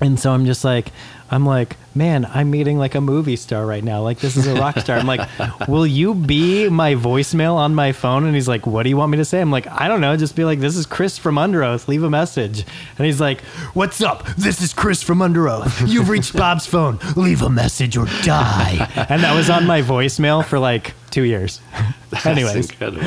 And 0.00 0.18
so 0.18 0.32
I'm 0.32 0.46
just 0.46 0.64
like, 0.64 0.88
I'm 1.34 1.44
like, 1.44 1.76
man, 1.96 2.24
I'm 2.26 2.52
meeting 2.52 2.78
like 2.78 2.94
a 2.94 3.00
movie 3.00 3.34
star 3.34 3.66
right 3.66 3.82
now. 3.82 4.02
Like 4.02 4.20
this 4.20 4.36
is 4.36 4.46
a 4.46 4.54
rock 4.54 4.78
star. 4.78 4.98
I'm 4.98 5.06
like, 5.06 5.28
will 5.68 5.84
you 5.86 6.14
be 6.14 6.68
my 6.68 6.94
voicemail 6.94 7.54
on 7.54 7.74
my 7.74 7.90
phone? 7.90 8.24
And 8.24 8.36
he's 8.36 8.46
like, 8.46 8.68
what 8.68 8.84
do 8.84 8.88
you 8.88 8.96
want 8.96 9.10
me 9.10 9.18
to 9.18 9.24
say? 9.24 9.40
I'm 9.40 9.50
like, 9.50 9.66
I 9.66 9.88
don't 9.88 10.00
know. 10.00 10.16
Just 10.16 10.36
be 10.36 10.44
like, 10.44 10.60
this 10.60 10.76
is 10.76 10.86
Chris 10.86 11.18
from 11.18 11.36
Under 11.36 11.64
Oath. 11.64 11.88
Leave 11.88 12.04
a 12.04 12.10
message. 12.10 12.64
And 12.98 13.06
he's 13.06 13.20
like, 13.20 13.40
what's 13.74 14.00
up? 14.00 14.24
This 14.36 14.62
is 14.62 14.72
Chris 14.72 15.02
from 15.02 15.20
Under 15.20 15.48
Oath. 15.48 15.82
You've 15.88 16.08
reached 16.08 16.32
Bob's 16.36 16.66
phone. 16.66 17.00
Leave 17.16 17.42
a 17.42 17.50
message 17.50 17.96
or 17.96 18.06
die. 18.22 18.88
And 19.08 19.24
that 19.24 19.34
was 19.34 19.50
on 19.50 19.66
my 19.66 19.82
voicemail 19.82 20.44
for 20.44 20.60
like 20.60 20.94
two 21.10 21.24
years. 21.24 21.60
Anyways, 22.24 22.70
incredible. 22.70 23.02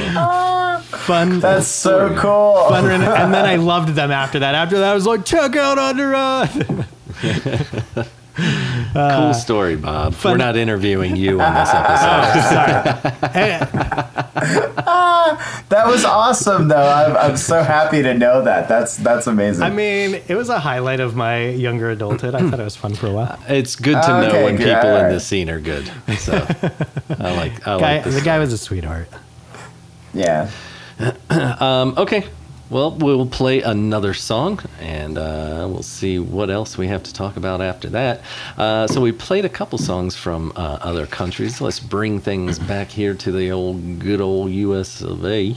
fun. 0.81 1.39
that's 1.39 1.67
so 1.67 2.13
cool 2.17 2.67
fun. 2.67 2.91
And 2.91 3.33
then 3.33 3.45
I 3.45 3.55
loved 3.55 3.95
them 3.95 4.11
after 4.11 4.39
that. 4.39 4.53
After 4.53 4.79
that, 4.79 4.91
I 4.91 4.95
was 4.95 5.05
like, 5.05 5.23
check 5.23 5.55
out 5.55 5.79
Under 5.79 6.13
Oath. 6.13 8.13
Cool 8.37 9.01
uh, 9.01 9.33
story, 9.33 9.75
Bob. 9.75 10.13
fun- 10.13 10.33
We're 10.33 10.37
not 10.37 10.55
interviewing 10.55 11.15
you 11.15 11.41
on 11.41 11.53
this 11.55 11.69
oh, 11.73 11.77
episode. 11.77 13.27
that 15.69 15.83
was 15.87 16.05
awesome 16.05 16.67
though 16.67 16.87
I'm, 16.87 17.17
I'm 17.31 17.37
so 17.37 17.61
happy 17.63 18.01
to 18.03 18.13
know 18.13 18.43
that 18.43 18.67
that's 18.69 18.97
that's 18.97 19.27
amazing 19.27 19.63
I 19.63 19.69
mean, 19.69 20.21
it 20.27 20.35
was 20.35 20.49
a 20.49 20.59
highlight 20.59 20.99
of 20.99 21.15
my 21.15 21.47
younger 21.49 21.89
adulthood. 21.89 22.35
I 22.35 22.47
thought 22.49 22.59
it 22.59 22.63
was 22.63 22.75
fun 22.75 22.93
for 22.95 23.07
a 23.07 23.11
while. 23.11 23.31
Uh, 23.49 23.53
it's 23.53 23.75
good 23.75 23.93
to 23.93 24.11
ah, 24.11 24.21
know 24.21 24.27
Okay, 24.29 24.43
when 24.43 24.55
good. 24.55 24.73
people 24.75 24.95
in 24.97 25.09
the 25.11 25.19
scene 25.19 25.49
are 25.49 25.59
good. 25.59 25.91
So 26.19 26.33
I 27.19 27.35
like 27.35 27.67
I 27.67 27.79
Guy, 27.79 27.95
like 27.95 28.03
this. 28.05 28.15
the 28.15 28.21
guy 28.21 28.39
was 28.39 28.53
a 28.53 28.57
sweetheart. 28.57 29.09
yeah 30.13 30.49
Um, 31.29 31.93
okay. 31.97 32.25
Well, 32.69 32.91
we'll 32.91 33.25
play 33.25 33.61
another 33.61 34.13
song, 34.13 34.59
and 34.81 35.17
uh, 35.17 35.67
we'll 35.69 35.83
see 35.83 36.19
what 36.19 36.49
else 36.49 36.77
we 36.77 36.87
have 36.87 37.01
to 37.03 37.13
talk 37.13 37.37
about 37.37 37.61
after 37.61 37.87
that. 37.91 38.21
Uh, 38.57 38.87
so 38.87 38.99
we 38.99 39.13
played 39.13 39.45
a 39.45 39.49
couple 39.49 39.77
songs 39.77 40.17
from 40.17 40.51
uh, 40.57 40.79
other 40.81 41.07
countries. 41.07 41.61
Let's 41.61 41.79
bring 41.79 42.19
things 42.19 42.59
back 42.59 42.89
here 42.89 43.13
to 43.13 43.31
the 43.31 43.51
old, 43.51 43.99
good 43.99 44.19
old 44.19 44.51
U.S. 44.51 45.01
of 45.01 45.25
A. 45.25 45.55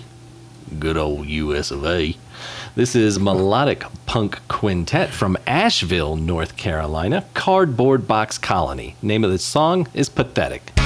Good 0.78 0.96
old 0.96 1.26
U.S. 1.26 1.72
of 1.72 1.84
A. 1.84 2.16
This 2.76 2.94
is 2.94 3.18
melodic 3.18 3.82
punk 4.06 4.38
quintet 4.46 5.10
from 5.10 5.36
Asheville, 5.48 6.14
North 6.14 6.56
Carolina. 6.56 7.24
Cardboard 7.34 8.06
Box 8.06 8.38
Colony. 8.38 8.94
Name 9.02 9.24
of 9.24 9.32
the 9.32 9.38
song 9.38 9.88
is 9.94 10.08
Pathetic. 10.08 10.79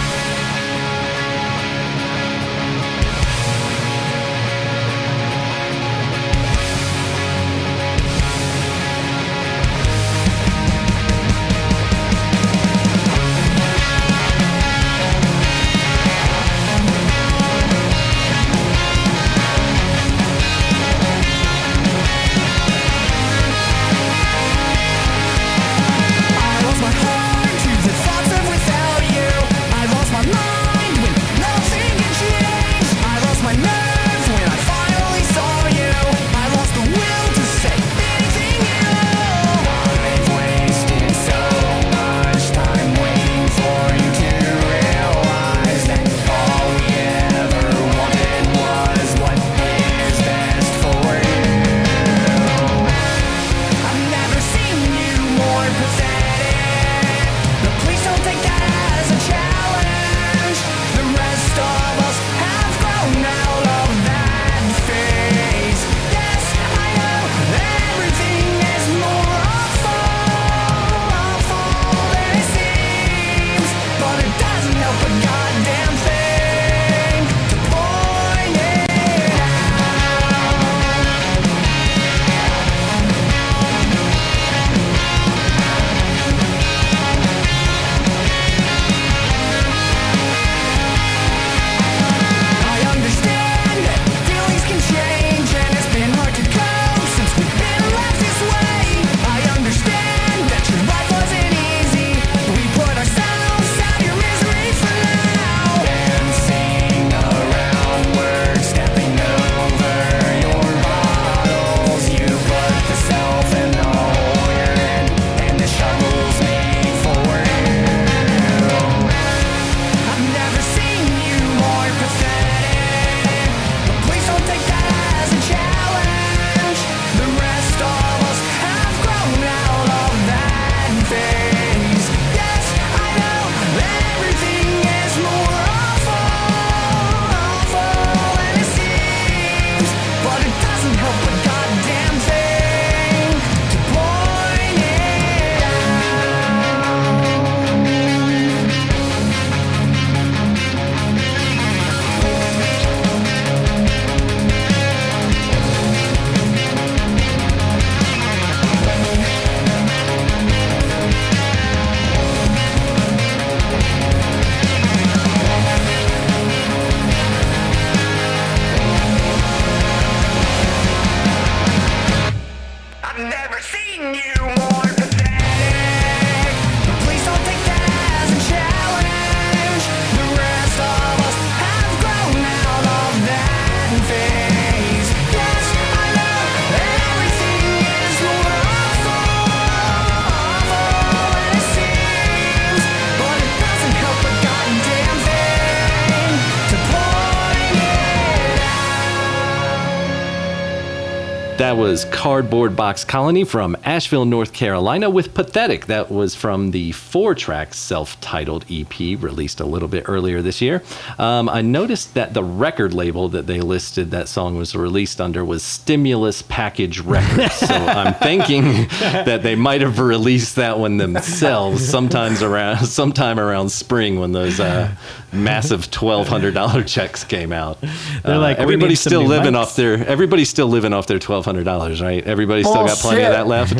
That 201.74 201.80
was 201.80 202.04
Cardboard 202.04 202.76
Box 202.76 203.04
Colony 203.04 203.42
from 203.42 203.76
Asheville, 203.82 204.26
North 204.26 204.52
Carolina, 204.52 205.10
with 205.10 205.34
Pathetic. 205.34 205.86
That 205.86 206.08
was 206.08 206.36
from 206.36 206.70
the 206.70 206.92
four 206.92 207.34
track 207.34 207.74
self 207.74 208.18
titled 208.20 208.64
EP 208.70 208.96
released 208.96 209.58
a 209.58 209.64
little 209.64 209.88
bit 209.88 210.04
earlier 210.06 210.40
this 210.40 210.60
year. 210.60 210.84
Um, 211.18 211.48
I 211.48 211.62
noticed 211.62 212.14
that 212.14 212.32
the 212.32 212.44
record 212.44 212.94
label 212.94 213.28
that 213.30 213.48
they 213.48 213.60
listed 213.60 214.12
that 214.12 214.28
song 214.28 214.56
was 214.56 214.76
released 214.76 215.20
under 215.20 215.44
was 215.44 215.64
Stimulus 215.64 216.42
Package 216.42 217.00
Records. 217.00 217.54
so 217.54 217.66
I'm 217.74 218.14
thinking 218.14 218.86
that 219.00 219.42
they 219.42 219.56
might 219.56 219.80
have 219.80 219.98
released 219.98 220.54
that 220.54 220.78
one 220.78 220.98
themselves 220.98 221.84
sometimes 221.88 222.40
around 222.40 222.86
sometime 222.86 223.40
around 223.40 223.70
spring 223.70 224.20
when 224.20 224.30
those 224.30 224.60
uh, 224.60 224.94
massive 225.34 225.90
$1,200 225.90 226.86
checks 226.86 227.24
came 227.24 227.52
out. 227.52 227.80
They're 228.22 228.36
Uh, 228.36 228.38
like, 228.40 228.58
"We 228.58 228.62
everybody's 228.64 229.00
still 229.00 229.22
living 229.24 229.54
mics." 229.54 229.58
off 229.58 229.76
their 229.76 230.06
everybody's 230.06 230.48
still 230.48 230.68
living 230.68 230.92
off 230.92 231.06
their 231.06 231.18
twelve 231.18 231.44
hundred 231.44 231.64
dollars, 231.64 232.00
right? 232.00 232.24
Everybody's 232.26 232.66
still 232.68 232.86
got 232.86 232.98
plenty 232.98 233.22
of 233.22 233.32
that 233.32 233.46
left. 233.46 233.74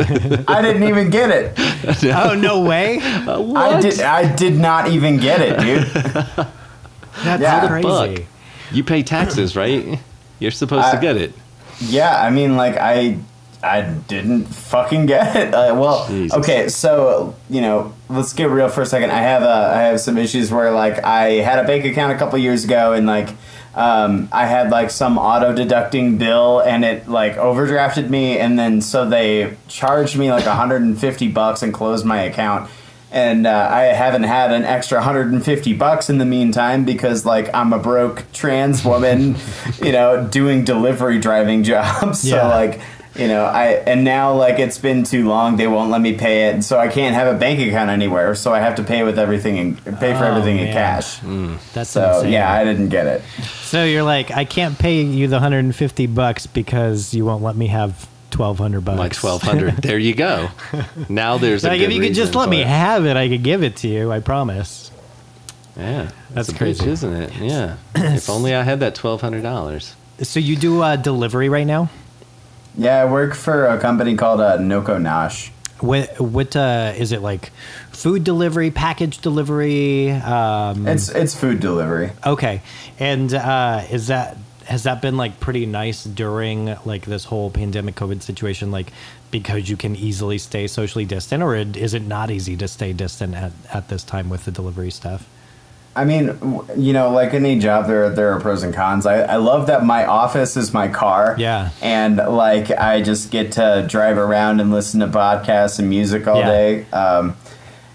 I 0.51 0.61
didn't 0.63 0.85
even 0.85 1.11
get 1.11 1.31
it. 1.31 1.59
Oh 2.17 2.35
no 2.35 2.63
way! 2.63 2.99
I 3.03 3.81
did. 3.81 4.01
I 4.01 4.35
did 4.35 4.55
not 4.57 4.89
even 4.91 5.17
get 5.19 5.41
it, 5.41 5.59
dude. 5.61 6.47
That's 7.25 7.43
Yeah. 7.43 7.67
crazy. 7.69 7.83
Buck. 7.89 8.19
you 8.73 8.85
pay 8.85 9.03
taxes, 9.03 9.55
right? 9.57 9.99
You're 10.39 10.51
supposed 10.51 10.91
to 10.93 10.99
get 11.01 11.17
it. 11.17 11.33
Yeah, 11.81 12.21
I 12.21 12.31
mean, 12.31 12.57
like 12.57 12.77
I, 12.77 13.19
I 13.65 13.83
didn't 14.09 14.45
fucking 14.45 15.07
get 15.07 15.35
it. 15.37 15.55
Uh, 15.55 15.75
well, 15.79 16.07
Jesus. 16.09 16.39
okay, 16.39 16.69
so 16.69 17.35
you 17.49 17.61
know, 17.61 17.93
let's 18.09 18.33
get 18.33 18.51
real 18.51 18.69
for 18.69 18.83
a 18.83 18.87
second. 18.87 19.11
I 19.11 19.21
have 19.23 19.43
uh, 19.43 19.73
I 19.75 19.83
have 19.83 20.01
some 20.01 20.19
issues 20.19 20.51
where 20.53 20.71
like 20.71 21.03
I 21.05 21.33
had 21.41 21.59
a 21.59 21.67
bank 21.67 21.85
account 21.85 22.13
a 22.13 22.17
couple 22.19 22.39
years 22.39 22.65
ago, 22.65 22.93
and 22.93 23.07
like 23.07 23.31
um, 23.75 24.29
I 24.31 24.47
had 24.47 24.71
like 24.71 24.91
some 24.91 25.19
auto 25.19 25.53
deducting 25.53 26.19
bill, 26.19 26.61
and 26.61 26.85
it 26.85 27.09
like 27.09 27.35
overdrafted 27.37 28.11
me, 28.11 28.39
and 28.39 28.59
then 28.59 28.81
so 28.81 29.09
they 29.09 29.57
charged 29.69 30.17
me 30.17 30.31
like 30.31 30.47
150 30.47 31.29
bucks 31.29 31.63
and 31.63 31.73
closed 31.75 32.05
my 32.05 32.21
account. 32.23 32.71
and 33.11 33.47
uh, 33.47 33.69
I 33.71 33.83
haven't 33.95 34.25
had 34.25 34.53
an 34.53 34.65
extra 34.65 34.99
150 34.99 35.73
bucks 35.75 36.11
in 36.11 36.19
the 36.19 36.25
meantime 36.25 36.85
because 36.85 37.25
like 37.25 37.49
I'm 37.55 37.73
a 37.73 37.79
broke 37.79 38.25
trans 38.33 38.85
woman, 38.85 39.37
you 39.83 39.93
know, 39.93 40.27
doing 40.27 40.65
delivery 40.65 41.21
driving 41.21 41.63
jobs. 41.73 42.23
So 42.23 42.37
Yeah. 42.37 42.49
like, 42.49 42.81
you 43.17 43.29
know, 43.29 43.45
I 43.45 43.67
and 43.87 44.03
now 44.05 44.35
like 44.35 44.59
it's 44.59 44.79
been 44.79 45.05
too 45.05 45.29
long, 45.29 45.57
they 45.57 45.67
won't 45.67 45.91
let 45.91 46.01
me 46.01 46.15
pay 46.15 46.49
it, 46.49 46.65
so 46.65 46.79
I 46.79 46.89
can't 46.89 47.15
have 47.15 47.35
a 47.35 47.39
bank 47.39 47.61
account 47.61 47.91
anywhere. 47.91 48.35
So 48.35 48.53
I 48.53 48.61
have 48.61 48.75
to 48.77 48.83
pay 48.83 49.03
with 49.05 49.19
everything 49.19 49.59
and 49.59 49.77
pay 50.01 50.15
for 50.15 50.25
Oh, 50.25 50.29
everything 50.33 50.59
in 50.59 50.65
man. 50.67 50.73
cash. 50.73 51.19
That's 51.73 51.91
So 51.91 52.17
insane. 52.17 52.33
yeah, 52.33 52.53
I 52.53 52.65
didn't 52.65 52.89
get 52.89 53.07
it. 53.07 53.23
So 53.63 53.85
you're 53.85 54.03
like, 54.03 54.31
I 54.31 54.45
can't 54.45 54.79
pay 54.79 55.03
you 55.03 55.27
the 55.29 55.37
150 55.37 56.07
bucks 56.07 56.47
because 56.47 57.15
you 57.15 57.25
won't 57.25 57.43
let 57.43 57.57
me 57.57 57.69
have 57.69 58.09
1200 58.37 58.81
bucks. 58.85 58.99
Like 58.99 59.15
twelve 59.15 59.43
hundred. 59.43 59.77
there 59.83 59.99
you 59.99 60.15
go. 60.15 60.49
Now 61.09 61.39
there's 61.39 61.65
a 61.65 61.69
Like 61.69 61.79
good 61.79 61.91
if 61.91 61.95
you 61.95 62.01
could 62.03 62.15
just 62.15 62.35
let 62.35 62.49
me 62.49 62.63
it. 62.63 62.67
have 62.67 63.07
it, 63.07 63.17
I 63.17 63.29
could 63.29 63.45
give 63.45 63.63
it 63.63 63.77
to 63.77 63.89
you. 63.89 64.11
I 64.11 64.19
promise. 64.21 64.91
Yeah, 65.77 66.11
That's 66.31 66.49
a 66.49 66.53
bitch, 66.53 66.59
crazy. 66.59 66.89
isn't 66.91 67.13
it? 67.13 67.33
Yeah. 67.37 67.77
if 67.95 68.29
only 68.31 68.55
I 68.55 68.63
had 68.63 68.81
that 68.81 68.95
twelve 68.97 69.21
hundred 69.21 69.43
dollars. 69.43 69.95
So 70.23 70.39
you 70.41 70.57
do 70.57 70.83
uh, 70.83 70.97
delivery 70.97 71.49
right 71.49 71.67
now? 71.67 71.91
Yeah, 72.77 73.03
I 73.03 73.05
work 73.05 73.35
for 73.35 73.67
a 73.67 73.79
company 73.79 74.17
called 74.17 74.41
uh, 74.41 74.57
Noko 74.57 74.99
Nash. 74.99 75.53
What 75.81 76.21
what 76.21 76.57
uh, 76.57 76.93
is 76.97 77.13
it 77.13 77.21
like? 77.21 77.51
Food 77.91 78.25
delivery, 78.25 78.71
package 78.71 79.19
delivery. 79.19 80.11
Um, 80.11 80.87
It's 80.87 81.09
it's 81.09 81.35
food 81.35 81.61
delivery. 81.61 82.13
okay, 82.25 82.63
and 82.99 83.33
uh, 83.33 83.83
is 83.91 84.07
that 84.09 84.37
has 84.67 84.85
that 84.85 85.03
been 85.03 85.17
like 85.17 85.41
pretty 85.41 85.67
nice 85.67 86.05
during 86.05 86.77
like 86.85 87.05
this 87.05 87.25
whole 87.25 87.51
pandemic 87.51 87.97
COVID 87.97 88.23
situation? 88.23 88.71
Like 88.71 88.93
because 89.31 89.69
you 89.69 89.77
can 89.77 89.97
easily 89.97 90.39
stay 90.39 90.67
socially 90.69 91.05
distant, 91.05 91.43
or 91.43 91.55
is 91.57 91.93
it 91.93 92.03
not 92.03 92.31
easy 92.31 92.57
to 92.57 92.69
stay 92.69 92.93
distant 92.93 93.35
at, 93.35 93.53
at 93.73 93.89
this 93.89 94.05
time 94.05 94.29
with 94.31 94.45
the 94.45 94.53
delivery 94.53 94.91
stuff? 94.91 95.29
I 95.97 96.05
mean, 96.05 96.37
you 96.77 96.93
know, 96.93 97.11
like 97.11 97.35
any 97.35 97.59
job, 97.59 97.87
there 97.87 98.11
there 98.11 98.33
are 98.33 98.41
pros 98.41 98.63
and 98.65 98.75
cons. 98.75 99.07
I, 99.07 99.21
I 99.23 99.37
love 99.37 99.69
that 99.69 99.85
my 99.85 100.05
office 100.07 100.57
is 100.57 100.73
my 100.75 100.89
car. 100.89 101.37
Yeah. 101.39 101.71
and 101.83 102.17
like 102.17 102.71
I 102.71 103.01
just 103.03 103.31
get 103.31 103.53
to 103.53 103.85
drive 103.89 104.19
around 104.19 104.61
and 104.61 104.73
listen 104.73 105.01
to 105.01 105.07
podcasts 105.07 105.79
and 105.79 105.89
music 105.89 106.27
all 106.27 106.41
Yeah. 106.41 106.47
day. 106.51 106.87
Um, 106.91 107.37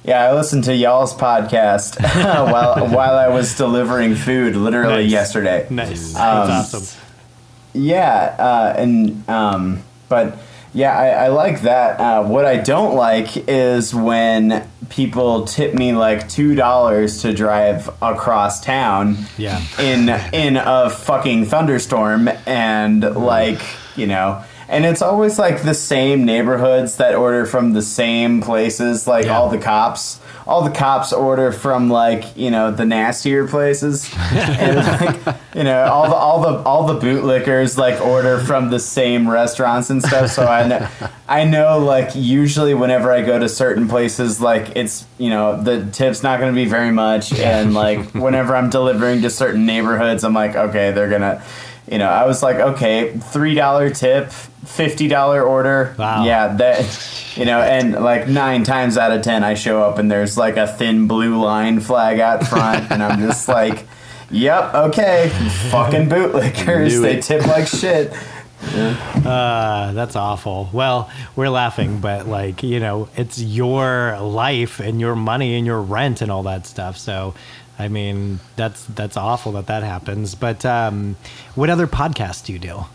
yeah, 0.06 0.24
I 0.24 0.34
listened 0.34 0.64
to 0.64 0.74
y'all's 0.76 1.14
podcast 1.14 2.00
while 2.52 2.88
while 2.88 3.18
I 3.18 3.28
was 3.28 3.56
delivering 3.58 4.16
food, 4.16 4.56
literally 4.56 5.04
Nice. 5.04 5.12
yesterday. 5.12 5.68
Nice, 5.70 6.16
Um, 6.16 6.48
that's 6.48 6.74
awesome. 6.74 7.02
Yeah, 7.74 8.36
uh, 8.40 8.74
and 8.78 9.30
um, 9.30 9.84
but 10.08 10.38
yeah, 10.74 10.98
I, 10.98 11.08
I 11.26 11.28
like 11.30 11.62
that. 11.62 12.00
Uh, 12.00 12.24
what 12.24 12.46
I 12.46 12.58
don't 12.58 12.96
like 12.96 13.48
is 13.50 13.94
when 13.94 14.68
people 14.90 15.46
tip 15.46 15.74
me 15.74 15.94
like 15.94 16.28
two 16.30 16.56
dollars 16.56 17.22
to 17.22 17.34
drive 17.34 17.90
across 18.02 18.62
town. 18.64 19.18
Yeah. 19.38 19.62
In 19.80 20.10
in 20.34 20.58
a 20.58 20.90
fucking 20.90 21.46
thunderstorm, 21.46 22.30
and 22.46 23.02
like 23.16 23.62
you 23.96 24.08
know. 24.08 24.44
And 24.68 24.86
it's 24.86 25.02
always 25.02 25.40
like 25.40 25.64
the 25.64 25.74
same 25.74 26.26
neighborhoods 26.26 26.98
that 26.98 27.16
order 27.16 27.48
from 27.48 27.74
the 27.74 27.82
same 27.82 28.40
places. 28.42 29.08
Like 29.08 29.26
Yeah. 29.26 29.38
all 29.40 29.50
the 29.50 29.58
cops, 29.58 30.20
all 30.50 30.64
the 30.64 30.72
cops 30.72 31.14
order 31.14 31.52
from 31.52 31.90
like 31.90 32.36
you 32.36 32.50
know 32.50 32.72
the 32.72 32.84
nastier 32.84 33.48
places, 33.48 34.12
and 34.32 34.78
like 34.78 35.38
you 35.54 35.64
know 35.64 35.84
all 35.84 36.10
the 36.10 36.16
all 36.16 36.42
the 36.42 36.64
all 36.64 36.88
the 36.88 37.00
bootlickers 37.00 37.78
like 37.78 38.02
order 38.02 38.40
from 38.40 38.72
the 38.72 38.80
same 38.80 39.30
restaurants 39.30 39.92
and 39.92 40.02
stuff. 40.02 40.32
So 40.32 40.48
I 40.48 40.68
know, 40.68 40.88
I 41.28 41.44
know 41.44 41.78
like 41.78 42.16
usually 42.16 42.74
whenever 42.74 43.12
I 43.12 43.22
go 43.22 43.38
to 43.38 43.48
certain 43.48 43.88
places, 43.88 44.42
like 44.42 44.76
it's 44.76 45.06
you 45.20 45.30
know 45.30 45.62
the 45.62 45.86
tip's 45.92 46.24
not 46.24 46.40
going 46.40 46.52
to 46.52 46.56
be 46.56 46.68
very 46.68 46.92
much, 46.92 47.32
and 47.34 47.76
like 47.76 48.10
whenever 48.16 48.56
I'm 48.56 48.72
delivering 48.72 49.22
to 49.22 49.30
certain 49.30 49.68
neighborhoods, 49.68 50.24
I'm 50.24 50.34
like 50.34 50.56
okay 50.56 50.92
they're 50.92 51.10
gonna. 51.10 51.44
You 51.92 51.98
know, 51.98 52.10
I 52.10 52.26
was 52.26 52.44
like, 52.44 52.58
okay, 52.58 53.18
three 53.18 53.56
dollar 53.56 53.90
tip, 53.90 54.32
fifty 54.32 55.08
dollar 55.08 55.42
order. 55.42 55.96
Wow. 55.98 56.24
Yeah, 56.24 56.56
that 56.56 57.34
you 57.36 57.46
know, 57.46 57.60
and 57.62 57.94
like 57.94 58.28
nine 58.28 58.64
times 58.64 58.98
out 58.98 59.12
of 59.12 59.22
ten, 59.24 59.44
I 59.44 59.56
show 59.56 59.82
up 59.84 59.98
and 59.98 60.12
there's 60.12 60.38
like 60.38 60.58
a 60.58 60.68
thin 60.68 61.08
blue 61.08 61.42
line 61.42 61.80
flag 61.80 62.20
out 62.20 62.46
front, 62.46 62.92
and 62.92 63.02
I'm 63.02 63.20
just 63.20 63.48
like, 63.60 63.88
"Yep, 64.30 64.74
okay, 64.76 65.30
fucking 65.72 66.10
bootlickers, 66.10 67.02
they 67.02 67.22
tip 67.22 67.46
like 67.48 67.68
shit." 67.68 68.14
Uh, 69.20 69.92
that's 69.94 70.16
awful. 70.16 70.70
Well, 70.74 71.10
we're 71.36 71.50
laughing, 71.50 72.00
but 72.00 72.28
like, 72.28 72.64
you 72.64 72.80
know, 72.80 73.10
it's 73.16 73.40
your 73.40 74.20
life 74.20 74.80
and 74.80 75.00
your 75.00 75.16
money 75.16 75.56
and 75.56 75.66
your 75.66 75.82
rent 75.82 76.22
and 76.22 76.32
all 76.32 76.44
that 76.44 76.66
stuff. 76.66 76.98
So, 76.98 77.36
I 77.80 77.88
mean, 77.88 78.40
that's 78.58 78.84
that's 78.86 79.16
awful 79.18 79.54
that 79.54 79.68
that 79.68 79.82
happens. 79.84 80.36
But 80.36 80.66
um, 80.66 81.16
what 81.56 81.70
other 81.70 81.88
podcasts 81.88 82.46
do 82.46 82.54
you 82.54 82.60
do? 82.60 82.86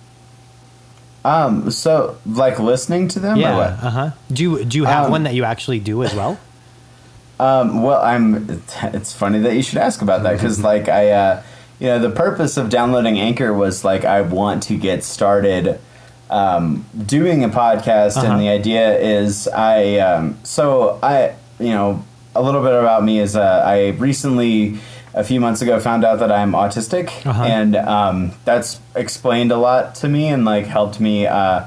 Um, 1.24 1.70
so 1.70 2.18
like 2.26 2.58
listening 2.58 3.08
to 3.08 3.18
them 3.18 3.38
Yeah. 3.38 3.56
Uh 3.56 3.90
huh. 3.90 4.10
Do 4.30 4.42
you 4.42 4.64
do 4.64 4.76
you 4.76 4.84
have 4.84 5.06
Um, 5.06 5.10
one 5.10 5.22
that 5.22 5.34
you 5.34 5.44
actually 5.44 5.80
do 5.80 6.02
as 6.04 6.14
well? 6.14 6.38
Um, 7.40 7.82
well, 7.82 8.00
I'm. 8.00 8.62
It's 8.94 9.12
funny 9.12 9.40
that 9.40 9.56
you 9.56 9.62
should 9.62 9.78
ask 9.78 10.00
about 10.02 10.22
that 10.22 10.34
because, 10.34 10.62
like, 10.72 10.88
I, 10.88 11.10
uh, 11.10 11.42
you 11.80 11.88
know, 11.88 11.98
the 11.98 12.10
purpose 12.10 12.56
of 12.56 12.68
downloading 12.70 13.18
Anchor 13.18 13.52
was 13.52 13.84
like 13.84 14.04
I 14.04 14.20
want 14.20 14.62
to 14.64 14.76
get 14.78 15.02
started 15.02 15.80
um, 16.30 16.86
doing 17.06 17.42
a 17.42 17.48
podcast, 17.48 18.16
Uh-huh. 18.18 18.26
and 18.30 18.40
the 18.40 18.48
idea 18.50 18.96
is 18.96 19.48
I. 19.48 19.96
Um, 19.98 20.38
so 20.44 21.00
I, 21.02 21.34
you 21.58 21.70
know, 21.70 22.04
a 22.34 22.42
little 22.42 22.62
bit 22.62 22.72
about 22.72 23.04
me 23.04 23.18
is 23.20 23.36
uh, 23.36 23.62
I 23.64 23.88
recently, 23.98 24.78
a 25.14 25.22
few 25.24 25.40
months 25.40 25.62
ago, 25.62 25.78
found 25.80 26.04
out 26.04 26.18
that 26.20 26.32
I'm 26.32 26.52
autistic, 26.52 27.08
Uh-huh. 27.26 27.42
and 27.44 27.76
um, 27.76 28.32
that's 28.44 28.80
explained 28.94 29.52
a 29.52 29.56
lot 29.56 29.94
to 29.96 30.08
me 30.08 30.28
and 30.28 30.44
like 30.44 30.66
helped 30.66 31.00
me. 31.00 31.26
Uh, 31.26 31.64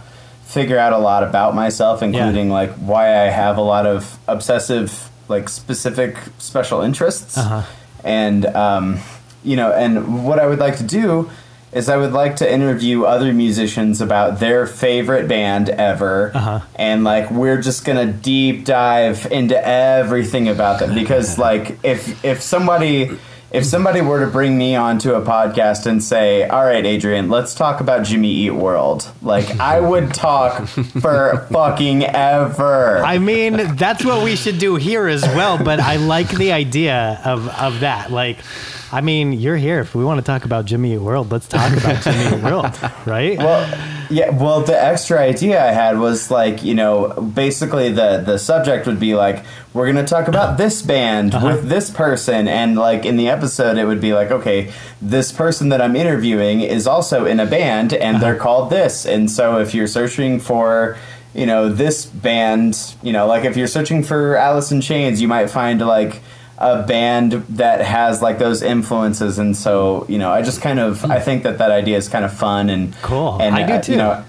figure 0.48 0.78
out 0.80 0.94
a 0.94 0.98
lot 0.98 1.24
about 1.24 1.54
myself 1.54 2.02
including 2.02 2.50
like 2.50 2.72
why 2.76 3.10
i 3.10 3.28
have 3.28 3.58
a 3.58 3.62
lot 3.62 3.86
of 3.86 4.18
obsessive 4.30 5.10
like 5.28 5.50
specific 5.50 6.16
special 6.38 6.80
interests 6.82 7.38
Uh-huh. 7.38 7.64
and 8.06 8.46
um, 8.46 8.98
you 9.44 9.58
know 9.58 9.74
and 9.74 10.24
what 10.26 10.40
i 10.40 10.48
would 10.48 10.58
like 10.60 10.78
to 10.78 10.86
do 10.86 11.30
is 11.72 11.90
i 11.90 11.98
would 11.98 12.14
like 12.14 12.38
to 12.38 12.52
interview 12.52 13.04
other 13.04 13.34
musicians 13.34 14.00
about 14.02 14.40
their 14.40 14.66
favorite 14.66 15.28
band 15.28 15.70
ever 15.70 16.32
Uh-huh. 16.34 16.60
and 16.76 17.04
like 17.04 17.30
we're 17.32 17.62
just 17.62 17.84
gonna 17.86 18.06
deep 18.12 18.64
dive 18.66 19.28
into 19.32 19.56
everything 19.68 20.48
about 20.48 20.80
them 20.80 20.94
because 20.96 21.38
like 21.48 21.78
if 21.84 22.24
if 22.24 22.42
somebody 22.42 23.12
if 23.50 23.64
somebody 23.64 24.02
were 24.02 24.20
to 24.26 24.28
bring 24.30 24.58
me 24.58 24.76
onto 24.76 25.14
a 25.14 25.22
podcast 25.22 25.86
and 25.86 26.04
say, 26.04 26.46
"All 26.50 26.66
right, 26.66 26.86
Adrian, 26.86 27.30
let's 27.30 27.56
talk 27.56 27.80
about 27.80 28.04
Jimmy 28.06 28.30
Eat 28.30 28.52
World," 28.52 29.10
like 29.22 29.58
I 29.58 29.80
would 29.80 30.14
talk 30.14 30.68
for 30.68 31.48
fucking 31.54 32.04
ever. 32.04 32.98
I 33.06 33.20
mean, 33.20 33.74
that's 33.78 34.04
what 34.04 34.22
we 34.22 34.36
should 34.36 34.58
do 34.60 34.76
here 34.76 35.08
as 35.08 35.22
well. 35.24 35.58
But 35.64 35.80
I 35.80 35.96
like 35.96 36.28
the 36.30 36.52
idea 36.52 37.22
of 37.24 37.48
of 37.48 37.80
that. 37.80 38.12
Like, 38.12 38.40
I 38.92 39.02
mean, 39.02 39.34
you're 39.34 39.58
here. 39.58 39.80
If 39.80 39.96
we 39.96 40.04
want 40.06 40.20
to 40.20 40.26
talk 40.26 40.46
about 40.46 40.66
Jimmy 40.66 40.94
Eat 40.94 41.00
World, 41.00 41.32
let's 41.32 41.48
talk 41.48 41.76
about 41.76 42.02
Jimmy 42.04 42.38
Eat 42.38 42.44
World, 42.44 42.80
right? 43.06 43.38
well, 43.38 44.08
yeah. 44.10 44.30
Well, 44.30 44.62
the 44.62 44.82
extra 44.82 45.20
idea 45.20 45.62
I 45.62 45.72
had 45.72 46.00
was 46.00 46.32
like, 46.32 46.64
you 46.64 46.74
know, 46.74 47.10
basically 47.10 47.92
the 47.92 48.24
the 48.26 48.38
subject 48.38 48.88
would 48.88 49.00
be 49.00 49.14
like, 49.14 49.44
we're 49.74 49.88
gonna 49.88 50.08
talk 50.08 50.30
about 50.30 50.58
this 50.58 50.82
band 50.82 51.36
uh-huh. 51.36 51.48
with 51.48 51.70
this 51.70 51.90
person, 51.90 52.48
and 52.48 52.78
like 52.78 53.06
in 53.06 53.18
the 53.18 53.28
episode, 53.28 53.78
it 53.78 53.86
would 53.86 54.02
be 54.02 54.14
like, 54.14 54.32
okay, 54.32 54.72
this 55.02 55.32
person 55.34 55.70
that 55.70 55.82
I'm 55.82 55.96
interviewing 55.96 56.62
is 56.62 56.88
also 56.88 57.26
in 57.26 57.42
a 57.42 57.46
band, 57.46 57.94
and 57.94 58.18
uh-huh. 58.18 58.24
they're 58.24 58.40
called 58.40 58.70
this, 58.70 59.06
and 59.06 59.30
so 59.30 59.60
if 59.60 59.74
you're 59.74 59.88
searching 59.88 60.40
for 60.40 60.98
you 61.34 61.46
know 61.46 61.70
this 61.70 62.06
band 62.06 62.96
you 63.04 63.12
know 63.12 63.28
like 63.28 63.44
if 63.44 63.58
you're 63.58 63.68
searching 63.68 64.02
for 64.02 64.36
alice 64.38 64.72
in 64.72 64.82
chains 64.82 65.22
you 65.22 65.28
might 65.28 65.50
find 65.50 65.82
like 65.82 66.22
a 66.60 66.82
band 66.84 67.34
that 67.50 67.82
has 67.82 68.22
like 68.22 68.40
those 68.40 68.62
influences 68.64 69.38
and 69.38 69.56
so 69.56 70.06
you 70.10 70.18
know 70.18 70.32
i 70.32 70.42
just 70.42 70.60
kind 70.62 70.80
of 70.80 71.06
i 71.06 71.20
think 71.20 71.44
that 71.44 71.60
that 71.60 71.70
idea 71.72 71.96
is 71.98 72.10
kind 72.10 72.26
of 72.26 72.34
fun 72.34 72.70
and 72.70 72.96
Cool. 73.04 73.38
and 73.42 73.54
I 73.56 73.66
do 73.68 73.74
uh, 73.74 73.82
too. 73.82 73.92
you 73.92 73.98
know 74.00 74.24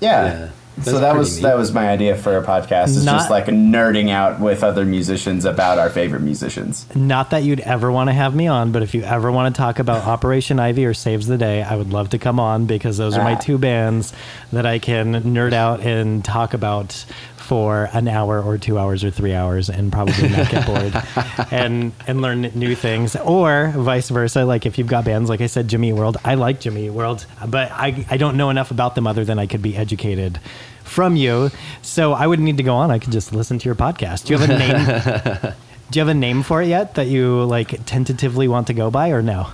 yeah, 0.00 0.50
Yeah, 0.76 0.82
so 0.84 1.00
that 1.00 1.16
was 1.16 1.36
neat. 1.36 1.42
that 1.42 1.56
was 1.56 1.72
my 1.72 1.88
idea 1.88 2.16
for 2.16 2.36
a 2.36 2.44
podcast 2.44 2.88
is 2.88 3.04
Not- 3.04 3.16
just 3.16 3.30
like 3.30 3.46
nerding 3.46 4.10
out 4.10 4.38
with 4.40 4.62
other 4.62 4.84
musicians 4.84 5.44
about 5.46 5.78
our 5.78 5.88
favorite 5.88 6.20
musicians 6.20 6.86
Not 6.94 7.30
that 7.30 7.42
you'd 7.44 7.60
ever 7.60 7.90
want 7.90 8.10
to 8.10 8.12
have 8.12 8.34
me 8.34 8.46
on, 8.46 8.72
but 8.72 8.82
if 8.82 8.94
you 8.94 9.02
ever 9.02 9.32
want 9.32 9.54
to 9.54 9.58
talk 9.58 9.78
about 9.78 10.06
Operation 10.06 10.60
Ivy 10.60 10.84
or 10.84 10.92
Saves 10.94 11.26
the 11.26 11.38
Day, 11.38 11.62
I 11.62 11.74
would 11.76 11.92
love 11.94 12.10
to 12.10 12.18
come 12.18 12.38
on 12.38 12.66
because 12.66 12.98
those 12.98 13.16
are 13.16 13.24
my 13.24 13.36
Ah. 13.36 13.38
two 13.38 13.56
bands 13.58 14.12
that 14.52 14.66
I 14.66 14.78
can 14.78 15.14
nerd 15.34 15.54
out 15.54 15.80
and 15.80 16.22
talk 16.22 16.52
about 16.52 17.06
for 17.46 17.88
an 17.92 18.08
hour 18.08 18.42
or 18.42 18.58
two 18.58 18.78
hours 18.78 19.04
or 19.04 19.10
three 19.10 19.32
hours 19.32 19.70
and 19.70 19.92
probably 19.92 20.28
not 20.28 20.50
get 20.50 20.66
bored 20.66 21.48
and 21.50 21.92
and 22.06 22.20
learn 22.20 22.42
new 22.54 22.74
things 22.74 23.16
or 23.16 23.72
vice 23.76 24.08
versa 24.10 24.44
like 24.44 24.66
if 24.66 24.78
you've 24.78 24.86
got 24.86 25.04
bands 25.04 25.30
like 25.30 25.40
i 25.40 25.46
said 25.46 25.68
jimmy 25.68 25.92
world 25.92 26.16
i 26.24 26.34
like 26.34 26.60
jimmy 26.60 26.90
world 26.90 27.24
but 27.46 27.70
i 27.72 28.04
i 28.10 28.16
don't 28.16 28.36
know 28.36 28.50
enough 28.50 28.70
about 28.70 28.94
them 28.94 29.06
other 29.06 29.24
than 29.24 29.38
i 29.38 29.46
could 29.46 29.62
be 29.62 29.76
educated 29.76 30.40
from 30.86 31.16
you. 31.16 31.50
So 31.82 32.12
I 32.12 32.26
wouldn't 32.26 32.46
need 32.46 32.56
to 32.56 32.62
go 32.62 32.76
on. 32.76 32.90
I 32.90 32.98
could 32.98 33.12
just 33.12 33.32
listen 33.32 33.58
to 33.58 33.64
your 33.66 33.74
podcast. 33.74 34.26
Do 34.26 34.32
you 34.32 34.38
have 34.38 34.48
a 34.48 34.58
name? 34.58 35.54
Do 35.90 35.98
you 35.98 36.00
have 36.00 36.08
a 36.08 36.18
name 36.18 36.42
for 36.42 36.62
it 36.62 36.68
yet 36.68 36.94
that 36.94 37.06
you 37.06 37.44
like 37.44 37.84
tentatively 37.86 38.48
want 38.48 38.66
to 38.68 38.72
go 38.72 38.90
by 38.90 39.10
or 39.10 39.22
no? 39.22 39.48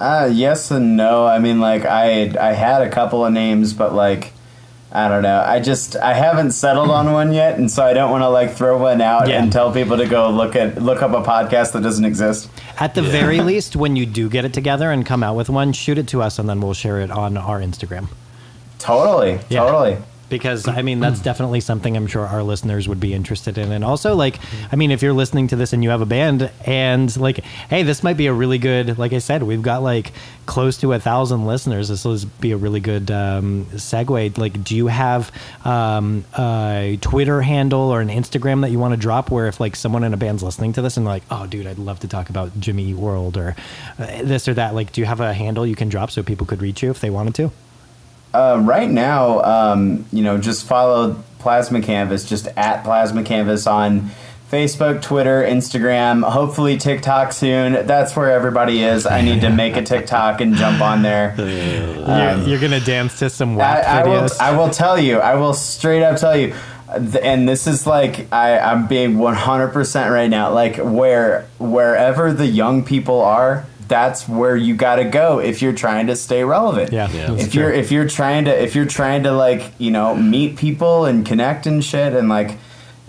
Uh, 0.00 0.28
yes 0.32 0.70
and 0.70 0.96
no. 0.96 1.26
I 1.26 1.38
mean, 1.38 1.60
like 1.60 1.84
I 1.84 2.34
I 2.40 2.52
had 2.52 2.82
a 2.82 2.90
couple 2.90 3.24
of 3.24 3.32
names, 3.32 3.74
but 3.74 3.94
like 3.94 4.32
I 4.90 5.08
don't 5.08 5.22
know. 5.22 5.44
I 5.46 5.60
just 5.60 5.96
I 5.96 6.14
haven't 6.14 6.52
settled 6.52 6.90
on 6.90 7.12
one 7.12 7.32
yet, 7.34 7.58
and 7.58 7.70
so 7.70 7.84
I 7.84 7.92
don't 7.92 8.10
want 8.10 8.22
to 8.22 8.28
like 8.30 8.54
throw 8.54 8.78
one 8.78 9.02
out 9.02 9.28
Yeah. 9.28 9.42
and 9.42 9.52
tell 9.52 9.70
people 9.70 9.98
to 9.98 10.06
go 10.06 10.30
look 10.30 10.56
at 10.56 10.80
look 10.82 11.02
up 11.02 11.10
a 11.12 11.22
podcast 11.22 11.72
that 11.72 11.82
doesn't 11.82 12.06
exist. 12.06 12.48
At 12.80 12.94
the 12.94 13.02
very 13.02 13.40
least, 13.40 13.76
when 13.76 13.96
you 13.96 14.06
do 14.06 14.30
get 14.30 14.44
it 14.46 14.54
together 14.54 14.90
and 14.90 15.04
come 15.04 15.22
out 15.22 15.36
with 15.36 15.50
one, 15.50 15.72
shoot 15.74 15.98
it 15.98 16.08
to 16.08 16.22
us 16.22 16.38
and 16.38 16.48
then 16.48 16.60
we'll 16.62 16.72
share 16.74 17.00
it 17.00 17.10
on 17.10 17.36
our 17.36 17.60
Instagram. 17.60 18.08
Totally, 18.78 19.40
Yeah. 19.50 19.60
totally. 19.60 19.96
Because 20.28 20.66
I 20.68 20.82
mean 20.82 21.00
that's 21.08 21.20
definitely 21.20 21.60
something 21.60 21.96
I'm 21.96 22.06
sure 22.06 22.26
our 22.26 22.42
listeners 22.42 22.88
would 22.88 23.00
be 23.00 23.14
interested 23.14 23.58
in. 23.58 23.72
And 23.72 23.84
also, 23.84 24.14
like, 24.14 24.38
I 24.72 24.76
mean, 24.76 24.90
if 24.90 25.02
you're 25.02 25.12
listening 25.12 25.48
to 25.48 25.56
this 25.56 25.72
and 25.72 25.82
you 25.82 25.90
have 25.90 26.00
a 26.00 26.06
band, 26.06 26.50
and 26.64 27.14
like, 27.16 27.38
hey, 27.70 27.82
this 27.82 28.02
might 28.02 28.16
be 28.16 28.26
a 28.26 28.32
really 28.32 28.58
good. 28.58 28.98
Like 28.98 29.12
I 29.12 29.18
said, 29.18 29.42
we've 29.42 29.62
got 29.62 29.82
like 29.82 30.12
close 30.46 30.78
to 30.78 30.92
a 30.92 30.98
thousand 30.98 31.46
listeners. 31.46 31.88
This 31.88 32.04
will 32.04 32.18
be 32.40 32.52
a 32.52 32.56
really 32.56 32.80
good 32.80 33.10
um, 33.10 33.66
segue. 33.66 34.38
Like, 34.38 34.64
do 34.64 34.76
you 34.76 34.86
have 34.86 35.30
um, 35.64 36.24
a 36.36 36.98
Twitter 37.00 37.42
handle 37.42 37.90
or 37.90 38.00
an 38.00 38.08
Instagram 38.08 38.62
that 38.62 38.70
you 38.70 38.78
want 38.78 38.94
to 38.94 39.00
drop? 39.00 39.30
Where 39.30 39.46
if 39.46 39.60
like 39.60 39.76
someone 39.76 40.04
in 40.04 40.14
a 40.14 40.16
band's 40.16 40.42
listening 40.42 40.72
to 40.74 40.82
this 40.82 40.96
and 40.96 41.06
like, 41.06 41.22
oh, 41.30 41.46
dude, 41.46 41.66
I'd 41.66 41.78
love 41.78 42.00
to 42.00 42.08
talk 42.08 42.30
about 42.30 42.58
Jimmy 42.58 42.94
World 42.94 43.36
or 43.36 43.54
uh, 43.98 44.22
this 44.22 44.48
or 44.48 44.54
that. 44.54 44.74
Like, 44.74 44.92
do 44.92 45.00
you 45.00 45.06
have 45.06 45.20
a 45.20 45.32
handle 45.32 45.66
you 45.66 45.76
can 45.76 45.88
drop 45.88 46.10
so 46.10 46.22
people 46.22 46.46
could 46.46 46.62
reach 46.62 46.82
you 46.82 46.90
if 46.90 47.00
they 47.00 47.10
wanted 47.10 47.34
to? 47.36 47.50
Uh, 48.34 48.60
right 48.62 48.90
now, 48.90 49.40
um, 49.42 50.04
you 50.12 50.22
know, 50.22 50.38
just 50.38 50.66
follow 50.66 51.22
Plasma 51.38 51.80
Canvas, 51.80 52.28
just 52.28 52.46
at 52.56 52.84
Plasma 52.84 53.22
Canvas 53.22 53.66
on 53.66 54.10
Facebook, 54.50 55.02
Twitter, 55.02 55.42
Instagram, 55.42 56.22
hopefully 56.28 56.78
TikTok 56.78 57.32
soon. 57.32 57.86
That's 57.86 58.16
where 58.16 58.30
everybody 58.30 58.82
is. 58.82 59.04
I 59.04 59.20
need 59.20 59.42
to 59.42 59.50
make 59.50 59.76
a 59.76 59.82
TikTok 59.82 60.40
and 60.40 60.54
jump 60.54 60.80
on 60.80 61.02
there. 61.02 61.34
you're, 62.38 62.48
you're 62.48 62.60
gonna 62.60 62.80
dance 62.80 63.18
to 63.18 63.28
some 63.28 63.52
I, 63.52 63.56
WAP 63.56 63.84
I 63.86 64.02
will. 64.04 64.20
videos. 64.22 64.40
I 64.40 64.56
will 64.56 64.70
tell 64.70 64.98
you. 64.98 65.18
I 65.18 65.34
will 65.34 65.52
straight 65.52 66.02
up 66.02 66.18
tell 66.18 66.36
you. 66.36 66.54
And 66.88 67.46
this 67.46 67.66
is 67.66 67.86
like 67.86 68.32
I, 68.32 68.58
I'm 68.58 68.86
being 68.86 69.16
100% 69.16 70.10
right 70.10 70.30
now. 70.30 70.50
Like 70.52 70.76
where 70.78 71.42
wherever 71.58 72.32
the 72.32 72.46
young 72.46 72.84
people 72.84 73.20
are, 73.20 73.66
that's 73.88 74.28
where 74.28 74.54
you 74.56 74.74
got 74.76 74.96
to 74.96 75.04
go 75.04 75.40
if 75.40 75.62
you're 75.62 75.72
trying 75.72 76.06
to 76.08 76.16
stay 76.16 76.44
relevant. 76.44 76.92
Yeah, 76.92 77.10
Yeah. 77.10 77.34
If 77.34 77.52
true. 77.52 77.62
you're 77.62 77.72
if 77.72 77.90
you're 77.90 78.06
trying 78.08 78.44
to 78.44 78.62
if 78.62 78.74
you're 78.74 78.86
trying 78.86 79.22
to 79.24 79.32
like 79.32 79.62
you 79.78 79.90
know 79.90 80.14
meet 80.14 80.56
people 80.56 81.06
and 81.06 81.24
connect 81.26 81.66
and 81.66 81.82
shit 81.84 82.12
and 82.12 82.28
like 82.28 82.56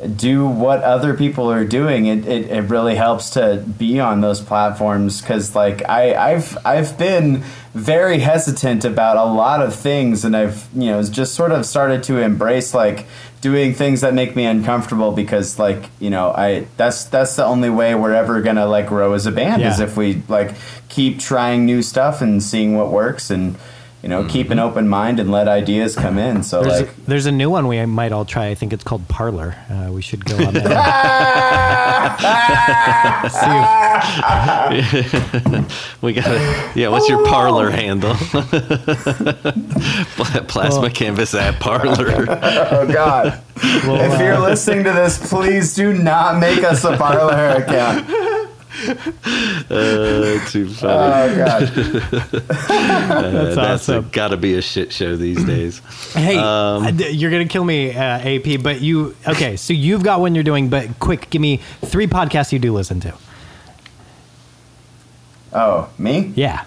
do 0.08 0.47
what 0.47 0.82
other 0.84 1.14
people 1.14 1.52
are 1.52 1.66
doing. 1.66 2.06
It, 2.06 2.26
it, 2.26 2.50
it 2.50 2.62
really 2.62 2.95
helps 2.95 3.32
to 3.32 3.64
be 3.78 4.00
on 4.00 4.22
those 4.22 4.41
platforms 4.41 5.22
because 5.22 5.56
like 5.56 5.88
I, 5.88 6.14
I've 6.16 6.58
I've 6.66 6.97
been 6.97 7.43
very 7.74 8.20
hesitant 8.20 8.86
about 8.86 9.18
a 9.18 9.26
lot 9.26 9.62
of 9.62 9.76
things 9.76 10.26
and 10.26 10.36
I've 10.36 10.68
you 10.74 10.88
know 10.88 11.04
just 11.04 11.36
sort 11.36 11.52
of 11.52 11.66
started 11.66 12.04
to 12.04 12.18
embrace 12.18 12.74
like 12.74 13.06
doing 13.41 13.74
things 13.74 14.02
that 14.02 14.14
make 14.14 14.36
me 14.36 14.45
uncomfortable 14.45 15.12
because 15.12 15.60
like 15.60 15.89
you 16.00 16.10
know 16.10 16.32
I 16.32 16.68
that's 16.78 17.06
that's 17.06 17.36
the 17.36 17.45
only 17.45 17.70
way 17.70 17.95
we're 17.95 18.14
ever 18.14 18.41
gonna 18.41 18.66
like 18.66 18.88
grow 18.88 19.14
as 19.14 19.26
a 19.26 19.32
band 19.32 19.62
is 19.62 19.80
if 19.80 19.95
we 19.95 20.24
like 20.28 20.56
keep 20.89 21.20
trying 21.20 21.66
new 21.66 21.82
stuff 21.82 22.22
and 22.22 22.41
seeing 22.41 22.76
what 22.76 22.91
works 22.91 23.30
and 23.30 23.56
you 24.02 24.08
know 24.10 24.24
keep 24.26 24.50
an 24.50 24.60
open 24.60 24.88
mind 24.88 25.20
and 25.20 25.30
let 25.32 25.47
ideas 25.47 25.95
come 25.95 26.18
in 26.18 26.41
so 26.43 26.62
There's, 26.64 26.82
like 26.82 26.89
a, 26.97 27.02
there's 27.02 27.26
a 27.26 27.32
new 27.32 27.50
one 27.50 27.68
we 27.68 27.86
might 27.86 28.12
all 28.14 28.24
try. 28.26 28.47
I 28.47 28.56
think 28.56 28.72
it's 28.74 28.84
called 28.84 29.08
Parler. 29.10 29.56
Uh, 29.70 29.91
we 29.91 30.02
should 30.02 30.24
go 30.26 30.36
on 30.38 30.54
there. 30.54 30.64
See 33.30 33.60
if- 34.80 35.76
We 36.02 36.14
got 36.14 36.26
to 36.26 36.72
Yeah, 36.80 36.88
what's 36.89 37.10
your 37.10 37.26
parler 37.28 37.70
handle? 37.70 38.16
Pla- 40.16 40.41
Plasma 40.47 40.89
canvas 40.89 41.34
at 41.36 41.60
parler. 41.60 42.26
oh 42.30 42.88
god 42.91 43.41
we'll, 43.86 43.97
if 44.00 44.14
uh, 44.20 44.24
you're 44.24 44.39
listening 44.39 44.84
to 44.86 44.93
this 44.93 45.30
please 45.30 45.74
do 45.76 45.93
not 45.93 46.39
make 46.39 46.64
us 46.64 46.84
a 46.86 46.95
parler 46.95 47.62
account 47.62 48.08
Uh, 48.88 50.46
too 50.50 50.70
funny. 50.70 50.94
oh 50.94 51.36
god 51.38 51.62
that's 52.70 53.58
awesome. 53.58 54.10
got 54.12 54.30
to 54.30 54.38
be 54.38 54.56
a 54.56 54.62
shit 54.62 54.92
show 54.94 55.16
these 55.16 55.44
days. 55.46 55.80
Hey, 56.14 56.38
Um, 56.38 56.86
uh, 56.86 56.90
you're 56.92 57.32
gonna 57.32 57.46
kill 57.48 57.64
me, 57.66 57.92
uh, 57.92 58.02
AP. 58.20 58.62
But 58.64 58.82
you 58.82 59.16
okay? 59.28 59.56
So 59.58 59.74
you've 59.74 60.04
got 60.04 60.20
one 60.22 60.36
you're 60.36 60.44
doing. 60.44 60.70
But 60.70 61.00
quick, 61.00 61.30
give 61.30 61.42
me 61.42 61.58
three 61.86 62.08
podcasts 62.08 62.52
you 62.52 62.60
do 62.60 62.74
listen 62.74 63.00
to. 63.02 63.14
oh 65.54 65.90
me 65.98 66.32
Yeah. 66.36 66.64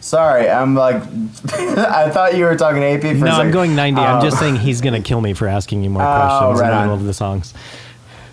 sorry 0.00 0.48
i'm 0.50 0.74
like 0.74 0.96
i 1.52 2.10
thought 2.10 2.34
you 2.36 2.44
were 2.44 2.56
talking 2.56 2.82
ap 2.82 3.02
for 3.02 3.14
No, 3.14 3.30
I'm 3.32 3.50
going 3.52 3.76
90. 3.76 4.00
I'm 4.00 4.18
Oh. 4.18 4.20
just 4.22 4.38
saying 4.38 4.56
he's 4.56 4.80
gonna 4.80 5.00
kill 5.02 5.20
me 5.20 5.32
for 5.34 5.46
asking 5.46 5.84
you 5.84 5.90
more 5.90 6.02
Oh, 6.02 6.06
questions 6.16 6.60
in 6.60 6.66
right 6.66 6.70
the 6.70 6.76
on. 6.76 6.82
middle 6.86 6.98
of 7.00 7.04
the 7.04 7.14
songs. 7.14 7.54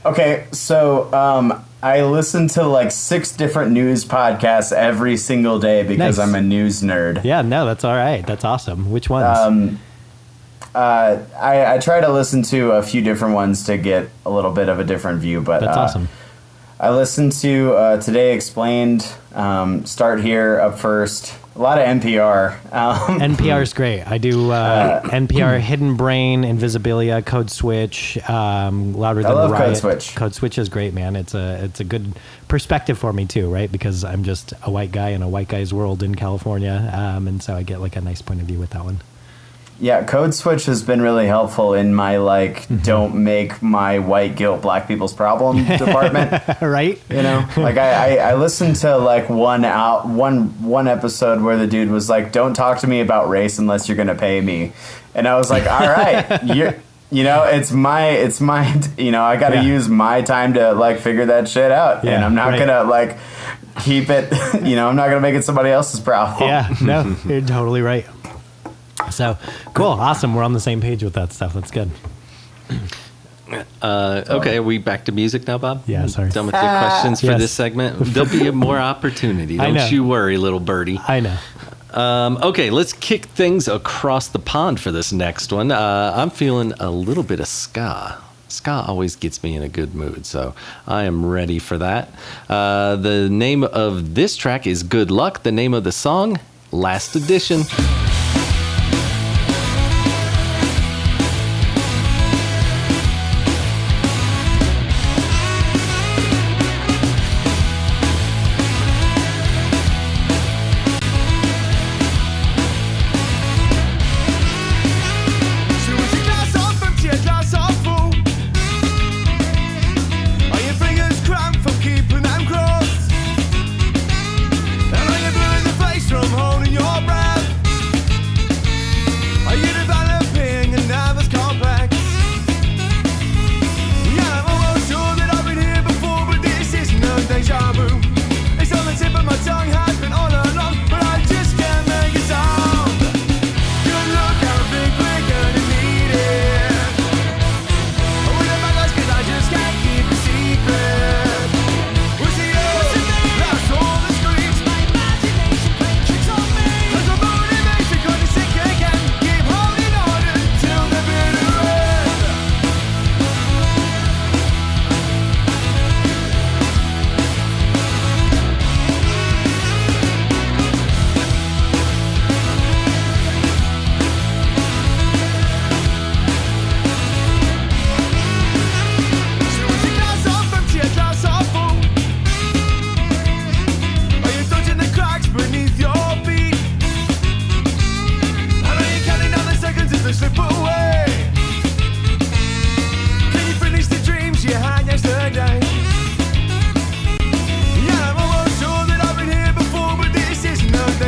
Okay, 0.06 0.46
so 0.52 1.14
um, 1.14 1.64
I 1.82 2.02
listen 2.04 2.48
to 2.50 2.64
like 2.66 2.92
six 2.92 3.32
different 3.32 3.72
news 3.72 4.04
podcasts 4.04 4.72
every 4.72 5.16
single 5.16 5.60
day 5.60 5.84
because 5.84 6.18
Nice. 6.18 6.28
I'm 6.28 6.34
a 6.34 6.42
news 6.42 6.82
nerd. 6.82 7.24
Yeah, 7.24 7.44
no, 7.44 7.66
that's 7.66 7.84
all 7.84 7.96
right. 7.96 8.26
That's 8.26 8.44
awesome. 8.44 8.90
Which 8.90 9.10
ones? 9.10 9.38
Um, 9.38 9.80
uh, 10.74 11.20
I, 11.40 11.76
I 11.76 11.78
try 11.78 12.02
to 12.02 12.12
listen 12.12 12.42
to 12.44 12.72
a 12.72 12.84
few 12.84 13.02
different 13.02 13.36
ones 13.36 13.66
to 13.66 13.78
get 13.78 14.10
a 14.26 14.32
little 14.32 14.52
bit 14.52 14.70
of 14.70 14.80
a 14.80 14.84
different 14.84 15.20
view, 15.22 15.42
but 15.42 15.62
that's 15.62 15.78
uh, 15.78 15.82
awesome. 15.82 16.10
I 16.80 16.92
listened 16.92 17.32
to 17.34 17.74
uh, 17.74 18.02
Today 18.02 18.34
Explained, 18.34 19.12
um, 19.34 19.86
Start 19.86 20.22
Here 20.22 20.60
Up 20.60 20.78
First, 20.78 21.34
a 21.58 21.62
lot 21.62 21.80
of 21.80 21.86
NPR. 21.86 22.54
Um, 22.72 23.20
NPR 23.20 23.62
is 23.64 23.74
great. 23.74 24.04
I 24.04 24.18
do 24.18 24.52
uh, 24.52 25.02
NPR, 25.02 25.60
Hidden 25.60 25.98
Brain, 25.98 26.44
Invisibilia, 26.44 27.26
Code 27.26 27.50
Switch, 27.50 28.18
um, 28.30 28.94
Louder 28.94 29.24
Than 29.24 29.34
love 29.34 29.58
Code 29.58 29.76
Switch. 29.76 30.16
Code 30.16 30.36
Switch 30.36 30.58
is 30.58 30.70
great, 30.70 30.94
man. 30.94 31.16
It's 31.16 31.34
a 31.34 31.64
it's 31.64 31.80
a 31.80 31.84
good 31.84 32.14
perspective 32.48 32.98
for 32.98 33.12
me 33.12 33.26
too, 33.26 33.52
right? 33.52 33.72
Because 33.72 34.04
I'm 34.04 34.24
just 34.24 34.54
a 34.64 34.72
white 34.72 34.92
guy 34.92 35.10
in 35.10 35.22
a 35.22 35.30
white 35.30 35.48
guy's 35.48 35.74
world 35.74 36.04
in 36.04 36.16
California, 36.16 36.92
um, 36.94 37.28
and 37.28 37.42
so 37.42 37.56
I 37.56 37.64
get 37.64 37.82
like 37.82 37.96
a 37.96 38.02
nice 38.02 38.22
point 38.22 38.42
of 38.42 38.48
view 38.48 38.60
with 38.60 38.70
that 38.72 38.84
one. 38.84 39.00
Yeah, 39.80 40.04
Code 40.04 40.34
Switch 40.34 40.66
has 40.66 40.82
been 40.84 41.02
really 41.02 41.28
helpful 41.28 41.74
in 41.74 41.94
my 41.94 42.18
like, 42.18 42.62
Mm-hmm. 42.64 42.78
don't 42.84 43.16
make 43.24 43.62
my 43.62 44.00
white 44.00 44.36
guilt 44.36 44.62
black 44.62 44.88
people's 44.88 45.14
problem 45.14 45.64
department. 45.78 46.44
right? 46.62 47.00
You 47.10 47.22
know, 47.22 47.48
like 47.58 47.78
I, 47.78 48.18
I, 48.18 48.32
I 48.32 48.36
listened 48.36 48.78
to 48.78 48.98
like 48.98 49.30
one 49.30 49.64
out 49.66 50.08
one 50.08 50.64
one 50.64 50.88
episode 50.88 51.42
where 51.42 51.58
the 51.58 51.68
dude 51.68 51.90
was 51.90 52.10
like, 52.10 52.32
"Don't 52.32 52.54
talk 52.54 52.80
to 52.80 52.88
me 52.88 53.02
about 53.02 53.30
race 53.30 53.60
unless 53.60 53.88
you're 53.88 53.98
gonna 53.98 54.16
pay 54.16 54.42
me," 54.42 54.72
and 55.16 55.28
I 55.28 55.38
was 55.38 55.50
like, 55.50 55.66
"All 55.70 55.88
right, 55.88 56.44
you're." 56.56 56.76
You 57.10 57.24
know, 57.24 57.44
it's 57.46 57.72
my, 57.72 58.10
it's 58.10 58.42
my, 58.42 58.68
you 58.98 59.12
know, 59.12 59.24
I 59.24 59.38
got 59.38 59.52
to 59.52 59.56
Yeah. 59.56 59.62
use 59.62 59.88
my 59.88 60.22
time 60.24 60.56
to 60.56 60.74
like 60.74 61.00
figure 61.00 61.28
that 61.28 61.48
shit 61.48 61.72
out, 61.72 62.04
and 62.04 62.22
I'm 62.22 62.36
not 62.36 62.50
right. 62.50 62.60
gonna 62.60 62.84
like 62.84 63.18
keep 63.80 64.10
it, 64.10 64.30
you 64.62 64.76
know, 64.76 64.90
I'm 64.90 64.98
not 64.98 65.08
gonna 65.08 65.22
make 65.22 65.36
it 65.36 65.44
somebody 65.46 65.70
else's 65.70 66.02
problem. 66.02 66.50
Yeah, 66.50 66.68
no, 66.82 67.16
you're 67.26 67.40
totally 67.40 67.82
right. 67.82 68.06
So 69.12 69.38
cool, 69.74 69.88
awesome. 69.88 70.36
We're 70.36 70.44
on 70.44 70.54
the 70.54 70.60
same 70.60 70.82
page 70.82 71.04
with 71.04 71.14
that 71.14 71.34
stuff. 71.34 71.54
That's 71.54 71.72
good. 71.72 71.90
Uh, 73.82 74.24
okay, 74.30 74.58
are 74.58 74.64
we 74.64 74.78
back 74.78 75.06
to 75.06 75.12
music 75.14 75.48
now, 75.48 75.58
Bob? 75.58 75.84
Yeah, 75.88 76.08
sorry. 76.08 76.30
Done 76.32 76.48
with 76.48 76.56
your 76.56 76.62
questions 76.64 77.22
for 77.22 77.28
Yes. 77.28 77.40
this 77.40 77.52
segment? 77.52 77.98
There'll 78.00 78.30
be 78.30 78.52
more 78.52 78.78
opportunity. 78.78 79.56
Don't 79.58 79.90
you 79.92 80.04
worry, 80.04 80.38
little 80.38 80.60
birdie. 80.60 81.00
I 81.08 81.22
know. 81.22 81.38
Um, 81.94 82.38
okay, 82.44 82.70
let's 82.70 82.92
kick 82.92 83.26
things 83.28 83.70
across 83.70 84.28
the 84.28 84.40
pond 84.40 84.82
for 84.82 84.92
this 84.92 85.14
next 85.14 85.54
one. 85.54 85.72
Uh, 85.72 86.12
I'm 86.16 86.30
feeling 86.30 86.74
a 86.80 86.92
little 86.92 87.24
bit 87.24 87.40
of 87.40 87.48
ska. 87.48 88.18
Ska 88.50 88.84
always 88.88 89.16
gets 89.16 89.42
me 89.44 89.56
in 89.56 89.64
a 89.64 89.70
good 89.70 89.96
mood, 89.96 90.26
so 90.26 90.54
I 90.86 91.04
am 91.04 91.26
ready 91.26 91.60
for 91.60 91.78
that. 91.78 92.10
Uh, 92.50 92.98
the 92.98 93.30
name 93.30 93.64
of 93.64 94.16
this 94.16 94.36
track 94.36 94.68
is 94.68 94.84
Good 94.84 95.10
Luck. 95.10 95.44
The 95.44 95.52
name 95.54 95.74
of 95.74 95.86
the 95.86 95.92
song, 95.94 96.38
Last 96.72 97.16
Edition. 97.16 97.62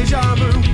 pajama 0.09 0.68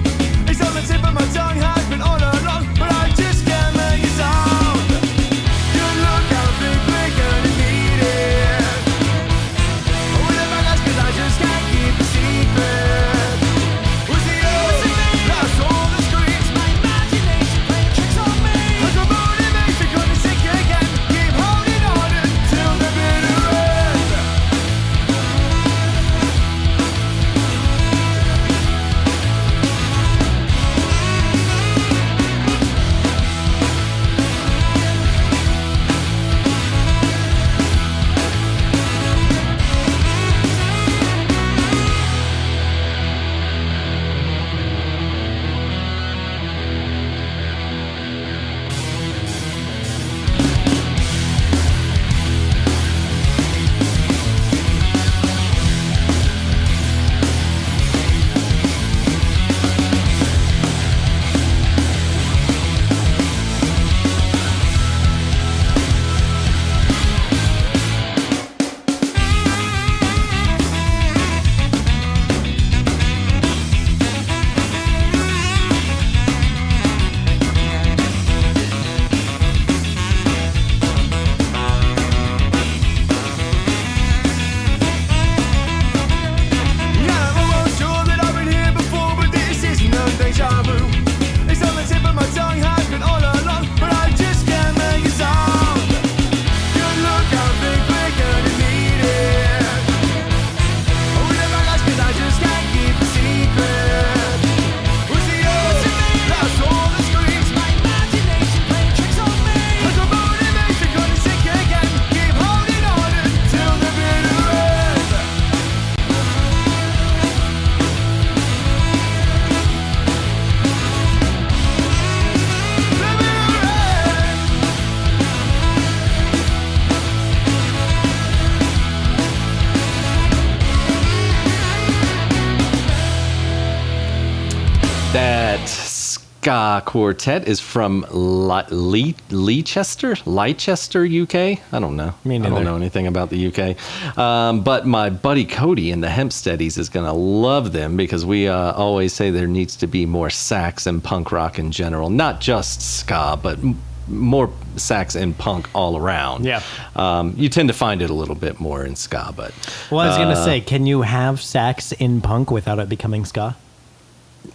quartet 136.81 137.47
is 137.47 137.59
from 137.59 138.05
Le- 138.11 138.65
Le- 138.69 139.13
Leicester, 139.29 140.15
Leicester, 140.25 141.05
UK. 141.05 141.35
I 141.35 141.79
don't 141.79 141.95
know. 141.95 142.13
Me 142.23 142.35
I 142.37 142.49
don't 142.49 142.63
know 142.63 142.75
anything 142.75 143.07
about 143.07 143.29
the 143.29 143.47
UK. 143.47 144.17
Um, 144.17 144.61
but 144.63 144.85
my 144.85 145.09
buddy 145.09 145.45
Cody 145.45 145.91
in 145.91 146.01
the 146.01 146.07
Hempsteadies 146.07 146.77
is 146.77 146.89
going 146.89 147.05
to 147.05 147.13
love 147.13 147.71
them 147.71 147.95
because 147.97 148.25
we 148.25 148.47
uh, 148.47 148.73
always 148.73 149.13
say 149.13 149.29
there 149.31 149.47
needs 149.47 149.75
to 149.77 149.87
be 149.87 150.05
more 150.05 150.29
sax 150.29 150.85
and 150.87 151.03
punk 151.03 151.31
rock 151.31 151.59
in 151.59 151.71
general, 151.71 152.09
not 152.09 152.41
just 152.41 152.81
ska, 152.81 153.37
but 153.41 153.57
m- 153.59 153.79
more 154.07 154.51
sax 154.75 155.15
and 155.15 155.35
punk 155.37 155.67
all 155.73 155.97
around. 155.97 156.45
Yeah. 156.45 156.61
Um, 156.95 157.33
you 157.37 157.49
tend 157.49 157.69
to 157.69 157.73
find 157.73 158.01
it 158.01 158.09
a 158.09 158.13
little 158.13 158.35
bit 158.35 158.59
more 158.59 158.85
in 158.85 158.95
ska, 158.95 159.33
but 159.35 159.51
Well, 159.89 160.01
I 160.01 160.07
was 160.07 160.17
gonna 160.17 160.31
uh, 160.31 160.45
say, 160.45 160.61
can 160.61 160.85
you 160.85 161.01
have 161.01 161.41
sax 161.41 161.91
in 161.91 162.21
punk 162.21 162.51
without 162.51 162.77
it 162.79 162.87
becoming 162.87 163.25
ska? 163.25 163.55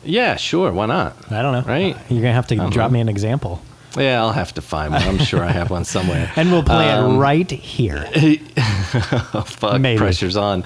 Yeah, 0.05 0.37
sure, 0.37 0.73
why 0.73 0.87
not? 0.87 1.17
I 1.33 1.43
don't 1.43 1.53
know. 1.53 1.63
Right. 1.63 1.97
You're 2.09 2.23
gonna 2.23 2.33
have 2.35 2.47
to 2.49 2.57
don't 2.57 2.73
drop 2.73 2.91
know. 2.91 2.95
me 2.95 3.01
an 3.01 3.09
example, 3.09 3.61
Yeah, 3.97 4.21
I'll 4.21 4.33
have 4.33 4.55
to 4.55 4.63
find 4.63 4.93
one. 4.93 5.03
I'm 5.03 5.19
sure 5.19 5.43
I 5.43 5.51
have 5.51 5.71
one 5.71 5.85
somewhere. 5.85 6.31
and 6.37 6.51
we'll 6.53 6.63
play 6.63 6.91
Um, 6.91 7.17
it 7.17 7.19
right 7.19 7.51
here. 7.51 8.09
oh, 8.17 9.45
fuck, 9.47 9.81
Maybe. 9.81 9.99
pressure's 9.99 10.37
on. 10.37 10.63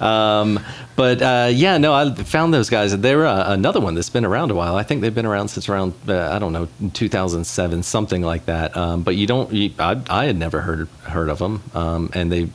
Um, 0.00 0.58
but 0.96 1.22
uh, 1.22 1.48
yeah, 1.52 1.78
no, 1.78 1.92
I 1.92 2.14
found 2.14 2.52
those 2.54 2.70
guys. 2.70 2.96
They're 2.96 3.26
uh, 3.26 3.52
another 3.52 3.80
one 3.80 3.94
that's 3.94 4.10
been 4.10 4.24
around 4.24 4.50
a 4.50 4.54
while. 4.54 4.76
I 4.76 4.82
think 4.82 5.00
they've 5.02 5.14
been 5.14 5.26
around 5.26 5.48
since 5.48 5.68
around 5.68 5.92
uh, 6.08 6.30
I 6.32 6.38
don't 6.38 6.52
know 6.52 6.68
2007, 6.92 7.82
something 7.82 8.22
like 8.22 8.46
that. 8.46 8.76
Um, 8.76 9.02
but 9.02 9.16
you 9.16 9.26
don't, 9.26 9.52
you, 9.52 9.70
I, 9.78 10.00
I 10.08 10.24
had 10.26 10.36
never 10.36 10.60
heard 10.60 10.88
heard 11.02 11.28
of 11.28 11.38
them, 11.38 11.62
um, 11.74 12.10
and 12.12 12.30
they 12.30 12.48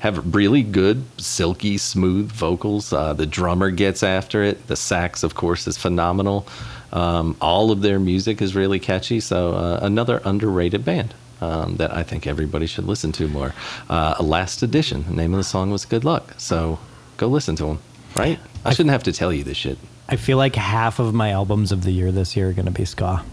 have 0.00 0.34
really 0.34 0.62
good, 0.62 1.04
silky, 1.20 1.78
smooth 1.78 2.30
vocals. 2.30 2.92
Uh, 2.92 3.12
the 3.12 3.26
drummer 3.26 3.70
gets 3.70 4.02
after 4.02 4.42
it. 4.42 4.66
The 4.66 4.76
sax, 4.76 5.22
of 5.22 5.34
course, 5.34 5.66
is 5.66 5.76
phenomenal. 5.76 6.46
Um, 6.92 7.36
all 7.40 7.70
of 7.70 7.82
their 7.82 7.98
music 7.98 8.40
is 8.40 8.54
really 8.54 8.78
catchy. 8.78 9.20
So 9.20 9.52
uh, 9.52 9.80
another 9.82 10.20
underrated 10.24 10.84
band 10.84 11.14
um, 11.40 11.76
that 11.76 11.94
I 11.94 12.02
think 12.02 12.26
everybody 12.26 12.66
should 12.66 12.84
listen 12.84 13.12
to 13.12 13.28
more. 13.28 13.54
Uh, 13.88 14.16
Last 14.20 14.62
Edition. 14.62 15.04
The 15.04 15.14
name 15.14 15.34
of 15.34 15.38
the 15.38 15.44
song 15.44 15.70
was 15.70 15.84
Good 15.84 16.04
Luck. 16.04 16.34
So 16.38 16.78
go 17.16 17.28
listen 17.28 17.56
to 17.56 17.64
them. 17.64 17.78
Right? 18.14 18.38
I 18.64 18.70
shouldn't 18.72 18.92
have 18.92 19.02
to 19.04 19.12
tell 19.12 19.32
you 19.32 19.44
this 19.44 19.56
shit. 19.56 19.78
I 20.08 20.16
feel 20.16 20.38
like 20.38 20.54
half 20.54 20.98
of 20.98 21.12
my 21.14 21.30
albums 21.30 21.72
of 21.72 21.82
the 21.82 21.90
year 21.90 22.12
this 22.12 22.36
year 22.36 22.50
are 22.50 22.52
gonna 22.52 22.70
be 22.70 22.84
ska. 22.84 23.24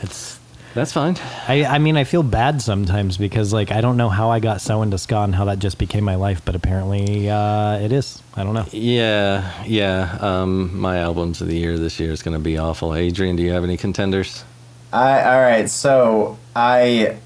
It's. 0.00 0.38
That's 0.74 0.92
fine. 0.92 1.16
I, 1.48 1.64
I 1.66 1.78
mean, 1.78 1.98
I 1.98 2.04
feel 2.04 2.22
bad 2.22 2.62
sometimes 2.62 3.18
because, 3.18 3.52
like, 3.52 3.70
I 3.70 3.82
don't 3.82 3.98
know 3.98 4.08
how 4.08 4.30
I 4.30 4.40
got 4.40 4.62
so 4.62 4.80
into 4.80 4.96
ska 4.96 5.18
and 5.18 5.34
how 5.34 5.44
that 5.44 5.58
just 5.58 5.76
became 5.76 6.02
my 6.02 6.14
life, 6.14 6.42
but 6.44 6.54
apparently 6.54 7.28
uh, 7.28 7.78
it 7.78 7.92
is. 7.92 8.22
I 8.34 8.42
don't 8.42 8.54
know. 8.54 8.64
Yeah, 8.72 9.52
yeah. 9.66 10.16
Um, 10.20 10.78
my 10.78 10.98
albums 10.98 11.42
of 11.42 11.48
the 11.48 11.56
year 11.58 11.78
this 11.78 12.00
year 12.00 12.10
is 12.10 12.22
going 12.22 12.36
to 12.36 12.42
be 12.42 12.56
awful. 12.56 12.94
Adrian, 12.94 13.36
do 13.36 13.42
you 13.42 13.52
have 13.52 13.64
any 13.64 13.76
contenders? 13.76 14.44
I 14.92 15.22
all 15.24 15.40
right. 15.40 15.68
So 15.70 16.38
I, 16.54 17.18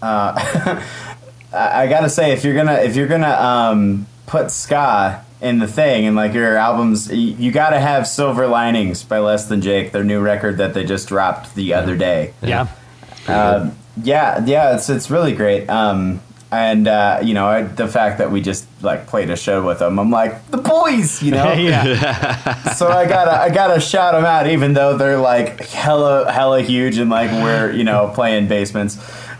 uh, 0.00 0.82
I 1.52 1.82
I 1.82 1.86
gotta 1.86 2.08
say, 2.08 2.32
if 2.32 2.44
you're 2.44 2.54
gonna 2.54 2.76
if 2.76 2.96
you're 2.96 3.08
gonna 3.08 3.28
um, 3.28 4.06
put 4.26 4.50
ska 4.50 5.22
in 5.42 5.58
the 5.58 5.66
thing 5.66 6.06
and 6.06 6.14
like 6.14 6.32
your 6.32 6.56
albums, 6.56 7.08
y- 7.08 7.16
you 7.16 7.50
gotta 7.50 7.80
have 7.80 8.06
Silver 8.06 8.46
Linings 8.46 9.02
by 9.02 9.18
Less 9.18 9.46
Than 9.46 9.60
Jake, 9.60 9.90
their 9.92 10.04
new 10.04 10.20
record 10.20 10.58
that 10.58 10.72
they 10.72 10.84
just 10.84 11.08
dropped 11.08 11.54
the 11.56 11.74
other 11.74 11.96
day. 11.96 12.32
Yeah. 12.40 12.68
Um, 13.26 13.76
yeah, 14.02 14.44
yeah, 14.46 14.74
it's 14.76 14.88
it's 14.88 15.10
really 15.10 15.32
great. 15.32 15.68
Um, 15.68 16.20
and 16.52 16.86
uh, 16.86 17.20
you 17.22 17.34
know 17.34 17.46
I, 17.46 17.62
the 17.62 17.88
fact 17.88 18.18
that 18.18 18.30
we 18.30 18.40
just 18.40 18.66
like 18.82 19.06
played 19.06 19.30
a 19.30 19.36
show 19.36 19.66
with 19.66 19.80
them, 19.80 19.98
I'm 19.98 20.10
like 20.10 20.48
the 20.50 20.58
boys, 20.58 21.22
you 21.22 21.32
know. 21.32 21.52
yeah. 21.54 22.62
so 22.74 22.88
I 22.88 23.06
gotta 23.06 23.32
I 23.32 23.50
gotta 23.50 23.80
shout 23.80 24.14
them 24.14 24.24
out, 24.24 24.46
even 24.46 24.74
though 24.74 24.96
they're 24.96 25.18
like 25.18 25.60
hella 25.66 26.30
hella 26.30 26.62
huge 26.62 26.98
and 26.98 27.10
like 27.10 27.30
we're 27.30 27.72
you 27.72 27.84
know 27.84 28.12
playing 28.14 28.46
basements. 28.48 28.96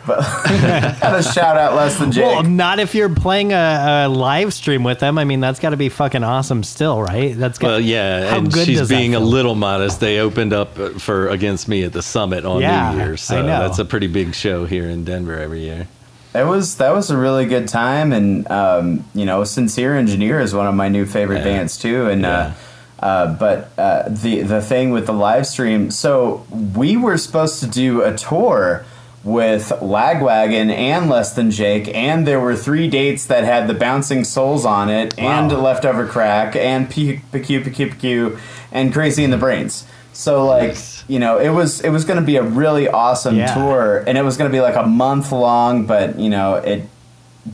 But 0.07 0.21
gotta 1.01 1.23
shout 1.23 1.57
out 1.57 1.75
less 1.75 1.99
than 1.99 2.11
Jake. 2.13 2.25
Well, 2.25 2.43
not 2.43 2.81
if 2.81 2.95
you're 2.95 3.09
playing 3.15 3.53
a, 3.53 4.05
a 4.07 4.09
live 4.09 4.53
stream 4.53 4.83
with 4.83 4.99
them. 4.99 5.17
I 5.19 5.25
mean, 5.25 5.41
that's 5.41 5.61
got 5.61 5.71
to 5.71 5.77
be 5.77 5.89
fucking 5.89 6.25
awesome 6.25 6.63
still, 6.65 7.01
right? 7.03 7.37
That's 7.37 7.59
got, 7.59 7.69
Well, 7.69 7.81
yeah, 7.81 8.31
How 8.31 8.39
and 8.39 8.53
good 8.53 8.67
she's 8.67 8.79
does 8.79 8.89
that 8.89 8.97
being 8.97 9.15
a 9.15 9.21
little 9.21 9.55
modest. 9.55 10.01
They 10.01 10.19
opened 10.19 10.53
up 10.53 10.77
for 11.01 11.29
against 11.29 11.69
me 11.69 11.85
at 11.85 11.93
the 11.93 12.03
summit 12.03 12.45
on 12.45 12.61
Yeah, 12.63 12.93
New 12.93 12.99
Year's, 12.99 13.21
so 13.23 13.39
I 13.39 13.43
know. 13.43 13.47
that's 13.61 13.79
a 13.79 13.85
pretty 13.85 14.09
big 14.09 14.35
show 14.35 14.67
here 14.67 14.89
in 14.89 15.05
Denver 15.05 15.39
every 15.39 15.61
year. 15.61 15.87
That 16.33 16.47
was 16.47 16.77
that 16.79 16.95
was 16.95 17.11
a 17.11 17.17
really 17.17 17.45
good 17.45 17.69
time, 17.69 18.13
and 18.13 18.51
um, 18.51 19.05
you 19.15 19.25
know, 19.27 19.45
Sincere 19.45 19.95
Engineer 19.97 20.41
is 20.41 20.55
one 20.55 20.67
of 20.67 20.75
my 20.75 20.89
new 20.89 21.05
favorite 21.07 21.39
Yeah. 21.39 21.45
bands 21.45 21.77
too. 21.77 22.07
And 22.09 22.25
uh, 22.25 22.53
uh, 22.99 23.35
but 23.35 23.71
uh, 23.77 24.09
the 24.09 24.41
the 24.41 24.63
thing 24.63 24.91
with 24.93 25.07
the 25.07 25.13
live 25.13 25.47
stream, 25.47 25.91
so 25.91 26.47
we 26.75 26.97
were 26.97 27.19
supposed 27.19 27.61
to 27.61 27.67
do 27.67 28.03
a 28.03 28.17
tour 28.17 28.85
with 29.25 29.69
Lagwagon 29.81 30.71
and 30.71 31.09
Less 31.09 31.33
Than 31.35 31.51
Jake, 31.51 31.89
and 31.95 32.27
there 32.27 32.41
were 32.41 32.57
three 32.57 32.89
dates 32.89 33.27
that 33.27 33.45
had 33.45 33.69
the 33.69 33.75
Bouncing 33.75 34.25
Souls 34.25 34.65
on 34.67 34.89
it, 34.91 35.17
and 35.19 35.51
Leftover 35.53 36.07
Crack, 36.07 36.57
and 36.57 36.89
PQ 36.89 37.21
PQ 37.33 37.65
PQ 37.65 37.95
PQ, 37.95 38.41
and 38.73 38.93
Crazy 38.93 39.23
in 39.25 39.31
the 39.31 39.39
Brains. 39.39 39.87
So 40.13 40.45
like. 40.47 40.69
Nice. 40.71 40.93
You 41.09 41.19
know, 41.19 41.39
it 41.39 41.49
was 41.51 41.81
it 41.81 41.91
was 41.91 42.05
going 42.05 42.21
to 42.21 42.25
be 42.25 42.37
a 42.37 42.43
really 42.43 42.89
awesome 42.89 43.35
Yeah. 43.37 43.53
tour, 43.55 44.05
and 44.07 44.17
it 44.17 44.23
was 44.23 44.37
going 44.37 44.49
to 44.49 44.55
be 44.57 44.61
like 44.61 44.77
a 44.77 44.87
month 44.87 45.33
long. 45.33 45.85
But 45.85 46.19
you 46.19 46.31
know, 46.31 46.55
it 46.55 46.89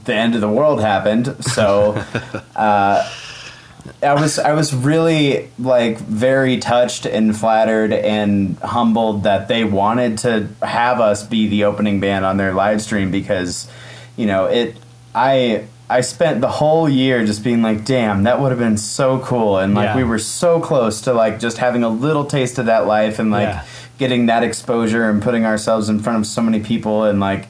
the 0.04 0.14
end 0.14 0.34
of 0.34 0.42
the 0.42 0.48
world 0.50 0.80
happened. 0.82 1.34
So 1.42 1.92
uh, 2.56 3.10
I 4.02 4.14
was 4.14 4.38
I 4.38 4.52
was 4.52 4.74
really 4.74 5.50
like 5.58 5.98
very 5.98 6.58
touched 6.58 7.06
and 7.06 7.36
flattered 7.36 7.92
and 7.92 8.56
humbled 8.58 9.24
that 9.24 9.48
they 9.48 9.64
wanted 9.64 10.18
to 10.18 10.48
have 10.62 11.00
us 11.00 11.22
be 11.26 11.48
the 11.48 11.64
opening 11.64 12.00
band 12.00 12.24
on 12.24 12.36
their 12.36 12.52
live 12.54 12.80
stream 12.82 13.10
because 13.10 13.68
you 14.16 14.26
know 14.26 14.46
it 14.46 14.76
I 15.14 15.64
I 15.90 16.02
spent 16.02 16.40
the 16.40 16.48
whole 16.50 16.88
year 16.88 17.24
just 17.24 17.42
being 17.42 17.62
like 17.62 17.84
damn 17.84 18.24
that 18.24 18.40
would 18.40 18.50
have 18.50 18.58
been 18.58 18.76
so 18.78 19.18
cool 19.20 19.58
and 19.58 19.74
like 19.74 19.86
Yeah. 19.86 19.96
we 19.96 20.04
were 20.04 20.18
so 20.18 20.60
close 20.60 21.00
to 21.02 21.12
like 21.12 21.38
just 21.40 21.58
having 21.58 21.82
a 21.82 21.88
little 21.88 22.24
taste 22.24 22.58
of 22.58 22.66
that 22.66 22.86
life 22.86 23.18
and 23.18 23.30
like 23.30 23.48
Yeah. 23.48 23.64
getting 23.98 24.26
that 24.26 24.42
exposure 24.42 25.08
and 25.08 25.22
putting 25.22 25.44
ourselves 25.46 25.88
in 25.88 26.00
front 26.00 26.18
of 26.18 26.26
so 26.26 26.42
many 26.42 26.60
people 26.60 27.04
and 27.04 27.20
like 27.20 27.48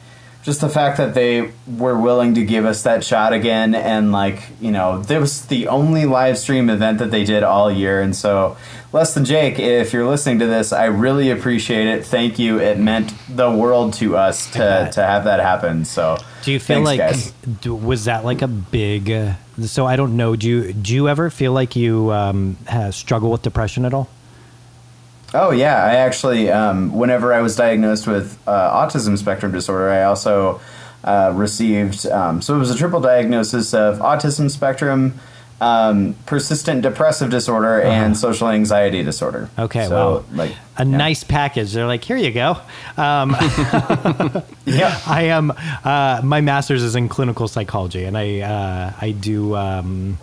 just 0.48 0.62
the 0.62 0.68
fact 0.70 0.96
that 0.96 1.12
they 1.12 1.52
were 1.76 2.00
willing 2.00 2.32
to 2.32 2.42
give 2.42 2.64
us 2.64 2.84
that 2.84 3.04
shot 3.04 3.34
again 3.34 3.74
and 3.74 4.12
like 4.12 4.44
you 4.62 4.70
know 4.70 5.02
this 5.02 5.20
was 5.20 5.46
the 5.48 5.68
only 5.68 6.06
live 6.06 6.38
stream 6.38 6.70
event 6.70 6.98
that 6.98 7.10
they 7.10 7.22
did 7.22 7.42
all 7.42 7.70
year 7.70 8.00
and 8.00 8.16
so 8.16 8.56
less 8.90 9.12
than 9.12 9.26
jake 9.26 9.58
if 9.58 9.92
you're 9.92 10.08
listening 10.08 10.38
to 10.38 10.46
this 10.46 10.72
i 10.72 10.86
really 10.86 11.30
appreciate 11.30 11.86
it 11.86 12.02
thank 12.02 12.38
you 12.38 12.58
it 12.58 12.78
meant 12.78 13.12
the 13.28 13.50
world 13.50 13.92
to 13.92 14.16
us 14.16 14.50
to, 14.50 14.88
to 14.90 15.02
have 15.02 15.24
that 15.24 15.38
happen 15.38 15.84
so 15.84 16.16
Do 16.42 16.50
you 16.50 16.58
feel 16.58 16.82
thanks, 16.82 17.30
like 17.44 17.66
was 17.66 18.06
that 18.06 18.24
like 18.24 18.40
a 18.40 18.48
big? 18.48 19.10
Uh, 19.10 19.34
so 19.66 19.84
I 19.84 19.96
don't 19.96 20.16
know. 20.16 20.34
Do 20.36 20.48
you 20.48 20.72
do 20.72 20.94
you 20.94 21.08
ever 21.08 21.28
feel 21.28 21.52
like 21.52 21.76
you 21.76 22.10
um, 22.12 22.56
struggle 22.90 23.30
with 23.30 23.42
depression 23.42 23.84
at 23.84 23.92
all? 23.92 24.08
Oh 25.34 25.50
yeah, 25.50 25.84
I 25.84 25.96
actually, 25.96 26.50
um, 26.50 26.92
whenever 26.94 27.34
I 27.34 27.42
was 27.42 27.54
diagnosed 27.54 28.06
with 28.06 28.38
uh, 28.46 28.86
autism 28.86 29.18
spectrum 29.18 29.52
disorder, 29.52 29.90
I 29.90 30.04
also 30.04 30.60
uh, 31.04 31.32
received. 31.34 32.06
Um, 32.06 32.40
so 32.40 32.54
it 32.56 32.58
was 32.58 32.70
a 32.70 32.76
triple 32.76 33.00
diagnosis 33.00 33.74
of 33.74 33.98
autism 33.98 34.50
spectrum, 34.50 35.20
um, 35.60 36.14
persistent 36.24 36.80
depressive 36.82 37.30
disorder, 37.30 37.80
and 37.82 38.16
social 38.16 38.48
anxiety 38.48 39.02
disorder. 39.02 39.50
Uh-huh. 39.52 39.64
Okay, 39.64 39.86
so, 39.86 39.94
wow. 39.94 40.24
Like 40.32 40.52
A 40.78 40.86
yeah. 40.86 40.96
nice 40.96 41.24
package. 41.24 41.72
They're 41.74 41.86
like, 41.86 42.04
here 42.04 42.16
you 42.16 42.30
go. 42.30 42.56
Um, 42.96 43.36
Yeah. 44.64 44.98
I 45.06 45.24
am. 45.24 45.52
Uh, 45.84 46.20
my 46.24 46.40
master's 46.40 46.82
is 46.82 46.96
in 46.96 47.08
clinical 47.08 47.48
psychology, 47.48 48.04
and 48.04 48.16
I 48.16 48.40
uh, 48.40 48.92
I 48.98 49.10
do 49.10 49.56
um, 49.56 50.18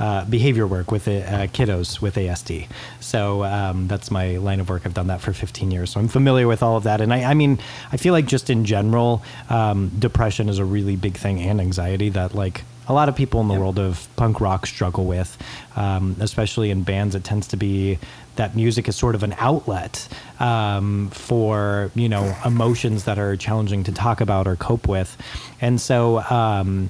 uh, 0.00 0.24
behavior 0.24 0.66
work 0.66 0.90
with 0.90 1.06
uh, 1.06 1.46
kiddos 1.48 2.00
with 2.00 2.16
ASD. 2.16 2.66
So 3.00 3.44
um, 3.44 3.86
that's 3.86 4.10
my 4.10 4.38
line 4.38 4.58
of 4.58 4.70
work. 4.70 4.82
I've 4.86 4.94
done 4.94 5.08
that 5.08 5.20
for 5.20 5.34
15 5.34 5.70
years, 5.70 5.90
so 5.90 6.00
I'm 6.00 6.08
familiar 6.08 6.48
with 6.48 6.62
all 6.62 6.78
of 6.78 6.84
that. 6.84 7.02
And 7.02 7.12
I, 7.12 7.24
I 7.24 7.34
mean, 7.34 7.58
I 7.92 7.98
feel 7.98 8.14
like 8.14 8.26
just 8.26 8.48
in 8.48 8.64
general, 8.64 9.22
um, 9.50 9.90
depression 9.98 10.48
is 10.48 10.58
a 10.58 10.64
really 10.64 10.96
big 10.96 11.18
thing, 11.18 11.38
and 11.40 11.60
anxiety 11.60 12.08
that 12.08 12.34
like 12.34 12.62
a 12.88 12.94
lot 12.94 13.10
of 13.10 13.14
people 13.14 13.40
in 13.42 13.48
the 13.48 13.54
world 13.54 13.78
of 13.78 14.08
punk 14.16 14.40
rock 14.40 14.66
struggle 14.66 15.04
with, 15.04 15.36
um, 15.76 16.16
especially 16.18 16.70
in 16.70 16.82
bands. 16.82 17.14
It 17.14 17.22
tends 17.22 17.46
to 17.48 17.56
be 17.56 17.98
that 18.36 18.56
music 18.56 18.88
is 18.88 18.96
sort 18.96 19.14
of 19.14 19.22
an 19.22 19.34
outlet 19.36 20.08
um, 20.40 21.10
for 21.10 21.92
you 21.94 22.08
know 22.08 22.34
emotions 22.44 23.04
that 23.04 23.18
are 23.18 23.36
challenging 23.36 23.84
to 23.84 23.92
talk 23.92 24.22
about 24.22 24.48
or 24.48 24.56
cope 24.56 24.88
with, 24.88 25.16
and 25.60 25.78
so 25.78 26.20
um, 26.30 26.88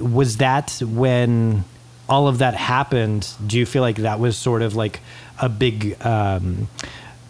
was 0.00 0.38
that 0.38 0.70
when 0.80 1.64
all 2.08 2.28
of 2.28 2.38
that 2.38 2.54
happened? 2.54 3.28
Do 3.46 3.58
you 3.58 3.66
feel 3.66 3.82
like 3.82 3.96
that 3.96 4.20
was 4.20 4.36
sort 4.36 4.62
of 4.62 4.76
like 4.76 5.00
a 5.40 5.48
big 5.48 6.00
um, 6.04 6.68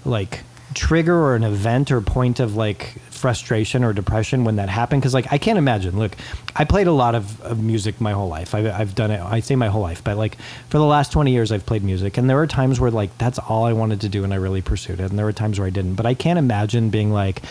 like 0.04 0.42
trigger 0.74 1.16
or 1.16 1.34
an 1.34 1.44
event 1.44 1.90
or 1.90 2.00
point 2.00 2.38
of 2.40 2.54
like 2.56 2.94
frustration 3.10 3.82
or 3.82 3.94
depression 3.94 4.44
when 4.44 4.56
that 4.56 4.68
happened? 4.68 5.00
Because 5.00 5.14
like 5.14 5.32
I 5.32 5.38
can't 5.38 5.58
imagine. 5.58 5.98
Look, 5.98 6.14
I 6.54 6.64
played 6.64 6.86
a 6.86 6.92
lot 6.92 7.14
of, 7.14 7.40
of 7.40 7.62
music 7.62 8.00
my 8.00 8.12
whole 8.12 8.28
life. 8.28 8.54
I've, 8.54 8.66
I've 8.66 8.94
done 8.94 9.10
it. 9.10 9.20
I 9.20 9.40
say 9.40 9.56
my 9.56 9.68
whole 9.68 9.82
life, 9.82 10.04
but 10.04 10.16
like 10.16 10.36
for 10.68 10.78
the 10.78 10.84
last 10.84 11.12
twenty 11.12 11.32
years, 11.32 11.52
I've 11.52 11.64
played 11.64 11.82
music, 11.82 12.18
and 12.18 12.28
there 12.28 12.36
were 12.36 12.46
times 12.46 12.78
where 12.78 12.90
like 12.90 13.16
that's 13.18 13.38
all 13.38 13.64
I 13.64 13.72
wanted 13.72 14.02
to 14.02 14.08
do, 14.08 14.24
and 14.24 14.32
I 14.34 14.36
really 14.36 14.62
pursued 14.62 15.00
it, 15.00 15.08
and 15.10 15.18
there 15.18 15.26
were 15.26 15.32
times 15.32 15.58
where 15.58 15.66
I 15.66 15.70
didn't. 15.70 15.94
But 15.94 16.06
I 16.06 16.14
can't 16.14 16.38
imagine 16.38 16.90
being 16.90 17.12
like, 17.12 17.42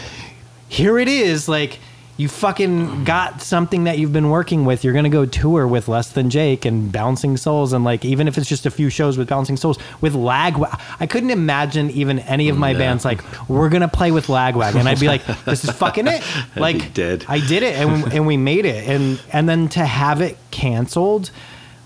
here 0.69 0.99
it 0.99 1.07
is, 1.07 1.49
like. 1.49 1.80
You 2.18 2.30
fucking 2.30 3.03
got 3.03 3.41
something 3.41 3.84
that 3.84 3.97
you've 3.99 4.13
been 4.13 4.30
working 4.30 4.63
with. 4.63 4.86
You're 4.86 4.93
gonna 4.93 5.09
go 5.09 5.26
tour 5.26 5.68
with 5.68 5.89
Less 5.89 6.09
Than 6.13 6.30
Jake 6.30 6.63
and 6.63 6.89
Bouncing 6.89 7.36
Souls, 7.36 7.74
and 7.74 7.84
like 7.84 8.05
even 8.05 8.30
if 8.30 8.38
it's 8.38 8.47
just 8.47 8.66
a 8.66 8.72
few 8.72 8.89
shows 8.89 9.18
with 9.18 9.28
Bouncing 9.28 9.57
Souls 9.57 9.78
with 9.99 10.13
Lagwag. 10.13 10.80
I 11.01 11.07
couldn't 11.07 11.32
imagine 11.32 11.89
even 11.89 12.20
any 12.20 12.47
of 12.47 12.57
my 12.57 12.72
No. 12.72 12.80
bands 12.80 13.03
like 13.03 13.22
we're 13.49 13.68
gonna 13.68 13.89
play 13.89 14.11
with 14.11 14.28
Lagwag, 14.28 14.76
and 14.76 14.88
I'd 14.88 14.99
be 14.99 15.07
like, 15.07 15.26
this 15.43 15.66
is 15.66 15.72
fucking 15.72 16.07
it. 16.07 16.24
Like 16.55 16.78
be 16.78 16.89
dead. 16.91 17.26
I 17.28 17.39
did 17.45 17.63
it, 17.63 17.76
and 17.76 18.13
and 18.13 18.26
we 18.26 18.38
made 18.38 18.63
it, 18.66 18.88
and 18.88 19.20
and 19.34 19.49
then 19.49 19.68
to 19.70 19.86
have 19.86 20.22
it 20.22 20.38
canceled, 20.51 21.32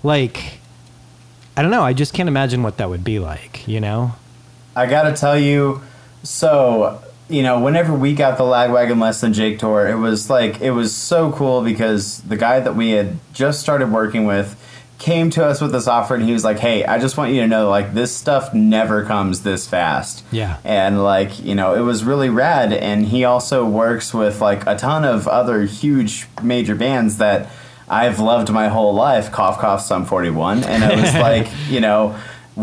like 0.04 0.60
I 1.58 1.64
don't 1.64 1.72
know. 1.72 1.84
I 1.84 1.94
just 1.94 2.14
can't 2.14 2.30
imagine 2.30 2.62
what 2.62 2.78
that 2.78 2.88
would 2.90 3.04
be 3.04 3.18
like. 3.18 3.68
You 3.68 3.80
know? 3.82 4.14
I 4.76 4.86
gotta 4.86 5.14
tell 5.14 5.38
you, 5.40 5.82
so 6.22 7.02
you 7.30 7.44
know, 7.44 7.60
whenever 7.60 7.94
we 7.94 8.14
got 8.14 8.38
the 8.38 8.44
Lagwagon 8.44 9.00
Less 9.00 9.22
Than 9.22 9.34
Jake 9.34 9.60
tour, 9.60 9.88
it 9.88 9.98
was 9.98 10.30
like 10.30 10.62
it 10.62 10.72
was 10.72 10.96
so 10.96 11.32
cool 11.32 11.64
because 11.64 12.22
the 12.22 12.36
guy 12.36 12.60
that 12.60 12.76
we 12.76 12.92
had 12.92 13.18
just 13.34 13.62
started 13.62 13.92
working 13.92 14.26
with 14.26 14.56
came 14.98 15.30
to 15.30 15.46
us 15.46 15.62
with 15.62 15.72
this 15.72 15.88
offer 15.88 16.16
and 16.16 16.24
he 16.24 16.34
was 16.34 16.44
like, 16.44 16.60
"Hey, 16.60 16.84
I 16.84 16.98
just 16.98 17.18
want 17.18 17.32
you 17.32 17.42
to 17.42 17.48
know 17.48 17.70
like 17.70 17.94
this 17.94 18.16
stuff 18.16 18.54
never 18.54 19.06
comes 19.06 19.44
this 19.44 19.68
fast." 19.68 20.26
Yeah. 20.32 20.58
And 20.64 21.04
like, 21.04 21.40
you 21.44 21.56
know, 21.56 21.76
it 21.76 21.82
was 21.82 22.04
really 22.04 22.30
rad 22.30 22.74
and 22.74 23.06
he 23.06 23.24
also 23.24 23.64
works 23.64 24.14
with 24.14 24.42
like 24.42 24.66
a 24.66 24.76
ton 24.76 25.06
of 25.06 25.28
other 25.28 25.64
huge 25.64 26.28
major 26.42 26.76
bands 26.76 27.18
that 27.18 27.50
I've 27.88 28.20
loved 28.20 28.52
my 28.52 28.68
whole 28.68 28.94
life, 28.94 29.32
cough 29.32 29.60
cough 29.60 29.82
Sum 29.82 30.06
41, 30.06 30.64
and 30.64 30.84
it 30.84 31.00
was 31.00 31.14
like, 31.16 31.48
you 31.70 31.80
know, 31.80 32.16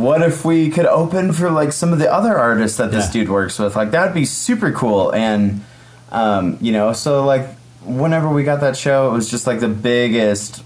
what 0.04 0.20
if 0.22 0.44
we 0.44 0.68
could 0.68 0.84
open 0.86 1.32
for 1.32 1.50
like 1.50 1.72
some 1.72 1.90
of 1.92 1.98
the 1.98 2.12
other 2.12 2.36
artists 2.36 2.76
that 2.76 2.90
this 2.90 3.06
Yeah. 3.06 3.12
dude 3.22 3.30
works 3.30 3.58
with? 3.58 3.76
Like 3.76 3.90
that'd 3.92 4.12
be 4.14 4.24
super 4.26 4.70
cool. 4.72 5.10
And 5.14 5.64
um, 6.12 6.58
you 6.60 6.72
know, 6.72 6.92
so 6.92 7.24
like 7.24 7.46
whenever 7.82 8.28
we 8.28 8.42
got 8.44 8.60
that 8.60 8.76
show, 8.76 9.08
it 9.08 9.12
was 9.12 9.30
just 9.30 9.46
like 9.46 9.60
the 9.60 9.68
biggest 9.68 10.62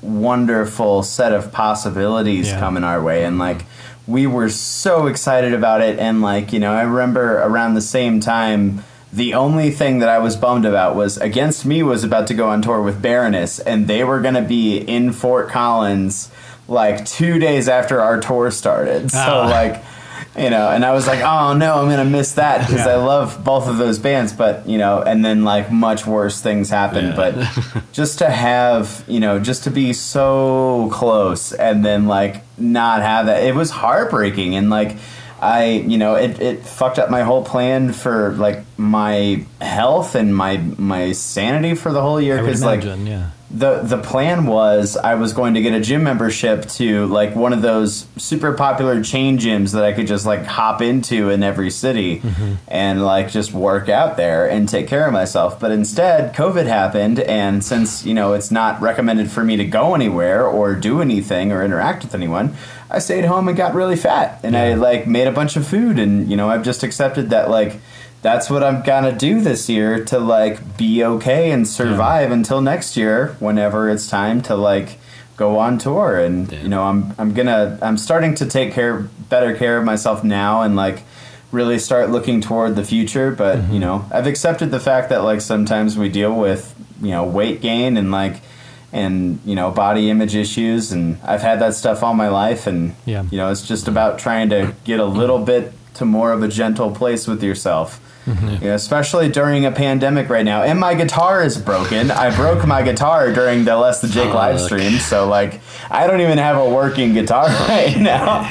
wonderful 0.00 1.02
set 1.02 1.32
of 1.32 1.50
possibilities 1.52 2.48
Yeah. 2.48 2.60
coming 2.60 2.84
our 2.84 3.02
way 3.02 3.24
and 3.24 3.38
like 3.38 3.64
we 4.06 4.26
were 4.26 4.48
so 4.48 5.06
excited 5.08 5.52
about 5.52 5.80
it 5.82 5.98
and 5.98 6.22
like 6.22 6.52
you 6.52 6.60
know 6.60 6.72
i 6.72 6.82
remember 6.82 7.38
around 7.42 7.74
the 7.74 7.80
same 7.80 8.20
time 8.20 8.84
the 9.12 9.34
only 9.34 9.70
thing 9.72 9.98
that 9.98 10.08
i 10.08 10.18
was 10.18 10.36
bummed 10.36 10.64
about 10.64 10.94
was 10.94 11.18
against 11.18 11.66
me 11.66 11.82
was 11.82 12.04
about 12.04 12.28
to 12.28 12.34
go 12.34 12.48
on 12.48 12.62
tour 12.62 12.80
with 12.80 13.02
baroness 13.02 13.58
and 13.58 13.88
they 13.88 14.04
were 14.04 14.20
going 14.20 14.34
to 14.34 14.42
be 14.42 14.78
in 14.78 15.10
fort 15.12 15.48
collins 15.48 16.30
like 16.68 17.04
two 17.06 17.38
days 17.38 17.68
after 17.68 18.00
our 18.00 18.20
tour 18.20 18.50
started 18.50 19.10
so 19.10 19.18
Ah. 19.18 19.48
like 19.48 19.84
you 20.36 20.50
know 20.50 20.68
and 20.70 20.84
i 20.84 20.92
was 20.92 21.06
like 21.06 21.20
oh 21.20 21.52
no 21.54 21.80
i'm 21.80 21.88
gonna 21.88 22.04
miss 22.04 22.32
that 22.34 22.60
because 22.66 22.86
i 22.86 22.94
love 22.96 23.42
both 23.42 23.66
of 23.68 23.78
those 23.78 23.98
bands 23.98 24.32
but 24.32 24.68
you 24.68 24.76
know 24.78 25.00
and 25.02 25.24
then 25.24 25.42
like 25.44 25.72
much 25.72 26.06
worse 26.06 26.40
things 26.40 26.68
happened 26.70 27.08
Yeah. 27.16 27.32
but 27.32 27.82
just 27.92 28.18
to 28.18 28.28
have 28.30 29.02
you 29.08 29.18
know 29.20 29.38
just 29.40 29.64
to 29.64 29.70
be 29.70 29.92
so 29.92 30.90
close 30.92 31.52
and 31.52 31.84
then 31.84 32.06
like 32.06 32.42
not 32.58 33.00
have 33.02 33.26
that 33.26 33.42
it 33.44 33.54
was 33.54 33.70
heartbreaking 33.70 34.54
and 34.54 34.68
like 34.70 34.96
i 35.40 35.64
you 35.86 35.96
know 35.98 36.14
it, 36.16 36.40
it 36.40 36.66
fucked 36.66 36.98
up 36.98 37.10
my 37.10 37.22
whole 37.22 37.44
plan 37.44 37.92
for 37.92 38.32
like 38.32 38.60
my 38.76 39.44
health 39.60 40.14
and 40.14 40.36
my 40.36 40.58
my 40.76 41.12
sanity 41.12 41.74
for 41.74 41.92
the 41.92 42.02
whole 42.02 42.20
year 42.20 42.38
because 42.42 42.62
like 42.62 42.82
yeah. 42.84 43.30
The 43.50 43.80
the 43.80 43.96
plan 43.96 44.44
was 44.44 44.96
I 44.98 45.14
was 45.14 45.32
going 45.32 45.54
to 45.54 45.62
get 45.62 45.72
a 45.72 45.80
gym 45.80 46.02
membership 46.02 46.66
to 46.72 47.06
like 47.06 47.34
one 47.34 47.54
of 47.54 47.62
those 47.62 48.06
super 48.18 48.52
popular 48.52 49.02
chain 49.02 49.38
gyms 49.38 49.72
that 49.72 49.84
I 49.84 49.94
could 49.94 50.06
just 50.06 50.26
like 50.26 50.44
hop 50.44 50.82
into 50.82 51.30
in 51.30 51.42
every 51.42 51.70
city 51.70 52.20
mm-hmm. 52.20 52.54
and 52.68 53.02
like 53.02 53.30
just 53.30 53.54
work 53.54 53.88
out 53.88 54.18
there 54.18 54.48
and 54.48 54.68
take 54.68 54.86
care 54.86 55.06
of 55.06 55.14
myself. 55.14 55.58
But 55.58 55.70
instead, 55.70 56.34
COVID 56.34 56.66
happened, 56.66 57.20
and 57.20 57.64
since 57.64 58.04
you 58.04 58.12
know 58.12 58.34
it's 58.34 58.50
not 58.50 58.82
recommended 58.82 59.30
for 59.30 59.42
me 59.42 59.56
to 59.56 59.64
go 59.64 59.94
anywhere 59.94 60.46
or 60.46 60.74
do 60.74 61.00
anything 61.00 61.50
or 61.50 61.64
interact 61.64 62.02
with 62.02 62.14
anyone, 62.14 62.54
I 62.90 62.98
stayed 62.98 63.24
home 63.24 63.48
and 63.48 63.56
got 63.56 63.74
really 63.74 63.96
fat, 63.96 64.40
and 64.42 64.58
I 64.58 64.74
like 64.74 65.06
made 65.06 65.26
a 65.26 65.32
bunch 65.32 65.56
of 65.56 65.66
food, 65.66 65.98
and 65.98 66.30
you 66.30 66.36
know 66.36 66.50
I've 66.50 66.64
just 66.64 66.82
accepted 66.82 67.30
that 67.30 67.48
like 67.48 67.76
that's 68.22 68.50
what 68.50 68.64
I'm 68.64 68.82
gonna 68.82 69.12
do 69.12 69.40
this 69.40 69.68
year 69.68 70.04
to 70.06 70.18
like 70.18 70.76
be 70.76 71.04
okay 71.04 71.50
and 71.50 71.66
survive 71.66 72.32
until 72.32 72.60
next 72.60 72.96
year 72.96 73.36
whenever 73.38 73.88
it's 73.88 74.08
time 74.08 74.42
to 74.42 74.56
like 74.56 74.98
go 75.36 75.58
on 75.58 75.78
tour. 75.78 76.18
And 76.18 76.50
Yeah. 76.50 76.62
you 76.62 76.68
know 76.68 76.82
I'm 76.84 77.14
I'm 77.18 77.32
gonna 77.32 77.78
I'm 77.80 77.96
starting 77.96 78.34
to 78.36 78.46
take 78.46 78.72
care 78.72 79.08
better 79.28 79.54
care 79.54 79.78
of 79.78 79.84
myself 79.84 80.24
now 80.24 80.62
and 80.62 80.74
like 80.74 81.02
really 81.52 81.78
start 81.78 82.10
looking 82.10 82.40
toward 82.40 82.76
the 82.76 82.84
future. 82.84 83.30
But 83.30 83.58
mm-hmm. 83.58 83.74
you 83.74 83.80
know 83.80 84.04
I've 84.10 84.26
accepted 84.26 84.70
the 84.70 84.80
fact 84.80 85.10
that 85.10 85.22
like 85.22 85.40
sometimes 85.40 85.96
we 85.96 86.08
deal 86.08 86.34
with 86.34 86.74
you 87.00 87.10
know 87.10 87.24
weight 87.24 87.60
gain 87.60 87.96
and 87.96 88.10
like 88.10 88.40
and 88.92 89.38
you 89.44 89.54
know 89.54 89.70
body 89.70 90.10
image 90.10 90.34
issues. 90.34 90.90
And 90.90 91.18
I've 91.22 91.42
had 91.42 91.60
that 91.60 91.74
stuff 91.74 92.02
all 92.02 92.14
my 92.14 92.28
life. 92.28 92.66
And 92.66 92.96
Yeah. 93.06 93.22
you 93.30 93.38
know 93.38 93.52
it's 93.52 93.62
just 93.66 93.86
about 93.86 94.18
trying 94.18 94.48
to 94.50 94.74
get 94.82 94.98
a 94.98 95.04
little 95.06 95.38
bit 95.38 95.72
to 95.94 96.04
more 96.04 96.32
of 96.32 96.42
a 96.42 96.48
gentle 96.48 96.90
place 96.90 97.28
with 97.28 97.44
yourself 97.44 98.00
you 98.28 98.68
know, 98.68 98.74
especially 98.74 99.28
during 99.28 99.64
a 99.64 99.72
pandemic 99.72 100.28
right 100.28 100.44
now. 100.44 100.62
And 100.62 100.78
my 100.78 100.94
guitar 100.94 101.42
is 101.42 101.56
broken. 101.58 102.10
I 102.10 102.34
broke 102.34 102.66
my 102.66 102.82
guitar 102.82 103.32
during 103.32 103.64
the 103.64 103.76
Less 103.76 104.00
Than 104.00 104.10
Jake 104.10 104.32
live 104.32 104.60
stream, 104.60 104.98
so 104.98 105.26
like 105.28 105.60
I 105.90 106.06
don't 106.06 106.20
even 106.20 106.38
have 106.38 106.56
a 106.56 106.68
working 106.68 107.14
guitar 107.14 107.46
right 107.68 107.96
now. 107.98 108.44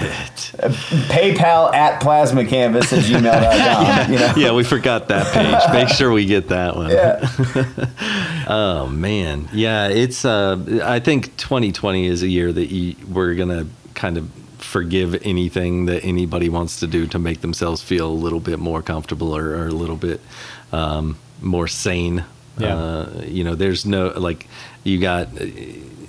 PayPal 1.09 1.73
at 1.73 2.01
plasmacanvas 2.01 2.93
at 2.93 3.03
gmail.com. 3.03 4.11
You 4.11 4.19
know? 4.19 4.33
yeah, 4.37 4.53
we 4.53 4.63
forgot 4.63 5.07
that 5.09 5.33
page. 5.33 5.73
Make 5.73 5.89
sure 5.89 6.11
we 6.11 6.25
get 6.25 6.49
that 6.49 6.75
one. 6.75 6.89
Yeah. 6.89 8.45
Oh 8.47 8.87
man, 8.87 9.49
yeah. 9.51 9.87
It's. 9.89 10.23
Uh, 10.23 10.81
I 10.83 10.99
think 10.99 11.35
2020 11.37 12.05
is 12.07 12.23
a 12.23 12.27
year 12.27 12.51
that 12.53 12.67
you, 12.67 12.95
we're 13.11 13.35
gonna 13.35 13.67
kind 13.93 14.17
of 14.17 14.29
forgive 14.67 15.15
anything 15.25 15.85
that 15.85 16.03
anybody 16.03 16.49
wants 16.49 16.81
to 16.81 16.87
do 16.87 17.07
to 17.07 17.17
make 17.17 17.39
themselves 17.41 17.81
feel 17.81 18.07
a 18.07 18.19
little 18.25 18.41
bit 18.41 18.59
more 18.59 18.81
comfortable 18.81 19.35
or, 19.35 19.55
or 19.55 19.67
a 19.67 19.71
little 19.71 19.95
bit 19.95 20.19
um, 20.73 21.17
more 21.41 21.67
sane. 21.67 22.25
Yeah. 22.59 22.75
Uh, 22.75 23.21
you 23.25 23.43
know, 23.43 23.55
there's 23.55 23.85
no 23.85 24.07
like 24.09 24.47
you 24.83 24.99
got 24.99 25.29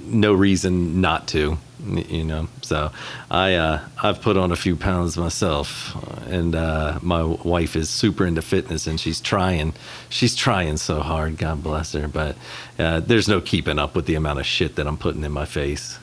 no 0.03 0.33
reason 0.33 1.01
not 1.01 1.29
to. 1.29 1.59
You 1.87 2.25
know, 2.25 2.49
so 2.63 2.91
I 3.31 3.55
uh, 3.55 3.81
I've 4.03 4.21
put 4.21 4.37
on 4.37 4.51
a 4.51 4.57
few 4.57 4.75
pounds 4.75 5.17
myself, 5.17 5.95
and 6.27 6.57
uh, 6.57 6.99
my 7.01 7.23
wife 7.23 7.77
is 7.77 7.89
super 7.89 8.27
into 8.27 8.43
fitness, 8.43 8.89
and 8.89 8.99
she's 8.99 9.21
trying 9.21 9.75
she's 10.09 10.35
trying 10.35 10.79
so 10.79 11.01
hard. 11.01 11.39
God 11.39 11.63
bless 11.63 11.93
her, 11.93 12.09
but 12.09 12.37
uh, 12.79 12.99
there's 12.99 13.29
no 13.29 13.41
keeping 13.41 13.79
up 13.79 13.95
with 13.95 14.07
the 14.07 14.17
amount 14.17 14.41
of 14.41 14.47
shit 14.47 14.75
that 14.75 14.89
I'm 14.89 14.99
putting 14.99 15.23
in 15.23 15.31
my 15.31 15.45
face. 15.45 15.99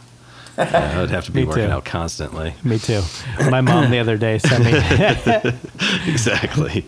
Uh, 0.58 0.64
I 0.96 1.02
would 1.02 1.10
have 1.10 1.26
to 1.26 1.32
be 1.32 1.44
working 1.44 1.66
too. 1.66 1.72
out 1.72 1.86
constantly. 1.86 2.54
Me 2.64 2.80
too. 2.80 3.02
My 3.50 3.62
mom 3.62 3.92
the 3.92 4.00
other 4.00 4.18
day 4.18 4.38
sent 4.38 4.64
me. 4.64 4.72
exactly. 6.12 6.86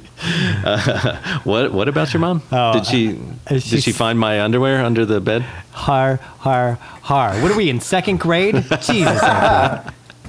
Uh, 0.63 1.39
what 1.43 1.73
What 1.73 1.87
about 1.87 2.13
your 2.13 2.21
mom? 2.21 2.41
Oh, 2.51 2.73
did 2.73 2.85
she 2.85 3.19
uh, 3.47 3.59
Did 3.59 3.83
she 3.83 3.91
find 3.91 4.17
my 4.19 4.41
underwear 4.41 4.83
under 4.83 5.05
the 5.05 5.19
bed? 5.19 5.43
har 5.71 6.17
har 6.39 6.77
har. 7.03 7.41
What 7.41 7.51
are 7.51 7.57
we 7.57 7.69
in 7.69 7.79
second 7.81 8.19
grade? 8.19 8.55
Jesus. 8.81 9.21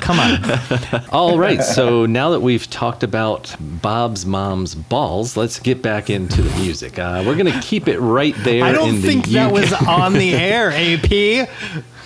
Come 0.00 0.20
on. 0.20 1.04
All 1.10 1.38
right. 1.38 1.62
So 1.62 2.06
now 2.06 2.30
that 2.30 2.40
we've 2.40 2.68
talked 2.70 3.02
about 3.02 3.54
Bob's 3.60 4.24
mom's 4.26 4.74
balls, 4.74 5.36
let's 5.36 5.58
get 5.58 5.82
back 5.82 6.08
into 6.10 6.42
the 6.42 6.56
music. 6.60 6.98
Uh, 6.98 7.22
we're 7.26 7.36
gonna 7.36 7.60
keep 7.62 7.88
it 7.88 7.98
right 7.98 8.34
there. 8.38 8.64
I 8.64 8.72
don't 8.72 9.00
think 9.00 9.26
that 9.28 9.52
was 9.52 9.72
on 9.72 10.12
the 10.14 10.34
air, 10.34 10.70
AP. 10.72 11.48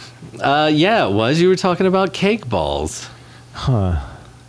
Uh, 0.43 0.70
yeah, 0.73 1.06
it 1.06 1.12
was. 1.12 1.40
You 1.40 1.48
were 1.48 1.56
talking 1.56 1.86
about 1.86 2.12
cake 2.12 2.48
balls. 2.48 3.09
Huh. 3.52 4.01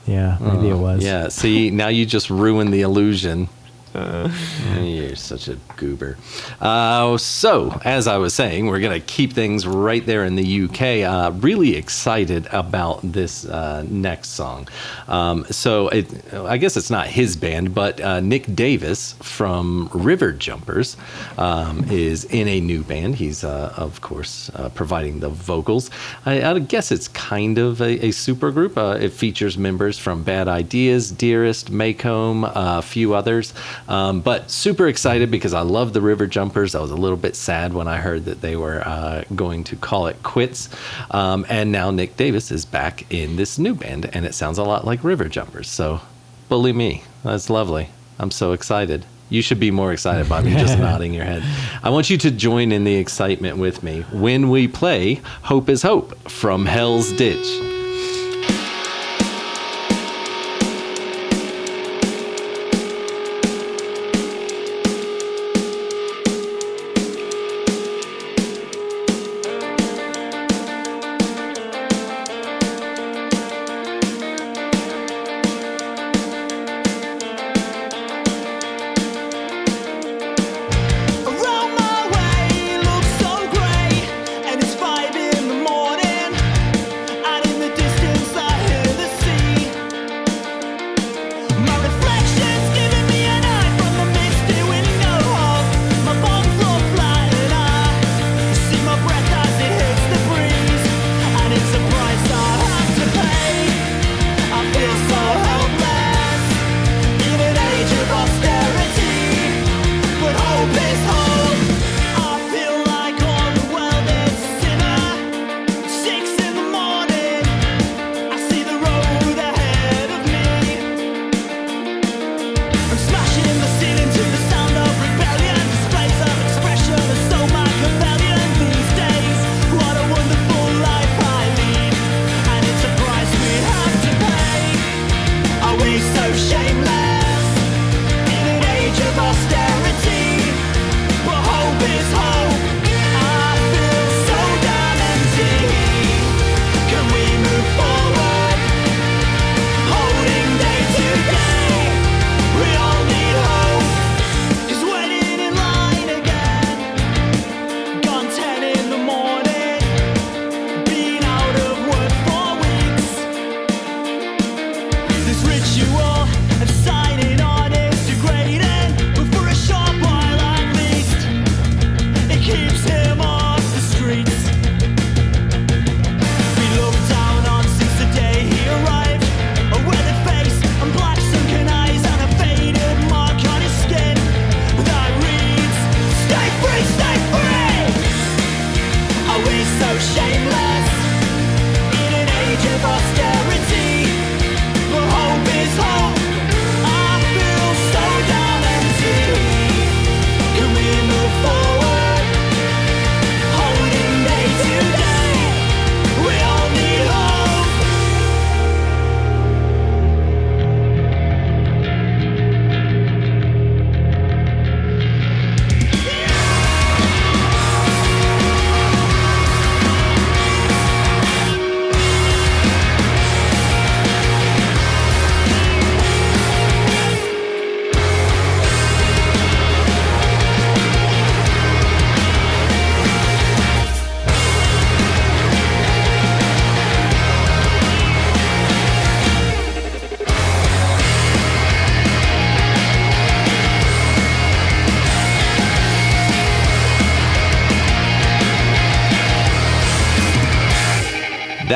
Yeah, 0.07 0.38
maybe 0.41 0.70
it 0.70 0.76
was. 0.76 1.03
Yeah. 1.03 1.30
See, 1.30 1.70
now 1.70 1.88
you 1.88 2.06
just 2.06 2.30
ruined 2.30 2.74
the 2.74 2.82
illusion. 2.82 3.48
You're 4.82 5.15
such 5.15 5.48
a 5.48 5.57
goober. 5.76 6.18
Uh, 6.60 7.15
so, 7.18 7.80
as 7.86 8.07
I 8.07 8.18
was 8.18 8.34
saying, 8.34 8.65
we're 8.65 8.80
going 8.80 8.99
to 8.99 9.06
keep 9.06 9.34
things 9.34 9.68
right 9.68 10.03
there 10.03 10.26
in 10.26 10.36
the 10.36 10.64
UK. 10.64 11.07
Uh, 11.07 11.32
really 11.36 11.76
excited 11.76 12.48
about 12.52 13.02
this 13.03 13.45
uh, 13.45 13.86
next 13.88 14.30
song. 14.30 14.68
Um, 15.07 15.45
so, 15.45 15.90
it, 15.90 16.34
I 16.34 16.57
guess 16.57 16.76
it's 16.76 16.90
not 16.90 17.06
his 17.06 17.36
band, 17.36 17.76
but 17.76 18.02
uh, 18.02 18.20
Nick 18.20 18.56
Davis 18.56 19.14
from 19.22 19.90
River 19.94 20.32
Jumpers 20.32 20.98
um, 21.38 21.84
is 21.91 22.26
in 22.26 22.48
a 22.48 22.60
new 22.61 22.84
band. 22.84 23.15
He's, 23.15 23.44
uh, 23.44 23.76
of 23.78 24.02
course, 24.02 24.49
uh, 24.56 24.70
providing 24.70 25.20
the 25.20 25.30
vocals. 25.30 25.91
I, 26.26 26.41
I 26.41 26.60
guess 26.60 26.91
it's 26.91 27.10
kind 27.10 27.60
of 27.60 27.80
a, 27.80 28.07
a 28.07 28.11
super 28.11 28.52
group. 28.52 28.76
It 28.76 29.14
features 29.14 29.56
members 29.56 29.99
from 29.99 30.24
Bad 30.24 30.48
Ideas, 30.48 31.11
Dearest, 31.11 31.72
Maycomb, 31.72 32.52
a 32.56 32.82
few 32.82 33.14
others. 33.14 33.53
Um, 33.88 34.22
but 34.22 34.50
super 34.50 34.88
excited 34.88 35.30
because 35.32 35.54
I 35.54 35.62
love 35.62 35.94
the 35.94 36.02
River 36.02 36.28
Jumpers. 36.28 36.76
I 36.76 36.82
was 36.82 36.92
a 36.92 36.96
little 36.96 37.18
bit 37.18 37.36
sad 37.36 37.74
when 37.74 37.88
I 37.88 37.98
heard 37.98 38.26
that 38.26 38.42
they 38.42 38.56
were 38.56 38.82
uh, 38.86 39.24
going 39.36 39.64
to 39.66 39.76
call 39.76 40.08
it 40.08 40.22
quits. 40.24 40.70
Um, 41.12 41.46
and 41.50 41.72
now 41.72 41.92
Nick 41.92 42.18
Davis 42.18 42.52
is 42.52 42.66
back 42.66 43.12
in 43.12 43.36
this 43.36 43.58
new 43.58 43.76
band, 43.76 44.10
and 44.14 44.26
it 44.26 44.34
sounds 44.34 44.58
a 44.58 44.64
lot 44.64 44.86
like 44.86 45.04
River 45.04 45.28
Jumpers. 45.28 45.68
So, 45.68 46.02
believe 46.50 46.76
me, 46.76 47.04
that's 47.24 47.50
lovely. 47.50 47.90
I'm 48.20 48.32
so 48.32 48.52
excited. 48.54 49.06
You 49.30 49.42
should 49.42 49.60
be 49.60 49.72
more 49.72 49.92
excited 49.92 50.30
by 50.30 50.42
me 50.42 50.52
just 50.52 50.78
nodding 50.80 51.14
your 51.14 51.26
head. 51.26 51.44
I 51.82 51.90
want 51.90 52.10
you 52.10 52.18
to 52.20 52.32
join 52.32 52.72
in 52.72 52.84
the 52.84 52.96
excitement 52.96 53.58
with 53.58 53.82
me 53.82 54.02
when 54.12 54.50
we 54.50 54.68
play 54.68 55.16
Hope 55.44 55.70
is 55.70 55.82
Hope 55.82 56.30
from 56.30 56.66
Hell's 56.66 57.12
Ditch. 57.14 57.73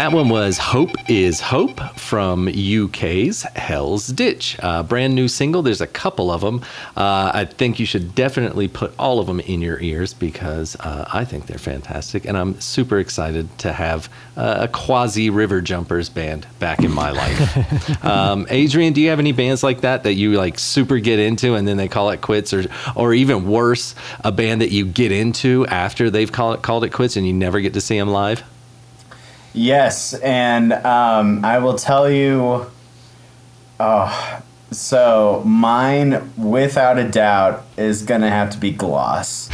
That 0.07 0.15
one 0.15 0.29
was 0.29 0.57
Hope 0.57 0.95
is 1.09 1.41
Hope 1.41 1.81
from 1.97 2.47
UK's 2.47 3.41
Hell's 3.57 4.07
Ditch. 4.07 4.57
Uh, 4.63 4.81
brand 4.81 5.15
new 5.15 5.27
single. 5.27 5.61
There's 5.61 5.81
a 5.81 5.87
couple 5.87 6.31
of 6.31 6.39
them. 6.39 6.61
Uh, 6.95 7.31
I 7.33 7.43
think 7.43 7.77
you 7.77 7.85
should 7.85 8.15
definitely 8.15 8.69
put 8.69 8.93
all 8.97 9.19
of 9.19 9.27
them 9.27 9.41
in 9.41 9.59
your 9.59 9.81
ears 9.81 10.13
because 10.13 10.77
uh, 10.77 11.09
I 11.13 11.25
think 11.25 11.47
they're 11.47 11.57
fantastic. 11.57 12.23
And 12.23 12.37
I'm 12.37 12.57
super 12.61 12.99
excited 12.99 13.49
to 13.57 13.73
have 13.73 14.09
uh, 14.37 14.59
a 14.61 14.69
quasi 14.69 15.29
River 15.29 15.59
Jumpers 15.59 16.07
band 16.07 16.47
back 16.57 16.85
in 16.85 16.93
my 16.93 17.11
life. 17.11 18.05
um, 18.05 18.47
Adrian, 18.49 18.93
do 18.93 19.01
you 19.01 19.09
have 19.09 19.19
any 19.19 19.33
bands 19.33 19.61
like 19.61 19.81
that 19.81 20.03
that 20.03 20.13
you 20.13 20.37
like 20.37 20.57
super 20.57 20.99
get 20.99 21.19
into 21.19 21.55
and 21.55 21.67
then 21.67 21.75
they 21.75 21.89
call 21.89 22.11
it 22.11 22.21
quits? 22.21 22.53
Or, 22.53 22.63
or 22.95 23.13
even 23.13 23.45
worse, 23.45 23.93
a 24.23 24.31
band 24.31 24.61
that 24.61 24.71
you 24.71 24.85
get 24.85 25.11
into 25.11 25.67
after 25.67 26.09
they've 26.09 26.31
call 26.31 26.53
it, 26.53 26.61
called 26.61 26.85
it 26.85 26.93
quits 26.93 27.17
and 27.17 27.27
you 27.27 27.33
never 27.33 27.59
get 27.59 27.73
to 27.73 27.81
see 27.81 27.99
them 27.99 28.07
live? 28.07 28.41
Yes, 29.57 30.13
and 30.13 30.71
um, 30.71 31.43
I 31.43 31.57
will 31.57 31.75
tell 31.75 32.07
you. 32.07 32.67
Oh, 33.79 34.41
so 34.69 35.41
mine, 35.45 36.31
without 36.37 36.99
a 36.99 37.09
doubt, 37.09 37.65
is 37.75 38.03
gonna 38.03 38.29
have 38.29 38.51
to 38.51 38.59
be 38.59 38.71
Gloss. 38.71 39.49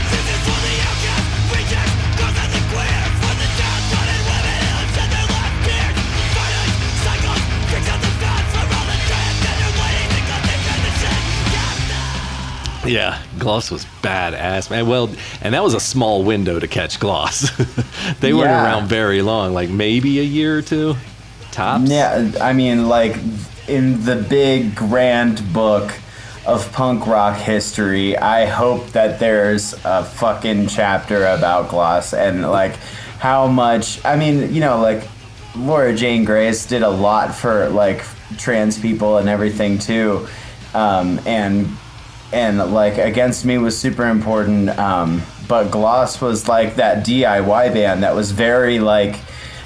Yeah, 12.86 13.24
Gloss 13.44 13.70
was 13.70 13.86
badass, 14.02 14.70
man. 14.70 14.88
Well, 14.88 15.10
and 15.42 15.54
that 15.54 15.64
was 15.64 15.74
a 15.74 15.80
small 15.80 16.24
window 16.24 16.60
to 16.60 16.68
catch 16.68 17.00
Gloss. 17.00 17.52
they 18.20 18.34
weren't 18.34 18.50
around 18.50 18.88
very 18.88 19.22
long, 19.22 19.54
like 19.54 19.70
maybe 19.70 20.20
a 20.20 20.24
year 20.24 20.58
or 20.58 20.62
two, 20.62 20.96
tops. 21.52 21.90
Yeah, 21.90 22.32
I 22.42 22.54
mean, 22.54 22.88
like 22.88 23.18
in 23.68 24.04
the 24.04 24.16
big 24.16 24.76
grand 24.76 25.54
book 25.54 25.92
of 26.46 26.72
punk 26.74 27.08
rock 27.08 27.38
history, 27.38 28.18
I 28.18 28.46
hope 28.46 28.88
that 28.90 29.20
there's 29.20 29.74
a 29.86 30.04
fucking 30.04 30.68
chapter 30.68 31.26
about 31.26 31.70
Gloss 31.70 32.14
and 32.14 32.42
like 32.50 32.76
how 33.20 33.48
much. 33.48 34.04
I 34.04 34.16
mean, 34.16 34.54
you 34.54 34.60
know, 34.60 34.82
like 34.82 35.08
Laura 35.56 35.94
Jane 35.96 36.26
Grace 36.26 36.66
did 36.66 36.82
a 36.82 36.90
lot 36.90 37.36
for 37.36 37.70
like 37.70 38.04
trans 38.38 38.80
people 38.80 39.18
and 39.18 39.30
everything 39.30 39.78
too, 39.78 40.28
um, 40.74 41.20
and 41.26 41.68
and 42.34 42.58
like 42.74 42.98
Against 42.98 43.46
Me 43.46 43.58
was 43.58 43.78
super 43.78 44.06
important. 44.06 44.70
Um, 44.78 45.22
but 45.48 45.70
Gloss 45.72 46.22
was 46.22 46.48
like 46.48 46.76
that 46.76 47.06
DIY 47.06 47.74
band 47.74 48.04
that 48.04 48.16
was 48.16 48.32
very 48.32 48.80
like 48.80 49.16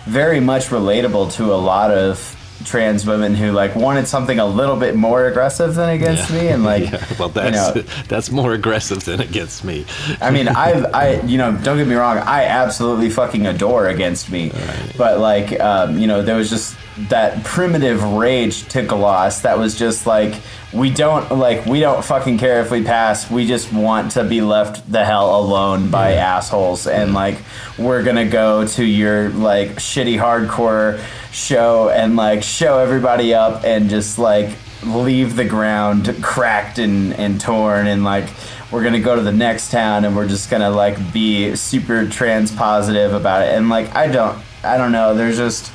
very 0.06 0.40
much 0.40 0.68
relatable 0.68 1.32
to 1.34 1.54
a 1.54 1.56
lot 1.56 1.92
of 1.92 2.34
trans 2.66 3.06
women 3.06 3.36
who 3.36 3.52
like 3.52 3.76
wanted 3.76 4.08
something 4.08 4.40
a 4.40 4.46
little 4.46 4.76
bit 4.76 4.96
more 4.96 5.28
aggressive 5.28 5.76
than 5.76 5.90
Against 5.90 6.30
Me 6.32 6.48
and 6.50 6.64
like 6.64 6.84
Yeah, 6.92 7.06
well, 7.20 7.30
you 7.30 7.34
that's 7.34 7.76
know, 7.76 7.82
that's 8.08 8.32
more 8.32 8.54
aggressive 8.54 9.04
than 9.06 9.22
against 9.22 9.64
me. 9.64 9.86
I 10.20 10.32
mean, 10.32 10.48
I've 10.66 10.86
I, 10.94 11.22
you 11.22 11.38
know, 11.38 11.56
don't 11.64 11.78
get 11.78 11.88
me 11.88 11.96
wrong. 11.96 12.18
I 12.18 12.46
absolutely 12.46 13.10
fucking 13.10 13.46
adore 13.48 13.88
Against 13.88 14.30
Me, 14.32 14.52
but 14.98 15.20
like, 15.20 15.58
um, 15.60 15.98
you 15.98 16.08
know, 16.08 16.22
there 16.22 16.36
was 16.36 16.50
just 16.50 16.76
that 17.10 17.44
primitive 17.44 18.04
rage 18.04 18.68
to 18.70 18.82
Gloss 18.82 19.42
that 19.42 19.60
was 19.60 19.78
just 19.78 20.08
like, 20.08 20.42
we 20.74 20.90
don't 20.90 21.32
like, 21.32 21.66
we 21.66 21.80
don't 21.80 22.04
fucking 22.04 22.38
care 22.38 22.62
if 22.62 22.72
we 22.72 22.84
pass. 22.84 23.30
We 23.30 23.48
just 23.48 23.72
want 23.72 24.12
to 24.14 24.24
be 24.24 24.42
left 24.42 24.92
the 24.92 25.06
hell 25.06 25.40
alone 25.40 25.90
by 25.90 26.14
assholes, 26.14 26.88
and 26.88 27.14
like, 27.14 27.38
we're 27.78 28.04
gonna 28.04 28.28
go 28.28 28.68
to 28.68 28.84
your 28.84 29.30
like 29.30 29.76
shitty 29.76 30.20
hardcore 30.20 31.00
show 31.32 31.90
and 31.90 32.16
like 32.16 32.44
show 32.44 32.80
everybody 32.80 33.34
up 33.34 33.64
and 33.64 33.90
just 33.90 34.18
like 34.18 34.56
leave 34.84 35.36
the 35.36 35.46
ground 35.46 36.16
cracked 36.22 36.80
and, 36.80 37.14
and 37.14 37.40
torn. 37.40 37.88
And 37.88 38.04
like 38.04 38.28
we're 38.72 38.84
gonna 38.84 39.00
go 39.00 39.16
to 39.16 39.22
the 39.22 39.32
next 39.32 39.72
town 39.72 40.04
and 40.04 40.16
we're 40.16 40.28
just 40.28 40.50
gonna 40.50 40.70
like 40.70 41.14
be 41.14 41.56
super 41.56 42.08
trans 42.08 42.52
positive 42.52 43.14
about 43.14 43.44
it. 43.44 43.54
And 43.56 43.70
like 43.70 43.96
i 43.96 44.08
don't 44.08 44.38
i 44.64 44.78
don't 44.78 44.92
know. 44.92 45.16
There's 45.16 45.38
just 45.38 45.72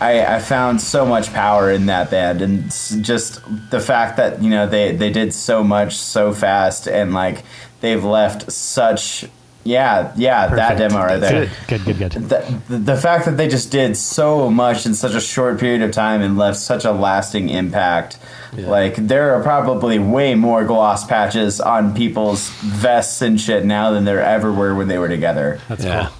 i 0.00 0.36
i 0.36 0.38
found 0.38 0.80
so 0.80 1.04
much 1.06 1.32
power 1.32 1.70
in 1.70 1.86
that 1.86 2.10
band 2.10 2.42
and 2.42 2.64
just 3.04 3.40
the 3.70 3.80
fact 3.80 4.16
that 4.16 4.42
you 4.42 4.50
know 4.50 4.66
they 4.66 4.94
they 4.96 5.10
did 5.10 5.32
so 5.32 5.62
much 5.62 5.96
so 5.96 6.32
fast 6.32 6.86
and 6.88 7.12
like 7.12 7.42
they've 7.80 8.04
left 8.04 8.50
such 8.50 9.24
yeah 9.62 10.10
yeah 10.16 10.46
that 10.48 10.78
demo 10.78 10.96
right 11.00 11.18
there 11.20 11.50
Good, 11.68 11.84
good, 11.84 11.98
good. 11.98 12.12
good. 12.12 12.28
the, 12.30 12.60
the 12.68 12.78
the 12.78 12.96
fact 12.96 13.26
that 13.26 13.36
they 13.36 13.46
just 13.46 13.70
did 13.70 13.94
so 13.94 14.50
much 14.50 14.86
in 14.86 14.94
such 14.94 15.12
a 15.14 15.20
short 15.20 15.60
period 15.60 15.82
of 15.82 15.92
time 15.92 16.22
and 16.22 16.38
left 16.38 16.58
such 16.58 16.84
a 16.86 16.92
lasting 16.92 17.50
impact 17.50 18.18
like 18.56 18.96
there 18.96 19.34
are 19.36 19.42
probably 19.42 19.98
way 19.98 20.34
more 20.34 20.64
gloss 20.64 21.06
patches 21.06 21.60
on 21.60 21.94
people's 21.94 22.48
vests 22.62 23.22
and 23.22 23.38
shit 23.40 23.64
now 23.64 23.90
than 23.92 24.04
there 24.06 24.20
ever 24.22 24.50
were 24.50 24.74
when 24.74 24.88
they 24.88 24.98
were 24.98 25.08
together 25.08 25.60
That's 25.68 25.84
yeah, 25.84 26.06
cool. 26.08 26.16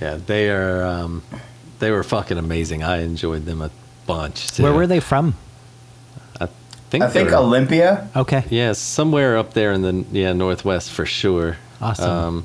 yeah, 0.00 0.18
they 0.24 0.50
are. 0.50 0.84
Um, 0.84 1.22
they 1.78 1.90
were 1.90 2.02
fucking 2.02 2.38
amazing. 2.38 2.82
I 2.82 3.02
enjoyed 3.02 3.44
them 3.46 3.60
a 3.62 3.70
bunch. 4.06 4.48
Too. 4.52 4.62
Where 4.62 4.72
were 4.72 4.86
they 4.86 5.00
from? 5.00 5.34
I 6.40 6.46
think. 6.90 7.04
i 7.04 7.08
think 7.10 7.30
were- 7.30 7.36
olympia 7.36 8.08
Okay. 8.14 8.44
Yeah, 8.50 8.72
somewhere 8.72 9.36
up 9.38 9.54
there 9.54 9.72
in 9.72 9.82
the 9.82 10.04
yeah 10.12 10.32
northwest 10.32 10.90
for 10.92 11.06
sure. 11.06 11.56
Awesome. 11.80 12.10
Um, 12.10 12.44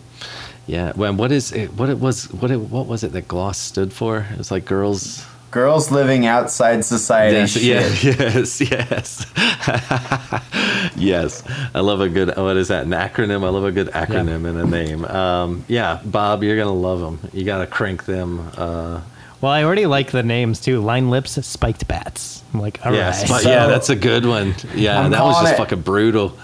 yeah. 0.68 0.94
Well, 0.96 1.14
what 1.14 1.32
is 1.32 1.52
it? 1.52 1.74
What 1.74 1.90
it 1.90 2.00
was? 2.00 2.32
What 2.34 2.52
it? 2.52 2.58
What 2.60 2.88
was 2.88 3.04
it 3.04 3.12
that 3.14 3.28
Gloss 3.28 3.58
stood 3.58 3.92
for? 3.94 4.26
It 4.32 4.38
was 4.38 4.52
like 4.52 4.66
girls. 4.66 5.26
girls 5.52 5.90
living 5.92 6.26
outside 6.28 6.86
society 6.86 7.38
Yes, 7.38 7.52
shit. 7.52 7.64
yeah, 7.64 7.90
yes, 8.34 8.62
yes, 8.62 9.26
yes. 10.96 11.44
I 11.74 11.80
love 11.80 12.02
a 12.02 12.10
good. 12.10 12.36
What 12.38 12.58
is 12.58 12.68
that? 12.70 12.84
An 12.86 12.92
acronym? 12.92 13.44
I 13.44 13.50
love 13.50 13.64
a 13.66 13.72
good 13.72 13.88
acronym 13.90 14.46
and 14.48 14.58
a 14.60 14.66
name. 14.68 15.06
Um, 15.06 15.66
yeah, 15.68 16.02
Bob, 16.06 16.44
you're 16.44 16.58
gonna 16.58 16.74
love 16.74 17.00
them. 17.00 17.20
You 17.34 17.44
gotta 17.46 17.68
crank 17.68 18.06
them. 18.06 18.52
Uh, 18.58 19.02
Well, 19.42 19.52
I 19.52 19.64
already 19.64 19.86
like 19.86 20.12
the 20.12 20.24
names 20.24 20.60
too. 20.60 20.82
Line 20.82 21.10
lips, 21.10 21.32
spiked 21.46 21.88
bats. 21.88 22.44
I'm 22.54 22.60
like, 22.60 22.86
all 22.86 22.92
right. 22.92 22.98
yeah, 22.98 23.12
sp- 23.16 23.42
So- 23.44 23.50
yeah, 23.50 23.68
that's 23.68 23.90
a 23.90 23.96
good 23.96 24.26
one. 24.26 24.56
Yeah, 24.76 25.00
I'm 25.00 25.12
that 25.12 25.24
was 25.24 25.40
just 25.42 25.54
it- 25.54 25.58
fucking 25.58 25.82
brutal. 25.82 26.38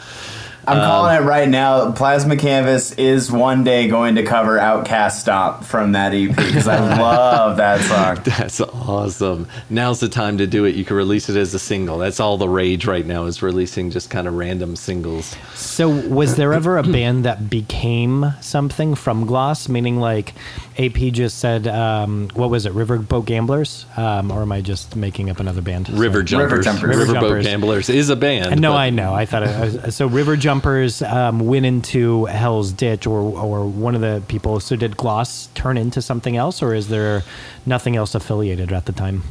I'm 0.68 0.78
Um, 0.80 0.86
calling 0.86 1.16
it 1.16 1.26
right 1.26 1.48
now 1.50 1.92
plasma 1.92 2.36
canvas 2.38 2.92
is 2.94 3.32
one 3.32 3.64
day 3.64 3.88
going 3.88 4.16
to 4.16 4.24
cover 4.24 4.58
outcast 4.60 5.22
stomp 5.22 5.64
from 5.64 5.92
that 5.94 6.14
ep 6.14 6.36
because 6.36 6.68
i 6.68 6.80
love 7.02 7.58
that 7.58 7.82
song 7.82 8.24
That's 8.38 8.60
awesome. 8.62 9.48
Now's 9.70 10.00
the 10.00 10.10
time 10.10 10.38
to 10.38 10.48
do 10.48 10.66
it. 10.66 10.76
You 10.76 10.86
can 10.86 10.96
release 10.96 11.30
it 11.30 11.36
as 11.38 11.54
a 11.54 11.60
single. 11.60 11.98
That's 11.98 12.20
all 12.20 12.38
the 12.38 12.48
rage 12.50 12.86
right 12.86 13.06
now 13.06 13.26
is 13.26 13.42
releasing 13.42 13.92
just 13.92 14.10
kind 14.10 14.28
of 14.28 14.36
random 14.36 14.76
singles. 14.76 15.36
So, 15.54 15.90
was 15.90 16.36
there 16.36 16.54
ever 16.54 16.78
a 16.78 16.84
band 16.84 17.26
that 17.26 17.50
became 17.50 18.34
something 18.42 18.96
from 18.96 19.26
Gloss? 19.26 19.68
Meaning, 19.70 20.00
like 20.00 20.34
AP 20.78 20.96
just 21.12 21.40
said, 21.40 21.68
um, 21.68 22.30
what 22.34 22.50
was 22.50 22.66
it, 22.66 22.74
Riverboat 22.74 23.26
Gamblers? 23.26 23.86
Um, 23.98 24.32
or 24.32 24.42
am 24.42 24.52
I 24.52 24.62
just 24.62 24.96
making 24.96 25.30
up 25.30 25.40
another 25.40 25.62
band? 25.62 25.90
River 25.90 26.22
Jumpers. 26.24 26.66
Jumpers. 26.66 26.98
River 26.98 27.14
Riverboat 27.14 27.44
Gamblers 27.44 27.90
is 27.90 28.10
a 28.10 28.16
band. 28.16 28.62
No, 28.62 28.72
but- 28.72 28.78
I 28.78 28.90
know. 28.92 29.14
I 29.14 29.26
thought 29.26 29.44
it, 29.44 29.92
so. 29.92 30.08
River 30.08 30.36
Jumpers 30.38 30.55
um, 31.02 31.40
went 31.40 31.66
into 31.66 32.26
Hell's 32.26 32.72
Ditch, 32.72 33.08
or 33.08 33.20
or 33.20 33.66
one 33.66 33.96
of 33.96 34.02
the 34.02 34.24
people. 34.28 34.60
So 34.60 34.76
did 34.76 34.98
Gloss 34.98 35.48
turn 35.56 35.78
into 35.78 36.02
something 36.02 36.38
else, 36.38 36.62
or 36.62 36.74
is 36.74 36.88
there 36.90 37.24
nothing 37.66 37.96
else 37.96 38.16
affiliated 38.16 38.72
at 38.72 38.86
the 38.86 38.92
time? 38.92 39.24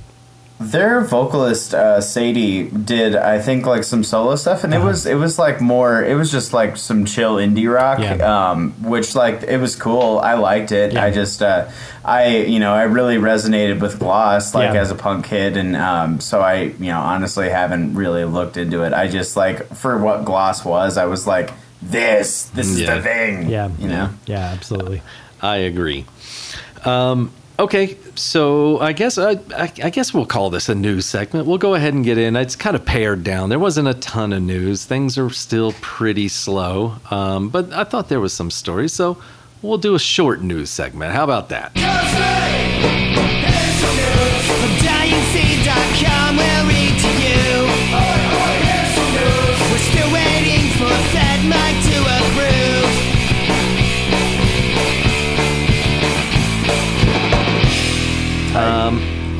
Their 0.70 1.02
vocalist 1.02 1.74
uh, 1.74 2.00
Sadie 2.00 2.64
did, 2.70 3.16
I 3.16 3.38
think, 3.40 3.66
like 3.66 3.84
some 3.84 4.02
solo 4.02 4.36
stuff, 4.36 4.64
and 4.64 4.72
it 4.72 4.80
was 4.80 5.04
it 5.04 5.14
was 5.16 5.38
like 5.38 5.60
more. 5.60 6.02
It 6.02 6.14
was 6.14 6.30
just 6.32 6.52
like 6.52 6.76
some 6.76 7.04
chill 7.04 7.36
indie 7.36 7.72
rock, 7.72 7.98
Yeah. 7.98 8.50
um, 8.50 8.72
which 8.82 9.14
like 9.14 9.42
it 9.42 9.58
was 9.58 9.76
cool. 9.76 10.18
I 10.18 10.34
liked 10.34 10.72
it. 10.72 10.92
Yeah. 10.94 11.04
I 11.04 11.10
just, 11.10 11.42
uh, 11.42 11.68
I 12.04 12.36
you 12.38 12.60
know, 12.60 12.72
I 12.72 12.84
really 12.84 13.16
resonated 13.16 13.80
with 13.80 13.98
Gloss 13.98 14.54
like 14.54 14.72
Yeah. 14.72 14.80
as 14.80 14.90
a 14.90 14.94
punk 14.94 15.26
kid, 15.26 15.56
and 15.56 15.76
um, 15.76 16.20
so 16.20 16.40
I 16.40 16.62
you 16.62 16.86
know 16.86 17.00
honestly 17.00 17.48
haven't 17.50 17.94
really 17.94 18.24
looked 18.24 18.56
into 18.56 18.82
it. 18.84 18.92
I 18.92 19.06
just 19.08 19.36
like 19.36 19.74
for 19.74 19.98
what 19.98 20.24
Gloss 20.24 20.64
was, 20.64 20.96
I 20.96 21.04
was 21.04 21.26
like, 21.26 21.50
this, 21.82 22.44
this 22.54 22.68
is 22.68 22.86
the 22.86 23.02
thing. 23.02 23.50
Yeah, 23.50 23.68
you 23.78 23.88
know. 23.88 24.10
yeah, 24.26 24.38
absolutely. 24.52 25.02
I 25.42 25.56
agree. 25.56 26.06
Um, 26.84 27.30
okay, 27.58 27.96
so 28.14 28.78
I 28.80 28.92
guess 28.92 29.18
I, 29.18 29.32
I, 29.56 29.72
I 29.82 29.90
guess 29.90 30.12
we'll 30.12 30.26
call 30.26 30.50
this 30.50 30.68
a 30.68 30.74
news 30.74 31.06
segment. 31.06 31.46
We'll 31.46 31.58
go 31.58 31.74
ahead 31.74 31.94
and 31.94 32.04
get 32.04 32.18
in. 32.18 32.36
It's 32.36 32.56
kind 32.56 32.76
of 32.76 32.84
pared 32.84 33.24
down. 33.24 33.48
There 33.48 33.58
wasn't 33.58 33.88
a 33.88 33.94
ton 33.94 34.32
of 34.32 34.42
news. 34.42 34.84
Things 34.84 35.18
are 35.18 35.30
still 35.30 35.72
pretty 35.80 36.28
slow, 36.28 36.96
um, 37.10 37.48
but 37.48 37.72
I 37.72 37.84
thought 37.84 38.08
there 38.08 38.20
was 38.20 38.32
some 38.32 38.50
stories. 38.50 38.92
So 38.92 39.22
we'll 39.62 39.78
do 39.78 39.94
a 39.94 40.00
short 40.00 40.42
news 40.42 40.70
segment. 40.70 41.12
How 41.12 41.24
about 41.24 41.48
that? 41.50 41.72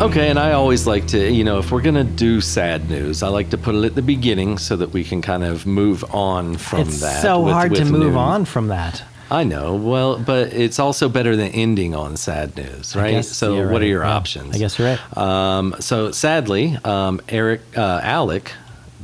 Okay, 0.01 0.29
and 0.29 0.39
I 0.39 0.53
always 0.53 0.87
like 0.89 1.07
to, 1.09 1.31
you 1.33 1.45
know, 1.45 1.59
if 1.59 1.71
we're 1.71 1.81
going 1.81 1.95
to 1.95 2.05
do 2.05 2.41
sad 2.41 2.91
news, 2.91 3.23
I 3.23 3.29
like 3.29 3.51
to 3.51 3.59
put 3.59 3.75
it 3.77 3.85
at 3.85 3.95
the 3.95 4.03
beginning 4.03 4.59
so 4.59 4.77
that 4.77 4.93
we 4.93 5.05
can 5.05 5.23
kind 5.23 5.45
of 5.45 5.67
move 5.67 6.05
on 6.13 6.57
from 6.57 6.81
It's 6.81 7.01
that. 7.01 7.23
so 7.23 7.41
with- 7.41 7.55
hard 7.55 7.75
to 7.77 7.85
move 7.85 8.13
new- 8.13 8.19
on 8.19 8.45
from 8.45 8.69
that. 8.69 9.03
I 9.31 9.45
know. 9.45 9.75
Well, 9.77 10.19
but 10.19 10.53
it's 10.53 10.79
also 10.79 11.09
better 11.09 11.37
than 11.37 11.49
ending 11.53 11.95
on 11.95 12.17
sad 12.17 12.57
news, 12.57 12.95
right? 12.95 13.13
guess 13.13 13.29
so, 13.29 13.57
you're 13.57 13.71
what 13.71 13.83
are 13.83 13.87
your 13.87 14.03
yeah. 14.05 14.15
options? 14.15 14.55
I 14.55 14.59
guess 14.59 14.79
you're 14.79 14.89
right. 14.89 15.17
Um, 15.19 15.75
so, 15.81 16.11
sadly, 16.11 16.77
um, 16.85 17.21
Eric 17.29 17.63
uh, 17.77 18.01
Alec 18.03 18.53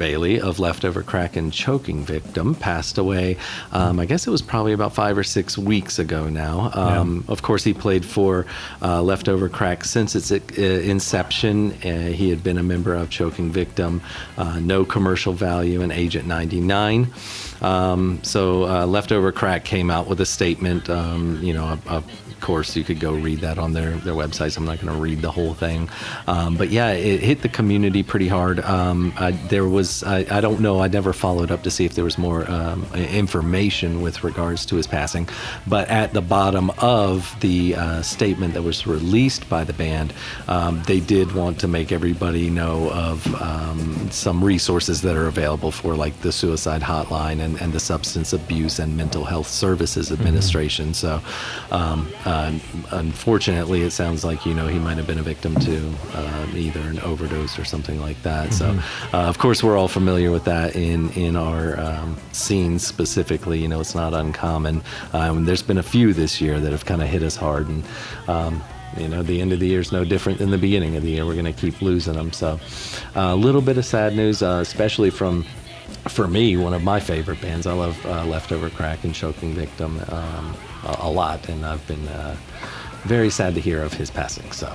Baillie 0.01 0.41
of 0.41 0.59
Leftover 0.59 1.03
Crack 1.03 1.37
and 1.37 1.53
Choking 1.53 2.05
Victim 2.05 2.55
passed 2.55 2.97
away. 2.97 3.37
Um, 3.73 4.01
I 4.01 4.07
guess 4.07 4.27
it 4.27 4.31
was 4.31 4.41
probably 4.41 4.73
about 4.73 4.95
five 4.95 5.19
or 5.19 5.23
six 5.23 5.59
weeks 5.59 5.99
ago 5.99 6.31
now. 6.31 6.71
Um, 6.73 7.23
Of 7.29 7.43
course, 7.43 7.63
he 7.63 7.75
played 7.75 8.05
for 8.07 8.47
uh, 8.81 9.03
Leftover 9.03 9.51
Crack 9.51 9.85
since 9.85 10.15
its 10.17 10.33
uh, 10.33 10.63
inception. 10.63 11.73
Uh, 11.85 12.13
he 12.13 12.31
had 12.31 12.43
been 12.43 12.57
a 12.57 12.63
member 12.63 12.95
of 12.95 13.11
Choking 13.11 13.51
Victim, 13.51 14.01
uh, 14.39 14.59
No 14.59 14.87
Commercial 14.87 15.35
Value, 15.35 15.83
and 15.83 15.93
Agent 15.93 16.27
99. 16.27 17.13
Um, 17.61 18.21
so, 18.23 18.65
uh, 18.65 18.87
Leftover 18.87 19.33
Crack 19.33 19.65
came 19.67 19.91
out 19.91 20.07
with 20.07 20.19
a 20.23 20.27
statement, 20.27 20.89
um, 20.89 21.39
you 21.43 21.53
know, 21.53 21.79
a, 21.87 21.97
a 21.99 22.03
course, 22.41 22.77
you 22.77 22.85
could 22.85 23.01
go 23.01 23.13
read 23.13 23.41
that 23.41 23.59
on 23.59 23.73
their, 23.73 23.93
their 23.93 24.15
websites. 24.15 24.57
I'm 24.57 24.65
not 24.65 24.81
going 24.81 24.93
to 24.93 25.01
read 25.01 25.21
the 25.21 25.31
whole 25.31 25.55
thing. 25.55 25.89
Um, 26.27 26.57
but 26.57 26.71
yeah, 26.71 26.91
it 26.91 27.21
hit 27.21 27.43
the 27.43 27.49
community 27.49 28.03
pretty 28.03 28.29
hard. 28.29 28.61
Um, 28.61 29.13
I, 29.17 29.33
there 29.33 29.69
was, 29.69 30.03
I, 30.05 30.27
I 30.31 30.41
don't 30.41 30.61
know, 30.61 30.81
I 30.81 30.89
never 30.89 31.13
followed 31.13 31.51
up 31.51 31.63
to 31.63 31.71
see 31.71 31.85
if 31.85 31.95
there 31.95 32.05
was 32.05 32.19
more 32.19 32.51
um, 32.51 32.87
information 32.95 34.03
with 34.03 34.25
regards 34.25 34.67
to 34.67 34.77
his 34.77 34.87
passing. 34.87 35.29
But 35.67 35.89
at 35.89 36.13
the 36.13 36.23
bottom 36.23 36.71
of 36.79 37.35
the 37.41 37.75
uh, 37.75 38.03
statement 38.03 38.55
that 38.55 38.63
was 38.63 38.87
released 38.87 39.49
by 39.49 39.65
the 39.65 39.73
band, 39.73 40.13
um, 40.49 40.83
they 40.87 41.01
did 41.01 41.33
want 41.33 41.61
to 41.61 41.69
make 41.69 41.93
everybody 41.93 42.51
know 42.51 42.91
of 42.93 43.35
um, 43.41 44.11
some 44.11 44.43
resources 44.43 45.03
that 45.03 45.17
are 45.17 45.27
available 45.27 45.71
for 45.71 45.95
like 45.95 46.19
the 46.21 46.33
suicide 46.33 46.83
hotline 46.83 47.41
and, 47.41 47.61
and 47.61 47.73
the 47.73 47.81
substance 47.81 48.33
abuse 48.33 48.79
and 48.79 48.97
mental 48.97 49.25
health 49.25 49.49
services 49.49 50.11
administration. 50.13 50.95
So, 50.95 51.21
um, 51.71 52.09
uh, 52.31 52.53
unfortunately, 52.93 53.83
it 53.83 53.91
sounds 53.91 54.25
like 54.25 54.47
you 54.47 54.55
know 54.55 54.69
he 54.69 54.79
might 54.79 54.97
have 54.97 55.07
been 55.07 55.19
a 55.19 55.23
victim 55.23 55.53
to 55.57 55.79
um, 56.15 56.53
either 56.55 56.79
an 56.79 57.01
overdose 57.01 57.59
or 57.59 57.65
something 57.65 58.01
like 58.01 58.23
that. 58.23 58.53
So, 58.53 58.79
uh, 59.13 59.17
of 59.17 59.39
course, 59.39 59.65
we're 59.65 59.77
all 59.77 59.89
familiar 59.89 60.31
with 60.31 60.45
that 60.45 60.77
in 60.77 61.11
in 61.15 61.35
our 61.35 61.79
um, 61.81 62.17
scene 62.31 62.79
specifically. 62.79 63.59
You 63.59 63.67
know, 63.67 63.81
it's 63.81 63.97
not 63.97 64.15
uncommon. 64.15 64.81
Um, 65.13 65.45
there's 65.45 65.63
been 65.63 65.79
a 65.79 65.83
few 65.83 66.15
this 66.15 66.41
year 66.41 66.61
that 66.61 66.71
have 66.71 66.85
kind 66.85 67.03
of 67.03 67.09
hit 67.09 67.25
us 67.25 67.35
hard, 67.35 67.67
and 67.67 67.85
um, 68.29 68.63
you 68.97 69.09
know, 69.09 69.25
the 69.25 69.41
end 69.41 69.53
of 69.53 69.59
the 69.59 69.67
year 69.67 69.81
is 69.81 69.91
no 69.91 70.05
different 70.05 70.39
than 70.39 70.51
the 70.51 70.59
beginning 70.59 70.95
of 70.95 71.03
the 71.03 71.11
year. 71.11 71.27
We're 71.27 71.35
going 71.35 71.53
to 71.53 71.53
keep 71.53 71.83
losing 71.83 72.15
them. 72.15 72.33
So, 72.33 72.61
uh, 73.17 73.31
a 73.33 73.37
little 73.37 73.61
bit 73.61 73.77
of 73.77 73.85
sad 73.85 74.15
news, 74.15 74.41
uh, 74.41 74.61
especially 74.63 75.11
from 75.11 75.45
for 76.09 76.27
me, 76.27 76.57
one 76.57 76.75
of 76.75 76.83
my 76.83 77.01
favorite 77.01 77.41
bands. 77.41 77.67
I 77.67 77.73
love 77.73 78.05
uh, 78.07 78.25
Leftover 78.25 78.71
Crack 78.71 79.05
and 79.05 79.15
Choking 79.15 79.55
Victim 79.55 80.01
um, 80.09 80.57
a, 80.85 80.97
a 81.01 81.11
lot, 81.11 81.49
and 81.49 81.65
I've 81.65 81.87
been 81.87 82.07
uh, 82.09 82.37
very 83.03 83.31
sad 83.31 83.55
to 83.55 83.61
hear 83.61 83.83
of 83.83 83.93
his 83.93 84.11
passing. 84.11 84.51
So, 84.53 84.73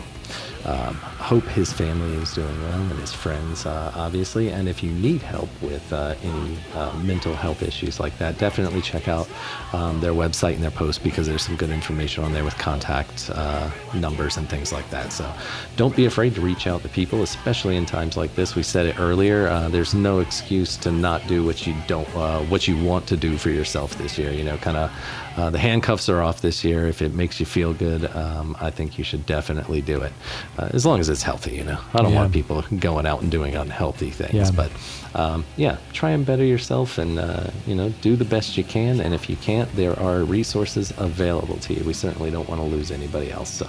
um, 0.66 0.96
hope 0.96 1.44
his 1.44 1.72
family 1.72 2.16
is 2.18 2.34
doing 2.34 2.62
well 2.64 2.82
and 2.82 3.00
his 3.00 3.14
friends, 3.14 3.66
uh, 3.66 3.92
obviously. 3.96 4.50
And 4.50 4.68
if 4.68 4.84
you 4.84 4.92
need 4.92 5.22
help 5.22 5.50
with 5.62 5.92
uh, 5.94 6.16
any 6.24 6.58
uh, 6.74 6.94
mental 7.04 7.36
health 7.36 7.62
issues 7.62 8.00
like 8.00 8.18
that, 8.18 8.38
definitely 8.38 8.82
check 8.82 9.08
out 9.08 9.28
um, 9.74 10.02
their 10.02 10.14
website 10.14 10.56
and 10.56 10.64
their 10.64 10.72
post 10.72 11.04
because 11.04 11.28
there's 11.28 11.44
some 11.44 11.56
good 11.56 11.70
information 11.70 12.24
on 12.24 12.34
there 12.34 12.44
with 12.44 12.58
contact 12.58 13.30
uh, 13.34 13.70
numbers 13.94 14.38
and 14.38 14.50
things 14.50 14.72
like 14.72 14.90
that. 14.90 15.14
So 15.14 15.32
don't 15.76 15.96
be 15.96 16.06
afraid 16.06 16.36
to 16.36 16.42
reach 16.42 16.68
out 16.68 16.82
to 16.82 16.90
people, 16.90 17.22
especially 17.22 17.78
in 17.78 17.86
times 17.86 18.18
like 18.18 18.34
this. 18.36 18.56
We 18.56 18.64
said 18.64 18.88
it 18.88 19.00
earlier. 19.00 19.48
Uh, 19.48 19.70
there's 19.70 19.94
no 19.94 20.20
excuse 20.20 20.78
to 20.78 20.92
not 20.92 21.26
do 21.28 21.44
what 21.46 21.68
you 21.68 21.76
don't, 21.88 22.08
uh, 22.16 22.40
what 22.46 22.68
you 22.68 22.82
want 22.84 23.08
to 23.08 23.18
do 23.18 23.38
for 23.38 23.50
yourself 23.50 23.98
this 23.98 24.18
year. 24.18 24.32
You 24.32 24.44
know, 24.44 24.58
kind 24.58 24.78
of. 24.78 24.92
Uh, 25.38 25.49
the 25.49 25.60
handcuffs 25.60 26.07
are 26.07 26.22
off 26.22 26.41
this 26.41 26.64
year. 26.64 26.88
If 26.88 27.02
it 27.02 27.14
makes 27.14 27.40
you 27.40 27.45
feel 27.45 27.74
good, 27.74 28.06
um, 28.16 28.56
I 28.62 28.70
think 28.70 28.98
you 28.98 29.03
should 29.03 29.26
definitely 29.26 29.82
do 29.82 30.02
it, 30.02 30.14
uh, 30.57 30.70
as 30.72 30.86
long 30.86 30.99
as 30.99 31.10
it's 31.10 31.24
healthy. 31.24 31.56
You 31.56 31.66
know, 31.66 31.80
I 31.94 32.02
don't 32.02 32.12
Yeah. 32.12 32.18
want 32.22 32.34
people 32.34 32.64
going 32.80 33.06
out 33.06 33.22
and 33.22 33.30
doing 33.30 33.56
unhealthy 33.56 34.12
things, 34.12 34.34
Yeah. 34.34 34.52
but 34.56 34.72
um, 35.14 35.45
yeah, 35.57 35.78
try 35.94 36.12
and 36.12 36.26
better 36.26 36.44
yourself, 36.44 36.98
and 36.98 37.20
uh, 37.20 37.48
you 37.68 37.76
know, 37.76 37.90
do 38.02 38.16
the 38.16 38.26
best 38.26 38.57
you 38.57 38.64
can. 38.64 38.99
And 38.99 39.14
if 39.14 39.30
you 39.30 39.36
can't, 39.38 39.74
there 39.76 39.98
are 39.99 40.24
resources 40.24 40.94
available 40.98 41.57
to 41.57 41.74
you. 41.74 41.84
We 41.84 41.94
certainly 41.94 42.32
don't 42.32 42.48
want 42.49 42.62
to 42.62 42.68
lose 42.68 42.91
anybody 42.91 43.32
else. 43.32 43.49
So 43.49 43.68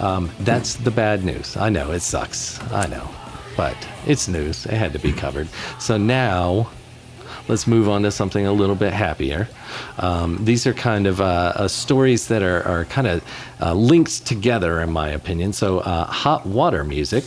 um, 0.00 0.30
that's 0.40 0.74
the 0.76 0.90
bad 0.90 1.24
news. 1.24 1.56
I 1.56 1.68
know 1.68 1.90
it 1.92 2.00
sucks. 2.02 2.60
I 2.72 2.86
know, 2.88 3.08
but 3.56 3.76
it's 4.06 4.28
news. 4.28 4.66
It 4.66 4.74
had 4.74 4.92
to 4.92 4.98
be 4.98 5.12
covered. 5.12 5.48
So 5.78 5.96
now 5.96 6.70
let's 7.48 7.66
move 7.66 7.88
on 7.88 8.02
to 8.02 8.10
something 8.10 8.46
a 8.46 8.52
little 8.52 8.76
bit 8.76 8.92
happier. 8.92 9.48
Um, 9.98 10.44
these 10.44 10.66
are 10.66 10.74
kind 10.74 11.06
of 11.06 11.20
uh, 11.20 11.52
uh, 11.56 11.68
stories 11.68 12.28
that 12.28 12.42
are, 12.42 12.62
are 12.62 12.84
kind 12.84 13.06
of 13.06 13.24
uh, 13.60 13.74
linked 13.74 14.26
together, 14.26 14.80
in 14.80 14.90
my 14.92 15.08
opinion. 15.08 15.52
So, 15.52 15.78
uh, 15.80 16.04
Hot 16.04 16.46
Water 16.46 16.84
Music 16.84 17.24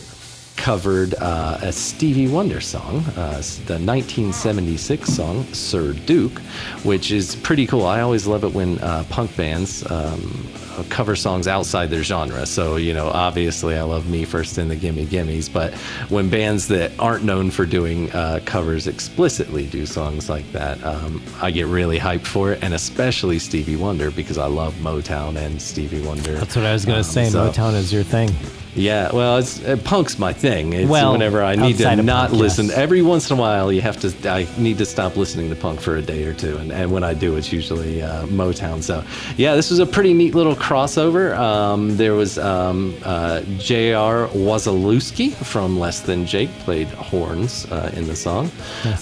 covered 0.56 1.14
uh, 1.14 1.58
a 1.62 1.72
Stevie 1.72 2.28
Wonder 2.28 2.60
song, 2.60 2.98
uh, 3.16 3.42
the 3.66 3.78
1976 3.80 5.08
song 5.08 5.44
Sir 5.52 5.92
Duke, 5.92 6.38
which 6.84 7.10
is 7.10 7.34
pretty 7.36 7.66
cool. 7.66 7.86
I 7.86 8.00
always 8.02 8.26
love 8.26 8.44
it 8.44 8.52
when 8.52 8.78
punk 9.08 9.34
bands 9.36 9.90
um, 9.90 10.48
cover 10.88 11.14
songs 11.16 11.46
outside 11.48 11.90
their 11.90 12.02
genre. 12.02 12.46
So, 12.46 12.76
you 12.76 12.94
know, 12.94 13.08
obviously 13.08 13.76
I 13.76 13.82
love 13.82 14.08
Me 14.08 14.24
First 14.24 14.58
and 14.58 14.70
the 14.70 14.76
Gimme 14.76 15.06
Gimmes, 15.06 15.48
but 15.52 15.74
when 16.08 16.28
bands 16.30 16.68
that 16.68 16.92
aren't 16.98 17.24
known 17.24 17.50
for 17.50 17.66
doing 17.66 18.10
uh, 18.12 18.40
covers 18.44 18.86
explicitly 18.86 19.66
do 19.66 19.86
songs 19.86 20.28
like 20.28 20.50
that, 20.52 20.82
um, 20.84 21.22
I 21.40 21.50
get 21.50 21.66
really 21.66 21.98
hyped 21.98 22.26
for 22.26 22.52
it, 22.52 22.62
and 22.62 22.74
especially 22.74 23.38
Stevie 23.38 23.76
Wonder 23.76 24.10
because 24.10 24.38
I 24.38 24.46
love 24.46 24.74
Motown 24.76 25.36
and 25.36 25.60
Stevie 25.60 26.00
Wonder. 26.02 26.32
That's 26.34 26.56
what 26.56 26.64
I 26.66 26.72
was 26.72 26.84
gonna 26.84 26.98
Um, 26.98 27.04
say. 27.04 27.28
so- 27.28 27.48
Motown 27.50 27.74
is 27.74 27.92
your 27.92 28.02
thing. 28.02 28.30
yeah, 28.74 29.10
well, 29.12 29.36
it's 29.36 29.62
uh, 29.64 29.76
punk's 29.84 30.18
my 30.18 30.32
thing. 30.32 30.72
It's 30.72 30.88
Well, 30.88 31.12
whenever 31.12 31.42
I 31.42 31.56
need 31.56 31.76
to 31.78 31.96
not 32.02 32.30
punk, 32.30 32.40
listen. 32.40 32.66
yes. 32.68 32.76
Every 32.78 33.02
once 33.02 33.30
in 33.30 33.36
a 33.36 33.40
while, 33.40 33.70
you 33.70 33.82
have 33.82 34.00
to. 34.00 34.30
I 34.30 34.46
need 34.56 34.78
to 34.78 34.86
stop 34.86 35.16
listening 35.16 35.50
to 35.50 35.56
punk 35.56 35.78
for 35.80 35.96
a 35.96 36.02
day 36.02 36.24
or 36.24 36.32
two, 36.32 36.56
and, 36.56 36.72
and 36.72 36.90
when 36.90 37.04
I 37.04 37.12
do, 37.12 37.36
it's 37.36 37.52
usually 37.52 38.02
uh, 38.02 38.24
Motown. 38.26 38.82
So, 38.82 39.04
yeah, 39.36 39.54
this 39.56 39.68
was 39.70 39.78
a 39.78 39.84
pretty 39.86 40.14
neat 40.14 40.34
little 40.34 40.56
crossover. 40.62 41.36
Um, 41.36 41.96
there 41.96 42.14
was 42.14 42.38
um, 42.38 42.96
uh, 43.04 43.42
J.R. 43.58 44.28
Wasilewski 44.28 45.32
from 45.34 45.78
Less 45.78 46.00
Than 46.00 46.24
Jake 46.24 46.50
played 46.60 46.86
horns 46.88 47.66
uh, 47.72 47.90
in 47.94 48.06
the 48.06 48.14
song. 48.16 48.50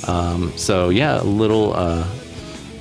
Um, 0.08 0.56
so 0.56 0.88
yeah, 0.88 1.20
a 1.20 1.22
little. 1.22 1.74
Uh, 1.74 2.06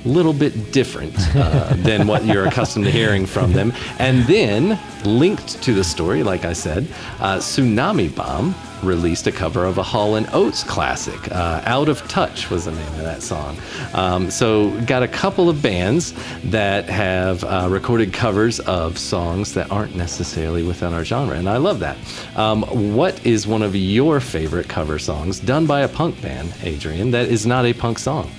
little 0.04 0.32
bit 0.32 0.72
different 0.72 1.14
uh, 1.36 1.74
than 1.76 2.06
what 2.06 2.24
you're 2.24 2.46
accustomed 2.46 2.84
to 2.86 2.90
hearing 2.90 3.26
from 3.26 3.52
them. 3.52 3.72
And 3.98 4.24
then, 4.24 4.78
linked 5.04 5.62
to 5.62 5.72
the 5.72 5.84
story, 5.84 6.22
like 6.22 6.44
I 6.44 6.52
said, 6.52 6.86
uh, 7.20 7.38
Tsunami 7.38 8.14
Bomb 8.14 8.54
released 8.82 9.26
a 9.26 9.32
cover 9.32 9.66
of 9.66 9.78
a 9.78 9.82
Hall 9.82 10.16
and 10.16 10.26
Oates 10.32 10.64
classic. 10.64 11.30
Uh, 11.30 11.62
Out 11.66 11.88
of 11.88 12.06
Touch 12.08 12.50
was 12.50 12.64
the 12.64 12.72
name 12.72 12.94
of 12.94 13.02
that 13.02 13.22
song. 13.22 13.58
Um, 13.92 14.30
so, 14.30 14.70
got 14.82 15.02
a 15.02 15.08
couple 15.08 15.48
of 15.48 15.62
bands 15.62 16.14
that 16.44 16.88
have 16.88 17.44
uh, 17.44 17.68
recorded 17.70 18.12
covers 18.12 18.60
of 18.60 18.98
songs 18.98 19.52
that 19.54 19.70
aren't 19.70 19.94
necessarily 19.96 20.62
within 20.62 20.94
our 20.94 21.04
genre, 21.04 21.36
and 21.36 21.48
I 21.48 21.58
love 21.58 21.80
that. 21.80 21.98
Um, 22.36 22.62
what 22.94 23.24
is 23.26 23.46
one 23.46 23.62
of 23.62 23.76
your 23.76 24.20
favorite 24.20 24.68
cover 24.68 24.98
songs 24.98 25.40
done 25.40 25.66
by 25.66 25.80
a 25.80 25.88
punk 25.88 26.20
band, 26.22 26.54
Adrian, 26.62 27.10
that 27.10 27.28
is 27.28 27.46
not 27.46 27.64
a 27.66 27.72
punk 27.72 27.98
song? 27.98 28.30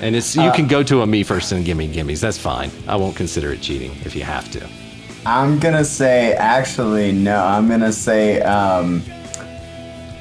And 0.00 0.14
it's 0.16 0.34
you 0.36 0.50
can 0.52 0.66
go 0.66 0.82
to 0.82 1.02
a 1.02 1.06
me 1.06 1.22
first 1.22 1.52
and 1.52 1.64
gimme 1.64 1.88
gimmes. 1.88 2.20
That's 2.20 2.38
fine. 2.38 2.70
I 2.86 2.96
won't 2.96 3.16
consider 3.16 3.52
it 3.52 3.60
cheating 3.62 3.92
if 4.04 4.14
you 4.14 4.22
have 4.22 4.50
to. 4.52 4.68
I'm 5.26 5.58
gonna 5.58 5.84
say 5.84 6.32
actually 6.34 7.12
no. 7.12 7.42
I'm 7.42 7.68
gonna 7.68 7.92
say 7.92 8.40
um, 8.42 9.02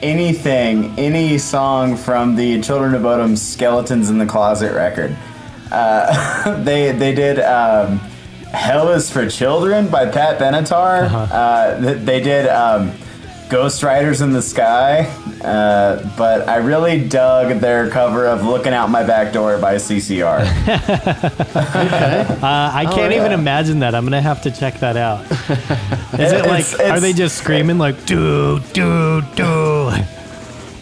anything, 0.01 0.93
any 0.97 1.37
song 1.37 1.95
from 1.97 2.35
the 2.35 2.61
Children 2.61 2.93
of 2.95 3.01
Bodom 3.01 3.37
"Skeletons 3.37 4.09
in 4.09 4.17
the 4.17 4.25
Closet" 4.25 4.73
record. 4.73 5.15
Uh, 5.71 6.61
they 6.63 6.91
they 6.91 7.13
did 7.13 7.39
um, 7.39 7.97
"Hell 8.53 8.89
Is 8.89 9.09
for 9.11 9.27
Children" 9.29 9.87
by 9.89 10.05
Pat 10.09 10.39
Benatar. 10.39 11.09
uh 11.31 11.79
th- 11.81 11.97
they 12.05 12.21
did 12.21 12.47
um, 12.47 12.91
"Ghost 13.53 13.83
Riders 13.83 14.21
in 14.21 14.33
the 14.33 14.41
Sky," 14.41 15.05
uh, 15.43 16.01
but 16.17 16.49
I 16.49 16.55
really 16.57 17.07
dug 17.07 17.59
their 17.59 17.87
cover 17.91 18.25
of 18.25 18.43
"Looking 18.43 18.73
Out 18.73 18.89
My 18.89 19.03
Back 19.03 19.31
Door" 19.31 19.59
by 19.59 19.75
CCR. 19.75 20.41
Uh, 22.43 22.71
I 22.73 22.85
can't 22.85 23.13
yeah. 23.13 23.19
even 23.19 23.31
imagine 23.31 23.79
that. 23.79 23.95
I'm 23.95 24.03
gonna 24.05 24.21
have 24.21 24.41
to 24.43 24.51
check 24.51 24.79
that 24.79 24.97
out. 24.97 25.21
Is 26.19 26.31
it 26.33 26.45
like? 26.45 26.65
It's- 26.65 26.79
are 26.89 26.99
they 26.99 27.13
just 27.13 27.37
screaming 27.37 27.77
like 27.77 28.05
do 28.05 28.59
do 28.73 29.21
do? 29.35 29.91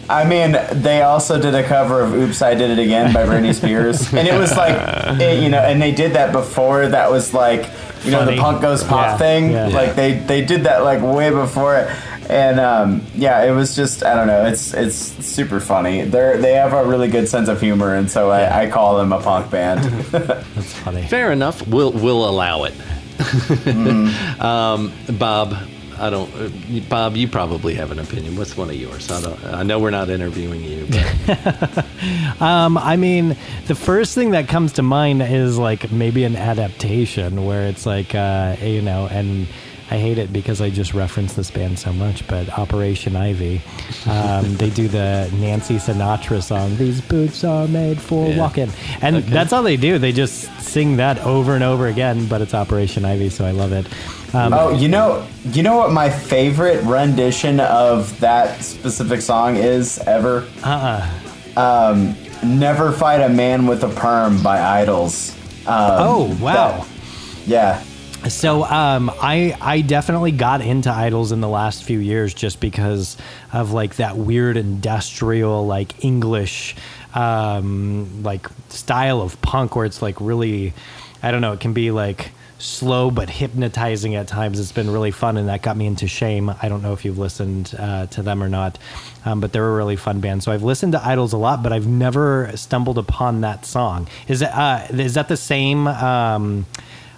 I 0.08 0.24
mean, 0.24 0.58
they 0.82 1.02
also 1.02 1.40
did 1.40 1.54
a 1.54 1.62
cover 1.62 2.00
of 2.00 2.12
"Oops, 2.14 2.40
I 2.42 2.54
Did 2.54 2.70
It 2.70 2.78
Again" 2.82 3.12
by 3.12 3.24
Britney 3.24 3.54
Spears, 3.60 4.12
and 4.12 4.26
it 4.26 4.36
was 4.38 4.54
like, 4.56 4.76
it, 5.20 5.42
you 5.42 5.48
know, 5.48 5.60
and 5.60 5.80
they 5.80 5.92
did 5.92 6.14
that 6.14 6.32
before. 6.32 6.88
That 6.88 7.10
was 7.10 7.32
like, 7.32 7.68
you 8.04 8.10
know, 8.10 8.24
the 8.26 8.36
punk 8.36 8.60
goes 8.60 8.82
pop 8.82 9.06
Yeah, 9.06 9.16
thing. 9.18 9.52
yeah. 9.52 9.66
Like 9.68 9.94
they 9.94 10.14
they 10.14 10.44
did 10.44 10.64
that 10.64 10.82
like 10.84 11.00
way 11.02 11.30
before 11.30 11.76
it, 11.76 11.88
and 12.32 12.58
um, 12.58 13.06
yeah, 13.14 13.44
it 13.44 13.52
was 13.52 13.76
just 13.76 14.04
I 14.04 14.14
don't 14.14 14.26
know. 14.26 14.46
It's 14.46 14.72
it's 14.74 14.96
super 14.96 15.60
funny. 15.60 16.02
They're 16.02 16.38
they 16.38 16.54
have 16.54 16.72
a 16.72 16.84
really 16.84 17.08
good 17.08 17.28
sense 17.28 17.48
of 17.48 17.60
humor, 17.60 17.94
and 17.94 18.10
so 18.10 18.30
I, 18.30 18.62
I 18.62 18.70
call 18.70 18.96
them 18.98 19.12
a 19.12 19.20
punk 19.20 19.50
band. 19.50 19.84
That's 20.10 20.72
funny. 20.78 21.06
Fair 21.06 21.30
enough. 21.32 21.66
We'll 21.68 21.92
we'll 21.92 22.28
allow 22.28 22.64
it. 22.64 22.74
um, 24.40 24.92
Bob, 25.18 25.54
I 25.98 26.10
don't. 26.10 26.32
Uh, 26.34 26.80
Bob, 26.88 27.16
you 27.16 27.28
probably 27.28 27.74
have 27.74 27.90
an 27.92 27.98
opinion. 27.98 28.36
What's 28.36 28.56
one 28.56 28.70
of 28.70 28.76
yours? 28.76 29.10
I 29.10 29.20
don't. 29.20 29.44
I 29.44 29.62
know 29.62 29.78
we're 29.78 29.90
not 29.90 30.08
interviewing 30.08 30.64
you, 30.64 30.86
but 30.88 31.86
Um, 32.40 32.76
I 32.76 32.96
mean, 32.96 33.36
the 33.66 33.74
first 33.74 34.14
thing 34.14 34.30
that 34.32 34.48
comes 34.48 34.72
to 34.74 34.82
mind 34.82 35.22
is 35.22 35.58
like 35.58 35.92
maybe 35.92 36.24
an 36.24 36.34
adaptation 36.34 37.44
where 37.44 37.68
it's 37.68 37.86
like, 37.86 38.14
uh, 38.14 38.56
you 38.60 38.82
know, 38.82 39.06
and 39.06 39.46
I 39.92 39.98
hate 39.98 40.16
it 40.16 40.32
because 40.32 40.62
I 40.62 40.70
just 40.70 40.94
reference 40.94 41.34
this 41.34 41.50
band 41.50 41.78
so 41.78 41.92
much. 41.92 42.26
But 42.26 42.48
Operation 42.58 43.14
Ivy, 43.14 43.60
um, 44.06 44.56
they 44.56 44.70
do 44.70 44.88
the 44.88 45.30
Nancy 45.38 45.74
Sinatra 45.74 46.42
song. 46.42 46.78
These 46.78 47.02
boots 47.02 47.44
are 47.44 47.68
made 47.68 48.00
for 48.00 48.30
Yeah. 48.30 48.38
walking, 48.38 48.70
and 49.02 49.16
that's 49.24 49.52
all 49.52 49.62
they 49.62 49.76
do. 49.76 49.98
They 49.98 50.12
just 50.12 50.48
sing 50.62 50.96
that 50.96 51.18
over 51.26 51.54
and 51.54 51.62
over 51.62 51.88
again. 51.88 52.24
But 52.26 52.40
it's 52.40 52.54
Operation 52.54 53.04
Ivy, 53.04 53.28
so 53.28 53.44
I 53.44 53.50
love 53.50 53.72
it. 53.72 53.84
Um, 54.34 54.54
Oh, 54.54 54.70
you 54.72 54.88
know, 54.88 55.22
you 55.52 55.62
know 55.62 55.76
what 55.76 55.92
my 55.92 56.08
favorite 56.08 56.82
rendition 56.84 57.60
of 57.60 58.18
that 58.20 58.64
specific 58.64 59.20
song 59.20 59.56
is 59.56 59.98
ever? 60.06 60.44
uh-uh. 60.64 61.06
Um, 61.54 62.16
"Never 62.42 62.92
Fight 62.92 63.20
a 63.20 63.28
Man 63.28 63.66
with 63.66 63.84
a 63.84 63.88
Perm" 63.90 64.42
by 64.42 64.58
Idles. 64.80 65.32
Um, 65.66 65.74
Oh 65.98 66.36
wow. 66.40 66.54
that- 66.54 66.86
yeah. 67.46 67.80
So 68.28 68.62
um, 68.64 69.10
I 69.20 69.56
I 69.60 69.80
definitely 69.80 70.30
got 70.30 70.60
into 70.60 70.90
idles 70.90 71.32
in 71.32 71.40
the 71.40 71.48
last 71.48 71.82
few 71.82 71.98
years 71.98 72.32
just 72.32 72.60
because 72.60 73.16
of 73.52 73.72
like 73.72 73.96
that 73.96 74.16
weird 74.16 74.56
industrial 74.56 75.66
like 75.66 76.04
English 76.04 76.76
um, 77.14 78.22
like 78.22 78.46
style 78.68 79.20
of 79.20 79.40
punk 79.42 79.74
where 79.74 79.86
it's 79.86 80.00
like 80.00 80.20
really 80.20 80.72
I 81.22 81.32
don't 81.32 81.40
know 81.40 81.52
it 81.52 81.60
can 81.60 81.72
be 81.72 81.90
like 81.90 82.30
slow 82.58 83.10
but 83.10 83.28
hypnotizing 83.28 84.14
at 84.14 84.28
times. 84.28 84.60
It's 84.60 84.70
been 84.70 84.90
really 84.90 85.10
fun 85.10 85.36
and 85.36 85.48
that 85.48 85.62
got 85.62 85.76
me 85.76 85.86
into 85.86 86.06
Shame. 86.06 86.48
I 86.48 86.68
don't 86.68 86.80
know 86.80 86.92
if 86.92 87.04
you've 87.04 87.18
listened 87.18 87.74
uh, 87.76 88.06
to 88.06 88.22
them 88.22 88.40
or 88.40 88.48
not, 88.48 88.78
um, 89.24 89.40
but 89.40 89.52
they're 89.52 89.68
a 89.68 89.74
really 89.74 89.96
fun 89.96 90.20
band. 90.20 90.44
So 90.44 90.52
I've 90.52 90.62
listened 90.62 90.92
to 90.92 91.04
Idles 91.04 91.32
a 91.32 91.38
lot, 91.38 91.64
but 91.64 91.72
I've 91.72 91.88
never 91.88 92.52
stumbled 92.54 92.98
upon 92.98 93.40
that 93.40 93.66
song. 93.66 94.06
Is 94.28 94.42
it 94.42 94.50
uh, 94.54 94.86
is 94.90 95.14
that 95.14 95.26
the 95.26 95.36
same? 95.36 95.88
Um, 95.88 96.66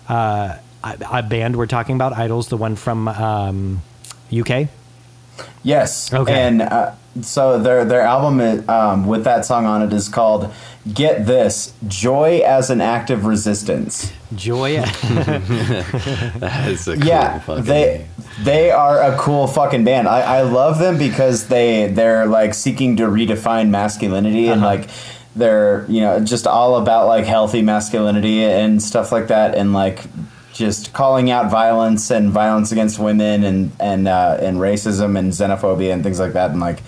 uh, 0.09 0.57
a 0.85 1.19
a 1.19 1.23
band 1.23 1.57
we're 1.57 1.67
talking 1.67 1.97
about, 1.97 2.13
Idles, 2.13 2.49
the 2.49 2.57
one 2.57 2.77
from 2.77 3.09
um, 3.09 3.83
UK. 4.33 4.69
Yes. 5.65 6.13
Okay. 6.13 6.33
And 6.33 6.63
uh, 6.63 6.93
so 7.23 7.59
their 7.59 7.85
their 7.85 8.03
album 8.03 8.41
is, 8.41 8.69
um, 8.69 9.07
with 9.07 9.25
that 9.25 9.45
song 9.45 9.67
on 9.67 9.83
it 9.83 9.93
is 9.93 10.09
called 10.09 10.53
"Get 10.93 11.27
This: 11.27 11.73
Joy 11.89 12.41
as 12.45 12.71
an 12.71 12.81
Act 12.81 13.11
of 13.11 13.25
Resistance." 13.25 14.13
Joy. 14.37 14.77
That's 15.49 16.87
a 16.87 16.97
cool 16.97 17.05
yeah, 17.07 17.39
fucking 17.41 17.65
they 17.65 17.99
name. 17.99 18.07
they 18.45 18.71
are 18.71 19.01
a 19.03 19.17
cool 19.19 19.47
fucking 19.47 19.85
band. 19.85 20.09
I, 20.09 20.21
I 20.39 20.43
love 20.43 20.79
them 20.79 20.99
because 20.99 21.49
they 21.49 21.89
they're 21.89 22.27
like 22.27 22.55
seeking 22.55 22.97
to 22.97 23.05
redefine 23.05 23.71
masculinity 23.71 24.49
and 24.49 24.63
Uh-huh. 24.65 24.75
like 24.77 24.91
they're 25.37 25.85
you 25.89 26.01
know 26.01 26.21
just 26.21 26.47
all 26.47 26.77
about 26.77 27.07
like 27.09 27.25
healthy 27.25 27.63
masculinity 27.63 28.45
and 28.45 28.81
stuff 28.83 29.11
like 29.11 29.29
that 29.29 29.55
and 29.57 29.73
like 29.73 30.05
just 30.55 30.93
calling 30.93 31.31
out 31.31 31.51
violence 31.51 32.11
and 32.11 32.31
violence 32.31 32.73
against 32.73 32.99
women 32.99 33.45
and 33.45 33.73
and 33.81 34.09
uh, 34.09 34.39
and 34.41 34.59
racism 34.59 35.19
and 35.19 35.33
xenophobia 35.33 35.93
and 35.93 36.03
things 36.03 36.21
like 36.21 36.33
that. 36.33 36.53
And 36.53 36.61
like 36.61 36.79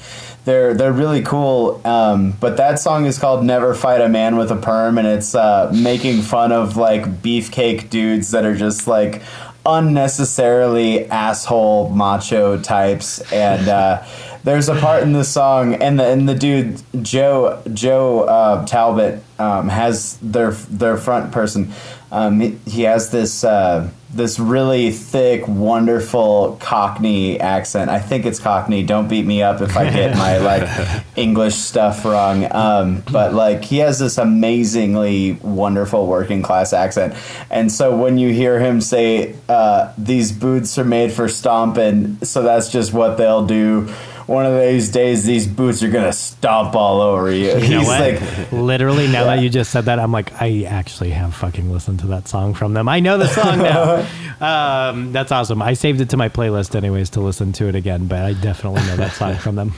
they're 0.44 0.72
they're 0.72 0.92
really 0.92 1.22
cool. 1.22 1.82
Um, 1.84 2.32
but 2.40 2.56
that 2.56 2.78
song 2.78 3.04
is 3.04 3.18
called 3.18 3.44
"Never 3.44 3.74
Fight 3.74 4.00
a 4.00 4.08
Man 4.08 4.36
with 4.36 4.50
a 4.50 4.56
Perm" 4.56 4.96
and 4.96 5.06
it's 5.06 5.34
uh, 5.34 5.70
making 5.74 6.22
fun 6.22 6.52
of 6.52 6.76
like 6.76 7.04
beefcake 7.20 7.90
dudes 7.90 8.30
that 8.30 8.44
are 8.44 8.54
just 8.54 8.86
like 8.86 9.22
unnecessarily 9.66 11.06
asshole 11.10 11.90
macho 11.90 12.58
types. 12.60 13.20
And 13.32 13.68
uh, 13.68 14.04
there's 14.44 14.68
a 14.68 14.76
part 14.76 15.02
in 15.02 15.12
the 15.12 15.24
song 15.24 15.74
and 15.74 15.98
the 15.98 16.04
and 16.04 16.28
the 16.28 16.34
dude 16.36 16.80
Joe 17.02 17.60
Joe 17.74 18.20
uh, 18.20 18.64
Talbot 18.64 19.20
um, 19.40 19.68
has 19.68 20.18
their 20.18 20.52
their 20.52 20.96
front 20.96 21.32
person 21.32 21.72
um, 22.10 22.40
he, 22.40 22.82
has 22.82 23.10
this 23.10 23.42
uh, 23.42 23.90
this 24.10 24.38
really 24.38 24.90
thick 24.90 25.46
wonderful 25.48 26.56
Cockney 26.60 27.40
accent. 27.40 27.90
I 27.90 27.98
think 27.98 28.26
it's 28.26 28.38
Cockney. 28.38 28.84
Don't 28.84 29.08
beat 29.08 29.26
me 29.26 29.42
up 29.42 29.60
if 29.60 29.76
I 29.76 29.90
get 29.90 30.16
my 30.16 30.38
like 30.38 31.04
English 31.16 31.54
stuff 31.54 32.04
wrong. 32.04 32.46
Um, 32.50 33.02
but 33.10 33.34
like 33.34 33.64
he 33.64 33.78
has 33.78 33.98
this 33.98 34.18
amazingly 34.18 35.32
wonderful 35.42 36.06
working 36.06 36.42
class 36.42 36.72
accent. 36.72 37.14
And 37.50 37.70
so 37.72 37.96
when 37.96 38.18
you 38.18 38.32
hear 38.32 38.60
him 38.60 38.80
say 38.80 39.34
uh, 39.48 39.92
these 39.98 40.32
boots 40.32 40.78
are 40.78 40.84
made 40.84 41.12
for 41.12 41.28
stomping 41.28 42.18
so 42.22 42.42
that's 42.42 42.70
just 42.70 42.92
what 42.92 43.16
they'll 43.16 43.46
do 43.46 43.92
one 44.26 44.44
of 44.46 44.60
these 44.60 44.90
days 44.90 45.24
these 45.24 45.46
boots 45.46 45.82
are 45.82 45.90
gonna 45.90 46.12
stomp 46.12 46.74
all 46.74 47.00
over 47.00 47.30
you 47.30 47.46
You 47.48 47.54
know 47.54 47.78
he's 47.80 47.86
what? 47.86 48.00
like 48.00 48.52
Literally, 48.52 49.06
now 49.08 49.24
that 49.24 49.40
you 49.40 49.48
just 49.48 49.70
said 49.70 49.84
that, 49.86 49.98
I'm 49.98 50.12
like, 50.12 50.40
I 50.40 50.64
actually 50.64 51.10
have 51.10 51.34
fucking 51.34 51.70
listened 51.72 52.00
to 52.00 52.06
that 52.08 52.26
song 52.28 52.54
from 52.54 52.74
them. 52.74 52.88
I 52.88 53.00
know 53.00 53.18
the 53.18 53.28
song 53.28 53.58
now. 53.58 54.06
um, 54.90 55.12
that's 55.12 55.30
awesome. 55.32 55.62
I 55.62 55.74
saved 55.74 56.00
it 56.00 56.10
to 56.10 56.16
my 56.16 56.28
playlist 56.28 56.74
anyways 56.74 57.10
to 57.10 57.20
listen 57.20 57.52
to 57.54 57.68
it 57.68 57.74
again, 57.74 58.06
but 58.06 58.20
I 58.24 58.32
definitely 58.34 58.82
know 58.82 58.96
that 58.96 59.12
song 59.12 59.36
from 59.36 59.54
them. 59.56 59.74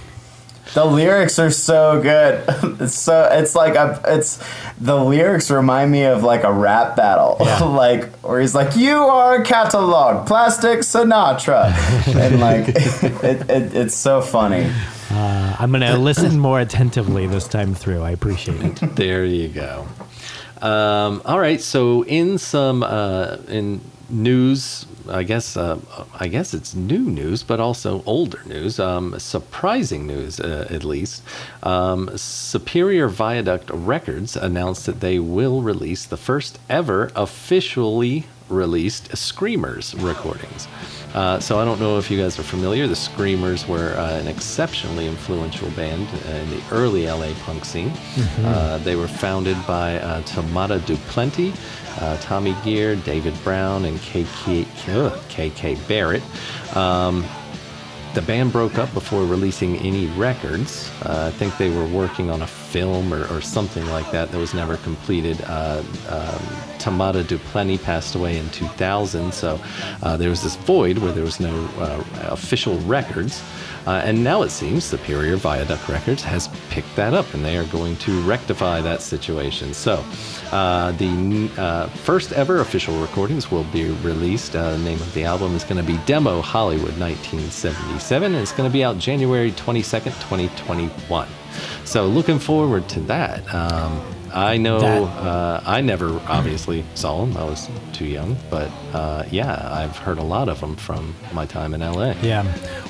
The 0.75 0.85
lyrics 0.85 1.39
are 1.39 1.51
so 1.51 2.01
good 2.03 2.45
it's 2.81 2.95
so 2.95 3.29
it's 3.33 3.55
like 3.55 3.75
a 3.75 4.01
it's 4.07 4.39
the 4.81 4.97
lyrics 4.97 5.51
remind 5.51 5.91
me 5.91 6.05
of 6.05 6.23
like 6.23 6.45
a 6.45 6.53
rap 6.53 6.95
battle 6.97 7.37
Yeah. 7.41 7.65
like 7.85 8.11
where 8.21 8.41
he's 8.41 8.55
like 8.55 8.77
you 8.77 8.97
are 8.97 9.41
a 9.41 9.45
catalog 9.45 10.27
plastic 10.27 10.81
sinatra 10.81 11.73
and 12.15 12.41
like 12.41 12.69
it, 12.69 13.51
it, 13.51 13.75
it's 13.75 13.95
so 13.97 14.21
funny 14.21 14.71
Uh, 15.11 15.57
I'm 15.59 15.73
gonna 15.73 15.97
listen 15.97 16.39
more 16.39 16.61
attentively 16.61 17.27
this 17.27 17.49
time 17.49 17.75
through. 17.75 18.03
I 18.03 18.11
appreciate 18.11 18.61
it. 18.83 18.95
There 18.95 19.25
you 19.25 19.49
go. 19.49 19.87
Um, 20.61 21.23
all 21.25 21.39
right. 21.41 21.63
So 21.63 22.05
in 22.05 22.37
some 22.37 22.83
uh, 22.83 23.39
in 23.49 23.81
news, 24.11 24.85
I 25.09 25.23
guess 25.23 25.57
uh, 25.57 25.79
I 26.19 26.29
guess 26.29 26.55
it's 26.55 26.75
new 26.75 27.01
news, 27.01 27.43
but 27.43 27.61
also 27.61 28.03
older 28.07 28.43
news. 28.47 28.79
Um, 28.79 29.19
surprising 29.19 30.07
news, 30.07 30.41
uh, 30.41 30.67
at 30.71 30.85
least. 30.85 31.23
Um, 31.63 32.11
Superior 32.17 33.09
Viaduct 33.09 33.71
Records 33.71 34.37
announced 34.37 34.87
that 34.87 35.01
they 35.01 35.19
will 35.19 35.63
release 35.63 36.05
the 36.07 36.17
first 36.17 36.59
ever 36.69 37.11
officially 37.17 38.25
released 38.49 39.15
Screamers 39.17 39.95
recordings. 39.97 40.67
Uh, 41.15 41.41
so 41.41 41.59
I 41.59 41.65
don't 41.65 41.81
know 41.81 41.99
if 41.99 42.11
you 42.11 42.19
guys 42.21 42.39
are 42.39 42.43
familiar. 42.43 42.87
The 42.87 42.97
Screamers 42.97 43.67
were 43.67 43.95
uh, 43.95 44.19
an 44.19 44.27
exceptionally 44.29 45.07
influential 45.07 45.71
band 45.71 46.07
in 46.27 46.51
the 46.51 46.63
early 46.71 47.07
LA 47.07 47.33
punk 47.45 47.65
scene. 47.65 47.93
Uh, 48.45 48.79
they 48.79 48.95
were 48.97 49.09
founded 49.09 49.57
by 49.67 49.97
uh, 49.99 50.23
Tomata 50.23 50.85
du 50.87 50.97
Plenty, 51.09 51.53
uh, 52.01 52.17
Tommy 52.19 52.55
Gear, 52.65 52.97
David 52.97 53.35
Brown, 53.45 53.85
and 53.85 53.99
KK, 53.99 54.65
KK 54.65 55.89
Barrett. 55.89 56.23
Um, 56.77 57.25
the 58.15 58.23
band 58.23 58.53
broke 58.53 58.79
up 58.79 58.93
before 58.95 59.25
releasing 59.25 59.77
any 59.77 60.07
records. 60.07 60.91
Uh, 61.05 61.31
I 61.33 61.37
think 61.37 61.57
they 61.57 61.71
were 61.71 61.87
working 61.87 62.31
on 62.31 62.43
a 62.43 62.47
film 62.47 63.13
or, 63.13 63.27
or 63.33 63.41
something 63.41 63.87
like 63.87 64.11
that 64.11 64.33
that 64.33 64.39
was 64.39 64.55
never 64.55 64.77
completed. 64.79 65.41
Uh, 65.43 65.83
um, 66.09 66.41
Tomata 66.79 67.27
du 67.27 67.39
Plenty 67.39 67.79
passed 67.79 68.15
away 68.15 68.39
in 68.39 68.49
2000, 68.51 69.33
so 69.33 69.61
uh, 70.03 70.17
there 70.17 70.31
was 70.31 70.43
this 70.43 70.57
void 70.57 70.99
where 70.99 71.13
there 71.13 71.25
was 71.25 71.39
no 71.39 71.55
uh, 71.79 72.03
official 72.31 72.79
records. 72.81 73.43
Uh, 73.89 74.03
and 74.05 74.23
now 74.23 74.43
it 74.43 74.51
seems 74.51 74.85
Superior 74.85 75.37
Viaduct 75.37 75.89
Records 75.89 76.23
has 76.23 76.49
picked 76.69 76.95
that 76.95 77.15
up 77.15 77.33
and 77.33 77.43
they 77.43 77.57
are 77.57 77.65
going 77.65 77.97
to 77.97 78.21
rectify 78.21 78.83
that 78.83 79.01
situation. 79.01 79.73
So, 79.73 80.05
uh, 80.53 80.93
the 80.93 81.51
uh, 81.57 81.87
first 81.87 82.33
ever 82.33 82.61
official 82.61 83.01
recordings 83.01 83.51
will 83.51 83.65
be 83.65 83.85
released. 84.03 84.55
Uh, 84.55 84.73
the 84.73 84.79
name 84.81 85.01
of 85.01 85.15
the 85.15 85.25
album 85.25 85.57
is 85.57 85.65
going 85.65 85.79
to 85.79 85.91
be 85.91 85.99
Demo 86.05 86.43
Hollywood 86.43 86.99
1977, 86.99 88.35
and 88.35 88.43
it's 88.43 88.53
going 88.53 88.69
to 88.69 88.73
be 88.73 88.85
out 88.85 88.99
January 88.99 89.53
22nd, 89.53 90.13
2021. 90.21 91.27
So, 91.87 92.07
looking 92.07 92.39
forward 92.39 92.91
to 92.91 93.01
that. 93.01 93.55
Um, 93.55 94.18
I 94.35 94.57
know 94.57 94.79
uh, 94.79 95.63
I 95.65 95.81
never 95.81 96.21
obviously 96.27 96.85
saw 96.95 97.25
them. 97.25 97.37
I 97.37 97.45
was 97.45 97.69
too 97.93 98.07
young, 98.07 98.37
but 98.51 98.71
uh, 98.93 99.25
yeah, 99.31 99.69
I've 99.73 99.97
heard 99.97 100.19
a 100.19 100.23
lot 100.23 100.49
of 100.49 100.61
them 100.61 100.77
from 100.77 101.15
my 101.33 101.47
time 101.47 101.75
in 101.75 101.81
LA. 101.81 102.15
Yeah, 102.23 102.45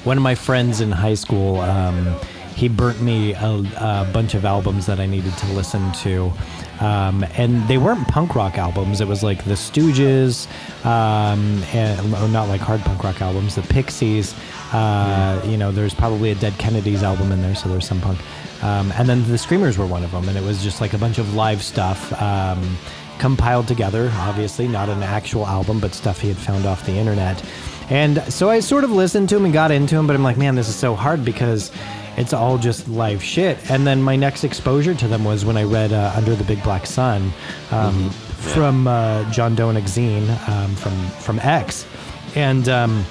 one 0.04 0.16
of 0.16 0.22
my 0.22 0.34
friends 0.34 0.80
in 0.80 0.90
high 0.90 1.14
school, 1.14 1.60
um, 1.60 2.16
he 2.56 2.68
burnt 2.68 3.00
me 3.00 3.34
a, 3.34 3.62
a 3.76 4.10
bunch 4.12 4.34
of 4.34 4.44
albums 4.44 4.86
that 4.86 4.98
I 4.98 5.06
needed 5.06 5.36
to 5.38 5.46
listen 5.52 5.92
to, 5.92 6.32
um, 6.80 7.24
and 7.36 7.66
they 7.68 7.78
weren't 7.78 8.06
punk 8.08 8.34
rock 8.34 8.58
albums. 8.58 9.00
It 9.00 9.06
was 9.06 9.22
like 9.22 9.44
the 9.44 9.54
Stooges, 9.54 10.48
um, 10.84 11.62
and 11.72 12.14
or 12.14 12.28
not 12.28 12.48
like 12.48 12.60
hard 12.60 12.80
punk 12.80 13.04
rock 13.04 13.20
albums. 13.22 13.54
The 13.54 13.62
Pixies. 13.62 14.34
Uh, 14.72 15.40
you 15.46 15.56
know, 15.56 15.72
there's 15.72 15.94
probably 15.94 16.30
a 16.30 16.34
Dead 16.34 16.52
Kennedys 16.58 17.02
album 17.02 17.32
in 17.32 17.40
there, 17.40 17.54
so 17.54 17.68
there's 17.68 17.86
some 17.86 18.00
punk. 18.00 18.18
Um, 18.62 18.92
and 18.96 19.08
then 19.08 19.26
the 19.28 19.38
Screamers 19.38 19.78
were 19.78 19.86
one 19.86 20.04
of 20.04 20.10
them, 20.10 20.28
and 20.28 20.36
it 20.36 20.42
was 20.42 20.62
just 20.62 20.80
like 20.80 20.92
a 20.92 20.98
bunch 20.98 21.18
of 21.18 21.34
live 21.34 21.62
stuff. 21.62 22.12
Um, 22.20 22.76
compiled 23.18 23.66
together, 23.66 24.10
obviously, 24.14 24.68
not 24.68 24.88
an 24.88 25.02
actual 25.02 25.46
album, 25.46 25.80
but 25.80 25.92
stuff 25.92 26.20
he 26.20 26.28
had 26.28 26.36
found 26.36 26.66
off 26.66 26.86
the 26.86 26.92
internet. 26.92 27.42
And 27.90 28.22
so 28.32 28.50
I 28.50 28.60
sort 28.60 28.84
of 28.84 28.90
listened 28.90 29.28
to 29.30 29.36
him 29.36 29.44
and 29.44 29.52
got 29.52 29.70
into 29.70 29.96
him, 29.96 30.06
but 30.06 30.14
I'm 30.14 30.22
like, 30.22 30.36
man, 30.36 30.54
this 30.54 30.68
is 30.68 30.76
so 30.76 30.94
hard 30.94 31.24
because 31.24 31.72
it's 32.16 32.32
all 32.32 32.58
just 32.58 32.88
live 32.88 33.22
shit. 33.22 33.70
And 33.70 33.86
then 33.86 34.02
my 34.02 34.16
next 34.16 34.44
exposure 34.44 34.94
to 34.94 35.08
them 35.08 35.24
was 35.24 35.44
when 35.44 35.56
I 35.56 35.62
read 35.62 35.92
uh, 35.92 36.12
Under 36.14 36.34
the 36.34 36.44
Big 36.44 36.62
Black 36.62 36.86
Sun 36.86 37.32
um, 37.70 38.10
from 38.10 38.86
uh, 38.86 39.30
John 39.30 39.56
Doenig 39.56 39.84
zine 39.84 40.28
um, 40.48 40.74
from, 40.74 41.06
from 41.20 41.38
X. 41.40 41.86
And 42.34 42.68
um, 42.68 43.04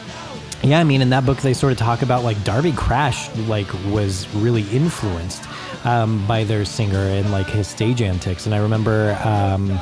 yeah, 0.64 0.80
I 0.80 0.84
mean, 0.84 1.02
in 1.02 1.10
that 1.12 1.26
book, 1.26 1.40
they 1.40 1.54
sort 1.54 1.72
of 1.72 1.78
talk 1.78 2.02
about 2.02 2.24
like 2.24 2.42
Darby 2.44 2.72
Crash, 2.72 3.36
like 3.48 3.68
was 3.86 4.28
really 4.36 4.64
influenced 4.70 5.44
um, 5.86 6.26
by 6.28 6.44
their 6.44 6.66
singer 6.66 6.98
and 6.98 7.32
like 7.32 7.48
his 7.48 7.68
stage 7.68 8.02
antics. 8.02 8.46
And 8.46 8.56
I 8.56 8.60
remember. 8.60 9.20
Um, 9.24 9.80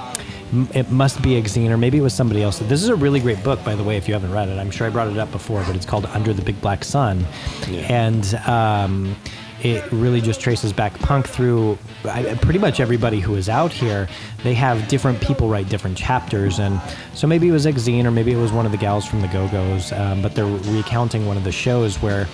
it 0.74 0.90
must 0.92 1.22
be 1.22 1.42
Exene, 1.42 1.70
or 1.70 1.78
maybe 1.78 1.98
it 1.98 2.02
was 2.02 2.14
somebody 2.14 2.44
else. 2.44 2.60
This 2.60 2.84
is 2.84 2.90
a 2.90 2.96
really 2.96 3.20
great 3.20 3.44
book, 3.44 3.64
by 3.64 3.76
the 3.76 3.84
way, 3.84 3.98
if 3.98 4.08
you 4.08 4.14
haven't 4.14 4.32
read 4.32 4.48
it. 4.48 4.58
I'm 4.58 4.72
sure 4.72 4.88
I 4.88 4.90
brought 4.90 5.08
it 5.08 5.18
up 5.18 5.32
before, 5.32 5.64
but 5.66 5.76
it's 5.76 5.86
called 5.86 6.06
Under 6.08 6.34
the 6.34 6.42
Big 6.42 6.62
Black 6.62 6.84
Sun. 6.84 7.26
And 7.68 8.34
um, 8.46 9.16
it 9.66 9.92
really 9.92 10.22
just 10.22 10.40
traces 10.40 10.72
back 10.72 10.94
punk 11.00 11.28
through 11.28 11.76
pretty 12.42 12.60
much 12.60 12.80
everybody 12.80 13.20
who 13.20 13.34
is 13.34 13.50
out 13.50 13.74
here. 13.74 14.08
They 14.44 14.54
have 14.54 14.88
different 14.88 15.20
people 15.22 15.50
write 15.50 15.70
different 15.70 15.98
chapters, 15.98 16.60
and 16.60 16.80
so 17.16 17.26
maybe 17.26 17.48
it 17.48 17.52
was 17.52 17.66
Exene 17.66 18.06
or 18.06 18.12
maybe 18.12 18.32
it 18.32 18.38
was 18.38 18.52
one 18.52 18.68
of 18.68 18.72
the 18.72 18.78
gals 18.78 19.08
from 19.08 19.22
the 19.22 19.28
Go 19.28 19.48
Go's, 19.48 19.92
um, 19.92 20.22
but 20.22 20.36
they're 20.36 20.46
recounting 20.46 21.26
one 21.26 21.36
of 21.36 21.44
the 21.44 21.52
shows 21.52 22.00
where 22.00 22.28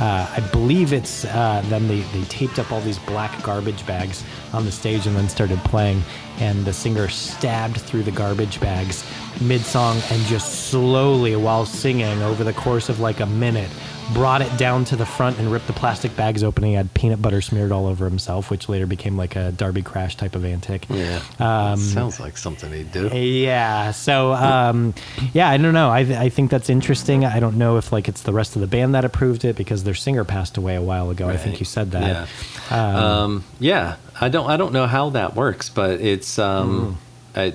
uh, 0.00 0.28
I 0.36 0.40
believe 0.50 0.92
it's 0.92 1.24
uh, 1.26 1.62
them. 1.68 1.86
They, 1.86 2.00
they 2.00 2.24
taped 2.24 2.58
up 2.58 2.72
all 2.72 2.80
these 2.80 2.98
black 2.98 3.40
garbage 3.44 3.86
bags 3.86 4.24
on 4.52 4.64
the 4.64 4.72
stage 4.72 5.06
and 5.06 5.14
then 5.14 5.28
started 5.28 5.58
playing, 5.60 6.02
and 6.40 6.64
the 6.64 6.72
singer 6.72 7.08
stabbed 7.08 7.76
through 7.76 8.02
the 8.02 8.10
garbage 8.10 8.60
bags 8.60 9.04
mid 9.40 9.60
song 9.60 10.00
and 10.10 10.22
just 10.24 10.70
slowly, 10.70 11.36
while 11.36 11.64
singing 11.64 12.22
over 12.22 12.42
the 12.42 12.52
course 12.52 12.88
of 12.88 12.98
like 12.98 13.20
a 13.20 13.26
minute, 13.26 13.70
brought 14.14 14.42
it 14.42 14.56
down 14.58 14.84
to 14.86 14.96
the 14.96 15.06
front 15.06 15.38
and 15.38 15.50
ripped 15.50 15.66
the 15.66 15.72
plastic 15.72 16.14
bags 16.16 16.42
open. 16.42 16.64
He 16.64 16.74
had 16.74 16.92
peanut 16.94 17.20
butter 17.22 17.40
smeared 17.40 17.72
all 17.72 17.86
over 17.86 18.04
himself, 18.04 18.50
which 18.50 18.68
later 18.68 18.86
became 18.86 19.16
like 19.16 19.36
a 19.36 19.52
Darby 19.52 19.82
Crash 19.82 20.16
type 20.16 20.34
of 20.34 20.44
antic. 20.44 20.86
Yeah. 20.88 21.22
Um, 21.38 21.78
Sounds 21.78 22.20
like 22.20 22.36
something 22.36 22.72
he'd 22.72 22.92
do. 22.92 23.08
Yeah. 23.08 23.90
So, 23.92 24.32
um, 24.32 24.94
yeah, 25.32 25.48
I 25.48 25.56
don't 25.56 25.74
know. 25.74 25.90
I, 25.90 26.00
I 26.00 26.28
think 26.28 26.50
that's 26.50 26.70
interesting. 26.70 27.24
I 27.24 27.40
don't 27.40 27.58
know 27.58 27.76
if 27.76 27.92
like 27.92 28.08
it's 28.08 28.22
the 28.22 28.32
rest 28.32 28.56
of 28.56 28.60
the 28.60 28.68
band 28.68 28.94
that 28.94 29.04
approved 29.04 29.44
it 29.44 29.56
because 29.56 29.84
their 29.84 29.94
singer 29.94 30.24
passed 30.24 30.56
away 30.56 30.74
a 30.74 30.82
while 30.82 31.10
ago. 31.10 31.28
I 31.28 31.36
think 31.36 31.60
you 31.60 31.66
said 31.66 31.92
that. 31.92 32.28
Yeah. 32.70 33.22
Um, 33.22 33.44
yeah. 33.60 33.96
I 34.20 34.28
don't. 34.28 34.48
I 34.48 34.56
don't 34.56 34.72
know 34.72 34.86
how 34.86 35.10
that 35.10 35.34
works, 35.34 35.68
but 35.68 36.00
it's. 36.00 36.38
Um, 36.38 36.98
I, 37.34 37.54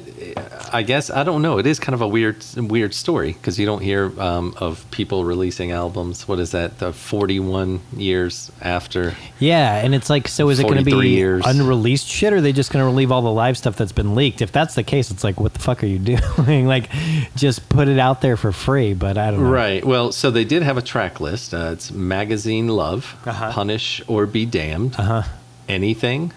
I 0.74 0.82
guess 0.82 1.12
I 1.12 1.24
don't 1.24 1.44
know. 1.44 1.60
It 1.60 1.68
is 1.68 1.80
kind 1.80 1.94
of 1.94 2.02
a 2.02 2.08
weird, 2.08 2.44
weird 2.56 2.94
story 2.96 3.34
because 3.34 3.60
you 3.60 3.66
don't 3.68 3.82
hear 3.84 4.12
um, 4.20 4.56
of 4.58 4.90
people 4.90 5.24
releasing 5.24 5.72
albums. 5.72 6.28
What 6.28 6.40
is 6.40 6.52
that? 6.52 6.80
The 6.80 6.92
forty-one 6.94 7.82
years 7.96 8.52
after. 8.62 9.16
Yeah, 9.40 9.76
and 9.76 9.94
it's 9.94 10.10
like, 10.10 10.28
so 10.28 10.50
is 10.50 10.60
it 10.60 10.64
going 10.64 10.84
to 10.84 10.90
43 10.90 11.02
be 11.02 11.10
years. 11.16 11.44
unreleased 11.46 12.08
shit, 12.08 12.34
or 12.34 12.38
are 12.38 12.42
they 12.42 12.54
just 12.54 12.72
going 12.72 12.84
to 12.84 12.92
leave 12.92 13.12
all 13.12 13.22
the 13.22 13.32
live 13.32 13.56
stuff 13.56 13.76
that's 13.76 13.92
been 13.92 14.16
leaked? 14.16 14.42
If 14.42 14.52
that's 14.52 14.74
the 14.74 14.84
case, 14.84 15.12
it's 15.12 15.24
like, 15.24 15.40
what 15.40 15.54
the 15.54 15.60
fuck 15.60 15.84
are 15.84 15.88
you 15.88 16.00
doing? 16.38 16.66
like, 16.66 16.90
just 17.36 17.70
put 17.70 17.88
it 17.88 18.00
out 18.00 18.22
there 18.22 18.36
for 18.36 18.52
free. 18.52 18.96
But 18.96 19.18
I 19.20 19.30
don't 19.30 19.44
know. 19.44 19.50
Right. 19.52 19.86
Well, 19.86 20.12
so 20.12 20.32
they 20.32 20.44
did 20.44 20.64
have 20.64 20.78
a 20.78 20.82
track 20.82 21.20
list. 21.20 21.54
Uh, 21.54 21.70
it's 21.74 21.92
Magazine 21.92 22.68
Love, 22.68 23.16
Uh-huh. 23.26 23.52
Punish 23.52 24.02
or 24.08 24.26
Be 24.26 24.46
Damned, 24.48 24.96
Uh 24.98 25.04
huh. 25.04 25.24
Anything, 25.70 26.32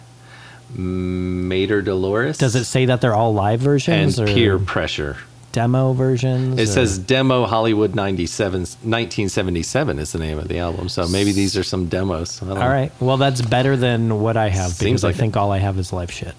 Mater 0.76 1.82
Dolores. 1.82 2.38
Does 2.38 2.54
it 2.56 2.64
say 2.64 2.86
that 2.86 3.00
they're 3.00 3.14
all 3.14 3.34
live 3.34 3.60
and 3.60 3.64
versions 3.64 4.20
or 4.20 4.26
Peer 4.26 4.58
Pressure. 4.58 5.16
demo 5.52 5.92
versions? 5.92 6.58
It 6.58 6.62
or- 6.68 6.72
says 6.72 6.98
Demo 6.98 7.46
Hollywood 7.46 7.94
97, 7.94 8.60
1977 8.60 9.98
is 9.98 10.12
the 10.12 10.18
name 10.18 10.38
of 10.38 10.48
the 10.48 10.58
album. 10.58 10.88
So 10.88 11.08
maybe 11.08 11.32
these 11.32 11.56
are 11.56 11.62
some 11.64 11.86
demos. 11.86 12.40
All 12.42 12.54
right. 12.56 12.92
Well, 13.00 13.16
that's 13.16 13.42
better 13.42 13.76
than 13.76 14.20
what 14.20 14.36
I 14.36 14.48
have 14.48 14.70
Seems 14.72 15.02
because 15.02 15.04
like 15.04 15.14
I 15.14 15.16
it. 15.16 15.20
think 15.20 15.36
all 15.36 15.50
I 15.52 15.58
have 15.58 15.78
is 15.78 15.92
live 15.92 16.10
shit. 16.10 16.34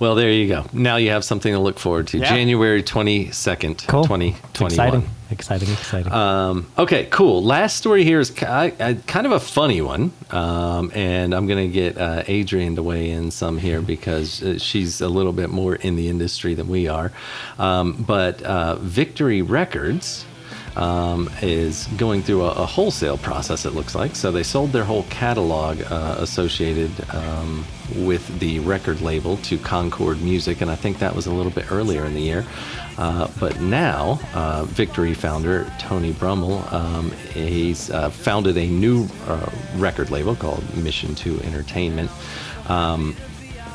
Well, 0.00 0.14
there 0.14 0.30
you 0.30 0.48
go. 0.48 0.64
Now 0.72 0.96
you 0.96 1.10
have 1.10 1.24
something 1.24 1.52
to 1.52 1.58
look 1.58 1.78
forward 1.78 2.06
to. 2.08 2.18
Yeah. 2.18 2.28
January 2.28 2.82
22nd, 2.82 3.86
Cool. 3.88 4.04
2021. 4.04 4.70
Exciting. 4.70 5.08
Exciting. 5.30 5.70
Exciting. 5.72 6.12
Um, 6.12 6.66
okay, 6.78 7.06
cool. 7.10 7.42
Last 7.44 7.76
story 7.76 8.02
here 8.04 8.18
is 8.18 8.30
kind 8.30 8.72
of 8.80 9.32
a 9.32 9.40
funny 9.40 9.82
one, 9.82 10.12
um, 10.30 10.90
and 10.94 11.34
I'm 11.34 11.46
going 11.46 11.68
to 11.68 11.72
get 11.72 11.98
uh, 11.98 12.22
Adrienne 12.28 12.76
to 12.76 12.82
weigh 12.82 13.10
in 13.10 13.30
some 13.30 13.58
here 13.58 13.82
because 13.82 14.42
uh, 14.42 14.58
she's 14.58 15.00
a 15.02 15.08
little 15.08 15.34
bit 15.34 15.50
more 15.50 15.74
in 15.74 15.96
the 15.96 16.08
industry 16.08 16.54
than 16.54 16.68
we 16.68 16.88
are. 16.88 17.12
Um, 17.58 18.02
but 18.06 18.40
uh, 18.42 18.76
Victory 18.76 19.42
Records 19.42 20.24
um, 20.78 21.28
is 21.42 21.86
going 21.96 22.22
through 22.22 22.44
a, 22.44 22.52
a 22.52 22.66
wholesale 22.66 23.18
process. 23.18 23.66
It 23.66 23.74
looks 23.74 23.94
like 23.94 24.16
so 24.16 24.32
they 24.32 24.42
sold 24.42 24.72
their 24.72 24.84
whole 24.84 25.02
catalog 25.10 25.82
uh, 25.82 26.16
associated 26.18 26.90
um, 27.14 27.64
with 27.96 28.38
the 28.38 28.60
record 28.60 29.00
label 29.00 29.36
to 29.38 29.58
Concord 29.58 30.22
Music, 30.22 30.60
and 30.60 30.70
I 30.70 30.76
think 30.76 30.98
that 31.00 31.14
was 31.14 31.26
a 31.26 31.32
little 31.32 31.52
bit 31.52 31.70
earlier 31.72 32.04
in 32.04 32.14
the 32.14 32.20
year. 32.20 32.46
Uh, 32.96 33.28
but 33.38 33.60
now, 33.60 34.20
uh, 34.34 34.64
Victory 34.64 35.14
founder 35.14 35.70
Tony 35.78 36.12
Brummel, 36.12 36.64
um, 36.72 37.10
he's 37.32 37.90
uh, 37.90 38.10
founded 38.10 38.56
a 38.56 38.66
new 38.66 39.06
uh, 39.26 39.50
record 39.76 40.10
label 40.10 40.34
called 40.34 40.64
Mission 40.76 41.14
Two 41.14 41.40
Entertainment. 41.40 42.10
Um, 42.68 43.16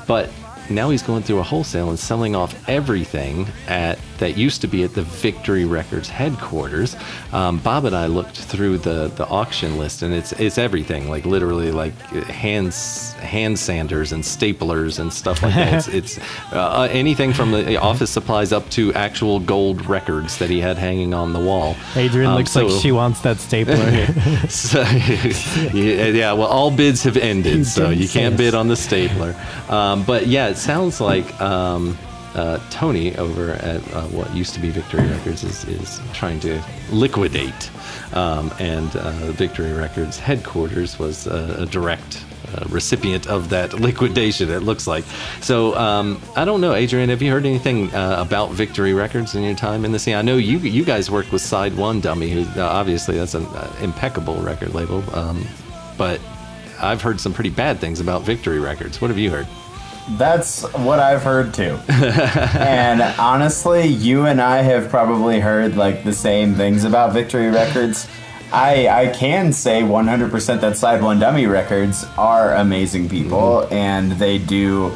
but 0.08 0.30
now 0.70 0.90
he's 0.90 1.04
going 1.04 1.24
through 1.24 1.40
a 1.40 1.44
wholesale 1.44 1.90
and 1.90 2.00
selling 2.00 2.36
off 2.36 2.70
everything 2.70 3.48
at 3.68 4.00
that 4.24 4.38
used 4.38 4.62
to 4.62 4.68
be 4.68 4.84
at 4.84 4.94
the 4.94 5.02
Victory 5.02 5.66
Records 5.66 6.08
headquarters. 6.08 6.96
Um, 7.34 7.60
Bob 7.60 7.84
and 7.84 7.94
I 7.94 8.08
looked 8.08 8.38
through 8.38 8.78
the 8.78 9.12
the 9.16 9.28
auction 9.28 9.78
list, 9.78 10.02
and 10.02 10.14
it's 10.14 10.32
it's 10.34 10.58
everything, 10.58 11.10
like 11.10 11.26
literally 11.26 11.72
like 11.72 11.94
hands 12.28 13.12
hand 13.14 13.60
sanders 13.60 14.14
and 14.14 14.24
staplers 14.24 15.00
and 15.00 15.12
stuff 15.12 15.44
like 15.44 15.54
that. 15.56 15.74
it's 15.74 15.88
it's 16.18 16.54
uh, 16.54 16.88
anything 16.90 17.34
from 17.34 17.52
the 17.52 17.76
office 17.78 18.12
supplies 18.12 18.54
up 18.54 18.70
to 18.70 18.94
actual 18.94 19.42
gold 19.42 19.86
records 19.88 20.38
that 20.38 20.50
he 20.50 20.62
had 20.62 20.78
hanging 20.78 21.14
on 21.14 21.34
the 21.34 21.40
wall. 21.40 21.76
Adrienne 21.98 22.32
Um, 22.32 22.38
looks 22.38 22.56
like 22.56 22.70
she 22.82 22.94
wants 22.94 23.20
that 23.22 23.40
stapler. 23.40 23.76
so, 24.48 24.82
yeah, 25.74 26.08
yeah, 26.08 26.32
well, 26.32 26.48
all 26.48 26.72
bids 26.72 27.04
have 27.04 27.18
ended, 27.18 27.58
You 27.58 27.64
so 27.66 27.90
you 27.90 28.08
can't 28.08 28.38
bid 28.38 28.56
on 28.56 28.70
the 28.70 28.78
stapler. 28.78 29.36
Um, 29.68 30.04
but 30.04 30.28
yeah, 30.28 30.48
it 30.48 30.58
sounds 30.58 31.02
like 31.02 31.28
um, 31.42 31.98
uh, 32.36 32.60
Tony 32.70 33.16
over 33.18 33.52
at 33.52 33.82
uh, 33.94 34.04
what 34.08 34.34
used 34.36 34.54
to 34.56 34.60
be 34.60 34.70
Victory 34.70 35.06
Records 35.08 35.44
is, 35.44 35.66
is 35.66 36.02
trying 36.14 36.40
to 36.42 36.62
liquidate. 36.92 37.70
Um, 38.14 38.52
and 38.60 38.96
uh, 38.96 39.12
Victory 39.32 39.74
Records 39.74 40.20
headquarters 40.20 41.00
was 41.00 41.28
a, 41.28 41.62
a 41.62 41.66
direct 41.66 42.24
uh, 42.54 42.66
recipient 42.70 43.28
of 43.28 43.50
that 43.50 43.74
liquidation, 43.80 44.50
it 44.52 44.60
looks 44.60 44.88
like. 44.88 45.04
So 45.42 45.76
um, 45.76 46.22
I 46.36 46.46
don't 46.46 46.62
know, 46.62 46.74
Adrienne, 46.74 47.10
have 47.10 47.22
you 47.22 47.32
heard 47.32 47.46
anything 47.46 47.94
uh, 47.94 48.18
about 48.20 48.52
Victory 48.52 48.94
Records 48.94 49.36
in 49.36 49.44
your 49.44 49.56
time 49.56 49.86
in 49.86 49.92
the 49.92 50.00
scene? 50.00 50.16
I 50.16 50.22
know 50.22 50.38
you 50.38 50.58
you 50.60 50.86
guys 50.86 51.10
worked 51.10 51.32
with 51.32 51.42
Side 51.42 51.76
One 51.76 52.00
Dummy, 52.02 52.30
who 52.30 52.42
uh, 52.60 52.66
obviously 52.66 53.18
that's 53.18 53.34
an 53.34 53.46
uh, 53.46 53.76
impeccable 53.82 54.36
record 54.38 54.74
label, 54.74 55.04
um, 55.16 55.46
but 55.98 56.20
I've 56.80 57.02
heard 57.02 57.20
some 57.20 57.34
pretty 57.34 57.50
bad 57.50 57.80
things 57.80 58.00
about 58.00 58.24
Victory 58.24 58.60
Records. 58.60 59.02
What 59.02 59.10
have 59.10 59.18
you 59.18 59.32
heard? 59.32 59.48
That's 60.12 60.64
what 60.74 61.00
I've 61.00 61.24
heard 61.24 61.54
too. 61.54 61.80
and 61.88 63.02
honestly, 63.20 63.88
you 63.88 64.26
and 64.26 64.42
I 64.42 64.58
have 64.58 64.90
probably 64.90 65.40
heard 65.40 65.78
like 65.78 66.04
the 66.04 66.14
same 66.14 66.56
things 66.56 66.84
about 66.84 67.14
Victory 67.14 67.50
Records. 67.50 68.08
I 68.52 68.88
I 68.88 69.08
can 69.08 69.54
say 69.54 69.82
100% 69.82 70.62
that 70.62 70.78
Side 70.78 71.02
One 71.02 71.20
Dummy 71.20 71.48
Records 71.48 72.06
are 72.18 72.54
amazing 72.54 73.10
people 73.10 73.68
and 73.72 74.12
they 74.14 74.38
do 74.38 74.96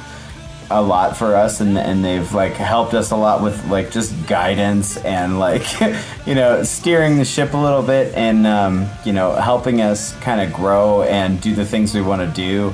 a 0.70 0.82
lot 0.82 1.16
for 1.16 1.36
us 1.36 1.62
and 1.62 1.78
and 1.78 2.04
they've 2.04 2.34
like 2.34 2.54
helped 2.54 2.94
us 2.94 3.12
a 3.12 3.16
lot 3.16 3.42
with 3.42 3.66
like 3.68 3.90
just 3.90 4.14
guidance 4.28 4.98
and 4.98 5.40
like 5.40 5.64
you 6.26 6.36
know 6.36 6.62
steering 6.64 7.18
the 7.18 7.24
ship 7.24 7.54
a 7.54 7.58
little 7.58 7.82
bit 7.82 8.14
and 8.16 8.46
um, 8.46 8.86
you 9.06 9.14
know 9.14 9.32
helping 9.32 9.82
us 9.82 10.14
kind 10.20 10.42
of 10.42 10.52
grow 10.54 11.04
and 11.04 11.40
do 11.40 11.56
the 11.56 11.66
things 11.66 11.96
we 11.96 12.02
want 12.02 12.22
to 12.22 12.28
do 12.36 12.74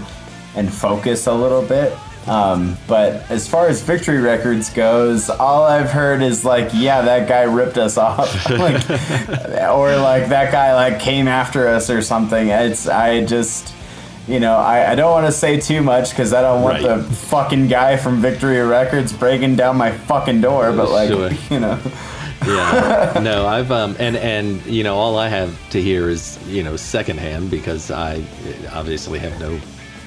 and 0.55 0.73
focus 0.73 1.27
a 1.27 1.33
little 1.33 1.61
bit 1.61 1.95
um, 2.27 2.77
but 2.87 3.29
as 3.29 3.47
far 3.47 3.67
as 3.67 3.81
victory 3.81 4.19
records 4.19 4.69
goes 4.69 5.29
all 5.29 5.63
i've 5.63 5.89
heard 5.91 6.21
is 6.21 6.45
like 6.45 6.69
yeah 6.73 7.01
that 7.01 7.27
guy 7.27 7.41
ripped 7.43 7.77
us 7.77 7.97
off 7.97 8.49
like 8.49 8.89
or 9.69 9.95
like 9.97 10.29
that 10.29 10.51
guy 10.51 10.73
like 10.73 10.99
came 10.99 11.27
after 11.27 11.67
us 11.67 11.89
or 11.89 12.01
something 12.01 12.47
it's 12.49 12.87
i 12.87 13.23
just 13.25 13.73
you 14.25 14.39
know, 14.39 14.55
I, 14.55 14.93
I 14.93 14.95
don't 14.95 15.11
want 15.11 15.25
to 15.25 15.33
say 15.33 15.59
too 15.59 15.83
much 15.83 16.11
because 16.11 16.31
I 16.31 16.41
don't 16.41 16.61
want 16.61 16.81
Right. 16.81 16.95
the 16.95 17.03
fucking 17.03 17.67
guy 17.67 17.97
from 17.97 18.21
Victory 18.21 18.61
Records 18.61 19.11
breaking 19.11 19.57
down 19.57 19.75
my 19.75 19.91
fucking 19.91 20.39
door. 20.39 20.71
But 20.71 20.89
like, 20.91 21.09
Sure. 21.09 21.29
you 21.51 21.59
know, 21.59 21.77
yeah 22.45 23.19
no 23.21 23.45
i've 23.47 23.71
um 23.71 23.95
and 23.99 24.17
and 24.17 24.65
you 24.65 24.83
know 24.83 24.95
all 24.97 25.17
i 25.17 25.29
have 25.29 25.57
to 25.69 25.81
hear 25.81 26.09
is 26.09 26.37
you 26.47 26.61
know 26.61 26.75
secondhand 26.75 27.49
because 27.49 27.89
i 27.89 28.21
obviously 28.73 29.17
have 29.17 29.37
no 29.39 29.57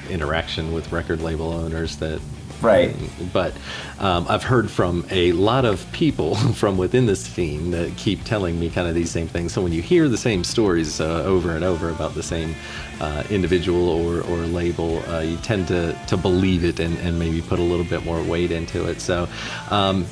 interaction 0.09 0.73
with 0.73 0.91
record 0.91 1.21
label 1.21 1.51
owners 1.51 1.97
that 1.97 2.19
right? 2.61 2.95
but 3.33 3.53
um, 3.99 4.25
I've 4.29 4.43
heard 4.43 4.69
from 4.69 5.05
a 5.11 5.31
lot 5.33 5.65
of 5.65 5.85
people 5.91 6.35
from 6.53 6.77
within 6.77 7.05
the 7.05 7.15
scene 7.15 7.71
that 7.71 7.95
keep 7.97 8.23
telling 8.23 8.59
me 8.59 8.69
kind 8.69 8.87
of 8.87 8.95
these 8.95 9.11
same 9.11 9.27
things. 9.27 9.53
So 9.53 9.61
when 9.61 9.71
you 9.71 9.81
hear 9.81 10.09
the 10.09 10.17
same 10.17 10.43
stories 10.43 10.99
uh, 10.99 11.23
over 11.23 11.51
and 11.51 11.63
over 11.63 11.89
about 11.89 12.13
the 12.13 12.23
same 12.23 12.55
uh, 12.99 13.23
individual 13.29 13.89
or, 13.89 14.21
or 14.21 14.37
label, 14.47 15.03
uh, 15.09 15.19
you 15.19 15.37
tend 15.37 15.67
to, 15.67 15.97
to 16.07 16.17
believe 16.17 16.63
it 16.63 16.79
and, 16.79 16.97
and 16.99 17.17
maybe 17.19 17.41
put 17.41 17.59
a 17.59 17.63
little 17.63 17.85
bit 17.85 18.03
more 18.05 18.21
weight 18.23 18.51
into 18.51 18.87
it. 18.87 19.01
So 19.01 19.27
um, 19.69 20.05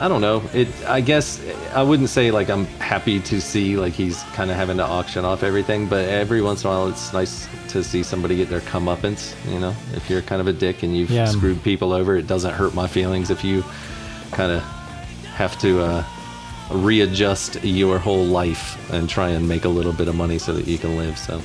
I 0.00 0.08
don't 0.08 0.22
know. 0.22 0.42
It. 0.54 0.68
I 0.86 1.00
guess 1.02 1.40
I 1.74 1.82
wouldn't 1.82 2.08
say 2.08 2.30
like 2.30 2.48
I'm 2.48 2.64
happy 2.78 3.20
to 3.20 3.40
see 3.40 3.76
like 3.76 3.92
he's 3.92 4.22
kind 4.34 4.50
of 4.50 4.56
having 4.56 4.78
to 4.78 4.84
auction 4.84 5.24
off 5.26 5.42
everything, 5.42 5.86
but 5.88 6.08
every 6.08 6.40
once 6.40 6.64
in 6.64 6.70
a 6.70 6.72
while 6.72 6.88
it's 6.88 7.12
nice 7.12 7.46
to 7.68 7.84
see 7.84 8.02
somebody 8.02 8.36
get 8.36 8.48
their 8.48 8.60
comeuppance. 8.62 9.34
You 9.52 9.58
know, 9.60 9.74
if 9.94 10.08
you're 10.08 10.22
kind 10.22 10.40
of 10.40 10.46
a 10.46 10.52
dick 10.54 10.82
and 10.82 10.96
you've 10.96 11.10
Yeah. 11.10 11.26
screwed 11.26 11.62
people 11.62 11.92
over, 11.92 12.16
it 12.16 12.26
doesn't 12.26 12.54
hurt 12.54 12.74
my 12.74 12.86
feelings 12.88 13.30
if 13.30 13.44
you 13.44 13.62
kind 14.32 14.50
of 14.52 14.62
have 15.34 15.58
to 15.60 15.82
uh, 15.82 16.04
readjust 16.70 17.62
your 17.64 17.98
whole 17.98 18.24
life 18.24 18.90
and 18.92 19.08
try 19.08 19.30
and 19.30 19.46
make 19.48 19.64
a 19.64 19.68
little 19.68 19.92
bit 19.92 20.08
of 20.08 20.14
money 20.14 20.38
so 20.38 20.52
that 20.54 20.66
you 20.66 20.78
can 20.78 20.96
live. 20.96 21.18
So. 21.18 21.42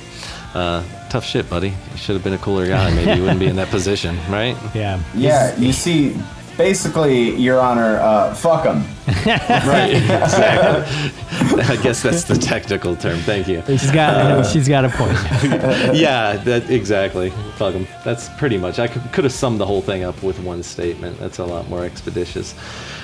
Uh, 0.54 0.82
tough 1.10 1.24
shit, 1.24 1.50
buddy. 1.50 1.68
You 1.68 1.96
should 1.98 2.14
have 2.14 2.24
been 2.24 2.32
a 2.32 2.38
cooler 2.38 2.66
guy. 2.66 2.90
Maybe 2.94 3.12
you 3.12 3.20
wouldn't 3.22 3.40
be 3.40 3.46
in 3.46 3.56
that 3.56 3.68
position, 3.78 4.16
right? 4.30 4.56
Yeah. 4.74 4.98
Yeah, 5.14 5.54
you 5.58 5.70
see, 5.74 6.16
basically, 6.56 7.34
Your 7.36 7.60
Honor, 7.60 7.98
uh, 8.00 8.34
fuck 8.34 8.64
them. 8.64 8.84
Right. 9.26 9.94
Exactly. 9.94 11.62
I 11.62 11.76
guess 11.82 12.02
that's 12.02 12.24
the 12.24 12.36
technical 12.36 12.96
term. 12.96 13.18
Thank 13.20 13.48
you. 13.48 13.62
She's 13.66 13.90
got 13.90 14.44
she's 14.46 14.68
got 14.68 14.84
a 14.84 14.88
point. 14.88 15.16
Yeah, 15.96 16.36
that 16.38 16.70
exactly. 16.70 17.30
them. 17.58 17.86
That's 18.04 18.28
pretty 18.30 18.58
much. 18.58 18.78
I 18.78 18.88
could, 18.88 19.02
could 19.12 19.24
have 19.24 19.32
summed 19.32 19.60
the 19.60 19.66
whole 19.66 19.82
thing 19.82 20.04
up 20.04 20.22
with 20.22 20.38
one 20.40 20.62
statement. 20.62 21.18
That's 21.18 21.38
a 21.38 21.44
lot 21.44 21.68
more 21.68 21.84
expeditious. 21.84 22.54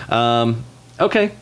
Um, 0.09 0.65
okay, 1.01 1.33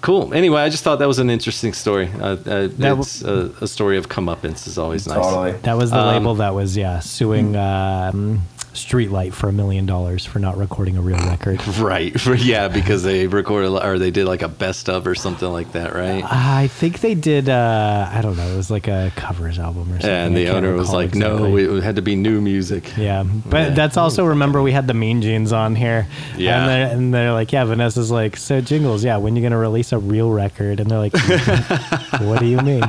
cool. 0.00 0.32
Anyway, 0.34 0.60
I 0.60 0.68
just 0.68 0.84
thought 0.84 0.98
that 1.00 1.08
was 1.08 1.18
an 1.18 1.30
interesting 1.30 1.72
story. 1.72 2.08
Uh, 2.20 2.24
uh, 2.26 2.68
That 2.78 2.98
it's 2.98 3.22
a, 3.22 3.52
a 3.60 3.66
story 3.66 3.96
of 3.98 4.08
comeuppance 4.08 4.66
is 4.66 4.78
always 4.78 5.06
nice. 5.06 5.16
Totally. 5.16 5.52
That 5.62 5.76
was 5.76 5.90
the 5.90 5.98
Um, 5.98 6.06
label 6.08 6.34
that 6.36 6.54
was 6.54 6.76
yeah 6.76 7.00
suing 7.00 7.56
um, 7.56 8.40
Streetlight 8.74 9.32
for 9.32 9.48
a 9.48 9.52
million 9.52 9.84
dollars 9.84 10.24
for 10.24 10.38
not 10.38 10.56
recording 10.56 10.96
a 10.96 11.00
real 11.00 11.18
record. 11.18 11.60
Right. 11.80 12.14
yeah, 12.38 12.68
because 12.68 13.02
they 13.02 13.26
recorded 13.26 13.68
or 13.70 13.98
they 13.98 14.10
did 14.10 14.26
like 14.26 14.42
a 14.42 14.48
best 14.48 14.88
of 14.88 15.06
or 15.06 15.14
something 15.14 15.48
like 15.50 15.72
that, 15.72 15.94
right? 15.94 16.22
I 16.24 16.68
think 16.68 17.00
they 17.00 17.14
did. 17.14 17.48
Uh, 17.48 18.08
I 18.12 18.20
don't 18.22 18.36
know. 18.36 18.46
It 18.46 18.56
was 18.56 18.70
like 18.70 18.86
a 18.86 19.12
covers 19.16 19.58
album 19.58 19.88
or 19.90 19.94
something. 20.00 20.10
and 20.10 20.36
the 20.36 20.48
owner 20.48 20.74
was 20.74 20.92
like, 20.92 21.14
"No, 21.14 21.56
it 21.56 21.82
had 21.82 21.96
to 21.96 22.02
be 22.02 22.14
new 22.16 22.40
music." 22.40 22.96
Yeah, 22.96 23.22
but 23.24 23.58
Yeah. 23.60 23.70
that's 23.70 23.96
also 23.96 24.24
remember 24.26 24.62
we 24.62 24.72
had 24.72 24.86
the 24.86 24.94
Mean 24.94 25.20
Jeans 25.22 25.52
on 25.52 25.74
here. 25.74 26.06
Yeah. 26.36 26.60
and 26.60 26.68
they're, 26.68 26.96
and 26.96 27.14
they're 27.14 27.32
like, 27.32 27.52
yeah, 27.52 27.64
Vanessa's 27.64 28.10
like, 28.10 28.36
so 28.36 28.60
Jingles, 28.60 29.02
yeah, 29.04 29.16
when 29.16 29.34
you 29.36 29.42
gonna 29.42 29.58
release 29.58 29.92
a 29.92 29.98
real 29.98 30.30
record? 30.30 30.80
And 30.80 30.90
they're 30.90 30.98
like, 30.98 31.14
what 32.20 32.40
do 32.40 32.46
you 32.46 32.58
mean? 32.58 32.82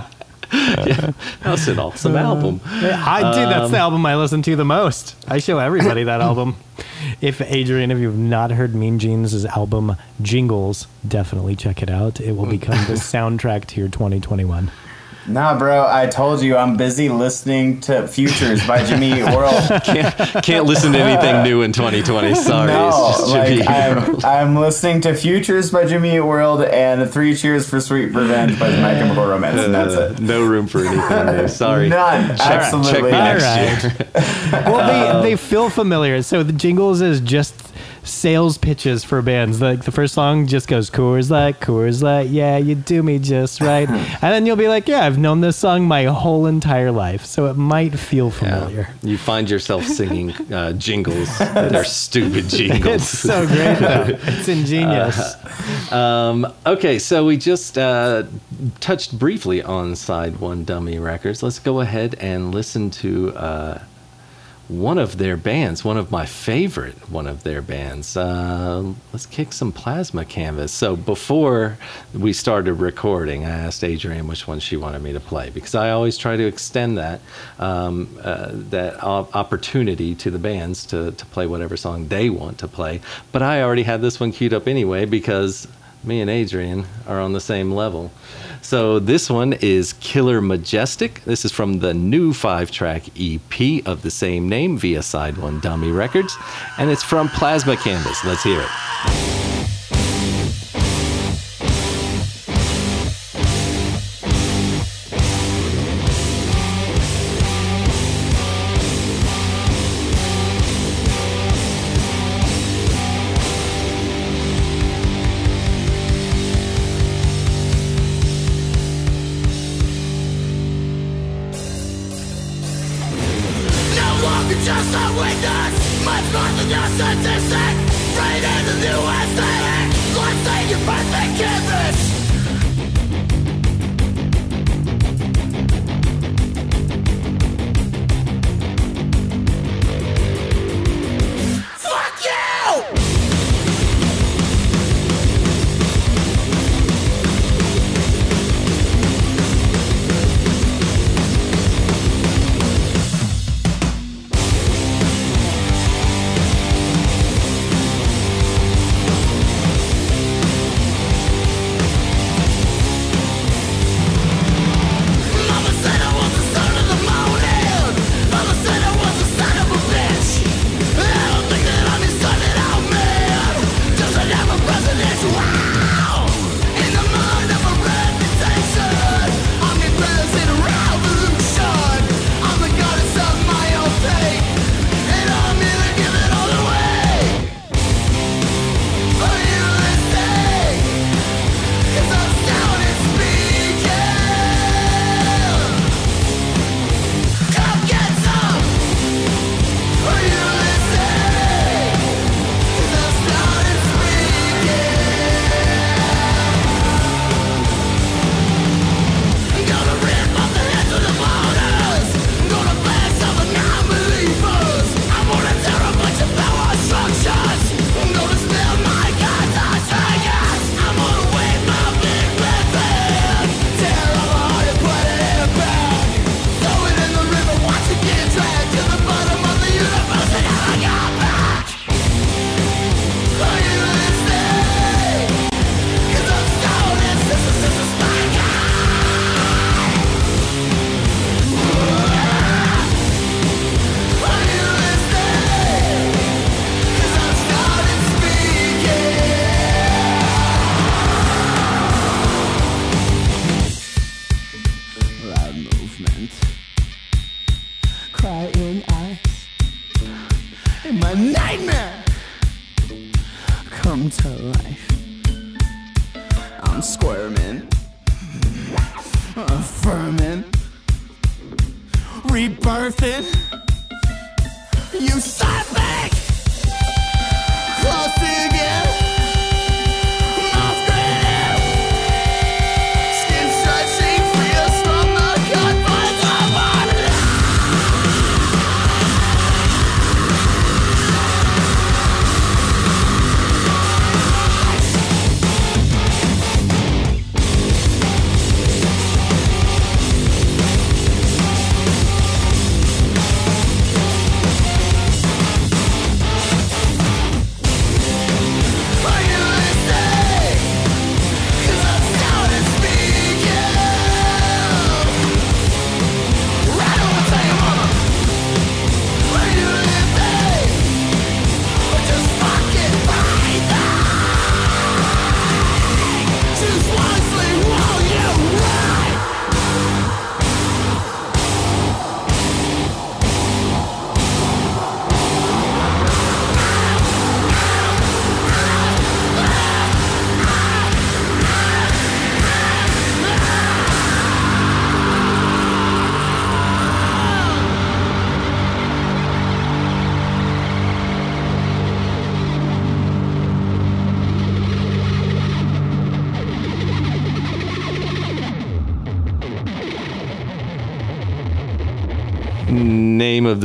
That's 0.51 1.67
an 1.67 1.79
awesome 1.79 2.15
album. 2.15 2.61
I 2.65 3.21
dude, 3.33 3.49
that's 3.49 3.71
the 3.71 3.77
um, 3.77 3.81
album 3.81 4.05
I 4.05 4.15
listen 4.15 4.41
to 4.43 4.55
the 4.55 4.65
most. 4.65 5.15
I 5.27 5.39
show 5.39 5.59
everybody 5.59 6.03
that 6.03 6.21
album. 6.21 6.57
If 7.21 7.41
Adrienne, 7.41 7.91
if 7.91 7.99
you've 7.99 8.17
not 8.17 8.51
heard 8.51 8.75
Mean 8.75 8.99
Jeans' 8.99 9.45
album 9.45 9.95
Jingles, 10.21 10.87
definitely 11.07 11.55
check 11.55 11.81
it 11.81 11.89
out. 11.89 12.19
It 12.19 12.33
will 12.33 12.47
become 12.47 12.77
the 12.87 12.93
soundtrack 12.95 13.65
to 13.65 13.79
your 13.79 13.89
2021. 13.89 14.71
Nah, 15.27 15.57
bro, 15.57 15.87
I 15.87 16.07
told 16.07 16.41
you 16.41 16.57
I'm 16.57 16.77
busy 16.77 17.07
listening 17.09 17.79
to 17.81 18.07
Futures 18.07 18.65
by 18.65 18.83
Jimmy 18.83 19.13
Eat 19.19 19.23
World. 19.35 19.53
Can't, 19.83 20.43
can't 20.43 20.65
listen 20.65 20.91
to 20.93 20.99
anything 20.99 21.43
new 21.43 21.61
in 21.61 21.71
2020. 21.73 22.33
Sorry, 22.41 22.67
no, 22.67 22.87
it's 22.87 23.19
just 23.19 23.31
Jimmy 23.31 23.57
like 23.59 23.69
I'm, 23.69 24.25
I'm 24.25 24.55
listening 24.55 25.01
to 25.01 25.13
Futures 25.13 25.69
by 25.71 25.85
Jimmy 25.85 26.15
Eat 26.15 26.21
World 26.21 26.63
and 26.63 27.07
Three 27.09 27.35
Cheers 27.35 27.69
for 27.69 27.79
Sweet 27.79 28.07
Revenge 28.07 28.59
by 28.59 28.69
My 28.81 28.93
Chemical 28.95 29.27
Romance, 29.27 29.61
and 29.61 29.73
that's 29.75 29.93
Uh, 29.93 30.15
it. 30.17 30.19
no 30.21 30.43
room 30.45 30.65
for 30.65 30.79
anything 30.85 31.37
new. 31.37 31.47
Sorry. 31.47 31.87
None. 31.89 32.29
Check, 32.29 32.37
check 32.37 32.47
Absolutely 32.63 33.01
me 33.03 33.11
none. 33.11 33.37
next 33.37 33.45
All 33.45 33.91
year. 34.61 34.63
Well, 34.65 35.21
they, 35.23 35.29
they 35.31 35.35
feel 35.37 35.69
familiar. 35.69 36.21
So 36.23 36.41
the 36.43 36.53
Jingles 36.53 37.01
is 37.01 37.21
just 37.21 37.70
sales 38.03 38.57
pitches 38.57 39.03
for 39.03 39.21
bands. 39.21 39.61
Like 39.61 39.83
the 39.83 39.91
first 39.91 40.13
song 40.13 40.47
just 40.47 40.67
goes 40.67 40.89
Coors 40.89 41.29
Light, 41.29 41.59
Coors 41.59 42.01
Light, 42.01 42.29
yeah, 42.29 42.57
you 42.57 42.75
do 42.75 43.03
me 43.03 43.19
just 43.19 43.61
right. 43.61 43.87
and 43.89 44.21
then 44.21 44.45
you'll 44.45 44.55
be 44.55 44.67
like, 44.67 44.87
yeah, 44.87 45.05
I've 45.05 45.17
known 45.17 45.41
this 45.41 45.57
song 45.57 45.87
my 45.87 46.05
whole 46.05 46.45
entire 46.45 46.91
life, 46.91 47.25
so 47.25 47.47
it 47.47 47.55
might 47.55 47.97
feel 47.97 48.31
familiar. 48.31 48.89
Yeah. 49.01 49.09
You 49.09 49.17
find 49.17 49.49
yourself 49.49 49.85
singing 49.85 50.31
uh, 50.51 50.73
jingles 50.73 51.37
that 51.39 51.75
are 51.75 51.83
stupid 51.83 52.49
jingles. 52.49 52.95
It's 52.95 53.19
so 53.19 53.45
great 53.45 53.79
though. 53.79 54.17
It's 54.23 54.47
ingenious. 54.47 55.91
Um, 55.91 56.51
okay, 56.65 56.99
so 56.99 57.25
we 57.25 57.37
just 57.37 57.77
uh, 57.77 58.23
touched 58.79 59.17
briefly 59.17 59.61
on 59.61 59.95
Side 59.95 60.39
One 60.39 60.63
Dummy 60.63 60.99
Records. 60.99 61.43
Let's 61.43 61.59
go 61.59 61.81
ahead 61.81 62.15
and 62.15 62.53
listen 62.53 62.89
to 62.91 63.35
uh, 63.35 63.81
one 64.71 64.97
of 64.97 65.17
their 65.17 65.35
bands, 65.35 65.83
one 65.83 65.97
of 65.97 66.11
my 66.11 66.25
favorite 66.25 66.95
one 67.11 67.27
of 67.27 67.43
their 67.43 67.61
bands. 67.61 68.15
Uh, 68.15 68.93
let's 69.11 69.25
kick 69.25 69.51
some 69.51 69.73
Plasma 69.73 70.23
Canvas. 70.23 70.71
So 70.71 70.95
before 70.95 71.77
we 72.13 72.31
started 72.31 72.75
recording, 72.75 73.45
I 73.45 73.49
asked 73.49 73.83
Adrienne 73.83 74.27
which 74.27 74.47
one 74.47 74.61
she 74.61 74.77
wanted 74.77 75.01
me 75.01 75.11
to 75.11 75.19
play 75.19 75.49
because 75.49 75.75
I 75.75 75.91
always 75.91 76.17
try 76.17 76.37
to 76.37 76.45
extend 76.45 76.97
that 76.97 77.19
um, 77.59 78.17
uh, 78.23 78.51
that 78.69 79.03
op- 79.03 79.35
opportunity 79.35 80.15
to 80.15 80.31
the 80.31 80.39
bands 80.39 80.85
to, 80.87 81.11
to 81.11 81.25
play 81.27 81.47
whatever 81.47 81.75
song 81.75 82.07
they 82.07 82.29
want 82.29 82.57
to 82.59 82.69
play. 82.69 83.01
But 83.33 83.41
I 83.41 83.63
already 83.63 83.83
had 83.83 84.01
this 84.01 84.21
one 84.21 84.31
queued 84.31 84.53
up 84.53 84.69
anyway 84.69 85.03
because 85.03 85.67
me 86.03 86.21
and 86.21 86.29
Adrienne 86.29 86.85
are 87.07 87.19
on 87.19 87.33
the 87.33 87.41
same 87.41 87.71
level. 87.71 88.09
So 88.71 88.99
this 88.99 89.29
one 89.29 89.51
is 89.51 89.91
Killer 89.99 90.39
Majestic. 90.39 91.25
This 91.25 91.43
is 91.43 91.51
from 91.51 91.79
the 91.79 91.93
new 91.93 92.31
five 92.31 92.71
track 92.71 93.03
EP 93.19 93.85
of 93.85 94.01
the 94.01 94.09
same 94.09 94.47
name 94.47 94.77
via 94.77 95.01
Side 95.01 95.37
One 95.37 95.59
Dummy 95.59 95.91
Records. 95.91 96.37
And 96.77 96.89
it's 96.89 97.03
from 97.03 97.27
Plasma 97.27 97.75
Canvas. 97.75 98.23
Let's 98.23 98.43
hear 98.43 98.61
it. 98.61 99.60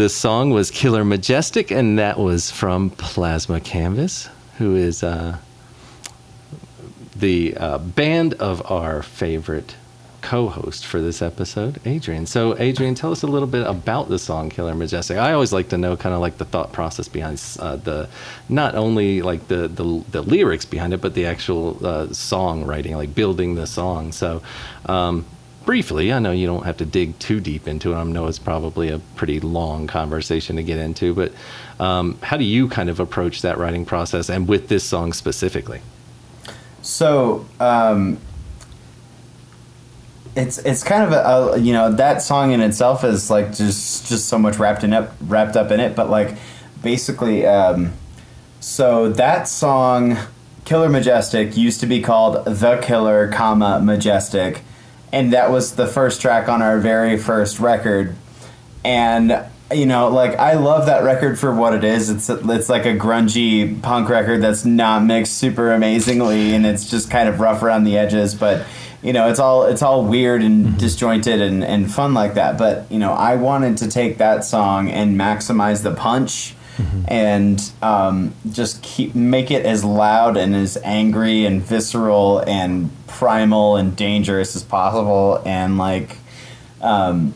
This 0.06 0.14
song 0.14 0.50
was 0.50 0.70
Killer 0.70 1.04
Majestic, 1.04 1.72
and 1.72 1.98
that 1.98 2.16
was 2.16 2.48
from 2.48 2.90
Plasma 2.90 3.58
Canvas, 3.58 4.28
who 4.56 4.76
is 4.76 5.02
uh, 5.02 5.38
the 7.16 7.56
uh, 7.56 7.78
band 7.78 8.34
of 8.34 8.70
our 8.70 9.02
favorite 9.02 9.74
co-host 10.20 10.86
for 10.86 11.00
this 11.00 11.20
episode, 11.20 11.84
Adrienne. 11.84 12.26
So, 12.26 12.56
Adrienne, 12.56 12.94
tell 12.94 13.10
us 13.10 13.24
a 13.24 13.26
little 13.26 13.48
bit 13.48 13.66
about 13.66 14.08
the 14.08 14.20
song 14.20 14.48
"Killer 14.48 14.76
Majestic." 14.76 15.16
I 15.16 15.32
always 15.32 15.52
like 15.52 15.70
to 15.70 15.76
know 15.76 15.96
kind 15.96 16.14
of 16.14 16.20
like 16.20 16.38
the 16.38 16.44
thought 16.44 16.72
process 16.72 17.08
behind 17.08 17.42
uh, 17.58 17.74
the, 17.74 18.08
not 18.48 18.76
only 18.76 19.22
like 19.22 19.48
the, 19.48 19.66
the 19.66 20.04
the 20.12 20.22
lyrics 20.22 20.64
behind 20.64 20.94
it, 20.94 21.00
but 21.00 21.14
the 21.14 21.26
actual 21.26 21.84
uh, 21.84 22.06
songwriting, 22.10 22.94
like 22.94 23.12
building 23.12 23.56
the 23.56 23.66
song. 23.66 24.12
So. 24.12 24.40
Um, 24.88 25.24
briefly, 25.66 26.12
I 26.12 26.18
know 26.20 26.30
you 26.30 26.46
don't 26.46 26.64
have 26.64 26.78
to 26.78 26.86
dig 26.86 27.18
too 27.18 27.40
deep 27.40 27.68
into 27.68 27.92
it. 27.92 27.96
I 27.96 28.04
know 28.04 28.26
it's 28.28 28.38
probably 28.38 28.88
a 28.88 29.00
pretty 29.16 29.40
long 29.40 29.86
conversation 29.86 30.56
to 30.56 30.62
get 30.62 30.78
into, 30.78 31.12
but 31.12 31.32
um, 31.78 32.18
how 32.22 32.38
do 32.38 32.44
you 32.44 32.68
kind 32.68 32.88
of 32.88 33.00
approach 33.00 33.42
that 33.42 33.58
writing 33.58 33.84
process 33.84 34.30
and 34.30 34.48
with 34.48 34.68
this 34.68 34.84
song 34.84 35.12
specifically? 35.12 35.82
So 36.80 37.44
um, 37.60 38.18
it's 40.36 40.58
it's 40.58 40.84
kind 40.84 41.02
of 41.02 41.12
a, 41.12 41.54
a 41.54 41.58
you 41.58 41.72
know 41.72 41.92
that 41.92 42.22
song 42.22 42.52
in 42.52 42.60
itself 42.60 43.02
is 43.04 43.28
like 43.28 43.48
just 43.48 44.06
just 44.08 44.28
so 44.28 44.38
much 44.38 44.58
wrapped 44.58 44.84
in 44.84 44.92
up 44.92 45.12
wrapped 45.22 45.56
up 45.56 45.70
in 45.72 45.80
it, 45.80 45.96
but 45.96 46.08
like 46.08 46.38
basically, 46.82 47.44
um, 47.44 47.92
so 48.60 49.10
that 49.10 49.48
song 49.48 50.16
Killer 50.64 50.88
Majestic 50.88 51.56
used 51.56 51.80
to 51.80 51.86
be 51.86 52.00
called 52.02 52.44
The 52.44 52.78
Killer, 52.82 53.30
comma 53.32 53.80
Majestic, 53.80 54.62
and 55.16 55.32
that 55.32 55.50
was 55.50 55.76
the 55.76 55.86
first 55.86 56.20
track 56.20 56.46
on 56.46 56.60
our 56.60 56.78
very 56.78 57.16
first 57.16 57.58
record, 57.58 58.14
and 58.84 59.42
you 59.72 59.86
know 59.86 60.08
like 60.08 60.38
I 60.38 60.54
love 60.54 60.86
that 60.86 61.04
record 61.04 61.38
for 61.38 61.54
what 61.54 61.72
it 61.72 61.84
is. 61.84 62.10
It's 62.10 62.28
it's 62.28 62.68
like 62.68 62.84
a 62.84 62.94
grungy 62.94 63.80
punk 63.80 64.10
record 64.10 64.42
that's 64.42 64.66
not 64.66 65.04
mixed 65.04 65.32
super 65.32 65.72
amazingly, 65.72 66.54
and 66.54 66.66
it's 66.66 66.90
just 66.90 67.10
kind 67.10 67.30
of 67.30 67.40
rough 67.40 67.62
around 67.62 67.84
the 67.84 67.96
edges, 67.96 68.34
but 68.34 68.66
you 69.02 69.14
know 69.14 69.30
it's 69.30 69.38
all 69.38 69.64
it's 69.64 69.80
all 69.80 70.04
weird 70.04 70.42
and 70.42 70.66
mm-hmm. 70.66 70.76
disjointed 70.76 71.40
and, 71.40 71.64
and 71.64 71.90
fun 71.90 72.12
like 72.12 72.34
that. 72.34 72.58
But 72.58 72.90
you 72.92 72.98
know 72.98 73.12
i 73.12 73.36
wanted 73.36 73.78
to 73.78 73.88
take 73.88 74.18
that 74.18 74.44
song 74.44 74.90
and 74.90 75.18
maximize 75.18 75.82
the 75.82 75.94
punch 75.94 76.55
and 77.08 77.70
um, 77.82 78.34
just 78.50 78.82
keep 78.82 79.14
make 79.14 79.50
it 79.50 79.64
as 79.64 79.84
loud 79.84 80.36
and 80.36 80.54
as 80.54 80.76
angry 80.84 81.44
and 81.44 81.62
visceral 81.62 82.40
and 82.40 82.90
primal 83.06 83.76
and 83.76 83.96
dangerous 83.96 84.56
as 84.56 84.62
possible. 84.62 85.42
And 85.44 85.78
like 85.78 86.18
um, 86.80 87.34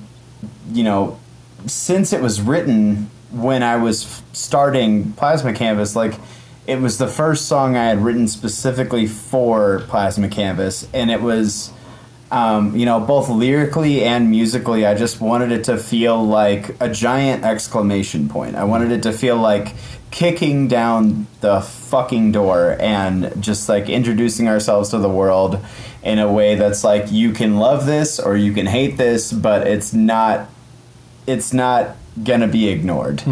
you 0.73 0.85
know 0.85 1.19
since 1.67 2.13
it 2.13 2.21
was 2.21 2.41
written 2.41 3.11
when 3.31 3.63
I 3.63 3.77
was 3.77 4.23
starting 4.33 5.13
Plasma 5.13 5.53
Canvas, 5.53 5.95
like 5.95 6.15
it 6.67 6.81
was 6.81 6.99
the 6.99 7.09
first 7.09 7.47
song 7.47 7.77
I 7.77 7.87
had 7.87 7.99
written 7.99 8.29
specifically 8.29 9.07
for 9.07 9.81
Plasma 9.89 10.29
Canvas, 10.29 10.89
and 10.93 11.11
it 11.11 11.21
was, 11.21 11.73
um, 12.31 12.77
you 12.77 12.87
know, 12.87 13.01
both 13.01 13.29
lyrically 13.29 14.05
and 14.05 14.31
musically. 14.31 14.87
I 14.87 14.95
just 14.95 15.21
wanted 15.21 15.51
it 15.53 15.65
to 15.65 15.77
feel 15.77 16.25
like 16.25 16.77
a 16.81 16.89
giant 16.89 17.45
exclamation 17.45 18.29
point. 18.29 18.57
I 18.57 18.65
wanted 18.65 18.93
it 18.93 19.03
to 19.05 19.13
feel 19.13 19.37
like 19.37 19.75
kicking 20.11 20.69
down 20.69 21.27
the 21.41 21.61
fucking 21.61 22.33
door 22.33 22.77
and 22.81 23.41
just 23.43 23.69
like 23.69 23.89
introducing 23.89 24.49
ourselves 24.49 24.91
to 24.91 24.99
the 24.99 25.09
world 25.09 25.59
in 26.03 26.19
a 26.19 26.31
way 26.33 26.55
that's 26.55 26.83
like 26.83 27.13
you 27.13 27.33
can 27.33 27.57
love 27.59 27.87
this 27.87 28.19
or 28.19 28.37
you 28.37 28.53
can 28.53 28.67
hate 28.67 28.97
this, 28.97 29.33
but 29.33 29.67
it's 29.67 29.93
not 29.93 30.49
it's 31.27 31.53
not 31.53 31.97
gonna 32.25 32.49
be 32.49 32.69
ignored 32.69 33.23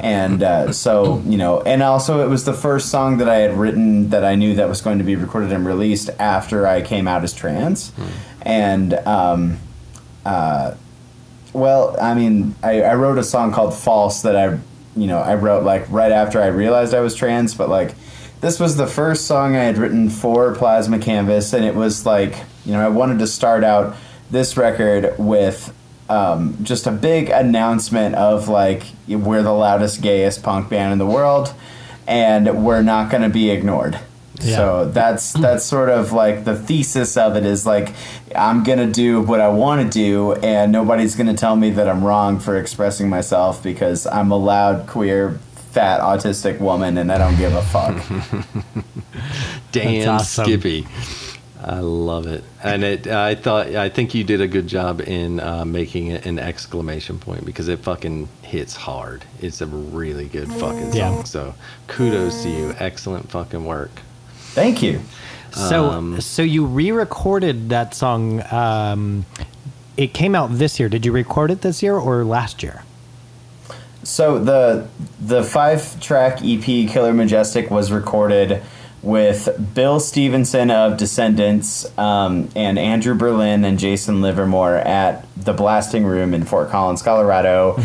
and 0.00 0.42
uh, 0.42 0.72
so 0.72 1.22
you 1.26 1.36
know 1.36 1.60
and 1.60 1.82
also 1.82 2.24
it 2.24 2.28
was 2.28 2.44
the 2.46 2.54
first 2.54 2.88
song 2.90 3.18
that 3.18 3.28
i 3.28 3.36
had 3.36 3.52
written 3.52 4.08
that 4.08 4.24
i 4.24 4.34
knew 4.34 4.54
that 4.54 4.66
was 4.66 4.80
going 4.80 4.96
to 4.98 5.04
be 5.04 5.14
recorded 5.14 5.52
and 5.52 5.66
released 5.66 6.08
after 6.18 6.66
i 6.66 6.80
came 6.80 7.06
out 7.06 7.22
as 7.22 7.34
trans 7.34 7.92
and 8.44 8.94
um, 8.94 9.58
uh, 10.24 10.74
well 11.52 11.96
i 12.00 12.14
mean 12.14 12.54
I, 12.62 12.82
I 12.82 12.94
wrote 12.94 13.18
a 13.18 13.22
song 13.22 13.52
called 13.52 13.74
false 13.74 14.22
that 14.22 14.36
i 14.36 14.58
you 14.96 15.06
know 15.06 15.18
i 15.18 15.34
wrote 15.34 15.64
like 15.64 15.88
right 15.90 16.12
after 16.12 16.42
i 16.42 16.46
realized 16.46 16.94
i 16.94 17.00
was 17.00 17.14
trans 17.14 17.54
but 17.54 17.68
like 17.68 17.94
this 18.40 18.60
was 18.60 18.76
the 18.76 18.86
first 18.86 19.26
song 19.26 19.56
i 19.56 19.62
had 19.62 19.78
written 19.78 20.10
for 20.10 20.54
plasma 20.54 20.98
canvas 20.98 21.52
and 21.52 21.64
it 21.64 21.74
was 21.74 22.04
like 22.04 22.36
you 22.64 22.72
know 22.72 22.84
i 22.84 22.88
wanted 22.88 23.20
to 23.20 23.26
start 23.26 23.64
out 23.64 23.96
this 24.30 24.56
record 24.56 25.14
with 25.18 25.72
um, 26.08 26.58
just 26.62 26.86
a 26.86 26.90
big 26.90 27.30
announcement 27.30 28.14
of 28.14 28.48
like 28.48 28.82
we're 29.08 29.42
the 29.42 29.52
loudest 29.52 30.02
gayest 30.02 30.42
punk 30.42 30.68
band 30.68 30.92
in 30.92 30.98
the 30.98 31.06
world 31.06 31.54
and 32.06 32.64
we're 32.64 32.82
not 32.82 33.10
going 33.10 33.22
to 33.22 33.30
be 33.30 33.50
ignored 33.50 33.98
Yeah. 34.40 34.56
so 34.56 34.90
that's 34.90 35.32
that's 35.32 35.64
sort 35.64 35.90
of 35.90 36.12
like 36.12 36.44
the 36.44 36.56
thesis 36.56 37.16
of 37.16 37.36
it 37.36 37.46
is 37.46 37.64
like 37.64 37.94
i'm 38.34 38.64
going 38.64 38.78
to 38.80 38.90
do 38.90 39.20
what 39.22 39.40
i 39.40 39.46
want 39.48 39.80
to 39.82 39.88
do 39.88 40.32
and 40.42 40.72
nobody's 40.72 41.14
going 41.14 41.28
to 41.28 41.34
tell 41.34 41.54
me 41.54 41.70
that 41.70 41.88
i'm 41.88 42.02
wrong 42.02 42.40
for 42.40 42.56
expressing 42.58 43.08
myself 43.08 43.62
because 43.62 44.06
i'm 44.08 44.32
a 44.32 44.36
loud 44.36 44.88
queer 44.88 45.38
fat 45.70 46.00
autistic 46.00 46.58
woman 46.58 46.98
and 46.98 47.12
i 47.12 47.18
don't 47.18 47.36
give 47.36 47.54
a 47.54 47.62
fuck 47.62 47.94
Damn 49.72 50.08
awesome. 50.08 50.44
Skippy. 50.44 50.86
I 51.60 51.78
love 51.80 52.26
it, 52.26 52.44
and 52.62 52.84
it. 52.84 53.06
I 53.06 53.34
thought. 53.34 53.68
I 53.74 53.88
think 53.88 54.14
you 54.14 54.22
did 54.22 54.42
a 54.42 54.46
good 54.46 54.66
job 54.66 55.00
in 55.00 55.40
uh, 55.40 55.64
making 55.64 56.08
it 56.08 56.26
an 56.26 56.38
exclamation 56.38 57.18
point 57.18 57.46
because 57.46 57.68
it 57.68 57.78
fucking 57.78 58.28
hits 58.42 58.76
hard. 58.76 59.24
It's 59.40 59.62
a 59.62 59.66
really 59.66 60.26
good 60.28 60.48
fucking 60.48 60.92
song. 60.92 60.94
Yeah. 60.94 61.22
So 61.24 61.54
kudos 61.86 62.42
to 62.42 62.50
you. 62.50 62.74
Excellent 62.78 63.30
fucking 63.30 63.64
work. 63.64 63.90
Thank 64.54 64.82
you 64.82 65.00
So, 65.52 65.90
Um, 65.90 66.20
so 66.20 66.42
you 66.42 66.64
re-recorded 66.66 67.68
that 67.68 67.94
song. 67.94 68.42
Um, 68.52 69.24
it 69.96 70.12
came 70.12 70.34
out 70.34 70.50
this 70.58 70.80
year. 70.80 70.88
Did 70.88 71.06
you 71.06 71.12
record 71.12 71.50
it 71.52 71.60
this 71.60 71.80
year 71.82 71.94
or 71.96 72.24
last 72.24 72.62
year? 72.62 72.82
So 74.02 74.38
the 74.38 74.86
the 75.20 75.42
five 75.44 75.98
track 76.00 76.40
EP 76.42 76.64
Killer 76.64 77.12
Majestic 77.14 77.70
was 77.70 77.90
recorded 77.92 78.62
with 79.00 79.48
Bill 79.74 80.00
Stevenson 80.00 80.70
of 80.70 80.96
Descendants 80.96 81.86
um, 81.98 82.48
and 82.56 82.78
Andrew 82.78 83.14
Berlin 83.14 83.64
and 83.64 83.78
Jason 83.78 84.20
Livermore 84.22 84.76
at 84.76 85.26
the 85.36 85.52
Blasting 85.52 86.04
Room 86.04 86.34
in 86.34 86.44
Fort 86.44 86.70
Collins, 86.70 87.02
Colorado. 87.02 87.78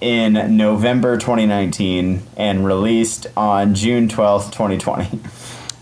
In 0.00 0.56
November 0.56 1.16
2019 1.16 2.22
and 2.36 2.64
released 2.64 3.26
on 3.36 3.74
June 3.74 4.06
12th, 4.08 4.52
2020. 4.52 5.20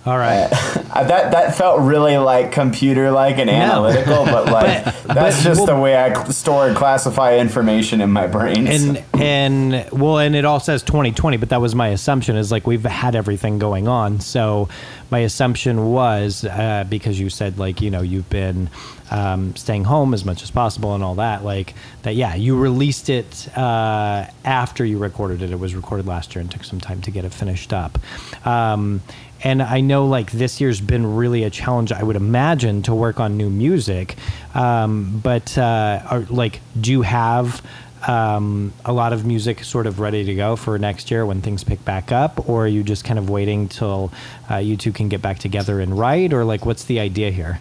All 0.06 0.16
right. 0.16 0.48
Uh, 0.52 1.04
that 1.08 1.32
that 1.32 1.56
felt 1.56 1.80
really 1.80 2.16
like 2.16 2.52
computer 2.52 3.10
like 3.10 3.38
and 3.38 3.50
analytical, 3.50 4.24
but 4.26 4.46
like 4.50 4.84
that's 4.84 5.04
but- 5.06 5.42
just 5.42 5.58
well- 5.58 5.66
the 5.66 5.80
way 5.80 5.96
I 5.96 6.24
store 6.30 6.68
and 6.68 6.76
classify 6.76 7.36
information 7.38 8.00
in 8.00 8.10
my 8.12 8.26
brain. 8.26 8.66
and 8.68 9.04
and 9.14 9.90
well 9.90 10.18
and 10.18 10.36
it 10.36 10.44
all 10.44 10.60
says 10.60 10.82
2020 10.82 11.36
but 11.38 11.48
that 11.48 11.60
was 11.60 11.74
my 11.74 11.88
assumption 11.88 12.36
is 12.36 12.52
like 12.52 12.66
we've 12.66 12.84
had 12.84 13.14
everything 13.16 13.58
going 13.58 13.88
on 13.88 14.20
so 14.20 14.68
my 15.10 15.20
assumption 15.20 15.90
was 15.92 16.44
uh, 16.44 16.84
because 16.88 17.18
you 17.18 17.28
said 17.30 17.58
like 17.58 17.80
you 17.80 17.90
know 17.90 18.00
you've 18.02 18.28
been 18.30 18.68
um, 19.10 19.54
staying 19.56 19.84
home 19.84 20.12
as 20.14 20.24
much 20.24 20.42
as 20.42 20.50
possible 20.50 20.94
and 20.94 21.02
all 21.04 21.14
that 21.16 21.44
like 21.44 21.74
that 22.02 22.14
yeah 22.14 22.34
you 22.34 22.58
released 22.58 23.08
it 23.08 23.48
uh, 23.56 24.26
after 24.44 24.84
you 24.84 24.98
recorded 24.98 25.42
it 25.42 25.50
it 25.50 25.58
was 25.58 25.74
recorded 25.74 26.06
last 26.06 26.34
year 26.34 26.40
and 26.42 26.50
took 26.50 26.64
some 26.64 26.80
time 26.80 27.00
to 27.02 27.10
get 27.10 27.24
it 27.24 27.32
finished 27.32 27.72
up 27.72 27.98
um, 28.46 29.00
and 29.46 29.62
I 29.62 29.80
know 29.80 30.06
like 30.06 30.32
this 30.32 30.60
year's 30.60 30.80
been 30.80 31.14
really 31.14 31.44
a 31.44 31.50
challenge. 31.50 31.92
I 31.92 32.02
would 32.02 32.16
imagine 32.16 32.82
to 32.82 32.94
work 32.96 33.20
on 33.20 33.36
new 33.36 33.48
music, 33.48 34.16
um, 34.56 35.20
but 35.22 35.56
uh, 35.56 36.02
are, 36.10 36.20
like, 36.22 36.60
do 36.80 36.90
you 36.90 37.02
have 37.02 37.64
um, 38.08 38.72
a 38.84 38.92
lot 38.92 39.12
of 39.12 39.24
music 39.24 39.62
sort 39.62 39.86
of 39.86 40.00
ready 40.00 40.24
to 40.24 40.34
go 40.34 40.56
for 40.56 40.76
next 40.80 41.12
year 41.12 41.24
when 41.24 41.42
things 41.42 41.62
pick 41.62 41.84
back 41.84 42.10
up, 42.10 42.48
or 42.48 42.64
are 42.64 42.66
you 42.66 42.82
just 42.82 43.04
kind 43.04 43.20
of 43.20 43.30
waiting 43.30 43.68
till 43.68 44.10
uh, 44.50 44.56
you 44.56 44.76
two 44.76 44.90
can 44.90 45.08
get 45.08 45.22
back 45.22 45.38
together 45.38 45.78
and 45.78 45.96
write, 45.96 46.32
or 46.32 46.44
like, 46.44 46.66
what's 46.66 46.82
the 46.82 46.98
idea 46.98 47.30
here? 47.30 47.60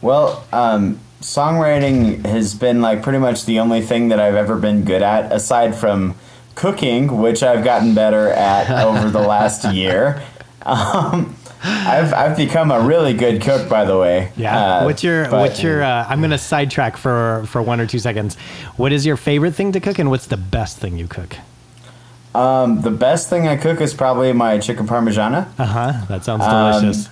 Well, 0.00 0.42
um, 0.54 1.00
songwriting 1.20 2.24
has 2.24 2.54
been 2.54 2.80
like 2.80 3.02
pretty 3.02 3.18
much 3.18 3.44
the 3.44 3.60
only 3.60 3.82
thing 3.82 4.08
that 4.08 4.18
I've 4.18 4.36
ever 4.36 4.56
been 4.56 4.86
good 4.86 5.02
at, 5.02 5.30
aside 5.30 5.76
from 5.76 6.14
cooking, 6.54 7.18
which 7.20 7.42
I've 7.42 7.62
gotten 7.62 7.94
better 7.94 8.30
at 8.30 8.70
over 8.70 9.10
the 9.10 9.20
last 9.20 9.62
year. 9.74 10.22
Um, 10.66 11.34
I've 11.62 12.12
I've 12.12 12.36
become 12.36 12.70
a 12.70 12.80
really 12.80 13.14
good 13.14 13.40
cook, 13.40 13.68
by 13.68 13.84
the 13.84 13.96
way. 13.98 14.30
Yeah. 14.36 14.58
Uh, 14.80 14.84
what's 14.84 15.02
your 15.04 15.24
but- 15.24 15.40
what's 15.40 15.62
your? 15.62 15.82
Uh, 15.82 16.06
I'm 16.08 16.20
gonna 16.20 16.38
sidetrack 16.38 16.96
for 16.96 17.44
for 17.46 17.62
one 17.62 17.80
or 17.80 17.86
two 17.86 17.98
seconds. 17.98 18.36
What 18.76 18.92
is 18.92 19.06
your 19.06 19.16
favorite 19.16 19.54
thing 19.54 19.72
to 19.72 19.80
cook, 19.80 19.98
and 19.98 20.10
what's 20.10 20.26
the 20.26 20.36
best 20.36 20.78
thing 20.78 20.96
you 20.98 21.06
cook? 21.08 21.36
um, 22.34 22.82
the 22.82 22.90
best 22.90 23.30
thing 23.30 23.48
I 23.48 23.56
cook 23.56 23.80
is 23.80 23.94
probably 23.94 24.32
my 24.34 24.58
chicken 24.58 24.86
parmigiana. 24.86 25.46
Uh 25.58 25.64
huh. 25.64 25.92
That 26.08 26.24
sounds 26.24 26.44
Um, 26.44 26.82
delicious. 26.82 27.08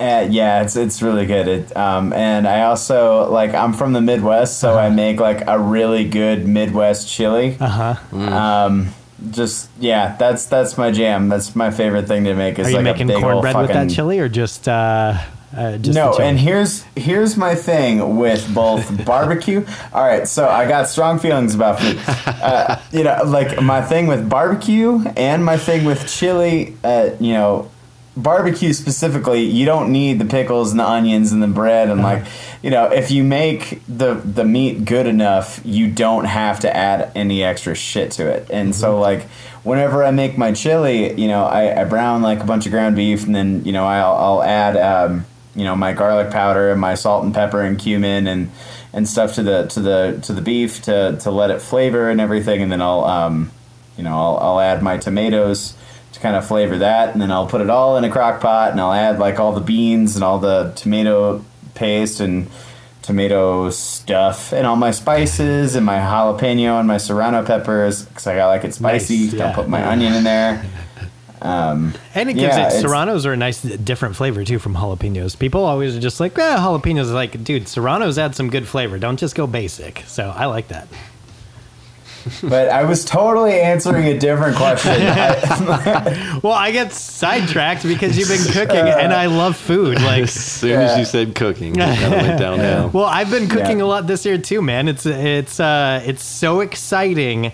Uh, 0.00 0.26
yeah, 0.30 0.62
it's 0.62 0.76
it's 0.76 1.02
really 1.02 1.26
good. 1.26 1.48
It, 1.48 1.76
um, 1.76 2.12
and 2.12 2.46
I 2.48 2.62
also 2.62 3.30
like 3.30 3.52
I'm 3.54 3.72
from 3.72 3.92
the 3.92 4.00
Midwest, 4.00 4.58
so 4.58 4.78
I 4.78 4.88
make 4.90 5.20
like 5.20 5.42
a 5.46 5.58
really 5.58 6.04
good 6.08 6.46
Midwest 6.48 7.08
chili. 7.08 7.56
uh 7.60 7.68
huh. 7.68 8.16
Um, 8.16 8.88
just 9.30 9.70
yeah, 9.78 10.16
that's 10.16 10.46
that's 10.46 10.76
my 10.76 10.90
jam. 10.90 11.28
That's 11.28 11.56
my 11.56 11.70
favorite 11.70 12.06
thing 12.06 12.24
to 12.24 12.34
make. 12.34 12.58
Is 12.58 12.66
Are 12.66 12.70
you 12.70 12.76
like 12.76 12.84
making 12.84 13.10
a 13.10 13.14
big 13.14 13.24
old 13.24 13.42
cornbread 13.42 13.56
with 13.56 13.68
that 13.68 13.90
chili, 13.90 14.18
or 14.20 14.28
just 14.28 14.68
uh, 14.68 15.18
uh 15.56 15.78
just 15.78 15.94
no, 15.94 16.18
and 16.18 16.38
here's 16.38 16.82
here's 16.96 17.36
my 17.36 17.54
thing 17.54 18.16
with 18.16 18.54
both 18.54 19.04
barbecue. 19.06 19.64
All 19.92 20.04
right, 20.04 20.28
so 20.28 20.48
I 20.48 20.68
got 20.68 20.88
strong 20.88 21.18
feelings 21.18 21.54
about 21.54 21.80
food. 21.80 21.98
Uh, 22.46 22.80
you 22.92 23.02
know, 23.02 23.22
like 23.24 23.60
my 23.60 23.82
thing 23.82 24.06
with 24.06 24.28
barbecue 24.28 25.02
and 25.16 25.44
my 25.44 25.56
thing 25.56 25.84
with 25.84 26.06
chili. 26.06 26.76
Uh, 26.84 27.10
you 27.18 27.32
know, 27.32 27.68
barbecue 28.16 28.72
specifically, 28.72 29.42
you 29.42 29.66
don't 29.66 29.92
need 29.92 30.18
the 30.18 30.24
pickles 30.24 30.70
and 30.70 30.80
the 30.80 30.88
onions 30.88 31.32
and 31.32 31.42
the 31.42 31.48
bread 31.48 31.90
and 31.90 32.02
like, 32.02 32.24
you 32.62 32.70
know, 32.70 32.86
if 32.86 33.10
you 33.10 33.22
make 33.22 33.82
the 33.86 34.14
the 34.14 34.44
meat 34.44 34.84
good 34.84 35.06
enough, 35.06 35.60
you 35.64 35.90
don't 35.90 36.24
have 36.24 36.60
to 36.60 36.74
add 36.74 37.12
any 37.14 37.44
extra 37.44 37.74
shit 37.74 38.12
to 38.12 38.26
it. 38.28 38.48
And 38.50 38.74
so 38.74 38.98
like 38.98 39.24
whenever 39.62 40.02
I 40.02 40.10
make 40.10 40.38
my 40.38 40.52
chili, 40.52 41.12
you 41.20 41.28
know, 41.28 41.44
I, 41.44 41.82
I 41.82 41.84
brown 41.84 42.22
like 42.22 42.40
a 42.40 42.46
bunch 42.46 42.64
of 42.66 42.72
ground 42.72 42.96
beef 42.96 43.24
and 43.24 43.34
then, 43.34 43.64
you 43.64 43.72
know, 43.72 43.84
I'll 43.84 44.14
I'll 44.14 44.42
add 44.42 44.76
um, 44.76 45.26
you 45.54 45.64
know, 45.64 45.76
my 45.76 45.92
garlic 45.92 46.30
powder 46.30 46.72
and 46.72 46.80
my 46.80 46.94
salt 46.94 47.24
and 47.24 47.34
pepper 47.34 47.60
and 47.60 47.78
cumin 47.78 48.26
and 48.26 48.50
and 48.94 49.06
stuff 49.06 49.34
to 49.34 49.42
the 49.42 49.66
to 49.66 49.80
the 49.80 50.18
to 50.22 50.32
the 50.32 50.40
beef 50.40 50.82
to 50.82 51.18
to 51.20 51.30
let 51.30 51.50
it 51.50 51.60
flavor 51.60 52.08
and 52.08 52.20
everything. 52.20 52.62
And 52.62 52.72
then 52.72 52.80
I'll 52.80 53.04
um 53.04 53.50
you 53.98 54.04
know, 54.04 54.18
I'll 54.18 54.38
I'll 54.38 54.60
add 54.60 54.82
my 54.82 54.96
tomatoes 54.96 55.75
to 56.16 56.22
kind 56.22 56.34
of 56.34 56.46
flavor 56.46 56.78
that, 56.78 57.12
and 57.12 57.20
then 57.20 57.30
I'll 57.30 57.46
put 57.46 57.60
it 57.60 57.70
all 57.70 57.96
in 57.96 58.04
a 58.04 58.10
crock 58.10 58.40
pot, 58.40 58.72
and 58.72 58.80
I'll 58.80 58.92
add 58.92 59.18
like 59.18 59.38
all 59.38 59.52
the 59.52 59.60
beans 59.60 60.16
and 60.16 60.24
all 60.24 60.38
the 60.38 60.72
tomato 60.74 61.44
paste 61.74 62.20
and 62.20 62.48
tomato 63.02 63.70
stuff, 63.70 64.52
and 64.52 64.66
all 64.66 64.76
my 64.76 64.90
spices 64.90 65.76
and 65.76 65.84
my 65.86 65.98
jalapeno 65.98 66.78
and 66.78 66.88
my 66.88 66.96
serrano 66.96 67.44
peppers 67.44 68.04
because 68.06 68.26
I 68.26 68.36
got 68.36 68.48
like 68.48 68.64
it 68.64 68.74
spicy. 68.74 69.26
Nice, 69.26 69.34
yeah. 69.34 69.48
I'll 69.48 69.54
put 69.54 69.68
my 69.68 69.86
onion 69.86 70.14
in 70.14 70.24
there. 70.24 70.64
Um, 71.42 71.92
And 72.14 72.30
it 72.30 72.32
gives 72.32 72.56
Yeah, 72.56 72.68
it 72.68 72.80
serranos 72.82 73.26
are 73.26 73.32
a 73.34 73.36
nice 73.36 73.60
different 73.60 74.16
flavor 74.16 74.42
too 74.42 74.58
from 74.58 74.74
jalapenos. 74.74 75.38
People 75.38 75.64
always 75.64 75.94
are 75.94 76.00
just 76.00 76.18
like, 76.18 76.36
eh, 76.38 76.56
jalapenos. 76.56 77.12
Like, 77.12 77.44
dude, 77.44 77.68
serranos 77.68 78.16
add 78.16 78.34
some 78.34 78.48
good 78.48 78.66
flavor. 78.66 78.98
Don't 78.98 79.18
just 79.18 79.34
go 79.34 79.46
basic. 79.46 80.02
So 80.06 80.32
I 80.34 80.46
like 80.46 80.68
that. 80.68 80.88
But 82.42 82.68
I 82.68 82.84
was 82.84 83.04
totally 83.04 83.60
answering 83.60 84.06
a 84.06 84.18
different 84.18 84.56
question. 84.56 84.92
Well, 86.42 86.52
I 86.52 86.70
get 86.70 86.92
sidetracked 86.92 87.82
because 87.82 88.16
you've 88.18 88.28
been 88.28 88.52
cooking, 88.52 88.86
and 88.88 89.12
I 89.12 89.26
love 89.26 89.56
food. 89.56 90.00
Like, 90.00 90.24
As 90.24 90.32
soon 90.32 90.80
as 90.80 90.98
you 90.98 91.04
said 91.04 91.34
cooking, 91.34 91.74
it 91.76 91.78
kind 91.78 92.14
of 92.14 92.20
went 92.22 92.38
downhill. 92.46 92.88
well, 92.90 93.04
I've 93.06 93.30
been 93.30 93.48
cooking 93.48 93.78
Yeah. 93.78 93.84
a 93.84 93.86
lot 93.86 94.06
this 94.06 94.24
year 94.26 94.38
too, 94.38 94.62
man. 94.62 94.88
It's 94.88 95.06
it's 95.06 95.58
uh, 95.60 96.02
it's 96.04 96.22
so 96.24 96.60
exciting 96.60 97.52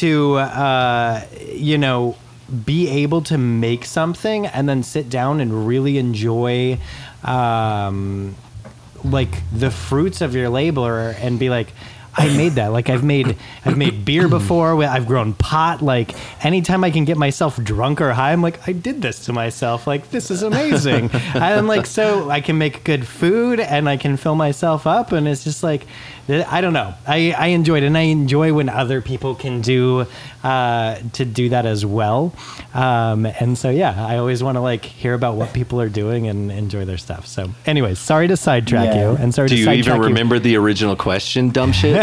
to 0.00 0.34
uh, 0.36 1.22
you 1.52 1.78
know 1.78 2.16
be 2.64 2.88
able 2.88 3.22
to 3.22 3.38
make 3.38 3.84
something 3.84 4.46
and 4.46 4.68
then 4.68 4.82
sit 4.82 5.08
down 5.08 5.40
and 5.40 5.66
really 5.66 5.96
enjoy 5.98 6.78
um, 7.22 8.34
like 9.02 9.30
the 9.52 9.70
fruits 9.70 10.20
of 10.20 10.34
your 10.34 10.48
labor 10.48 11.14
and 11.20 11.38
be 11.38 11.48
like 11.50 11.68
I 12.16 12.34
made 12.36 12.52
that. 12.52 12.68
Like 12.68 12.90
I've 12.90 13.04
made 13.04 13.36
I've 13.64 13.76
made 13.76 14.04
beer 14.04 14.28
before. 14.28 14.82
I've 14.84 15.06
grown 15.06 15.34
pot. 15.34 15.82
Like 15.82 16.14
anytime 16.44 16.84
I 16.84 16.90
can 16.90 17.04
get 17.04 17.16
myself 17.16 17.62
drunk 17.62 18.00
or 18.00 18.12
high, 18.12 18.32
I'm 18.32 18.42
like 18.42 18.66
I 18.68 18.72
did 18.72 19.02
this 19.02 19.24
to 19.26 19.32
myself. 19.32 19.86
Like 19.86 20.10
this 20.10 20.30
is 20.30 20.42
amazing. 20.42 21.10
I'm 21.34 21.66
like 21.66 21.86
so 21.86 22.30
I 22.30 22.40
can 22.40 22.58
make 22.58 22.84
good 22.84 23.06
food 23.06 23.60
and 23.60 23.88
I 23.88 23.96
can 23.96 24.16
fill 24.16 24.36
myself 24.36 24.86
up 24.86 25.12
and 25.12 25.26
it's 25.26 25.44
just 25.44 25.62
like 25.62 25.86
I 26.28 26.60
don't 26.60 26.72
know. 26.72 26.94
I 27.06 27.32
I 27.36 27.46
enjoy 27.48 27.78
it 27.78 27.84
and 27.84 27.96
I 27.98 28.02
enjoy 28.02 28.52
when 28.54 28.68
other 28.68 29.00
people 29.02 29.34
can 29.34 29.60
do 29.60 30.06
uh, 30.42 30.96
to 31.14 31.24
do 31.24 31.50
that 31.50 31.66
as 31.66 31.84
well. 31.84 32.34
Um, 32.72 33.26
and 33.26 33.56
so 33.58 33.70
yeah, 33.70 33.94
I 34.06 34.16
always 34.18 34.42
want 34.42 34.56
to 34.56 34.60
like 34.60 34.84
hear 34.84 35.14
about 35.14 35.36
what 35.36 35.52
people 35.52 35.80
are 35.80 35.88
doing 35.88 36.26
and 36.28 36.50
enjoy 36.50 36.84
their 36.84 36.98
stuff. 36.98 37.26
So 37.26 37.50
anyways, 37.66 37.98
sorry 37.98 38.28
to 38.28 38.36
sidetrack 38.36 38.94
Yeah. 38.94 39.10
you 39.10 39.16
and 39.16 39.34
sorry 39.34 39.48
Do 39.48 39.54
to 39.54 39.58
you 39.58 39.64
sidetrack 39.66 39.86
even 39.96 40.02
you. 40.02 40.08
remember 40.08 40.38
the 40.38 40.56
original 40.56 40.96
question, 40.96 41.50
dumb 41.50 41.72
shit? 41.80 41.96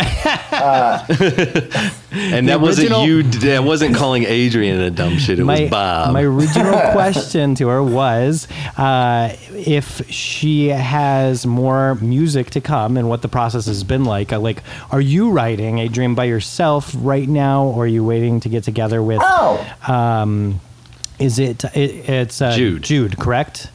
and 2.11 2.48
that 2.49 2.60
wasn't 2.61 2.89
you. 3.07 3.23
That 3.23 3.64
wasn't 3.64 3.95
calling 3.95 4.26
Adrienne 4.26 4.80
a 4.80 4.91
dumb 4.91 5.18
shit. 5.18 5.39
It 5.39 5.45
my, 5.45 5.61
was 5.61 5.69
Bob. 5.69 6.14
my 6.14 6.23
original 6.23 6.80
question 6.91 7.56
to 7.56 7.68
her 7.69 7.84
was 7.84 8.48
uh, 8.77 9.35
if 9.56 10.07
she 10.10 10.68
has 10.68 11.45
more 11.45 11.95
music 11.95 12.49
to 12.52 12.61
come 12.61 12.98
and 12.98 13.10
what 13.10 13.22
the 13.22 13.27
process 13.30 13.65
has 13.65 13.84
been 13.84 14.03
like. 14.06 14.11
Uh, 14.12 14.40
like, 14.40 14.64
are 14.92 15.02
you 15.02 15.32
writing 15.32 15.80
a 15.80 15.88
dream 15.88 16.16
by 16.16 16.26
yourself 16.26 16.94
right 16.98 17.28
now, 17.28 17.64
or 17.66 17.84
are 17.86 17.88
you 17.88 18.04
waiting 18.04 18.40
to 18.42 18.50
get 18.50 18.64
together 18.64 19.02
with? 19.02 19.20
oh, 19.24 19.58
Um, 19.88 20.60
is 21.20 21.40
it, 21.40 21.64
it 21.76 22.10
it's 22.10 22.42
uh, 22.42 22.56
Jude. 22.56 22.84
Jude, 22.84 23.18
correct? 23.20 23.70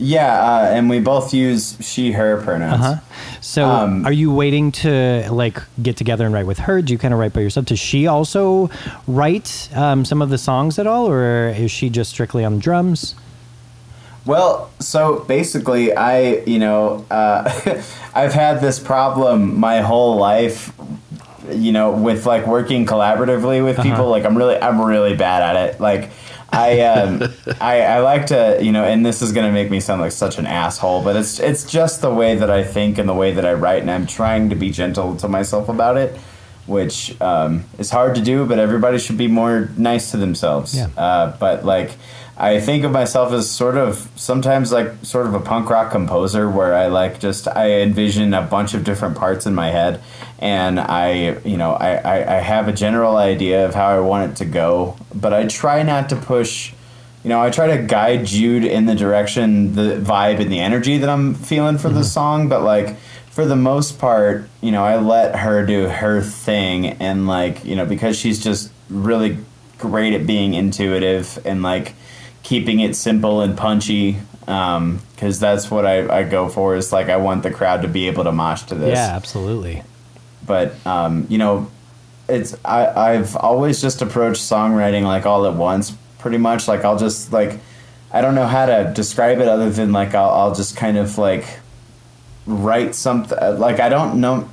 yeah, 0.00 0.32
uh, 0.40 0.70
and 0.76 0.88
we 0.88 1.00
both 1.00 1.34
use 1.34 1.76
she/her 1.80 2.40
pronouns. 2.42 2.80
Uh-huh. 2.84 3.00
So, 3.40 3.66
Um, 3.68 4.06
are 4.06 4.12
you 4.12 4.32
waiting 4.32 4.70
to 4.72 5.26
like 5.30 5.60
get 5.82 5.96
together 5.96 6.24
and 6.24 6.32
write 6.32 6.46
with 6.46 6.58
her? 6.60 6.80
Do 6.82 6.92
you 6.92 6.98
kind 6.98 7.12
of 7.12 7.18
write 7.18 7.32
by 7.32 7.40
yourself? 7.40 7.66
Does 7.66 7.80
she 7.80 8.06
also 8.06 8.70
write 9.08 9.68
um, 9.74 10.04
some 10.04 10.22
of 10.22 10.30
the 10.30 10.38
songs 10.38 10.78
at 10.78 10.86
all, 10.86 11.08
or 11.08 11.48
is 11.48 11.70
she 11.72 11.90
just 11.90 12.10
strictly 12.10 12.44
on 12.44 12.60
drums? 12.60 13.14
Well, 14.28 14.70
so 14.78 15.20
basically, 15.20 15.94
I, 15.94 16.40
you 16.44 16.58
know, 16.58 17.06
uh, 17.10 17.50
I've 18.14 18.34
had 18.34 18.60
this 18.60 18.78
problem 18.78 19.58
my 19.58 19.80
whole 19.80 20.16
life, 20.16 20.70
you 21.50 21.72
know, 21.72 21.92
with 21.92 22.26
like 22.26 22.46
working 22.46 22.84
collaboratively 22.84 23.64
with 23.64 23.80
people. 23.80 24.10
Like, 24.10 24.26
I'm 24.26 24.36
really, 24.36 24.58
I'm 24.58 24.82
really 24.82 25.16
bad 25.16 25.56
at 25.56 25.70
it. 25.70 25.80
Like, 25.80 26.10
I, 26.52 26.82
um, 26.82 27.22
I, 27.62 27.80
I 27.80 28.00
like 28.00 28.26
to, 28.26 28.58
you 28.60 28.70
know, 28.70 28.84
and 28.84 29.04
this 29.04 29.22
is 29.22 29.32
gonna 29.32 29.50
make 29.50 29.70
me 29.70 29.80
sound 29.80 30.02
like 30.02 30.12
such 30.12 30.36
an 30.36 30.44
asshole, 30.44 31.02
but 31.02 31.16
it's, 31.16 31.40
it's 31.40 31.64
just 31.64 32.02
the 32.02 32.12
way 32.12 32.34
that 32.34 32.50
I 32.50 32.64
think 32.64 32.98
and 32.98 33.08
the 33.08 33.14
way 33.14 33.32
that 33.32 33.46
I 33.46 33.54
write, 33.54 33.80
and 33.80 33.90
I'm 33.90 34.06
trying 34.06 34.50
to 34.50 34.56
be 34.56 34.68
gentle 34.68 35.16
to 35.16 35.28
myself 35.28 35.70
about 35.70 35.96
it. 35.96 36.20
Which 36.66 37.18
um, 37.22 37.64
is 37.78 37.88
hard 37.88 38.14
to 38.16 38.20
do, 38.20 38.44
but 38.44 38.58
everybody 38.58 38.98
should 38.98 39.16
be 39.16 39.26
more 39.26 39.70
nice 39.78 40.10
to 40.10 40.18
themselves. 40.18 40.76
Yeah. 40.76 40.88
Uh, 40.98 41.34
but 41.40 41.64
like, 41.64 41.92
I 42.40 42.60
think 42.60 42.84
of 42.84 42.92
myself 42.92 43.32
as 43.32 43.50
sort 43.50 43.76
of 43.76 44.08
sometimes 44.14 44.70
like 44.70 44.92
sort 45.02 45.26
of 45.26 45.34
a 45.34 45.40
punk 45.40 45.68
rock 45.70 45.90
composer 45.90 46.48
where 46.48 46.72
I 46.72 46.86
like 46.86 47.18
just 47.18 47.48
I 47.48 47.80
envision 47.80 48.32
a 48.32 48.42
bunch 48.42 48.74
of 48.74 48.84
different 48.84 49.16
parts 49.16 49.44
in 49.44 49.56
my 49.56 49.70
head 49.70 50.00
and 50.38 50.78
I 50.78 51.38
you 51.40 51.56
know 51.56 51.72
I, 51.72 51.96
I, 51.96 52.36
I 52.36 52.40
have 52.40 52.68
a 52.68 52.72
general 52.72 53.16
idea 53.16 53.66
of 53.66 53.74
how 53.74 53.88
I 53.88 53.98
want 53.98 54.30
it 54.30 54.36
to 54.36 54.44
go 54.44 54.96
but 55.12 55.32
I 55.32 55.48
try 55.48 55.82
not 55.82 56.10
to 56.10 56.16
push 56.16 56.72
you 57.24 57.28
know 57.28 57.42
I 57.42 57.50
try 57.50 57.76
to 57.76 57.82
guide 57.82 58.24
Jude 58.24 58.64
in 58.64 58.86
the 58.86 58.94
direction 58.94 59.74
the 59.74 59.96
vibe 59.96 60.38
and 60.38 60.52
the 60.52 60.60
energy 60.60 60.96
that 60.98 61.08
I'm 61.08 61.34
feeling 61.34 61.76
for 61.76 61.88
the 61.88 62.00
mm-hmm. 62.00 62.04
song 62.04 62.48
but 62.48 62.62
like 62.62 62.96
for 63.30 63.46
the 63.46 63.56
most 63.56 63.98
part 63.98 64.48
you 64.60 64.70
know 64.70 64.84
I 64.84 64.96
let 65.00 65.34
her 65.34 65.66
do 65.66 65.88
her 65.88 66.22
thing 66.22 66.86
and 66.86 67.26
like 67.26 67.64
you 67.64 67.74
know 67.74 67.84
because 67.84 68.16
she's 68.16 68.40
just 68.40 68.70
really 68.88 69.38
great 69.78 70.14
at 70.14 70.24
being 70.24 70.54
intuitive 70.54 71.44
and 71.44 71.64
like 71.64 71.94
keeping 72.48 72.80
it 72.80 72.96
simple 72.96 73.42
and 73.42 73.58
punchy 73.58 74.16
because 74.40 75.38
that's 75.38 75.70
what 75.70 75.84
I, 75.84 76.20
I 76.20 76.22
go 76.22 76.48
for. 76.48 76.76
Is 76.76 76.94
like 76.94 77.10
I 77.10 77.18
want 77.18 77.42
the 77.42 77.50
crowd 77.50 77.82
to 77.82 77.88
be 77.88 78.08
able 78.08 78.24
to 78.24 78.32
mosh 78.32 78.62
to 78.64 78.74
this. 78.74 78.96
Yeah, 78.96 79.14
absolutely. 79.14 79.82
but 80.46 80.74
um, 80.86 81.26
you 81.28 81.36
know 81.36 81.70
it's 82.26 82.56
I, 82.64 82.86
I've 83.12 83.36
always 83.36 83.82
just 83.82 84.00
approached 84.00 84.40
songwriting 84.40 85.02
like 85.02 85.26
all 85.26 85.44
at 85.46 85.54
once 85.54 85.92
pretty 86.18 86.38
much. 86.38 86.66
Like 86.66 86.84
I'll 86.84 86.98
just 86.98 87.32
like 87.34 87.60
I 88.10 88.22
don't 88.22 88.34
know 88.34 88.46
how 88.46 88.64
to 88.64 88.92
describe 88.94 89.40
it 89.40 89.48
other 89.48 89.68
than 89.68 89.92
like 89.92 90.14
I'll, 90.14 90.30
I'll 90.30 90.54
just 90.54 90.74
kind 90.74 90.96
of 90.96 91.18
like 91.18 91.44
write 92.46 92.94
something 92.94 93.38
like 93.58 93.78
I 93.78 93.90
don't 93.90 94.22
know 94.22 94.48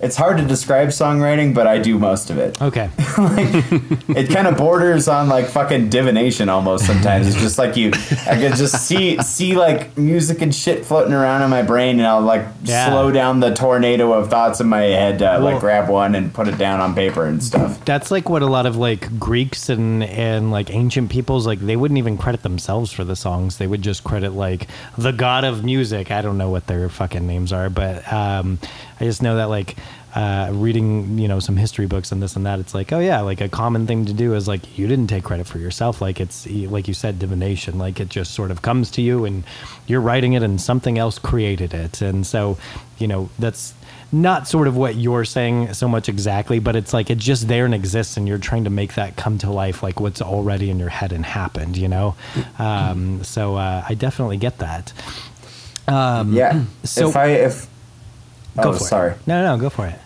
it's 0.00 0.16
hard 0.16 0.36
to 0.38 0.44
describe 0.44 0.88
songwriting 0.88 1.54
but 1.54 1.66
I 1.66 1.78
do 1.78 1.98
most 1.98 2.30
of 2.30 2.38
it 2.38 2.60
Okay. 2.60 2.90
it 2.98 4.30
kind 4.30 4.46
of 4.46 4.56
borders 4.56 5.08
on 5.08 5.28
like 5.28 5.46
fucking 5.46 5.88
divination 5.90 6.48
almost 6.48 6.86
sometimes. 6.86 7.26
It's 7.28 7.36
just 7.40 7.58
like 7.58 7.76
you, 7.76 7.88
I 8.26 8.36
could 8.36 8.54
just 8.56 8.86
see 8.86 9.18
see 9.22 9.54
like 9.56 9.96
music 9.96 10.42
and 10.42 10.54
shit 10.54 10.84
floating 10.84 11.12
around 11.12 11.42
in 11.42 11.50
my 11.50 11.62
brain, 11.62 11.98
and 11.98 12.06
I'll 12.06 12.20
like 12.20 12.44
Yeah. 12.64 12.88
slow 12.88 13.10
down 13.10 13.40
the 13.40 13.54
tornado 13.54 14.12
of 14.12 14.30
thoughts 14.30 14.60
in 14.60 14.68
my 14.68 14.82
head, 14.82 15.22
uh, 15.22 15.38
Well- 15.40 15.52
like 15.52 15.60
grab 15.60 15.88
one 15.88 16.14
and 16.14 16.32
put 16.32 16.48
it 16.48 16.58
down 16.58 16.80
on 16.80 16.94
paper 16.94 17.24
and 17.26 17.42
stuff. 17.42 17.84
That's 17.84 18.10
like 18.10 18.28
what 18.28 18.42
a 18.42 18.46
lot 18.46 18.66
of 18.66 18.76
like 18.76 19.18
Greeks 19.18 19.68
and 19.68 20.02
and 20.04 20.50
like 20.50 20.70
ancient 20.70 21.10
peoples 21.10 21.46
like 21.46 21.60
they 21.60 21.76
wouldn't 21.76 21.98
even 21.98 22.16
credit 22.18 22.42
themselves 22.42 22.92
for 22.92 23.04
the 23.04 23.16
songs. 23.16 23.58
They 23.58 23.66
would 23.66 23.82
just 23.82 24.04
credit 24.04 24.32
like 24.32 24.66
the 24.98 25.12
god 25.12 25.44
of 25.44 25.64
music. 25.64 26.10
I 26.10 26.22
don't 26.22 26.38
know 26.38 26.50
what 26.50 26.66
their 26.66 26.88
fucking 26.88 27.26
names 27.26 27.52
are, 27.52 27.70
but 27.70 28.10
um, 28.12 28.58
I 29.00 29.04
just 29.04 29.22
know 29.22 29.36
that 29.36 29.44
like 29.50 29.76
uh, 30.14 30.50
reading 30.52 31.18
you 31.18 31.28
know 31.28 31.38
some 31.40 31.56
history 31.56 31.86
books 31.86 32.12
and 32.12 32.22
this 32.22 32.36
and 32.36 32.46
that. 32.46 32.58
It's 32.58 32.74
like 32.74 32.92
oh 32.92 32.98
yeah, 33.00 33.20
like 33.20 33.40
a 33.40 33.48
common 33.48 33.86
thing 33.86 34.06
to 34.06 34.12
do 34.12 34.34
is 34.34 34.48
like 34.48 34.78
you 34.78 34.86
didn't 34.86 35.08
take 35.08 35.24
credit 35.24 35.46
for 35.46 35.58
yourself. 35.58 36.00
Like 36.00 36.20
it's 36.20 36.46
like 36.46 36.88
you 36.88 36.94
said 36.94 37.18
divination. 37.18 37.78
Like 37.78 38.00
it 38.00 38.08
just 38.08 38.32
sort 38.32 38.50
of 38.50 38.62
comes 38.62 38.90
to 38.92 39.02
you 39.02 39.24
and 39.24 39.44
you're 39.86 40.00
writing 40.00 40.32
it 40.32 40.42
and 40.42 40.60
something 40.60 40.98
else 40.98 41.18
created 41.18 41.74
it. 41.74 42.00
And 42.00 42.26
so 42.26 42.56
you 42.98 43.06
know 43.06 43.28
that's 43.38 43.74
not 44.12 44.46
sort 44.46 44.68
of 44.68 44.76
what 44.76 44.94
you're 44.94 45.24
saying 45.24 45.74
so 45.74 45.88
much 45.88 46.08
exactly, 46.08 46.60
but 46.60 46.76
it's 46.76 46.94
like 46.94 47.10
it's 47.10 47.24
just 47.24 47.48
there 47.48 47.64
and 47.66 47.74
exists, 47.74 48.16
and 48.16 48.26
you're 48.26 48.38
trying 48.38 48.64
to 48.64 48.70
make 48.70 48.94
that 48.94 49.16
come 49.16 49.36
to 49.38 49.50
life, 49.50 49.82
like 49.82 50.00
what's 50.00 50.22
already 50.22 50.70
in 50.70 50.78
your 50.78 50.88
head 50.88 51.12
and 51.12 51.26
happened, 51.26 51.76
you 51.76 51.88
know. 51.88 52.14
Um, 52.58 53.24
so 53.24 53.56
uh, 53.56 53.84
I 53.86 53.94
definitely 53.94 54.36
get 54.36 54.58
that. 54.58 54.92
yeah. 56.32 56.64
so- 56.84 57.08
if 57.10 57.16
I 57.16 57.26
if 57.30 57.66
Go 58.62 58.70
oh 58.70 58.72
for 58.72 58.78
sorry. 58.84 59.10
it. 59.12 59.26
No, 59.26 59.42
no, 59.42 59.56
no, 59.56 59.60
go 59.60 59.70
for 59.70 59.86
it. 59.86 59.98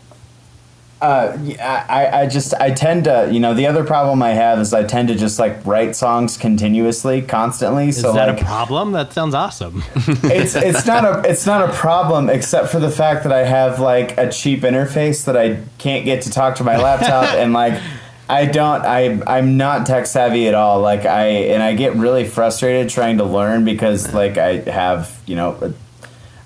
Uh, 1.01 1.35
I, 1.59 2.11
I 2.13 2.27
just 2.27 2.53
I 2.53 2.73
tend 2.73 3.05
to 3.05 3.31
you 3.33 3.41
know 3.41 3.55
the 3.55 3.67
other 3.67 3.85
problem 3.85 4.23
I 4.23 4.31
have 4.31 4.59
is 4.59 4.75
I 4.75 4.85
tend 4.85 5.09
to 5.09 5.15
just 5.15 5.39
like 5.39 5.65
write 5.65 5.97
songs 5.97 6.37
continuously 6.37 7.23
constantly 7.23 7.89
Is 7.89 8.03
so 8.03 8.13
that 8.13 8.29
like 8.29 8.43
a 8.43 8.45
problem? 8.45 8.93
That 8.93 9.15
sounds 9.15 9.35
awesome. 9.35 9.83
it's 9.97 10.55
it's 10.55 10.85
not 10.85 11.07
a 11.07 11.27
it's 11.27 11.47
not 11.47 11.67
a 11.67 11.73
problem 11.73 12.29
except 12.29 12.69
for 12.69 12.79
the 12.81 12.91
fact 12.91 13.23
that 13.23 13.33
I 13.33 13.45
have 13.45 13.81
like 13.81 14.19
a 14.19 14.31
cheap 14.31 14.61
interface 14.61 15.25
that 15.25 15.39
I 15.39 15.63
can't 15.79 16.05
get 16.05 16.23
to 16.25 16.31
talk 16.31 16.57
to 16.57 16.65
my 16.65 16.77
laptop 16.77 17.25
and 17.35 17.55
like 17.55 17.81
I 18.29 18.45
don't 18.45 18.85
I 18.85 19.23
I'm 19.27 19.57
not 19.57 19.87
tech 19.87 20.05
savvy 20.05 20.49
at 20.49 20.55
all 20.55 20.81
like 20.81 21.07
I 21.07 21.29
and 21.29 21.63
I 21.63 21.75
get 21.77 21.95
really 21.95 22.29
frustrated 22.29 22.91
trying 22.91 23.17
to 23.19 23.25
learn 23.25 23.65
because 23.65 24.13
like 24.13 24.37
I 24.37 24.59
have 24.71 25.19
you 25.25 25.35
know 25.37 25.57
a, 25.63 25.73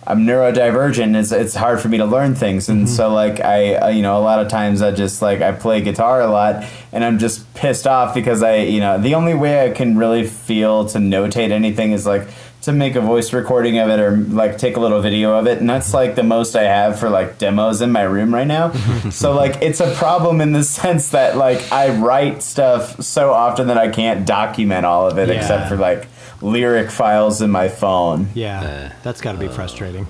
I'm 0.06 0.26
neurodivergent. 0.26 1.16
It's 1.16 1.32
it's 1.32 1.54
hard 1.54 1.80
for 1.80 1.88
me 1.88 1.98
to 1.98 2.04
learn 2.04 2.34
things, 2.34 2.68
and 2.68 2.88
so 2.88 3.12
like 3.12 3.40
I 3.40 3.74
uh, 3.76 3.88
you 3.88 4.02
know 4.02 4.18
a 4.18 4.20
lot 4.20 4.38
of 4.40 4.48
times 4.48 4.82
I 4.82 4.90
just 4.92 5.22
like 5.22 5.40
I 5.40 5.52
play 5.52 5.80
guitar 5.80 6.20
a 6.20 6.26
lot, 6.28 6.64
and 6.92 7.04
I'm 7.04 7.18
just 7.18 7.52
pissed 7.54 7.86
off 7.86 8.14
because 8.14 8.42
I 8.42 8.56
you 8.56 8.80
know 8.80 8.98
the 8.98 9.14
only 9.14 9.34
way 9.34 9.64
I 9.64 9.70
can 9.70 9.96
really 9.96 10.26
feel 10.26 10.84
to 10.86 10.98
notate 10.98 11.50
anything 11.50 11.92
is 11.92 12.04
like 12.06 12.28
to 12.62 12.72
make 12.72 12.96
a 12.96 13.00
voice 13.00 13.34
recording 13.34 13.78
of 13.78 13.90
it 13.90 14.00
or 14.00 14.16
like 14.16 14.56
take 14.56 14.76
a 14.78 14.80
little 14.80 15.00
video 15.00 15.34
of 15.38 15.46
it, 15.46 15.58
and 15.58 15.68
that's 15.68 15.94
like 15.94 16.14
the 16.16 16.22
most 16.22 16.54
I 16.56 16.62
have 16.64 16.98
for 16.98 17.08
like 17.10 17.38
demos 17.38 17.80
in 17.80 17.90
my 17.92 18.02
room 18.02 18.32
right 18.34 18.46
now. 18.46 18.72
so 19.10 19.32
like 19.34 19.62
it's 19.62 19.80
a 19.80 19.90
problem 19.94 20.40
in 20.40 20.52
the 20.52 20.64
sense 20.64 21.10
that 21.10 21.36
like 21.36 21.70
I 21.72 21.94
write 21.96 22.42
stuff 22.42 23.02
so 23.02 23.32
often 23.32 23.68
that 23.68 23.78
I 23.78 23.88
can't 23.88 24.26
document 24.26 24.84
all 24.86 25.06
of 25.08 25.18
it 25.18 25.28
Yeah. 25.28 25.36
except 25.36 25.68
for 25.68 25.76
like 25.76 26.08
lyric 26.44 26.90
files 26.90 27.42
in 27.42 27.50
my 27.50 27.68
phone. 27.68 28.28
Yeah, 28.34 28.92
that's 29.02 29.20
got 29.20 29.32
to 29.32 29.38
be 29.38 29.48
frustrating. 29.48 30.06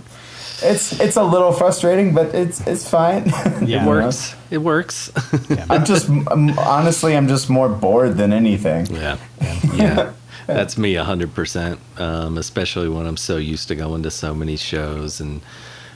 It's 0.63 0.99
it's 1.01 1.17
a 1.17 1.25
little 1.25 1.53
frustrating, 1.53 2.15
but 2.15 2.35
it's 2.35 2.61
it's 2.67 2.89
fine. 2.89 3.33
Yeah. 3.65 3.85
It 3.85 3.89
works. 3.89 4.35
It 4.51 4.59
works. 4.59 5.11
I'm 5.71 5.85
just 5.85 6.09
I'm, 6.09 6.59
honestly, 6.59 7.17
I'm 7.17 7.29
just 7.29 7.49
more 7.49 7.69
bored 7.69 8.17
than 8.17 8.33
anything. 8.33 8.87
Yeah. 8.87 9.19
Yeah. 9.75 10.13
That's 10.47 10.77
me 10.77 10.95
100%, 10.95 11.79
um, 11.99 12.37
especially 12.37 12.89
when 12.91 13.07
I'm 13.07 13.17
so 13.17 13.39
used 13.39 13.69
to 13.69 13.75
going 13.75 14.03
to 14.03 14.11
so 14.11 14.35
many 14.35 14.57
shows 14.57 15.19
and, 15.19 15.41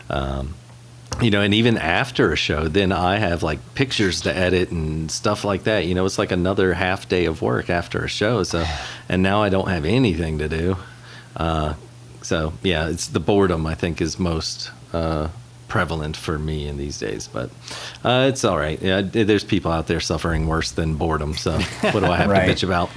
um, 0.09 0.55
you 1.21 1.31
know, 1.31 1.41
and 1.41 1.53
even 1.53 1.77
after 1.79 2.33
a 2.33 2.37
show, 2.37 2.69
then 2.69 2.93
I 2.93 3.17
have 3.17 3.43
like 3.43 3.75
pictures 3.75 4.21
to 4.23 4.35
edit 4.35 4.71
and 4.71 5.11
stuff 5.11 5.45
like 5.45 5.65
that. 5.65 5.87
You 5.87 5.95
know, 5.95 6.05
it's 6.05 6.19
like 6.19 6.31
another 6.31 6.75
half 6.75 7.09
day 7.09 7.25
of 7.25 7.43
work 7.43 7.71
after 7.71 8.05
a 8.05 8.09
show. 8.09 8.43
So, 8.45 8.65
and 9.09 9.23
now 9.23 9.43
I 9.43 9.49
don't 9.49 9.69
have 9.69 9.85
anything 9.85 10.39
to 10.39 10.49
do. 10.49 10.77
Uh, 11.37 11.75
so, 12.23 12.53
yeah, 12.63 12.89
it's 12.89 13.09
the 13.09 13.21
boredom 13.21 13.67
I 13.67 13.75
think 13.75 14.01
is 14.01 14.19
most 14.19 14.71
uh, 14.93 15.29
prevalent 15.69 16.17
for 16.17 16.39
me 16.39 16.67
in 16.67 16.77
these 16.79 16.99
days. 16.99 17.29
But 17.29 17.51
uh, 18.05 18.27
it's 18.29 18.45
all 18.45 18.59
right. 18.59 18.81
Yeah, 18.81 19.03
there's 19.03 19.45
people 19.45 19.71
out 19.71 19.87
there 19.87 20.01
suffering 20.01 20.47
worse 20.49 20.71
than 20.73 20.95
boredom. 20.95 21.35
So, 21.35 21.53
what 21.81 22.01
do 22.01 22.07
I 22.07 22.17
have 22.17 22.31
Right. 22.31 22.47
to 22.47 22.53
bitch 22.55 22.63
about? 22.65 22.91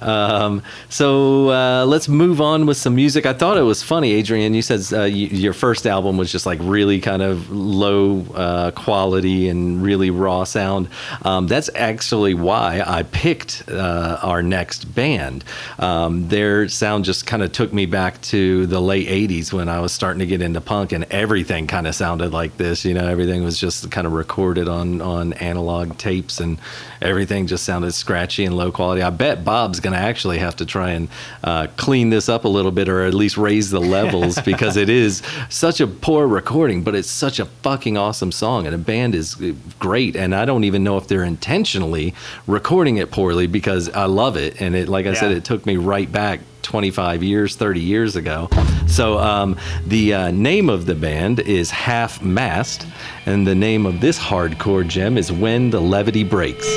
Um, 0.00 0.62
so 0.88 1.50
uh, 1.50 1.84
let's 1.86 2.08
move 2.08 2.40
on 2.40 2.66
with 2.66 2.76
some 2.76 2.94
music. 2.94 3.26
I 3.26 3.32
thought 3.32 3.56
it 3.56 3.62
was 3.62 3.82
funny, 3.82 4.18
Adrienne. 4.18 4.54
You 4.54 4.62
said 4.62 4.80
uh, 4.96 5.04
you, 5.04 5.26
your 5.28 5.52
first 5.52 5.86
album 5.86 6.16
was 6.16 6.30
just 6.32 6.46
like 6.46 6.58
really 6.62 7.00
kind 7.00 7.22
of 7.22 7.50
low 7.50 8.22
uh, 8.34 8.70
quality 8.72 9.48
and 9.48 9.82
really 9.82 10.10
raw 10.10 10.44
sound. 10.44 10.88
Um, 11.22 11.46
that's 11.46 11.68
actually 11.74 12.34
why 12.34 12.82
I 12.86 13.02
picked 13.02 13.64
uh, 13.68 14.18
our 14.22 14.42
next 14.42 14.94
band. 14.94 15.44
Um, 15.78 16.28
their 16.28 16.68
sound 16.68 17.04
just 17.04 17.26
kind 17.26 17.42
of 17.42 17.52
took 17.52 17.72
me 17.72 17.86
back 17.86 18.20
to 18.22 18.66
the 18.66 18.80
late 18.80 19.08
'80s 19.08 19.52
when 19.52 19.68
I 19.68 19.80
was 19.80 19.92
starting 19.92 20.20
to 20.20 20.26
get 20.26 20.40
into 20.42 20.60
punk, 20.60 20.92
and 20.92 21.04
everything 21.10 21.66
kind 21.72 21.86
of 21.86 21.94
sounded 21.94 22.34
like 22.34 22.58
this. 22.58 22.84
You 22.84 22.92
know, 22.92 23.08
everything 23.08 23.42
was 23.42 23.58
just 23.58 23.90
kind 23.90 24.06
of 24.06 24.12
recorded 24.12 24.68
on 24.68 25.00
on 25.00 25.32
analog 25.32 25.96
tapes, 25.96 26.38
and 26.38 26.58
everything 27.00 27.46
just 27.46 27.64
sounded 27.64 27.92
scratchy 27.92 28.44
and 28.44 28.54
low 28.54 28.70
quality. 28.70 29.00
I 29.00 29.08
bet 29.08 29.42
Bob's 29.42 29.80
going 29.80 29.94
to 29.94 29.98
actually 29.98 30.36
have 30.38 30.54
to 30.56 30.66
try 30.66 30.90
and 30.90 31.08
uh, 31.42 31.68
clean 31.78 32.10
this 32.10 32.28
up 32.28 32.44
a 32.44 32.48
little 32.48 32.72
bit, 32.72 32.90
or 32.90 33.06
at 33.06 33.14
least 33.14 33.38
raise 33.38 33.70
the 33.70 33.80
levels, 33.80 34.38
because 34.44 34.76
it 34.76 34.90
is 34.90 35.22
such 35.48 35.80
a 35.80 35.86
poor 35.86 36.26
recording, 36.26 36.84
but 36.84 36.94
it's 36.94 37.10
such 37.10 37.40
a 37.40 37.46
fucking 37.46 37.96
awesome 37.96 38.32
song, 38.32 38.66
and 38.66 38.74
the 38.74 38.78
band 38.78 39.14
is 39.14 39.34
great. 39.78 40.14
And 40.14 40.34
I 40.34 40.44
don't 40.44 40.64
even 40.64 40.84
know 40.84 40.98
if 40.98 41.08
they're 41.08 41.24
intentionally 41.24 42.12
recording 42.46 42.98
it 42.98 43.10
poorly 43.10 43.46
because 43.46 43.88
I 43.88 44.04
love 44.04 44.36
it, 44.36 44.60
and 44.60 44.74
it, 44.74 44.90
like 44.90 45.06
I 45.06 45.14
said, 45.14 45.32
it 45.32 45.46
took 45.46 45.64
me 45.64 45.78
right 45.78 46.12
back 46.12 46.40
25 46.62 47.22
years, 47.22 47.56
30 47.56 47.80
years 47.80 48.16
ago. 48.16 48.48
So 48.86 49.18
um, 49.18 49.56
the 49.86 50.14
uh, 50.14 50.30
name 50.30 50.68
of 50.68 50.86
the 50.86 50.94
band 50.94 51.40
is 51.40 51.70
Half 51.70 52.22
Mast, 52.22 52.86
and 53.26 53.46
the 53.46 53.54
name 53.54 53.86
of 53.86 54.00
this 54.00 54.18
hardcore 54.18 54.86
gem 54.86 55.16
is 55.16 55.32
When 55.32 55.70
the 55.70 55.80
Levity 55.80 56.24
Breaks. 56.24 56.68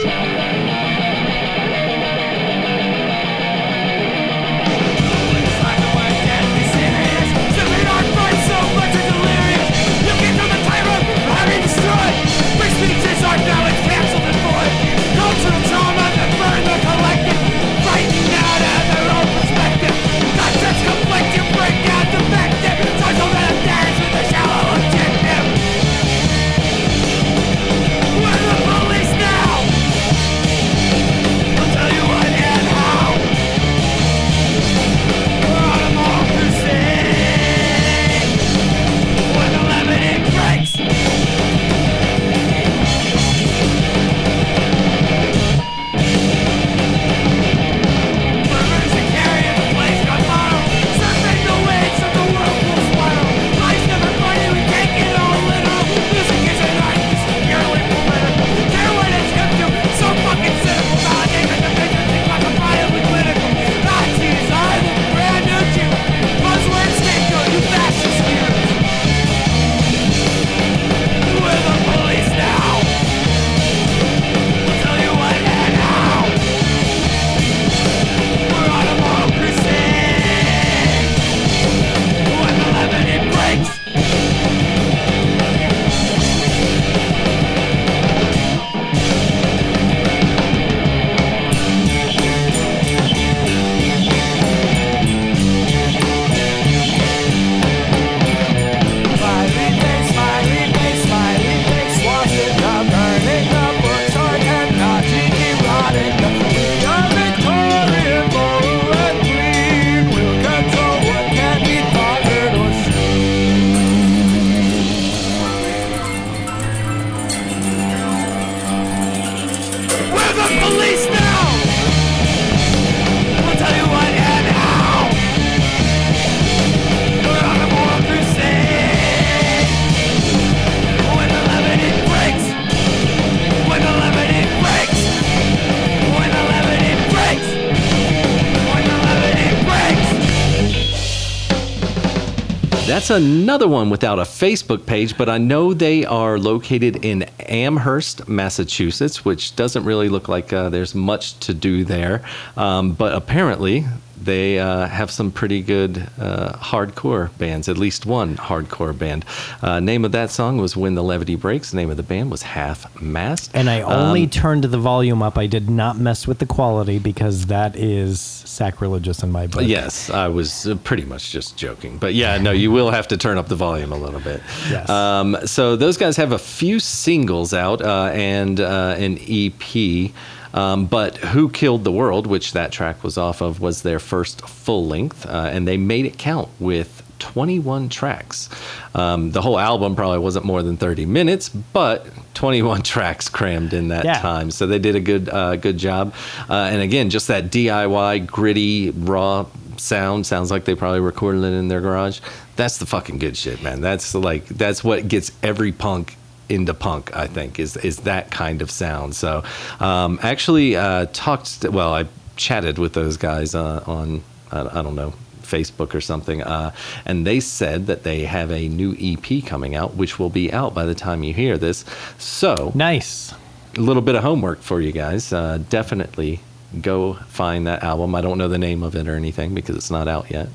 That's 143.06 143.22
another 143.24 143.68
one 143.68 143.92
without 143.92 144.18
a 144.18 144.24
Facebook 144.24 144.88
page, 144.88 145.16
but 145.16 145.30
I 145.30 145.38
know 145.38 145.76
they 145.76 146.06
are 146.06 146.40
located 146.40 147.06
in 147.06 147.22
Amherst, 147.42 148.28
Massachusetts, 148.28 149.24
which 149.24 149.56
doesn't 149.56 149.84
really 149.84 150.10
look 150.10 150.28
like 150.28 150.52
uh, 150.52 150.70
there's 150.70 150.96
much 150.96 151.40
to 151.42 151.54
do 151.54 151.86
there. 151.86 152.24
Um, 152.58 152.94
but 152.94 153.14
apparently, 153.14 153.86
they 154.26 154.60
uh, 154.60 154.88
have 154.88 155.10
some 155.12 155.32
pretty 155.32 155.62
good 155.62 155.98
uh, 156.20 156.54
hardcore 156.54 157.36
bands, 157.38 157.70
at 157.70 157.78
least 157.78 158.06
one 158.06 158.36
hardcore 158.38 158.98
band. 158.98 159.24
Uh, 159.62 159.80
name 159.80 160.04
of 160.04 160.12
that 160.12 160.32
song 160.32 160.58
was 160.58 160.76
When 160.76 160.96
the 160.96 161.04
Levity 161.04 161.36
Breaks. 161.36 161.72
The 161.72 161.78
name 161.78 161.90
of 161.90 161.98
the 161.98 162.04
band 162.04 162.32
was 162.32 162.42
Half 162.42 163.02
Mast. 163.02 163.52
And 163.54 163.70
I 163.70 163.82
only 163.82 164.24
Um, 164.24 164.30
turned 164.30 164.64
the 164.66 164.78
volume 164.78 165.22
up. 165.22 165.38
I 165.38 165.48
did 165.48 165.70
not 165.70 165.98
mess 165.98 166.28
with 166.28 166.40
the 166.40 166.46
quality 166.46 167.00
because 167.00 167.46
that 167.48 167.76
is 167.76 168.20
sacrilegious 168.20 169.22
in 169.24 169.32
my 169.32 169.48
book. 169.48 169.64
Yes, 169.66 170.10
I 170.10 170.28
was 170.28 170.68
uh, 170.68 170.76
pretty 170.84 171.06
much 171.06 171.32
just 171.32 171.56
joking. 171.58 171.98
But 171.98 172.14
yeah, 172.16 172.38
no, 172.38 172.52
you 172.52 172.72
will 172.72 172.92
have 172.92 173.08
to 173.10 173.18
turn 173.18 173.38
up 173.38 173.48
the 173.48 173.56
volume 173.56 173.92
a 173.92 173.98
little 173.98 174.20
bit. 174.20 174.42
Yes. 174.70 174.90
Um, 174.90 175.38
so 175.46 175.76
those 175.76 175.98
guys 175.98 176.18
have 176.18 176.32
a 176.32 176.40
few 176.40 176.80
singles 176.80 177.54
out 177.54 177.82
uh, 177.82 178.10
and 178.14 178.60
uh, 178.60 178.96
an 178.98 179.18
EP. 179.28 180.12
Um, 180.56 180.86
but 180.88 181.18
Who 181.18 181.50
Killed 181.50 181.84
the 181.84 181.92
World, 181.92 182.26
which 182.26 182.54
that 182.54 182.72
track 182.72 183.04
was 183.04 183.18
off 183.18 183.42
of, 183.42 183.60
was 183.62 183.84
their 183.84 184.00
first 184.00 184.42
full 184.48 184.88
length. 184.88 185.26
Uh, 185.28 185.50
and 185.52 185.68
they 185.68 185.78
made 185.78 186.06
it 186.06 186.18
count 186.18 186.50
with 186.60 187.04
21 187.20 187.90
tracks. 187.90 188.50
Um, 188.94 189.32
the 189.32 189.42
whole 189.42 189.60
album 189.60 189.96
probably 189.96 190.20
wasn't 190.20 190.46
more 190.46 190.64
than 190.64 190.78
30 190.78 191.06
minutes, 191.06 191.50
but 191.50 192.08
21 192.36 192.82
tracks 192.94 193.30
crammed 193.30 193.74
in 193.74 193.90
that 193.90 194.06
Yeah. 194.06 194.20
time. 194.20 194.50
So 194.50 194.66
they 194.66 194.80
did 194.80 194.96
a 194.96 195.00
good 195.00 195.30
uh, 195.30 195.56
good 195.58 195.78
job. 195.78 196.14
Uh, 196.50 196.54
and 196.72 196.82
again, 196.82 197.10
just 197.10 197.28
that 197.28 197.52
DIY, 197.52 198.26
gritty, 198.26 198.92
raw 198.92 199.46
sound 199.78 200.26
sounds 200.26 200.52
like 200.52 200.64
they 200.64 200.74
probably 200.76 201.02
recorded 201.02 201.44
it 201.44 201.54
in 201.54 201.68
their 201.68 201.82
garage. 201.82 202.20
That's 202.56 202.78
the 202.78 202.86
fucking 202.86 203.18
good 203.20 203.36
shit, 203.36 203.62
man. 203.62 203.82
That's 203.82 204.16
like 204.16 204.46
that's 204.48 204.84
what 204.86 205.08
gets 205.10 205.32
every 205.44 205.74
punk 205.74 206.16
into 206.50 206.74
punk. 206.74 207.16
I 207.16 207.28
think 207.28 207.60
is 207.60 207.78
is 207.78 207.98
that 208.02 208.32
kind 208.32 208.62
of 208.62 208.70
sound. 208.72 209.16
So 209.16 209.44
um, 209.80 210.20
actually 210.22 210.76
uh, 210.76 211.08
talked. 211.14 211.64
Well, 211.64 211.94
I 211.94 212.06
chatted 212.38 212.78
with 212.78 212.94
those 212.94 213.18
guys 213.18 213.56
uh, 213.56 213.84
on 213.86 214.24
I, 214.52 214.80
I 214.80 214.82
don't 214.82 214.96
know. 214.96 215.14
Facebook 215.44 215.94
or 215.94 216.02
something, 216.02 216.42
uh, 216.42 216.72
and 217.06 217.26
they 217.26 217.40
said 217.40 217.86
that 217.86 218.02
they 218.02 218.24
have 218.26 218.50
a 218.50 218.68
new 218.68 218.96
EP 219.00 219.46
coming 219.46 219.76
out, 219.76 219.96
which 219.96 220.18
will 220.18 220.32
be 220.32 220.52
out 220.52 220.74
by 220.74 220.86
the 220.86 220.96
time 220.96 221.24
you 221.24 221.36
hear 221.36 221.56
this. 221.56 221.86
So, 222.18 222.72
Nice. 222.74 223.32
a 223.78 223.80
little 223.80 224.02
bit 224.02 224.16
of 224.16 224.24
homework 224.24 224.62
for 224.62 224.82
you 224.82 224.92
guys. 224.92 225.32
Uh, 225.32 225.60
definitely 225.70 226.40
go 226.82 227.14
find 227.28 227.68
that 227.68 227.84
album. 227.84 228.16
I 228.16 228.22
don't 228.22 228.40
know 228.40 228.48
the 228.48 228.58
name 228.58 228.82
of 228.82 228.96
it 228.96 229.08
or 229.08 229.16
anything 229.16 229.54
because 229.54 229.76
it's 229.76 229.92
not 229.92 230.08
out 230.08 230.32
yet. 230.32 230.50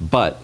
But 0.00 0.42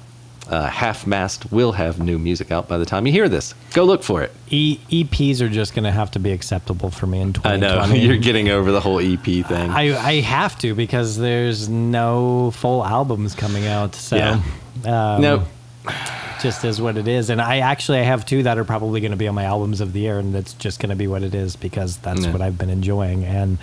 uh, 0.48 0.66
Half 0.68 1.06
Mast 1.06 1.50
will 1.52 1.72
have 1.72 1.98
new 2.00 2.18
music 2.18 2.50
out 2.50 2.68
by 2.68 2.78
the 2.78 2.86
time 2.86 3.06
you 3.06 3.12
hear 3.12 3.28
this. 3.28 3.54
Go 3.74 3.84
look 3.84 4.02
for 4.02 4.22
it. 4.22 4.32
E- 4.48 4.78
EPs 4.90 5.40
are 5.40 5.48
just 5.48 5.74
going 5.74 5.84
to 5.84 5.90
have 5.92 6.10
to 6.12 6.18
be 6.18 6.32
acceptable 6.32 6.90
for 6.90 7.06
me 7.06 7.20
in 7.20 7.28
I 7.30 7.56
2020. 7.56 7.60
know 7.60 7.94
you're 8.06 8.16
getting 8.16 8.48
over 8.48 8.72
the 8.72 8.80
whole 8.80 8.98
EP 8.98 9.22
thing. 9.22 9.70
I, 9.70 9.94
I 9.98 10.20
have 10.20 10.58
to 10.60 10.74
because 10.74 11.18
there's 11.18 11.68
no 11.68 12.50
full 12.52 12.84
albums 12.84 13.34
coming 13.34 13.66
out. 13.66 13.94
So 13.94 14.16
Yeah. 14.16 14.40
um, 14.86 15.20
no, 15.22 15.44
just 16.40 16.64
is 16.64 16.80
what 16.80 16.96
it 16.96 17.08
is. 17.08 17.30
And 17.30 17.40
I 17.42 17.58
actually 17.58 17.98
I 17.98 18.02
have 18.04 18.24
two 18.24 18.42
that 18.44 18.58
are 18.58 18.64
probably 18.64 19.00
going 19.00 19.10
to 19.10 19.16
be 19.16 19.28
on 19.28 19.34
my 19.34 19.44
albums 19.44 19.80
of 19.80 19.92
the 19.92 20.00
year, 20.00 20.18
and 20.18 20.34
it's 20.34 20.54
just 20.54 20.80
going 20.80 20.90
to 20.90 20.96
be 20.96 21.06
what 21.08 21.22
it 21.22 21.34
is 21.34 21.56
because 21.56 21.96
that's 21.98 22.24
Yeah. 22.24 22.32
what 22.32 22.40
I've 22.42 22.56
been 22.56 22.70
enjoying. 22.70 23.24
And 23.24 23.58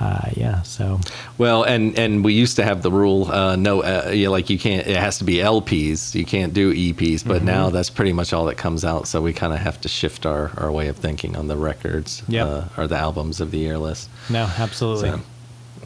uh, 0.00 0.30
yeah, 0.36 0.62
so 0.62 1.00
well, 1.38 1.62
and 1.62 1.98
and 1.98 2.24
we 2.24 2.32
used 2.34 2.56
to 2.56 2.64
have 2.64 2.82
the 2.82 2.90
rule, 2.90 3.30
uh, 3.30 3.56
no, 3.56 3.82
uh, 3.82 4.10
yeah, 4.12 4.28
like 4.28 4.50
you 4.50 4.58
can't. 4.58 4.86
It 4.86 4.96
has 4.96 5.18
to 5.18 5.24
be 5.24 5.34
LPs. 5.36 6.14
You 6.14 6.24
can't 6.24 6.52
do 6.54 6.72
EPs. 6.74 7.26
But 7.26 7.42
now 7.42 7.66
Mm-hmm. 7.66 7.74
that's 7.74 7.90
pretty 7.90 8.12
much 8.12 8.32
all 8.32 8.46
that 8.46 8.56
comes 8.56 8.84
out. 8.84 9.06
So 9.06 9.20
we 9.22 9.32
kind 9.32 9.52
of 9.52 9.58
have 9.60 9.80
to 9.82 9.88
shift 9.88 10.26
our, 10.26 10.50
our 10.56 10.72
way 10.72 10.88
of 10.88 10.96
thinking 10.96 11.36
on 11.36 11.46
the 11.48 11.56
records 11.56 12.22
Yep. 12.28 12.46
uh, 12.46 12.64
or 12.76 12.86
the 12.88 12.96
albums 12.96 13.40
of 13.40 13.50
the 13.50 13.58
year 13.58 13.78
list. 13.78 14.08
no, 14.30 14.50
absolutely. 14.58 15.10
So, 15.10 15.20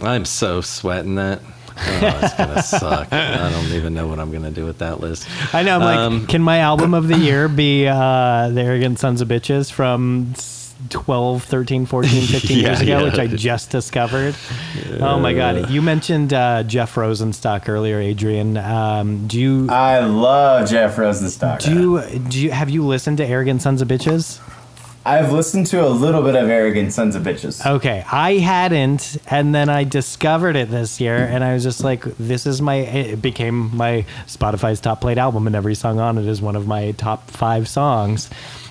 I'm 0.00 0.24
so 0.24 0.60
sweating 0.60 1.14
that. 1.16 1.40
Oh, 1.78 2.20
it's 2.22 2.34
gonna 2.34 2.62
suck. 2.80 3.12
I 3.12 3.50
don't 3.50 3.72
even 3.72 3.92
know 3.92 4.06
what 4.08 4.18
I'm 4.18 4.30
gonna 4.32 4.50
do 4.50 4.64
with 4.64 4.78
that 4.78 5.00
list. 5.00 5.28
I 5.54 5.62
know. 5.62 5.74
I'm 5.76 5.80
like, 5.82 5.98
Um, 5.98 6.26
can 6.26 6.42
my 6.42 6.58
album 6.60 6.94
of 6.94 7.06
the 7.08 7.18
year 7.18 7.48
be 7.48 7.86
uh, 7.86 8.48
The 8.48 8.62
Arrogant 8.62 8.98
Sons 8.98 9.20
of 9.20 9.28
Bitches 9.28 9.70
from 9.70 10.32
12, 10.90 11.44
13, 11.44 11.86
14, 11.86 12.22
15 12.26 12.58
years 12.58 12.80
ago, 12.80 12.98
yeah. 12.98 13.04
which 13.04 13.18
I 13.18 13.26
just 13.26 13.70
discovered? 13.70 14.34
Oh 15.00 15.18
my 15.18 15.32
God. 15.32 15.70
You 15.70 15.82
mentioned 15.82 16.32
uh, 16.32 16.62
Jeff 16.64 16.94
Rosenstock 16.94 17.68
earlier, 17.68 17.98
Adrienne. 18.00 18.56
Um, 18.56 19.26
do 19.26 19.40
you. 19.40 19.68
I 19.70 20.00
love 20.00 20.68
Jeff 20.68 20.96
Rosenstock. 20.96 21.60
do 21.60 21.72
you 21.72 22.18
do 22.28 22.40
you 22.40 22.50
have 22.50 22.70
you 22.70 22.86
listened 22.86 23.18
to 23.18 23.26
Arrogant 23.26 23.62
Sons 23.62 23.80
of 23.80 23.88
Bitches? 23.88 24.40
I've 25.06 25.30
listened 25.30 25.68
to 25.68 25.86
a 25.86 25.88
little 25.88 26.20
bit 26.20 26.34
of 26.34 26.50
Arrogant 26.50 26.92
Sons 26.92 27.14
of 27.14 27.22
Bitches. 27.22 27.64
Okay, 27.64 28.04
I 28.10 28.38
hadn't, 28.38 29.16
and 29.28 29.54
then 29.54 29.68
I 29.68 29.84
discovered 29.84 30.56
it 30.56 30.68
this 30.68 31.00
year, 31.00 31.16
and 31.16 31.44
I 31.44 31.54
was 31.54 31.62
just 31.62 31.84
like, 31.84 32.02
"This 32.18 32.44
is 32.44 32.60
my." 32.60 32.74
It 32.74 33.22
became 33.22 33.76
my 33.76 34.04
Spotify's 34.26 34.80
top 34.80 35.00
played 35.00 35.16
album, 35.16 35.46
and 35.46 35.54
every 35.54 35.76
song 35.76 36.00
on 36.00 36.18
it 36.18 36.26
is 36.26 36.42
one 36.42 36.56
of 36.56 36.66
my 36.66 36.90
top 36.92 37.30
five 37.30 37.68
songs 37.68 38.28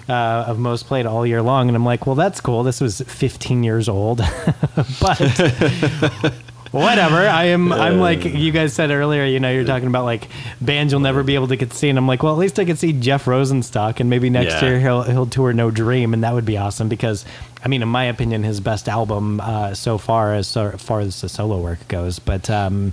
uh, 0.10 0.46
of 0.48 0.60
most 0.60 0.86
played 0.88 1.06
all 1.06 1.26
year 1.26 1.42
long. 1.42 1.68
And 1.68 1.76
I'm 1.76 1.86
like, 1.86 2.06
"Well, 2.06 2.16
that's 2.16 2.40
cool. 2.42 2.64
This 2.64 2.80
was 2.82 3.02
15 3.02 3.64
years 3.64 3.88
old, 3.90 4.18
but." 5.02 5.20
Whatever. 6.72 7.16
I 7.26 7.46
am. 7.46 7.72
I'm 7.72 8.00
like 8.02 8.26
you 8.26 8.52
guys 8.52 8.74
said 8.74 8.92
earlier. 8.92 9.24
You 9.24 9.40
know, 9.40 9.50
you're 9.50 9.64
talking 9.64 9.88
about 9.88 10.04
like 10.04 10.28
bands 10.60 10.92
you'll 10.92 11.00
never 11.00 11.24
be 11.24 11.36
able 11.36 11.48
to 11.48 11.56
get 11.56 11.72
see, 11.72 11.88
and 11.88 11.98
I'm 11.98 12.06
like, 12.08 12.22
well, 12.22 12.34
at 12.34 12.38
least 12.40 12.60
I 12.60 12.66
could 12.66 12.78
see 12.78 12.92
Jeff 12.92 13.26
Rosenstock, 13.26 14.02
and 14.02 14.10
maybe 14.10 14.30
next 14.30 14.56
Yeah. 14.56 14.66
year 14.72 14.80
he'll 14.82 15.04
he'll 15.04 15.26
tour 15.26 15.54
No 15.54 15.72
Dream, 15.72 16.14
and 16.14 16.22
that 16.26 16.34
would 16.34 16.44
be 16.44 16.58
awesome 16.58 16.90
because, 16.90 17.24
I 17.64 17.70
mean, 17.70 17.82
in 17.82 17.88
my 17.88 18.04
opinion, 18.06 18.44
his 18.44 18.60
best 18.60 18.90
album 18.90 19.40
uh, 19.40 19.74
so 19.74 19.98
far 19.98 20.34
as 20.34 20.50
so 20.50 20.72
far 20.72 21.00
as 21.00 21.22
the 21.22 21.30
solo 21.30 21.62
work 21.62 21.88
goes. 21.88 22.20
But 22.20 22.50
um, 22.50 22.92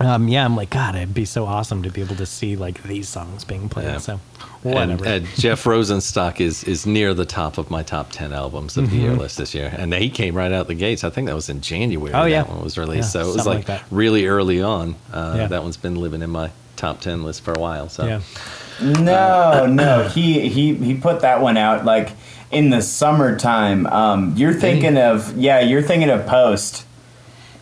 um, 0.00 0.28
yeah, 0.28 0.46
I'm 0.46 0.56
like, 0.56 0.70
God, 0.70 0.94
it'd 0.94 1.12
be 1.12 1.26
so 1.26 1.44
awesome 1.44 1.82
to 1.82 1.90
be 1.90 2.00
able 2.00 2.16
to 2.16 2.24
see 2.26 2.56
like 2.56 2.82
these 2.84 3.10
songs 3.10 3.44
being 3.44 3.68
played. 3.68 3.88
Yeah. 3.88 3.98
So 3.98 4.20
And, 4.66 4.98
whatever. 5.00 5.24
uh, 5.26 5.28
Jeff 5.36 5.64
Rosenstock 5.64 6.40
is 6.40 6.64
is 6.64 6.86
near 6.86 7.14
the 7.14 7.24
top 7.26 7.58
of 7.58 7.70
my 7.70 7.82
top 7.82 8.10
ten 8.10 8.32
albums 8.32 8.76
of 8.76 8.90
the 8.90 8.96
year 8.96 9.12
list 9.12 9.38
this 9.38 9.54
year, 9.54 9.72
and 9.76 9.92
he 9.94 10.10
came 10.10 10.34
right 10.34 10.52
out 10.52 10.66
the 10.66 10.74
gates. 10.74 11.04
I 11.04 11.10
think 11.10 11.26
that 11.28 11.34
was 11.34 11.48
in 11.48 11.60
January. 11.60 12.12
Mm-hmm. 12.12 12.20
Oh, 12.20 12.24
yeah. 12.26 12.42
that 12.42 12.50
one 12.52 12.62
was 12.62 12.76
released, 12.78 13.14
Yeah, 13.14 13.22
so 13.22 13.30
it 13.30 13.36
was 13.36 13.46
like, 13.46 13.68
like 13.68 13.82
really 13.90 14.26
early 14.26 14.62
on. 14.62 14.94
Uh, 15.12 15.34
Yeah. 15.36 15.46
That 15.48 15.62
one's 15.62 15.76
been 15.76 15.96
living 15.96 16.22
in 16.22 16.30
my 16.30 16.50
top 16.76 17.00
ten 17.00 17.24
list 17.24 17.42
for 17.42 17.52
a 17.52 17.58
while. 17.60 17.88
So 17.88 18.06
yeah. 18.06 18.20
No, 18.82 19.66
no, 19.66 20.08
he 20.14 20.48
he 20.48 20.74
he 20.74 20.94
put 20.94 21.20
that 21.20 21.40
one 21.40 21.56
out 21.56 21.84
like 21.84 22.10
in 22.50 22.70
the 22.70 22.82
summertime. 22.82 23.86
Um, 23.86 24.34
you're 24.36 24.52
thinking 24.54 24.96
of 24.98 25.36
yeah, 25.36 25.60
you're 25.60 25.82
thinking 25.82 26.10
of 26.10 26.26
Post. 26.26 26.84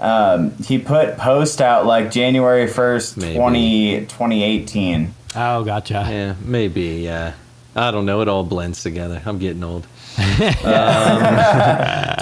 Um, 0.01 0.53
he 0.63 0.79
put 0.79 1.17
Post 1.17 1.61
out 1.63 1.87
like 1.87 2.11
January 2.11 2.67
first, 2.67 3.17
Maybe. 3.17 3.37
20, 3.37 4.01
2018. 4.01 5.15
Oh, 5.37 5.65
gotcha. 5.65 6.07
yeah, 6.09 6.35
maybe. 6.45 7.03
Yeah, 7.03 7.35
I 7.75 7.91
don't 7.91 8.07
know. 8.07 8.21
It 8.21 8.29
all 8.29 8.45
blends 8.45 8.83
together. 8.83 9.21
I'm 9.25 9.39
getting 9.39 9.65
old. 9.65 9.87
20, 10.15 10.29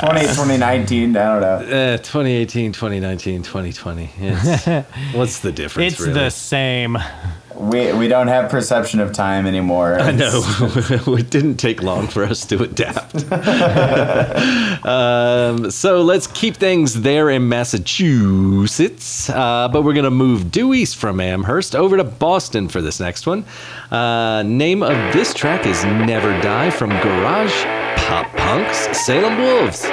2019, 0.01 1.16
I 1.16 1.40
don't 1.40 1.40
know. 1.40 1.52
Uh, 1.93 1.97
2018, 1.98 2.72
2019, 2.72 3.43
2020. 3.43 4.10
It's, 4.18 4.66
what's 5.14 5.40
the 5.40 5.52
difference? 5.52 5.93
It's 5.93 6.01
really? 6.01 6.14
the 6.14 6.30
same. 6.30 6.97
We 7.62 7.93
we 7.93 8.09
don't 8.09 8.26
have 8.26 8.51
perception 8.51 8.98
of 8.98 9.12
time 9.12 9.47
anymore. 9.47 10.01
I 10.01 10.10
know. 10.10 10.43
it 10.60 11.30
didn't 11.30 11.59
take 11.59 11.80
long 11.80 12.09
for 12.09 12.24
us 12.24 12.44
to 12.47 12.60
adapt. 12.62 13.14
um, 14.84 15.70
so 15.70 16.02
let's 16.02 16.26
keep 16.26 16.56
things 16.56 17.02
there 17.02 17.30
in 17.30 17.48
Massachusetts, 17.48 19.30
uh, 19.30 19.68
but 19.72 19.82
we're 19.82 19.93
going 19.93 20.05
to 20.05 20.10
move 20.10 20.51
due 20.51 20.74
east 20.74 20.97
from 20.97 21.20
Amherst 21.20 21.76
over 21.76 21.97
to 21.97 22.05
Boston 22.05 22.68
for 22.68 22.82
this 22.82 22.98
next 22.98 23.28
one. 23.28 23.44
Uh, 23.93 24.43
name 24.43 24.82
of 24.82 25.12
this 25.12 25.32
track 25.32 25.64
is 25.64 25.84
Never 25.84 26.32
Die 26.40 26.70
from 26.70 26.90
Garage 26.90 27.64
Pop 27.97 28.26
Punks 28.36 29.05
Salem 29.06 29.39
Wolves. 29.39 29.86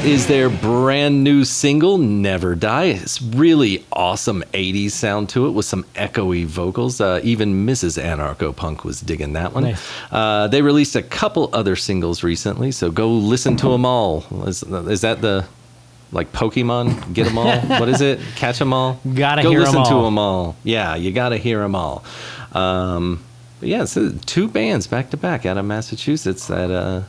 That 0.00 0.08
is 0.08 0.26
their 0.26 0.48
brand 0.48 1.22
new 1.22 1.44
single, 1.44 1.98
Never 1.98 2.54
Die. 2.54 2.84
It's 2.84 3.20
really 3.20 3.84
awesome 3.92 4.42
80s 4.54 4.92
sound 4.92 5.28
to 5.30 5.46
it 5.46 5.50
with 5.50 5.66
some 5.66 5.84
echoey 5.94 6.46
vocals. 6.46 7.02
Uh, 7.02 7.20
even 7.22 7.66
Mrs. 7.66 8.02
Anarcho 8.02 8.56
Punk 8.56 8.82
was 8.82 9.02
digging 9.02 9.34
that 9.34 9.52
one. 9.52 9.64
Nice. 9.64 9.90
Uh, 10.10 10.48
they 10.48 10.62
released 10.62 10.96
a 10.96 11.02
couple 11.02 11.50
other 11.52 11.76
singles 11.76 12.22
recently, 12.22 12.72
so 12.72 12.90
go 12.90 13.10
listen 13.10 13.58
to 13.58 13.68
them 13.68 13.84
all. 13.84 14.24
Is, 14.46 14.62
is 14.62 15.02
that 15.02 15.20
the 15.20 15.44
like 16.12 16.32
Pokemon? 16.32 17.12
Get 17.12 17.26
them 17.26 17.36
all? 17.36 17.60
what 17.78 17.90
is 17.90 18.00
it? 18.00 18.20
Catch 18.36 18.58
them 18.58 18.72
all? 18.72 18.98
Gotta 19.14 19.42
go 19.42 19.50
hear 19.50 19.60
listen 19.60 19.84
to 19.84 19.90
all. 19.90 20.04
them 20.06 20.18
all. 20.18 20.56
Yeah, 20.64 20.94
you 20.94 21.12
gotta 21.12 21.36
hear 21.36 21.58
them 21.58 21.74
all. 21.74 22.04
Um, 22.52 23.22
but 23.58 23.68
yeah, 23.68 23.84
so 23.84 24.12
two 24.24 24.48
bands 24.48 24.86
back 24.86 25.10
to 25.10 25.18
back 25.18 25.44
out 25.44 25.58
of 25.58 25.66
Massachusetts 25.66 26.46
that 26.46 26.70
uh, 26.70 27.02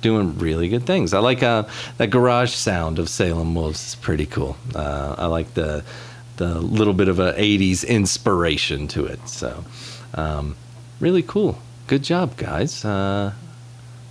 doing 0.00 0.38
really 0.38 0.68
good 0.68 0.86
things. 0.86 1.14
I 1.14 1.18
like 1.18 1.42
uh, 1.42 1.64
that 1.98 2.08
garage 2.10 2.52
sound 2.52 2.98
of 2.98 3.08
Salem 3.08 3.54
Wolves. 3.54 3.82
It's 3.82 3.94
pretty 3.94 4.26
cool. 4.26 4.56
Uh, 4.74 5.14
I 5.18 5.26
like 5.26 5.54
the 5.54 5.84
the 6.36 6.60
little 6.60 6.94
bit 6.94 7.08
of 7.08 7.18
a 7.18 7.32
'80s 7.32 7.86
inspiration 7.86 8.88
to 8.88 9.06
it. 9.06 9.28
So 9.28 9.64
um, 10.14 10.56
really 11.00 11.22
cool. 11.22 11.58
Good 11.86 12.02
job, 12.02 12.36
guys. 12.36 12.84
Uh, 12.84 13.32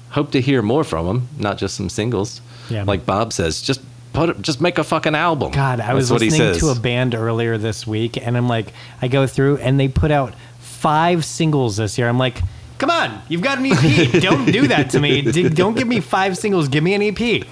hope 0.09 0.31
to 0.31 0.41
hear 0.41 0.61
more 0.61 0.83
from 0.83 1.05
them, 1.05 1.27
not 1.37 1.57
just 1.57 1.75
some 1.75 1.89
singles. 1.89 2.41
Yeah. 2.69 2.83
Like 2.83 3.05
Bob 3.05 3.33
says, 3.33 3.61
just 3.61 3.81
put 4.13 4.41
just 4.41 4.59
make 4.61 4.77
a 4.77 4.83
fucking 4.83 5.15
album. 5.15 5.51
God, 5.51 5.79
I 5.79 5.93
was 5.93 6.11
listening 6.11 6.59
to 6.59 6.69
a 6.69 6.75
band 6.75 7.15
earlier 7.15 7.57
this 7.57 7.85
week, 7.85 8.17
and 8.17 8.35
I'm 8.35 8.47
like, 8.47 8.73
I 9.01 9.07
go 9.07 9.27
through, 9.27 9.57
and 9.57 9.79
they 9.79 9.87
put 9.87 10.11
out 10.11 10.33
five 10.59 11.23
singles 11.23 11.77
this 11.77 11.97
year. 11.97 12.09
I'm 12.09 12.17
like, 12.17 12.41
come 12.77 12.89
on, 12.89 13.21
you've 13.29 13.41
got 13.41 13.57
an 13.57 13.65
EP. 13.65 14.21
don't 14.21 14.45
do 14.51 14.67
that 14.67 14.89
to 14.91 14.99
me. 14.99 15.21
Don't 15.21 15.75
give 15.75 15.87
me 15.87 15.99
five 15.99 16.37
singles. 16.37 16.67
Give 16.67 16.83
me 16.83 16.93
an 16.93 17.01
EP. 17.01 17.45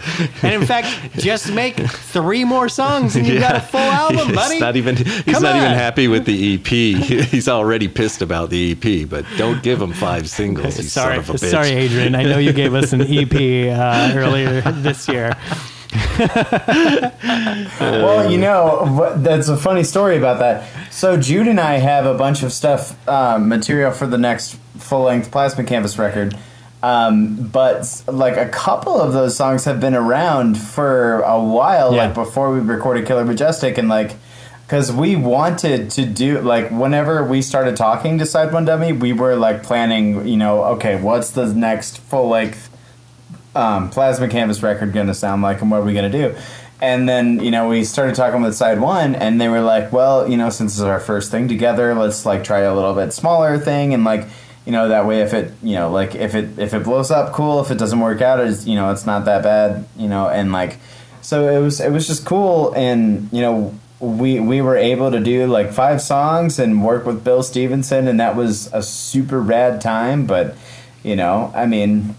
And 0.44 0.54
in 0.54 0.66
fact, 0.66 0.88
just 1.18 1.52
make 1.54 1.76
three 1.78 2.44
more 2.44 2.70
songs, 2.70 3.16
and 3.16 3.26
you've 3.26 3.40
got 3.42 3.56
a 3.56 3.62
full 3.62 3.80
album, 3.80 4.28
He's 4.28 4.36
buddy. 4.36 4.60
not 4.60 4.76
even 4.76 4.96
he's 4.96 5.24
Come 5.24 5.44
not 5.44 5.56
even 5.56 5.72
happy 5.72 6.08
with 6.08 6.26
the 6.26 6.56
EP. 6.56 6.66
He's 7.30 7.48
already 7.48 7.88
pissed 7.88 8.22
about 8.22 8.50
the 8.50 8.72
EP, 8.72 9.10
but 9.10 9.26
don't 9.38 9.62
give 9.64 9.82
him 9.82 9.94
five 9.94 10.30
singles. 10.30 10.76
Sorry, 10.92 11.16
son 11.16 11.20
of 11.20 11.30
a 11.30 11.34
bitch. 11.34 11.52
sorry, 11.52 11.72
Adrienne. 11.72 12.16
I 12.16 12.24
know 12.24 12.38
you 12.38 12.54
gave 12.54 12.74
us 12.74 12.94
an 12.94 13.02
EP 13.02 13.34
uh, 13.78 14.14
earlier 14.18 14.62
this 14.62 15.08
year. 15.08 15.34
Well, 17.80 18.32
you 18.32 18.38
know, 18.38 19.14
that's 19.18 19.48
a 19.48 19.58
funny 19.58 19.84
story 19.84 20.18
about 20.18 20.40
that. 20.40 20.68
So 20.92 21.18
Jude 21.18 21.48
and 21.48 21.60
I 21.60 21.74
have 21.78 22.06
a 22.06 22.14
bunch 22.14 22.44
of 22.44 22.52
stuff, 22.52 22.96
um, 23.08 23.48
material 23.50 23.92
for 23.92 24.08
the 24.08 24.18
next 24.18 24.56
full-length 24.78 25.32
Plasma 25.32 25.64
Canvas 25.64 25.98
record. 25.98 26.38
Um, 26.84 27.36
but 27.48 28.04
like 28.08 28.38
a 28.38 28.48
couple 28.50 29.00
of 29.02 29.14
those 29.14 29.36
songs 29.36 29.66
have 29.66 29.80
been 29.80 29.96
around 29.96 30.58
for 30.58 31.22
a 31.22 31.42
while, 31.42 31.94
Yeah. 31.96 32.06
like 32.06 32.14
before 32.14 32.54
we 32.54 32.60
recorded 32.60 33.08
Killer 33.08 33.26
Majestic, 33.26 33.78
and 33.78 33.90
like 33.90 34.12
because 34.68 34.92
we 34.92 35.16
wanted 35.16 35.90
to 35.92 36.06
do 36.06 36.42
like 36.42 36.70
whenever 36.72 37.24
we 37.24 37.42
started 37.42 37.76
talking 37.76 38.18
to 38.20 38.26
Side 38.26 38.52
One 38.54 38.66
Dummy, 38.66 38.94
we 38.94 39.14
were 39.14 39.36
like 39.36 39.64
planning, 39.64 40.28
you 40.28 40.38
know, 40.38 40.64
okay, 40.76 41.00
what's 41.02 41.32
the 41.32 41.48
next 41.54 41.98
full 42.00 42.30
length 42.30 42.70
um, 43.56 43.90
plasma 43.90 44.28
canvas 44.28 44.62
record 44.62 44.94
going 44.94 45.08
to 45.08 45.14
sound 45.14 45.42
like 45.42 45.62
and 45.62 45.72
what 45.72 45.82
are 45.82 45.84
we 45.84 45.94
going 45.94 46.12
to 46.12 46.18
do? 46.18 46.36
And 46.82 47.08
then 47.08 47.40
you 47.40 47.52
know 47.52 47.70
we 47.70 47.84
started 47.86 48.16
talking 48.16 48.42
with 48.42 48.56
side 48.56 48.82
one 48.82 49.16
and 49.16 49.40
they 49.40 49.48
were 49.48 49.62
like 49.62 49.94
well 49.94 50.30
you 50.30 50.36
know 50.36 50.50
since 50.50 50.74
this 50.74 50.80
is 50.80 50.84
our 50.84 51.00
first 51.00 51.32
thing 51.32 51.48
together 51.48 51.96
let's 51.96 52.26
like 52.26 52.44
try 52.44 52.60
a 52.60 52.76
little 52.76 52.94
bit 52.94 53.14
smaller 53.14 53.58
thing 53.58 53.94
and 53.94 54.04
like 54.04 54.28
you 54.66 54.74
know 54.74 54.90
that 54.90 55.06
way 55.06 55.22
if 55.22 55.34
it 55.34 55.54
you 55.64 55.76
know 55.76 55.90
like 55.90 56.16
if 56.16 56.36
it 56.36 56.60
if 56.60 56.74
it 56.74 56.84
blows 56.84 57.12
up 57.12 57.34
cool. 57.34 57.62
If 57.62 57.72
it 57.72 57.78
doesn't 57.78 58.00
work 58.00 58.22
out 58.22 58.40
it's 58.42 58.68
you 58.68 58.76
know 58.76 58.92
it's 58.92 59.06
not 59.06 59.26
that 59.26 59.42
bad 59.42 59.88
you 59.96 60.10
know 60.10 60.28
and 60.28 60.52
like 60.52 60.78
so 61.22 61.48
it 61.48 61.62
was 61.62 61.80
it 61.80 61.92
was 61.92 62.08
just 62.08 62.26
cool. 62.26 62.74
And 62.74 63.30
you 63.32 63.42
know 63.42 63.74
we 64.00 64.40
we 64.40 64.62
were 64.62 64.76
able 64.76 65.12
to 65.12 65.20
do 65.20 65.48
like 65.48 65.72
five 65.72 66.02
songs 66.02 66.60
and 66.60 66.84
work 66.84 67.06
with 67.06 67.24
Bill 67.24 67.42
Stevenson 67.42 68.08
and 68.08 68.20
that 68.20 68.36
was 68.36 68.72
a 68.74 68.84
super 68.84 69.40
rad 69.40 69.80
time 69.80 70.28
but 70.28 70.56
you 71.02 71.16
know 71.16 71.52
I 71.56 71.66
mean 71.66 72.16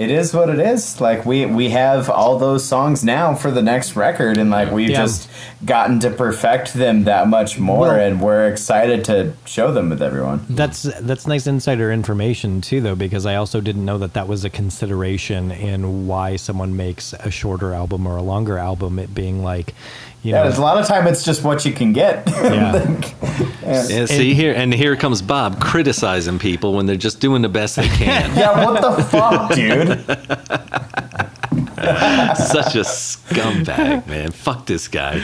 it 0.00 0.10
is 0.10 0.32
what 0.32 0.48
it 0.48 0.58
is. 0.58 0.98
Like 0.98 1.26
we 1.26 1.44
we 1.44 1.68
have 1.68 2.08
all 2.08 2.38
those 2.38 2.64
songs 2.64 3.04
now 3.04 3.34
for 3.34 3.50
the 3.50 3.60
next 3.60 3.96
record, 3.96 4.38
and 4.38 4.48
like 4.50 4.70
we've 4.72 4.88
Yeah. 4.90 5.02
just 5.02 5.28
gotten 5.64 6.00
to 6.00 6.10
perfect 6.10 6.72
them 6.72 7.04
that 7.04 7.28
much 7.28 7.58
more, 7.58 7.88
Well- 7.88 8.00
and 8.00 8.20
we're 8.20 8.48
excited 8.48 9.04
to 9.04 9.32
show 9.44 9.70
them 9.72 9.90
with 9.90 10.00
everyone. 10.00 10.46
That's 10.48 10.84
that's 11.00 11.26
nice 11.26 11.46
insider 11.46 11.92
information 11.92 12.62
too, 12.62 12.80
though, 12.80 12.94
because 12.94 13.26
I 13.26 13.34
also 13.34 13.60
didn't 13.60 13.84
know 13.84 13.98
that 13.98 14.14
that 14.14 14.26
was 14.26 14.42
a 14.42 14.48
consideration 14.50 15.50
in 15.52 16.06
why 16.06 16.36
someone 16.36 16.74
makes 16.76 17.12
a 17.12 17.30
shorter 17.30 17.74
album 17.74 18.06
or 18.06 18.16
a 18.16 18.22
longer 18.22 18.56
album. 18.58 18.98
It 18.98 19.14
being 19.14 19.44
like, 19.44 19.74
you 20.22 20.32
Yeah, 20.32 20.48
know, 20.48 20.58
a 20.58 20.60
lot 20.60 20.78
of 20.78 20.86
time 20.86 21.06
it's 21.06 21.24
just 21.24 21.44
what 21.44 21.64
you 21.64 21.72
can 21.72 21.92
get. 21.92 22.28
Yeah. 22.40 23.86
Yeah, 23.88 24.06
see 24.06 24.34
here, 24.34 24.52
and 24.52 24.74
here 24.74 24.96
comes 24.96 25.22
Bob 25.22 25.60
criticizing 25.60 26.40
people 26.40 26.72
when 26.72 26.86
they're 26.86 26.96
just 26.96 27.20
doing 27.20 27.40
the 27.42 27.48
best 27.48 27.76
they 27.76 27.86
can. 27.86 28.36
yeah, 28.42 28.64
what 28.64 28.82
the 28.82 29.04
fuck, 29.04 29.54
dude? 29.54 29.88
Such 32.36 32.74
a 32.74 32.80
scumbag, 32.80 34.06
man. 34.08 34.32
Fuck 34.32 34.66
this 34.66 34.88
guy. 34.88 35.20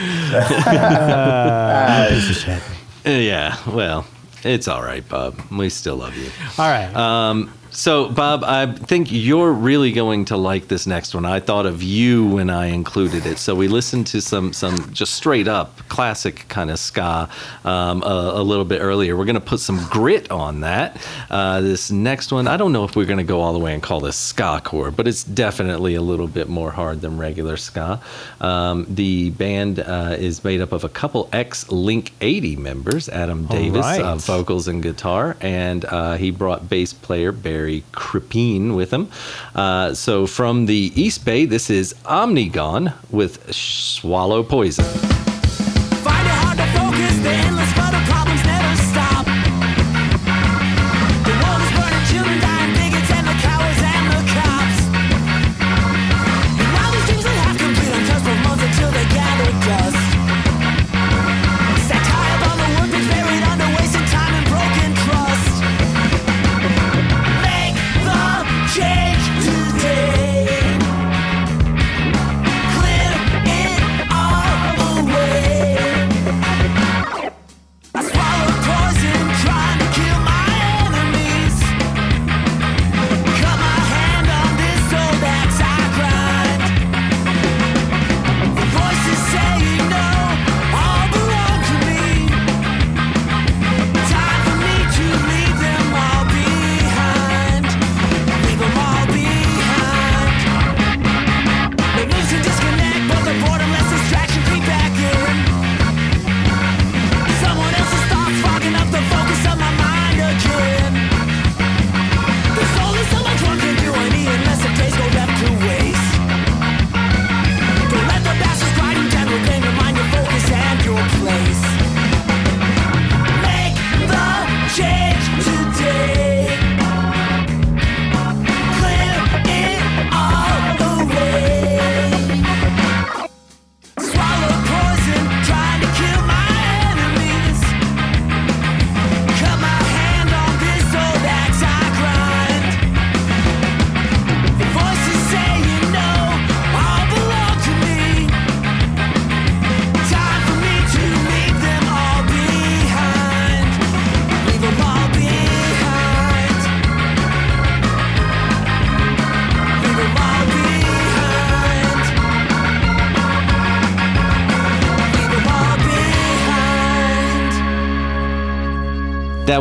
piece 2.09 2.29
of 2.29 2.35
shit. 2.37 2.61
Uh, 3.05 3.09
Yeah, 3.09 3.57
well, 3.69 4.05
it's 4.43 4.69
all 4.69 4.81
right, 4.81 5.07
Bob. 5.07 5.37
We 5.51 5.67
still 5.69 5.97
love 5.97 6.15
you. 6.15 6.29
All 6.57 6.69
right. 6.69 6.95
Um, 6.95 7.51
so, 7.77 8.09
Bob, 8.09 8.43
I 8.43 8.65
think 8.65 9.09
you're 9.11 9.53
really 9.53 9.91
going 9.91 10.25
to 10.25 10.35
like 10.35 10.67
this 10.67 10.87
next 10.87 11.13
one. 11.13 11.25
I 11.25 11.39
thought 11.39 11.67
of 11.67 11.83
you 11.83 12.25
when 12.25 12.49
I 12.49 12.65
included 12.65 13.27
it. 13.27 13.37
So 13.37 13.53
we 13.53 13.67
listened 13.67 14.07
to 14.07 14.19
some 14.19 14.51
some 14.51 14.91
just 14.93 15.13
straight 15.13 15.47
up 15.47 15.87
classic 15.87 16.47
kind 16.49 16.71
of 16.71 16.79
ska 16.79 17.29
um, 17.63 18.01
a, 18.01 18.31
a 18.33 18.41
little 18.41 18.65
bit 18.65 18.79
earlier. 18.79 19.15
We're 19.15 19.25
going 19.25 19.35
to 19.35 19.41
put 19.41 19.59
some 19.59 19.85
grit 19.91 20.31
on 20.31 20.61
that. 20.61 21.07
Uh, 21.29 21.61
this 21.61 21.91
next 21.91 22.31
one, 22.31 22.47
I 22.47 22.57
don't 22.57 22.73
know 22.73 22.83
if 22.83 22.95
we're 22.95 23.05
going 23.05 23.19
to 23.19 23.23
go 23.23 23.41
all 23.41 23.53
the 23.53 23.59
way 23.59 23.75
and 23.75 23.83
call 23.83 23.99
this 23.99 24.15
ska 24.15 24.59
core, 24.63 24.89
but 24.89 25.07
it's 25.07 25.23
definitely 25.23 25.93
a 25.93 26.01
little 26.01 26.27
bit 26.27 26.49
more 26.49 26.71
hard 26.71 27.01
than 27.01 27.19
regular 27.19 27.57
ska. 27.57 28.01
Um, 28.41 28.87
the 28.89 29.29
band 29.29 29.81
uh, 29.81 30.15
is 30.17 30.43
made 30.43 30.61
up 30.61 30.71
of 30.71 30.83
a 30.83 30.89
couple 30.89 31.29
ex 31.31 31.69
Link 31.69 32.11
80 32.21 32.55
members, 32.55 33.07
Adam 33.07 33.45
Davis, 33.45 33.85
right. 33.85 34.01
uh, 34.01 34.15
vocals 34.15 34.67
and 34.67 34.81
guitar, 34.81 35.37
and 35.41 35.85
uh, 35.85 36.15
he 36.15 36.31
brought 36.31 36.67
bass 36.67 36.91
player 36.91 37.31
Barry 37.31 37.66
Kripine 37.93 38.75
with 38.75 38.91
him. 38.91 39.09
Uh, 39.55 39.93
so 39.93 40.27
from 40.27 40.65
the 40.65 40.91
East 40.95 41.25
Bay, 41.25 41.45
this 41.45 41.69
is 41.69 41.93
Omnigon 42.05 42.93
with 43.11 43.53
Swallow 43.53 44.43
Poison. 44.43 44.85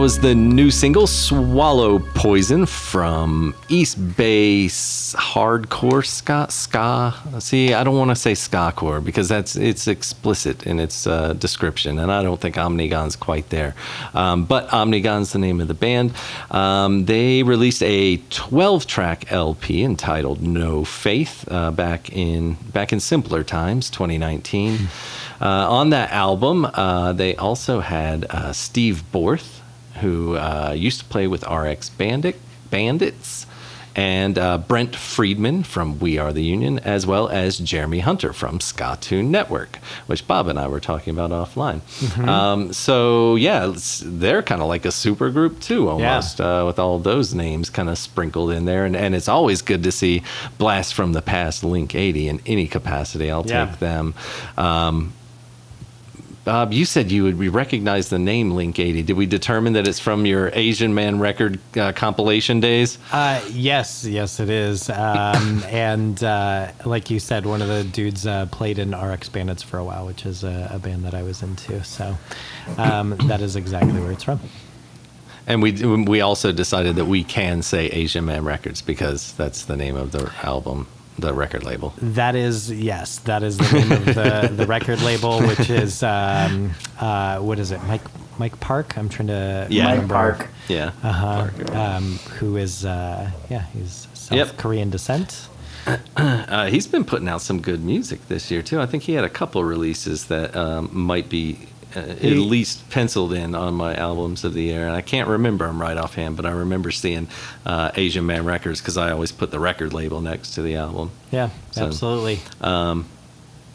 Was 0.06 0.20
the 0.20 0.36
new 0.36 0.70
single 0.70 1.08
"Swallow 1.08 1.98
Poison" 1.98 2.64
from 2.64 3.56
East 3.68 3.96
Bay 4.16 4.66
hardcore 4.66 6.06
ska. 6.06 6.46
Ska. 6.48 7.12
See, 7.40 7.74
I 7.74 7.82
don't 7.82 7.96
want 7.96 8.10
to 8.10 8.14
say 8.14 8.36
ska-core 8.36 9.00
because 9.00 9.28
that's 9.28 9.56
it's 9.56 9.88
explicit 9.88 10.64
in 10.64 10.78
its 10.78 11.08
uh, 11.08 11.32
description, 11.32 11.98
and 11.98 12.12
I 12.12 12.22
don't 12.22 12.40
think 12.40 12.56
Omnigon's 12.56 13.16
quite 13.16 13.50
there. 13.50 13.74
Um, 14.14 14.44
but 14.44 14.72
Omnigon's 14.72 15.32
the 15.32 15.40
name 15.40 15.60
of 15.60 15.66
the 15.66 15.74
band. 15.74 16.12
Um, 16.52 17.06
they 17.06 17.42
released 17.42 17.82
a 17.82 18.18
12-track 18.18 19.32
LP 19.32 19.82
entitled 19.82 20.40
"No 20.40 20.84
Faith" 20.84 21.44
uh, 21.50 21.72
back 21.72 22.10
in 22.12 22.54
back 22.72 22.92
in 22.92 23.00
simpler 23.00 23.42
times, 23.42 23.90
2019. 23.90 24.78
Uh, 25.40 25.46
on 25.68 25.90
that 25.90 26.12
album, 26.12 26.64
uh, 26.64 27.12
they 27.12 27.34
also 27.34 27.80
had 27.80 28.24
uh, 28.30 28.52
Steve 28.52 29.02
Borth, 29.10 29.62
who 29.97 30.36
uh, 30.36 30.73
used 30.77 31.01
to 31.01 31.05
play 31.06 31.27
with 31.27 31.47
RX 31.48 31.90
Bandit, 31.90 32.36
Bandits, 32.70 33.47
and 33.94 34.36
uh, 34.36 34.59
Brent 34.59 34.94
Friedman 34.94 35.62
from 35.62 35.98
We 35.98 36.18
Are 36.18 36.31
the 36.31 36.43
Union, 36.44 36.78
as 36.81 37.06
well 37.06 37.31
as 37.31 37.56
Jeremy 37.59 38.01
Hunter 38.01 38.35
from 38.35 38.59
Skatune 38.59 39.28
Network, 39.28 39.77
which 40.06 40.27
Bob 40.28 40.48
and 40.48 40.59
I 40.59 40.68
were 40.68 40.81
talking 40.81 41.14
about 41.18 41.31
offline. 41.31 41.81
Um, 42.28 42.74
so, 42.74 43.36
yeah, 43.36 43.73
they're 44.05 44.43
kind 44.43 44.60
of 44.60 44.68
like 44.68 44.85
a 44.85 44.93
super 44.93 45.31
group 45.31 45.60
too, 45.60 45.89
almost, 45.89 46.43
uh, 46.43 46.64
with 46.66 46.78
all 46.78 46.98
those 46.98 47.32
names 47.35 47.70
kind 47.70 47.89
of 47.89 47.97
sprinkled 47.97 48.51
in 48.51 48.66
there. 48.66 48.85
And, 48.85 48.94
and 48.94 49.14
it's 49.14 49.28
always 49.28 49.62
good 49.62 49.82
to 49.85 49.93
see 49.93 50.23
Blast 50.59 50.93
from 50.93 51.14
the 51.14 51.23
Past 51.23 51.64
Link 51.64 51.94
80 51.94 52.28
in 52.28 52.40
any 52.44 52.66
capacity. 52.68 53.31
I'll 53.31 53.47
Yeah. 53.47 53.64
take 53.64 53.78
them. 53.78 54.12
Um, 54.59 55.14
Bob, 56.47 56.73
you 56.73 56.85
said 56.85 57.10
you 57.10 57.24
would 57.24 57.40
recognize 57.52 58.09
the 58.09 58.20
name 58.20 58.52
Link 58.52 58.78
80. 58.78 59.02
Did 59.02 59.16
we 59.16 59.27
determine 59.27 59.73
that 59.73 59.89
it's 59.89 59.98
from 59.98 60.24
your 60.24 60.52
Asian 60.55 60.94
Man 60.94 61.18
record 61.18 61.59
uh, 61.77 61.90
compilation 61.90 62.60
days? 62.60 62.98
Uh, 63.10 63.44
yes, 63.51 64.05
yes, 64.05 64.39
it 64.39 64.48
is. 64.48 64.89
Um, 64.89 65.64
and 65.66 66.23
uh, 66.23 66.70
like 66.85 67.10
you 67.10 67.18
said, 67.18 67.47
one 67.47 67.62
of 67.62 67.68
the 67.68 67.82
dudes 67.82 68.28
uh, 68.28 68.47
played 68.47 68.78
in 68.78 68.94
RX 68.97 69.28
Bandits 69.28 69.64
for 69.64 69.78
a 69.78 69.85
while, 69.85 70.06
which 70.06 70.24
is 70.24 70.44
a, 70.44 70.70
a 70.73 70.78
band 70.78 71.05
that 71.05 71.14
I 71.14 71.24
was 71.24 71.43
into. 71.43 71.82
So 71.82 72.16
um, 72.78 73.16
that 73.24 73.40
is 73.40 73.56
exactly 73.56 74.01
where 74.01 74.12
it's 74.12 74.23
from. 74.23 74.39
And 75.48 75.60
we 75.60 75.73
we 75.73 76.20
also 76.20 76.52
decided 76.52 76.94
that 76.94 77.06
we 77.06 77.24
can 77.24 77.62
say 77.62 77.86
Asian 77.86 78.24
Man 78.24 78.44
Records 78.44 78.82
because 78.82 79.32
that's 79.32 79.64
the 79.64 79.77
name 79.77 79.97
of 79.97 80.12
the 80.12 80.32
album, 80.44 80.86
the 81.18 81.32
record 81.34 81.64
label. 81.64 81.94
That 81.98 82.34
is 82.34 82.70
yes, 82.70 83.18
that 83.20 83.43
is 83.43 83.56
the 83.59 83.72
name 83.72 83.93
of 83.93 84.05
the, 84.06 84.51
the 84.55 84.66
record 84.66 85.01
label, 85.02 85.40
which 85.40 85.70
is 85.70 86.02
um, 86.02 86.72
uh, 87.01 87.38
what 87.38 87.59
is 87.59 87.70
it, 87.72 87.82
Mike 87.84 88.02
Mike 88.38 88.59
Park? 88.60 88.97
I'm 88.98 89.09
trying 89.09 89.28
to 89.28 89.66
Yeah. 89.70 89.97
Mike. 89.97 90.09
Park. 90.09 90.48
Yeah. 90.68 90.90
Uh-huh. 91.02 91.48
Um, 91.72 92.18
who 92.38 92.56
is 92.56 92.84
uh, 92.84 93.30
yeah, 93.51 93.62
he's 93.72 94.09
South 94.14 94.36
Yep. 94.36 94.56
Korean 94.59 94.90
descent. 94.90 95.48
Uh, 96.16 96.66
he's 96.66 96.86
been 96.88 97.05
putting 97.05 97.28
out 97.28 97.40
some 97.40 97.60
good 97.62 97.84
music 97.84 98.26
this 98.28 98.51
year 98.51 98.60
too. 98.60 98.80
I 98.80 98.86
think 98.86 99.05
he 99.05 99.12
had 99.12 99.22
a 99.22 99.28
couple 99.28 99.62
releases 99.62 100.26
that 100.26 100.56
um, 100.56 100.88
might 100.93 101.28
be 101.28 101.59
uh, 101.97 102.01
at 102.01 102.23
least 102.23 102.89
penciled 102.90 103.32
in 103.32 103.55
on 103.55 103.74
my 103.74 103.94
albums 103.97 104.44
of 104.44 104.52
the 104.55 104.62
year. 104.62 104.86
And 104.86 104.94
I 104.94 105.01
can't 105.01 105.28
remember 105.28 105.66
them 105.66 105.81
right 105.81 105.97
offhand, 105.97 106.36
but 106.36 106.44
I 106.47 106.51
remember 106.51 106.90
seeing 106.90 107.28
uh, 107.64 107.90
Asian 107.94 108.27
Man 108.27 108.44
Records 108.44 108.81
because 108.81 108.97
I 108.97 109.10
always 109.10 109.32
put 109.32 109.51
the 109.51 109.59
record 109.60 109.93
label 109.93 110.20
next 110.20 110.55
to 110.55 110.62
the 110.62 110.77
album. 110.77 111.10
Yeah, 111.31 111.51
So- 111.73 111.86
absolutely. 111.86 112.40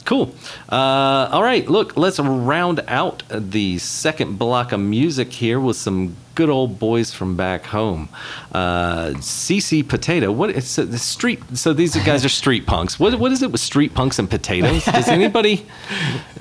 Cool. 0.03 0.33
Uh, 0.67 1.29
all 1.31 1.43
right, 1.43 1.67
look, 1.69 1.95
let's 1.95 2.19
round 2.19 2.83
out 2.87 3.21
the 3.29 3.77
second 3.77 4.39
block 4.39 4.71
of 4.71 4.79
music 4.79 5.31
here 5.31 5.59
with 5.59 5.77
some 5.77 6.15
good 6.33 6.49
old 6.49 6.79
boys 6.79 7.13
from 7.13 7.35
back 7.37 7.65
home. 7.67 8.09
Uh, 8.51 9.09
CC 9.19 9.87
Potato. 9.87 10.31
What 10.31 10.49
is 10.49 10.67
so 10.67 10.85
the 10.85 10.97
street? 10.97 11.39
So 11.53 11.71
these 11.71 11.95
guys 12.03 12.25
are 12.25 12.29
street 12.29 12.65
punks. 12.65 12.99
What 12.99 13.19
what 13.19 13.31
is 13.31 13.43
it 13.43 13.51
with 13.51 13.61
street 13.61 13.93
punks 13.93 14.17
and 14.17 14.27
potatoes? 14.27 14.85
Does 14.85 15.07
anybody 15.19 15.67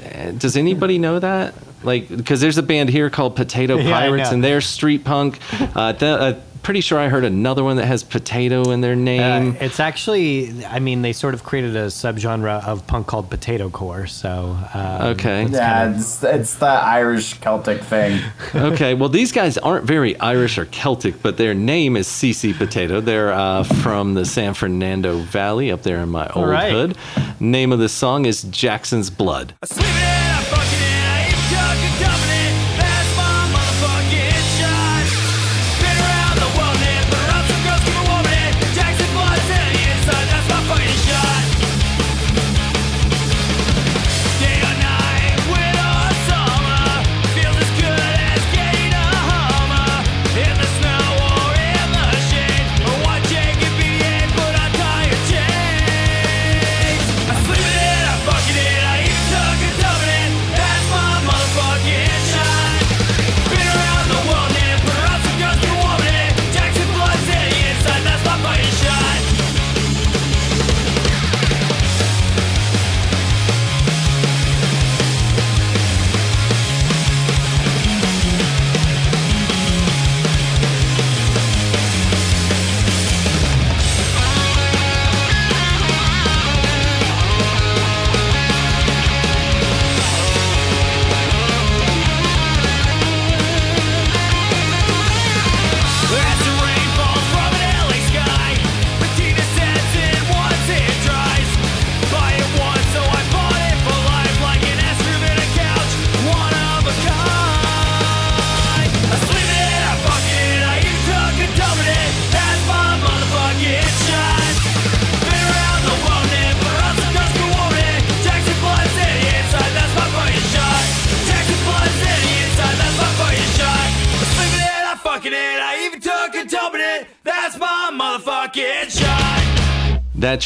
uh, 0.02 0.30
does 0.32 0.56
anybody 0.56 0.96
know 0.98 1.18
that? 1.18 1.52
Like, 1.82 2.08
because 2.08 2.40
there's 2.40 2.58
a 2.58 2.62
band 2.62 2.90
here 2.90 3.10
called 3.10 3.36
Potato 3.36 3.76
Yeah, 3.78 3.90
Pirates, 3.90 4.30
know. 4.30 4.34
and 4.34 4.44
they're 4.44 4.60
street 4.60 5.04
punk. 5.04 5.38
Uh, 5.74 5.92
th- 5.92 6.02
uh, 6.02 6.40
pretty 6.62 6.82
sure 6.82 6.98
I 6.98 7.08
heard 7.08 7.24
another 7.24 7.64
one 7.64 7.76
that 7.78 7.86
has 7.86 8.02
potato 8.04 8.70
in 8.70 8.82
their 8.82 8.94
name. 8.94 9.52
Uh, 9.52 9.64
it's 9.64 9.80
actually, 9.80 10.62
I 10.66 10.78
mean, 10.78 11.00
they 11.00 11.14
sort 11.14 11.32
of 11.32 11.42
created 11.42 11.74
a 11.74 11.86
subgenre 11.86 12.62
of 12.66 12.86
punk 12.86 13.06
called 13.06 13.30
potato 13.30 13.70
core. 13.70 14.06
So 14.06 14.58
um, 14.74 15.02
Okay. 15.12 15.44
it's 15.44 15.52
Yeah, 15.52 15.72
kind 15.84 15.94
of- 15.94 16.00
it's, 16.00 16.22
it's 16.22 16.54
the 16.56 16.66
Irish 16.66 17.40
Celtic 17.40 17.82
thing. 17.82 18.20
okay, 18.54 18.92
well, 18.92 19.08
these 19.08 19.32
guys 19.32 19.56
aren't 19.56 19.86
very 19.86 20.20
Irish 20.20 20.58
or 20.58 20.66
Celtic, 20.66 21.22
but 21.22 21.38
their 21.38 21.54
name 21.54 21.96
is 21.96 22.06
CC 22.06 22.54
Potato. 22.54 23.00
They're 23.00 23.32
uh, 23.32 23.62
from 23.62 24.12
the 24.12 24.26
San 24.26 24.52
Fernando 24.52 25.16
Valley 25.20 25.70
up 25.70 25.82
there 25.82 25.96
in 26.00 26.10
my 26.10 26.28
old 26.34 26.46
right. 26.50 26.70
hood. 26.70 26.96
Name 27.40 27.72
of 27.72 27.78
the 27.78 27.88
song 27.88 28.26
is 28.26 28.42
Jackson's 28.42 29.08
Blood. 29.08 29.54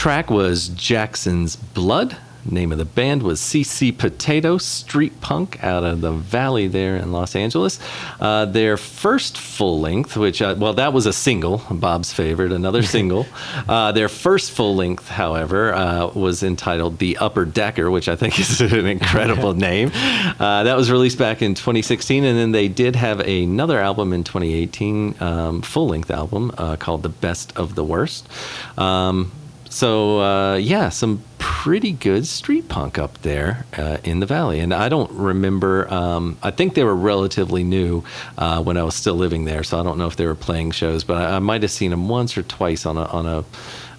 Track 0.05 0.29
was 0.29 0.69
Jackson's 0.69 1.57
Blood. 1.57 2.15
Name 2.45 2.73
of 2.73 2.77
the 2.77 2.85
band 2.85 3.23
was 3.23 3.41
CC 3.41 3.91
Potato 3.97 4.59
Street 4.59 5.19
Punk 5.23 5.65
out 5.65 5.83
of 5.83 6.03
the 6.03 6.13
Valley 6.13 6.67
there 6.67 6.99
in 6.99 7.11
Los 7.11 7.35
Angeles. 7.35 7.81
Uh, 8.21 8.45
their 8.45 8.77
first 8.77 9.39
full 9.39 9.81
length, 9.81 10.15
which, 10.19 10.43
uh, 10.43 10.57
well, 10.59 10.75
that 10.75 10.93
was 10.93 11.07
a 11.07 11.13
single, 11.15 11.63
Bob's 11.71 12.13
favorite, 12.13 12.53
another 12.53 12.83
single. 12.97 13.25
Uh, 13.67 13.93
their 13.93 14.11
first 14.11 14.51
full 14.51 14.77
length, 14.77 15.09
however, 15.09 15.73
uh, 15.73 16.09
was 16.09 16.43
entitled 16.43 16.99
The 16.99 17.17
Upper 17.17 17.47
Decker, 17.47 17.91
which 17.91 18.07
I 18.07 18.15
think 18.15 18.39
is 18.39 18.61
an 18.61 18.85
incredible 18.85 19.55
name. 19.71 19.91
Uh, 19.95 20.65
that 20.65 20.77
was 20.77 20.91
released 20.91 21.17
back 21.17 21.41
in 21.41 21.55
2016, 21.55 22.25
and 22.25 22.37
then 22.37 22.53
they 22.53 22.69
did 22.69 22.95
have 22.95 23.21
another 23.21 23.79
album 23.79 24.13
in 24.13 24.23
2018, 24.23 25.15
um, 25.23 25.63
full 25.63 25.89
length 25.89 26.11
album 26.11 26.53
uh, 26.59 26.77
called 26.77 27.03
The 27.03 27.09
Best 27.09 27.57
of 27.57 27.75
the 27.75 27.85
Worst. 27.85 28.29
Um, 28.77 29.33
so 29.75 30.21
uh, 30.21 30.55
yeah, 30.55 30.89
some 30.89 31.25
pretty 31.39 31.93
good 31.93 32.27
street 32.27 32.69
punk 32.69 32.97
up 32.97 33.19
there 33.23 33.67
uh, 33.77 33.99
in 34.05 34.21
the 34.21 34.27
valley. 34.27 34.61
And 34.61 34.73
I 34.73 34.89
don't 34.89 35.11
remember. 35.11 35.93
Um, 35.93 36.39
I 36.45 36.53
think 36.53 36.75
they 36.75 36.85
were 36.85 36.95
relatively 36.95 37.65
new 37.65 38.05
uh, 38.39 38.63
when 38.63 38.77
I 38.77 38.85
was 38.85 38.95
still 38.95 39.17
living 39.17 39.47
there, 39.47 39.65
so 39.65 39.81
I 39.81 39.83
don't 39.83 39.99
know 39.99 40.07
if 40.07 40.15
they 40.15 40.27
were 40.27 40.37
playing 40.37 40.71
shows. 40.71 41.03
But 41.03 41.17
I, 41.17 41.37
I 41.37 41.39
might 41.41 41.63
have 41.63 41.73
seen 41.73 41.91
them 41.91 42.09
once 42.09 42.39
or 42.39 42.45
twice 42.45 42.87
on 42.87 42.97
a 42.97 43.05
on 43.07 43.27
a 43.27 43.39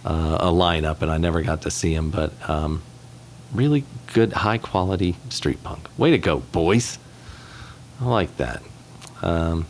uh, 0.05 0.37
a 0.39 0.47
lineup, 0.47 1.01
and 1.01 1.11
I 1.11 1.17
never 1.17 1.41
got 1.41 1.63
to 1.63 1.71
see 1.71 1.93
them. 1.93 2.09
But 2.09 2.31
um, 2.49 2.81
really 3.53 3.83
good, 4.13 4.31
high 4.31 4.59
quality 4.59 5.17
street 5.29 5.61
punk. 5.61 5.89
Way 5.97 6.11
to 6.11 6.17
go, 6.17 6.39
boys! 6.39 6.99
I 7.99 8.05
like 8.05 8.37
that. 8.37 8.63
Um, 9.21 9.65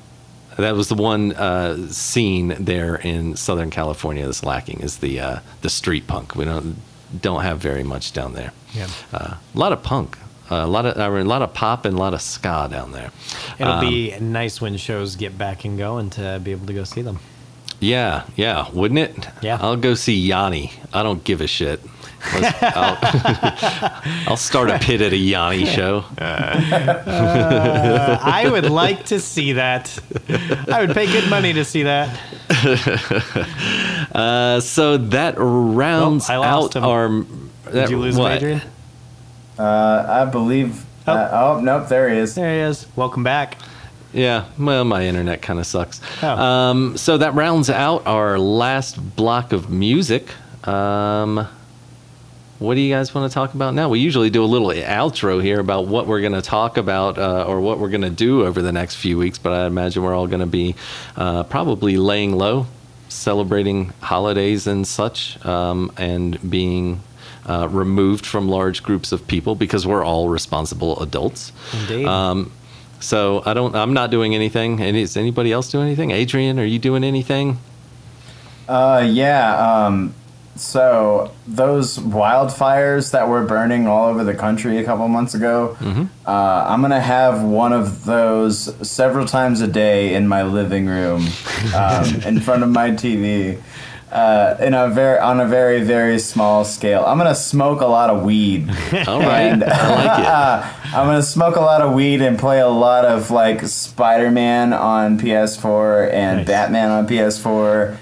that 0.58 0.76
was 0.76 0.88
the 0.90 0.96
one 0.96 1.34
uh, 1.34 1.88
scene 1.90 2.56
there 2.60 2.96
in 2.96 3.36
Southern 3.36 3.70
California 3.70 4.26
that's 4.26 4.44
lacking 4.44 4.82
is 4.82 4.98
the 4.98 5.20
uh, 5.20 5.40
the 5.62 5.70
street 5.70 6.08
punk. 6.08 6.36
We 6.36 6.46
don't 6.46 6.78
don't 7.22 7.42
have 7.44 7.60
very 7.60 7.84
much 7.84 8.14
down 8.14 8.34
there. 8.34 8.52
Yeah. 8.74 8.88
Uh, 9.14 9.36
a 9.54 9.58
lot 9.58 9.72
of 9.72 9.84
punk, 9.84 10.18
uh, 10.52 10.56
a 10.56 10.68
lot 10.68 10.86
of 10.86 10.98
I 10.98 11.10
mean, 11.10 11.26
a 11.26 11.30
lot 11.30 11.42
of 11.42 11.54
pop 11.54 11.86
and 11.86 11.96
a 11.96 12.00
lot 12.00 12.14
of 12.14 12.22
ska 12.22 12.68
down 12.70 12.92
there. 12.92 13.12
It'll 13.60 13.74
Um, 13.74 13.90
be 13.90 14.18
nice 14.20 14.60
when 14.62 14.78
shows 14.78 15.16
get 15.16 15.38
back 15.38 15.66
and 15.66 15.78
going 15.78 16.10
to 16.12 16.40
be 16.44 16.52
able 16.52 16.68
to 16.68 16.74
go 16.74 16.84
see 16.84 17.02
them. 17.02 17.20
Yeah, 17.80 18.24
yeah, 18.38 18.70
wouldn't 18.72 19.00
it? 19.00 19.28
Yeah. 19.42 19.58
I'll 19.62 19.76
go 19.76 19.96
see 19.96 20.16
Yanni. 20.18 20.72
I 20.94 21.04
don't 21.04 21.24
give 21.24 21.42
a 21.42 21.48
shit. 21.48 21.82
Let's- 22.34 22.64
I'll, 22.64 22.98
I'll 24.32 24.38
start 24.38 24.70
a 24.70 24.80
pit 24.80 25.02
at 25.02 25.14
a 25.14 25.18
Yanni 25.18 25.66
show. 25.66 26.04
Uh, 26.18 28.20
I 28.22 28.50
would 28.50 28.70
like 28.70 29.06
to 29.06 29.20
see 29.20 29.54
that. 29.54 29.98
I 30.70 30.86
would 30.86 30.96
pay 30.96 31.06
good 31.06 31.30
money 31.30 31.54
to 31.54 31.66
see 31.66 31.84
that. 31.84 32.20
Uh, 34.16 34.62
so 34.62 34.96
that 34.98 35.36
rounds 35.38 36.30
I 36.30 36.38
lost 36.38 36.78
out 36.78 36.84
him. 36.84 36.90
our. 36.90 37.72
Did 37.74 37.90
you 37.90 38.00
lose 38.00 38.18
him. 38.18 38.24
Adrienne? 38.26 38.62
Uh, 39.60 40.06
I 40.08 40.26
believe. 40.32 40.86
Oh. 41.06 41.12
Uh, 41.14 41.56
oh 41.58 41.62
nope, 41.62 41.90
there 41.90 42.10
he 42.10 42.20
is. 42.20 42.36
There 42.36 42.54
he 42.54 42.60
is. 42.62 42.88
Welcome 42.96 43.24
back. 43.24 43.58
Yeah, 44.14 44.46
well, 44.58 44.86
my 44.86 45.06
internet 45.06 45.42
kind 45.42 45.60
of 45.60 45.66
sucks. 45.66 46.00
Oh. 46.24 46.30
Um, 46.30 46.96
so 46.98 47.18
that 47.18 47.34
rounds 47.34 47.70
out 47.70 48.08
our 48.08 48.40
last 48.40 49.16
block 49.18 49.52
of 49.52 49.70
music. 49.70 50.30
Um, 50.66 51.46
what 52.60 52.76
do 52.76 52.82
you 52.82 52.94
guys 52.94 53.14
want 53.14 53.30
to 53.30 53.34
talk 53.34 53.54
about 53.54 53.74
now? 53.74 53.90
We 53.90 54.00
usually 54.00 54.30
do 54.30 54.44
a 54.44 54.46
little 54.46 54.70
outro 54.70 55.42
here 55.44 55.60
about 55.60 55.88
what 55.88 56.08
we're 56.08 56.22
going 56.22 56.34
to 56.34 56.42
talk 56.42 56.78
about 56.78 57.18
uh, 57.18 57.44
or 57.46 57.60
what 57.60 57.80
we're 57.80 57.90
going 57.90 58.02
to 58.02 58.10
do 58.10 58.46
over 58.46 58.62
the 58.62 58.72
next 58.72 58.96
few 58.96 59.18
weeks, 59.18 59.38
but 59.38 59.52
I 59.52 59.66
imagine 59.66 60.04
we're 60.04 60.16
all 60.16 60.28
going 60.28 60.40
to 60.40 60.46
be 60.46 60.76
uh, 61.18 61.44
probably 61.44 61.98
laying 61.98 62.34
low, 62.34 62.68
celebrating 63.10 63.92
holidays 64.02 64.68
and 64.68 64.88
such, 64.88 65.44
um, 65.46 65.92
and 65.98 66.50
being. 66.50 67.02
Uh, 67.48 67.68
removed 67.70 68.26
from 68.26 68.50
large 68.50 68.82
groups 68.82 69.12
of 69.12 69.28
people 69.28 69.54
because 69.54 69.86
we're 69.86 70.04
all 70.04 70.30
responsible 70.30 71.00
adults. 71.00 71.52
Indeed. 71.74 72.08
Um, 72.08 72.52
so 73.00 73.44
I 73.46 73.54
don't. 73.54 73.76
I'm 73.76 73.94
not 73.94 74.10
doing 74.10 74.34
anything. 74.34 74.82
And 74.82 74.98
is 74.98 75.16
anybody 75.16 75.52
else 75.52 75.70
doing 75.70 75.86
anything? 75.86 76.12
Adrienne, 76.12 76.60
are 76.60 76.66
you 76.66 76.80
doing 76.80 77.04
anything? 77.04 77.60
Uh, 78.68 79.08
yeah. 79.08 79.86
Um, 79.86 80.16
so 80.56 81.32
those 81.48 81.98
wildfires 81.98 83.12
that 83.12 83.28
were 83.28 83.44
burning 83.46 83.88
all 83.88 84.06
over 84.08 84.24
the 84.24 84.34
country 84.34 84.78
a 84.78 84.84
couple 84.84 85.08
months 85.08 85.34
ago, 85.36 85.76
uh, 86.26 86.66
I'm 86.68 86.82
gonna 86.82 87.00
have 87.02 87.44
one 87.44 87.74
of 87.74 88.06
those 88.06 88.74
several 88.88 89.26
times 89.26 89.62
a 89.62 89.68
day 89.68 90.14
in 90.14 90.28
my 90.28 90.44
living 90.44 90.86
room, 90.88 91.28
um, 91.76 92.06
in 92.26 92.40
front 92.40 92.64
of 92.64 92.70
my 92.70 92.92
TV. 92.92 93.62
Uh, 94.12 94.56
in 94.62 94.74
a 94.74 94.88
very 94.88 95.20
on 95.20 95.42
a 95.42 95.46
very 95.48 95.84
very 95.84 96.20
small 96.20 96.64
scale. 96.64 97.04
I'm 97.06 97.18
gonna 97.18 97.36
smoke 97.36 97.82
a 97.82 97.86
lot 97.88 98.10
of 98.10 98.24
weed. 98.24 98.70
All 99.08 99.20
right, 99.20 99.52
And- 99.52 99.64
I 99.64 99.90
like 100.06 100.66
I'm 100.94 101.06
gonna 101.08 101.22
smoke 101.24 101.58
a 101.58 101.62
lot 101.62 101.82
of 101.82 101.94
weed 101.94 102.22
and 102.22 102.40
play 102.40 102.62
a 102.62 102.68
lot 102.70 103.04
of 103.04 103.30
like 103.30 103.64
Spider-Man 103.68 104.72
on 104.72 105.20
PS4 105.20 106.14
and 106.14 106.38
Nice. 106.38 106.48
Batman 106.48 106.92
on 106.92 107.08
PS4, 107.08 107.98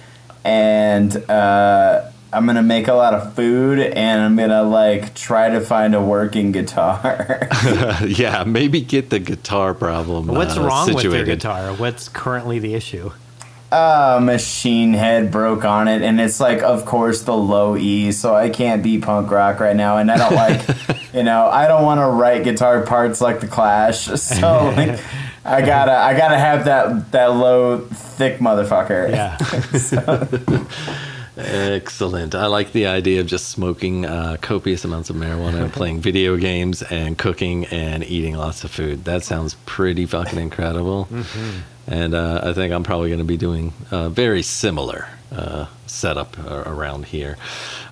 and 0.46 1.16
uh, 1.32 2.12
I'm 2.34 2.46
gonna 2.46 2.64
make 2.64 2.88
a 2.88 2.94
lot 2.94 3.14
of 3.14 3.34
food 3.36 3.80
and 3.80 4.22
I'm 4.22 4.36
gonna 4.36 4.64
like 4.64 5.14
try 5.14 5.50
to 5.50 5.62
find 5.62 5.96
a 5.96 6.02
working 6.02 6.52
guitar. 6.52 7.48
yeah, 8.08 8.44
maybe 8.46 8.82
get 8.82 9.10
the 9.10 9.20
guitar 9.20 9.74
problem. 9.74 10.28
What's 10.28 10.58
uh, 10.58 10.64
wrong 10.64 10.94
with 10.94 11.04
your 11.04 11.24
guitar? 11.24 11.74
What's 11.74 12.10
currently 12.10 12.60
the 12.60 12.74
issue? 12.74 13.12
uh, 13.74 14.20
machine 14.22 14.94
head 14.94 15.32
broke 15.32 15.66
on 15.66 15.88
it, 15.88 16.04
and 16.04 16.22
it's 16.22 16.40
like, 16.40 16.62
of 16.62 16.86
course, 16.86 17.24
the 17.24 17.36
low 17.36 17.76
E, 17.76 18.12
so 18.12 18.36
I 18.36 18.50
can't 18.50 18.84
be 18.84 19.00
punk 19.00 19.32
rock 19.32 19.60
right 19.60 19.76
now, 19.76 19.98
and 19.98 20.12
I 20.12 20.18
don't 20.18 20.36
like, 20.36 20.62
you 21.14 21.24
know, 21.24 21.48
I 21.48 21.68
don't 21.68 21.84
want 21.84 22.00
to 22.00 22.06
write 22.06 22.44
guitar 22.44 22.84
parts 22.86 23.20
like 23.20 23.40
the 23.40 23.48
Clash, 23.48 24.06
so 24.06 24.72
like, 24.78 25.00
I 25.44 25.62
gotta, 25.62 25.94
I 25.94 26.16
gotta 26.16 26.38
have 26.38 26.66
that 26.66 27.12
that 27.12 27.34
low, 27.34 27.80
thick 27.80 28.38
motherfucker. 28.38 29.10
Yeah. 29.10 29.38
Excellent. 31.36 32.36
I 32.36 32.46
like 32.46 32.74
the 32.74 32.86
idea 32.86 33.22
of 33.22 33.28
just 33.28 33.50
smoking 33.50 34.06
uh, 34.06 34.38
copious 34.42 34.86
amounts 34.86 35.10
of 35.10 35.16
marijuana, 35.16 35.72
playing 35.74 36.00
video 36.00 36.38
games, 36.38 36.82
and 36.84 37.18
cooking 37.18 37.66
and 37.66 38.04
eating 38.04 38.36
lots 38.36 38.64
of 38.64 38.72
food. 38.72 39.06
That 39.06 39.24
sounds 39.24 39.56
pretty 39.66 40.06
fucking 40.06 40.40
incredible. 40.40 41.08
And 41.88 42.14
uh, 42.14 42.42
I 42.44 42.54
think 42.54 42.72
I'm 42.74 42.84
probably 42.84 43.10
going 43.10 43.20
to 43.20 43.26
be 43.26 43.38
doing 43.38 43.74
a 43.92 44.10
very 44.10 44.42
similar 44.42 45.08
uh, 45.32 45.66
setup 45.88 46.38
uh, 46.40 46.64
around 46.66 47.06
here. 47.06 47.38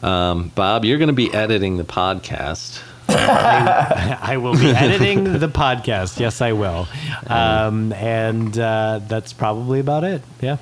Um, 0.04 0.52
Bob, 0.56 0.86
you're 0.86 0.98
going 1.00 1.08
to 1.08 1.14
be 1.14 1.34
editing 1.34 1.78
the 1.78 1.84
podcast. 1.84 2.82
I 3.10 4.38
will 4.38 4.54
be 4.54 4.70
editing 4.70 5.24
the 5.40 5.48
podcast. 5.50 6.20
Yes, 6.20 6.42
I 6.42 6.54
will. 6.54 6.88
Um, 7.28 7.94
and 7.94 8.58
uh, 8.60 9.00
that's 9.08 9.32
probably 9.32 9.80
about 9.80 10.04
it. 10.04 10.22
Yeah. 10.42 10.58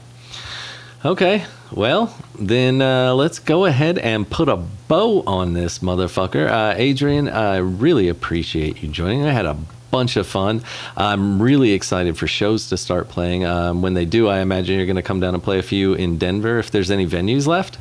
Okay, 1.05 1.45
well, 1.71 2.13
then 2.37 2.81
uh, 2.81 3.13
let's 3.13 3.39
go 3.39 3.63
ahead 3.63 3.97
and 3.97 4.29
put 4.29 4.49
a 4.49 4.57
bow 4.57 5.23
on 5.25 5.53
this 5.53 5.79
motherfucker. 5.79 6.49
Uh, 6.49 6.75
Adrienne, 6.77 7.29
I 7.29 7.57
really 7.57 8.09
appreciate 8.09 8.83
you 8.83 8.89
joining. 8.89 9.23
I 9.23 9.31
had 9.31 9.45
a 9.45 9.57
bunch 9.91 10.17
of 10.17 10.27
fun. 10.27 10.61
I'm 10.97 11.41
really 11.41 11.71
excited 11.71 12.17
for 12.17 12.27
shows 12.27 12.67
to 12.69 12.77
start 12.77 13.07
playing. 13.07 13.45
Um, 13.45 13.81
when 13.81 13.93
they 13.93 14.03
do, 14.03 14.27
I 14.27 14.39
imagine 14.39 14.75
you're 14.75 14.85
going 14.85 14.97
to 14.97 15.01
come 15.01 15.21
down 15.21 15.33
and 15.33 15.41
play 15.41 15.57
a 15.57 15.63
few 15.63 15.93
in 15.93 16.17
Denver 16.17 16.59
if 16.59 16.69
there's 16.69 16.91
any 16.91 17.07
venues 17.07 17.47
left. 17.47 17.77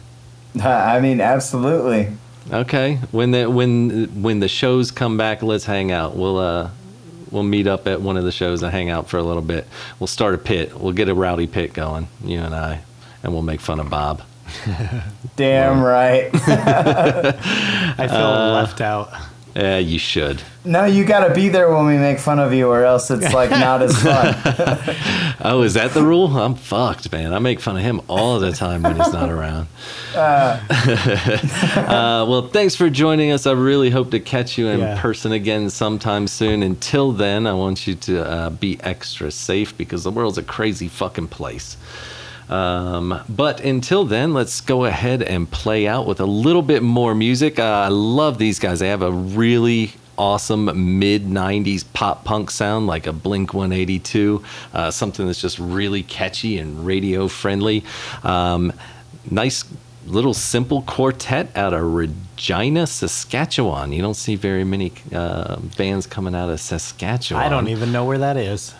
I 0.63 1.01
mean, 1.01 1.21
absolutely. 1.21 2.13
Okay, 2.53 2.97
when 3.11 3.33
the 3.33 3.51
when 3.51 4.23
when 4.23 4.41
the 4.41 4.49
shows 4.49 4.91
come 4.91 5.19
back, 5.19 5.43
let's 5.43 5.67
hang 5.67 5.93
out. 5.93 6.17
We'll 6.17 6.39
uh 6.39 6.71
we'll 7.31 7.43
meet 7.43 7.67
up 7.67 7.87
at 7.87 8.01
one 8.01 8.17
of 8.17 8.25
the 8.25 8.33
shows 8.33 8.63
and 8.63 8.73
hang 8.73 8.89
out 8.89 9.09
for 9.09 9.19
a 9.19 9.23
little 9.23 9.43
bit. 9.43 9.67
We'll 9.99 10.07
start 10.07 10.35
a 10.35 10.39
pit. 10.39 10.79
We'll 10.81 10.95
get 10.95 11.11
a 11.11 11.15
rowdy 11.15 11.47
pit 11.47 11.75
going, 11.75 12.09
you 12.25 12.39
and 12.39 12.55
I, 12.55 12.81
and 13.23 13.33
we'll 13.33 13.43
make 13.43 13.61
fun 13.61 13.81
of 13.81 13.91
Bob. 13.91 14.23
Damn 15.37 15.83
right. 15.83 16.31
I 16.35 18.07
feel 18.09 18.53
left 18.55 18.81
out. 18.81 19.11
Yeah, 19.57 19.79
you 19.79 19.99
should. 19.99 20.41
no, 20.65 20.85
you 20.85 21.05
gotta 21.05 21.35
be 21.35 21.49
there 21.49 21.73
when 21.75 21.85
we 21.87 21.97
make 21.99 22.21
fun 22.21 22.39
of 22.39 22.53
you, 22.55 22.69
or 22.69 22.85
else 22.85 23.11
it's 23.11 23.33
like 23.41 23.51
not 23.51 23.83
as 23.83 23.97
fun. 24.01 24.37
Oh, 25.41 25.63
is 25.63 25.75
that 25.75 25.93
the 25.95 26.03
rule? 26.03 26.29
I'm 26.39 26.55
fucked, 26.55 27.11
man. 27.11 27.33
I 27.35 27.41
make 27.41 27.59
fun 27.59 27.77
of 27.77 27.83
him 27.83 28.01
all 28.09 28.39
the 28.39 28.53
time 28.53 28.83
when 28.85 28.95
he's 28.97 29.13
not 29.13 29.31
around. 29.31 29.67
Uh, 30.15 30.61
well, 32.29 32.49
thanks 32.49 32.77
for 32.77 32.89
joining 32.91 33.33
us. 33.33 33.47
I 33.47 33.53
really 33.53 33.91
hope 33.91 34.11
to 34.13 34.21
catch 34.21 34.59
you 34.59 34.69
in 34.69 34.81
Yeah. 34.81 35.01
person 35.01 35.33
again 35.33 35.71
sometime 35.71 36.27
soon. 36.29 36.63
Until 36.63 37.13
then, 37.13 37.47
I 37.47 37.53
want 37.55 37.87
you 37.87 37.95
to 37.97 38.25
uh, 38.31 38.51
be 38.51 38.79
extra 38.83 39.31
safe 39.31 39.77
because 39.77 40.05
the 40.05 40.11
world's 40.11 40.39
a 40.39 40.43
crazy 40.43 40.89
fucking 40.89 41.29
place. 41.29 41.77
Um, 42.49 43.21
but 43.29 43.61
until 43.61 44.05
then, 44.05 44.33
let's 44.33 44.61
go 44.61 44.85
ahead 44.85 45.23
and 45.23 45.51
play 45.51 45.87
out 45.87 46.07
with 46.07 46.21
a 46.21 46.27
little 46.27 46.63
bit 46.63 46.83
more 46.83 47.15
music. 47.15 47.59
Uh, 47.59 47.63
I 47.63 47.89
love 47.89 48.39
these 48.39 48.59
guys. 48.59 48.79
They 48.79 48.89
have 48.89 49.03
a 49.03 49.13
really 49.13 49.93
awesome 50.17 50.99
mid 50.99 51.27
90s 51.27 51.85
pop 51.93 52.25
punk 52.25 52.51
sound 52.51 52.87
like 52.87 53.07
a 53.07 53.13
Blink 53.13 53.55
182, 53.55 54.43
uh, 54.73 54.91
something 54.91 55.27
that's 55.27 55.41
just 55.41 55.59
really 55.59 56.03
catchy 56.03 56.59
and 56.59 56.85
radio 56.85 57.29
friendly. 57.29 57.85
Um, 58.25 58.73
nice 59.31 59.65
little 60.07 60.35
simple 60.35 60.83
quartet 60.83 61.55
out 61.57 61.75
of 61.75 61.83
Regina, 61.83 62.87
Saskatchewan. 62.87 63.93
You 63.93 64.03
don't 64.03 64.15
see 64.15 64.37
very 64.37 64.65
many 64.65 64.93
uh, 65.13 65.57
bands 65.77 66.07
coming 66.07 66.35
out 66.35 66.51
of 66.51 66.61
Saskatchewan. 66.61 67.45
I 67.45 67.49
don't 67.49 67.69
even 67.69 67.93
know 67.93 68.05
where 68.05 68.19
that 68.19 68.37
is. 68.37 68.75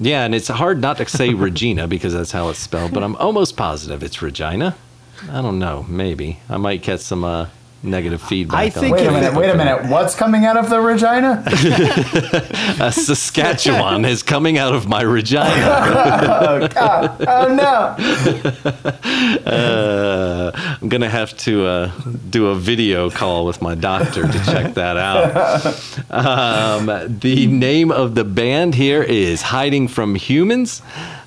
Yeah, 0.00 0.24
and 0.24 0.34
it's 0.34 0.48
hard 0.48 0.80
not 0.80 0.96
to 0.98 1.08
say 1.08 1.34
Regina 1.34 1.86
because 1.94 2.12
that's 2.12 2.32
how 2.32 2.48
it's 2.48 2.58
spelled, 2.58 2.92
but 2.92 3.02
I'm 3.02 3.16
almost 3.16 3.56
positive 3.56 4.02
it's 4.02 4.20
Regina. 4.22 4.76
I 5.30 5.40
don't 5.40 5.58
know, 5.58 5.84
maybe. 5.88 6.40
I 6.48 6.56
might 6.56 6.82
catch 6.82 7.00
some 7.00 7.24
uh, 7.24 7.48
negative 7.84 8.22
feedback. 8.22 8.58
I 8.58 8.70
think. 8.70 8.96
Wait 8.96 9.06
a 9.06 9.12
minute, 9.12 9.34
wait 9.34 9.50
a 9.50 9.54
minute. 9.56 9.86
What's 9.86 10.14
coming 10.14 10.44
out 10.44 10.56
of 10.56 10.70
the 10.70 10.80
Regina? 10.80 11.44
Uh, 12.74 12.90
Saskatchewan 12.90 14.04
is 14.04 14.22
coming 14.22 14.58
out 14.58 14.74
of 14.74 14.88
my 14.88 15.02
Regina. 15.02 15.44
oh, 15.46 16.68
God. 16.74 17.24
oh 17.28 17.54
no. 17.54 17.94
Uh, 19.46 20.50
I'm 20.82 20.88
gonna 20.88 21.08
have 21.08 21.36
to 21.38 21.66
uh, 21.66 21.92
do 22.30 22.48
a 22.48 22.54
video 22.54 23.10
call 23.10 23.44
with 23.46 23.62
my 23.62 23.74
doctor 23.74 24.22
to 24.26 24.44
check 24.44 24.74
that 24.74 24.96
out. 24.96 25.74
Um, 26.14 26.86
the 27.20 27.46
name 27.46 27.90
of 27.90 28.14
the 28.14 28.24
band 28.24 28.74
here 28.74 29.02
is 29.02 29.42
Hiding 29.42 29.88
from 29.88 30.14
Humans. 30.14 30.80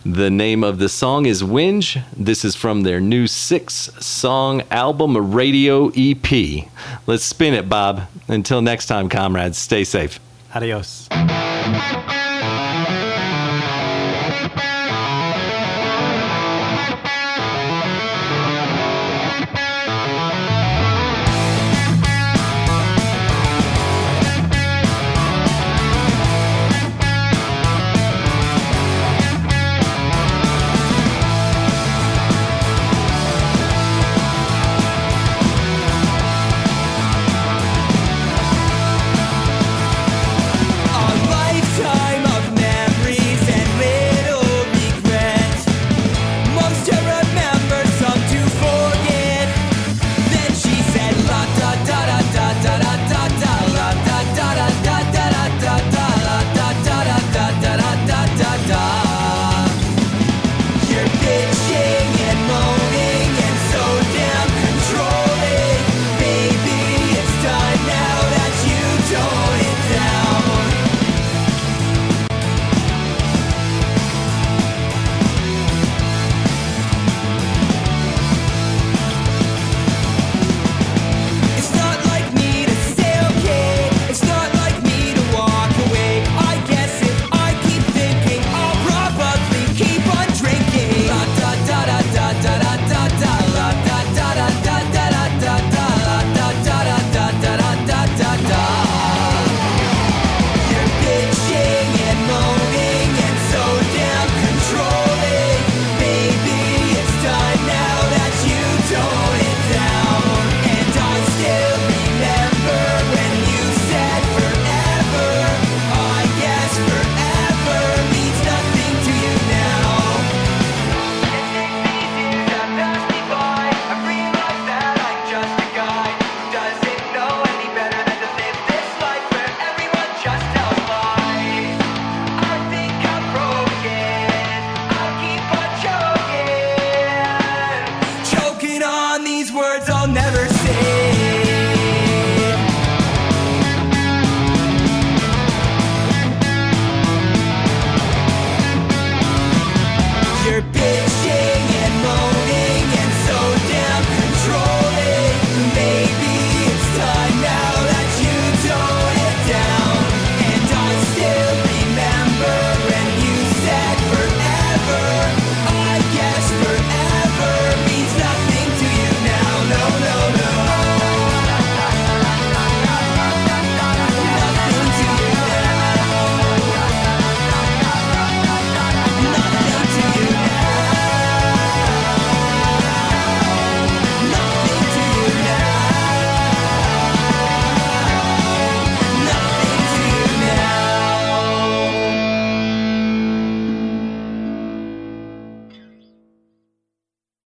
The 0.09 0.29
name 0.29 0.63
of 0.63 0.79
the 0.79 0.87
song 0.87 1.25
is 1.25 1.43
Winge. 1.43 2.01
This 2.15 2.45
is 2.45 2.55
from 2.55 2.83
their 2.83 3.01
new 3.01 3.27
six-song 3.27 4.61
album, 4.71 5.33
Radio 5.33 5.91
EP. 5.97 6.69
Let's 7.05 7.25
spin 7.25 7.53
it, 7.53 7.67
Bob. 7.67 8.07
Until 8.29 8.61
next 8.61 8.85
time, 8.85 9.09
comrades. 9.09 9.57
Stay 9.57 9.83
safe. 9.83 10.21
Adios. 10.55 11.09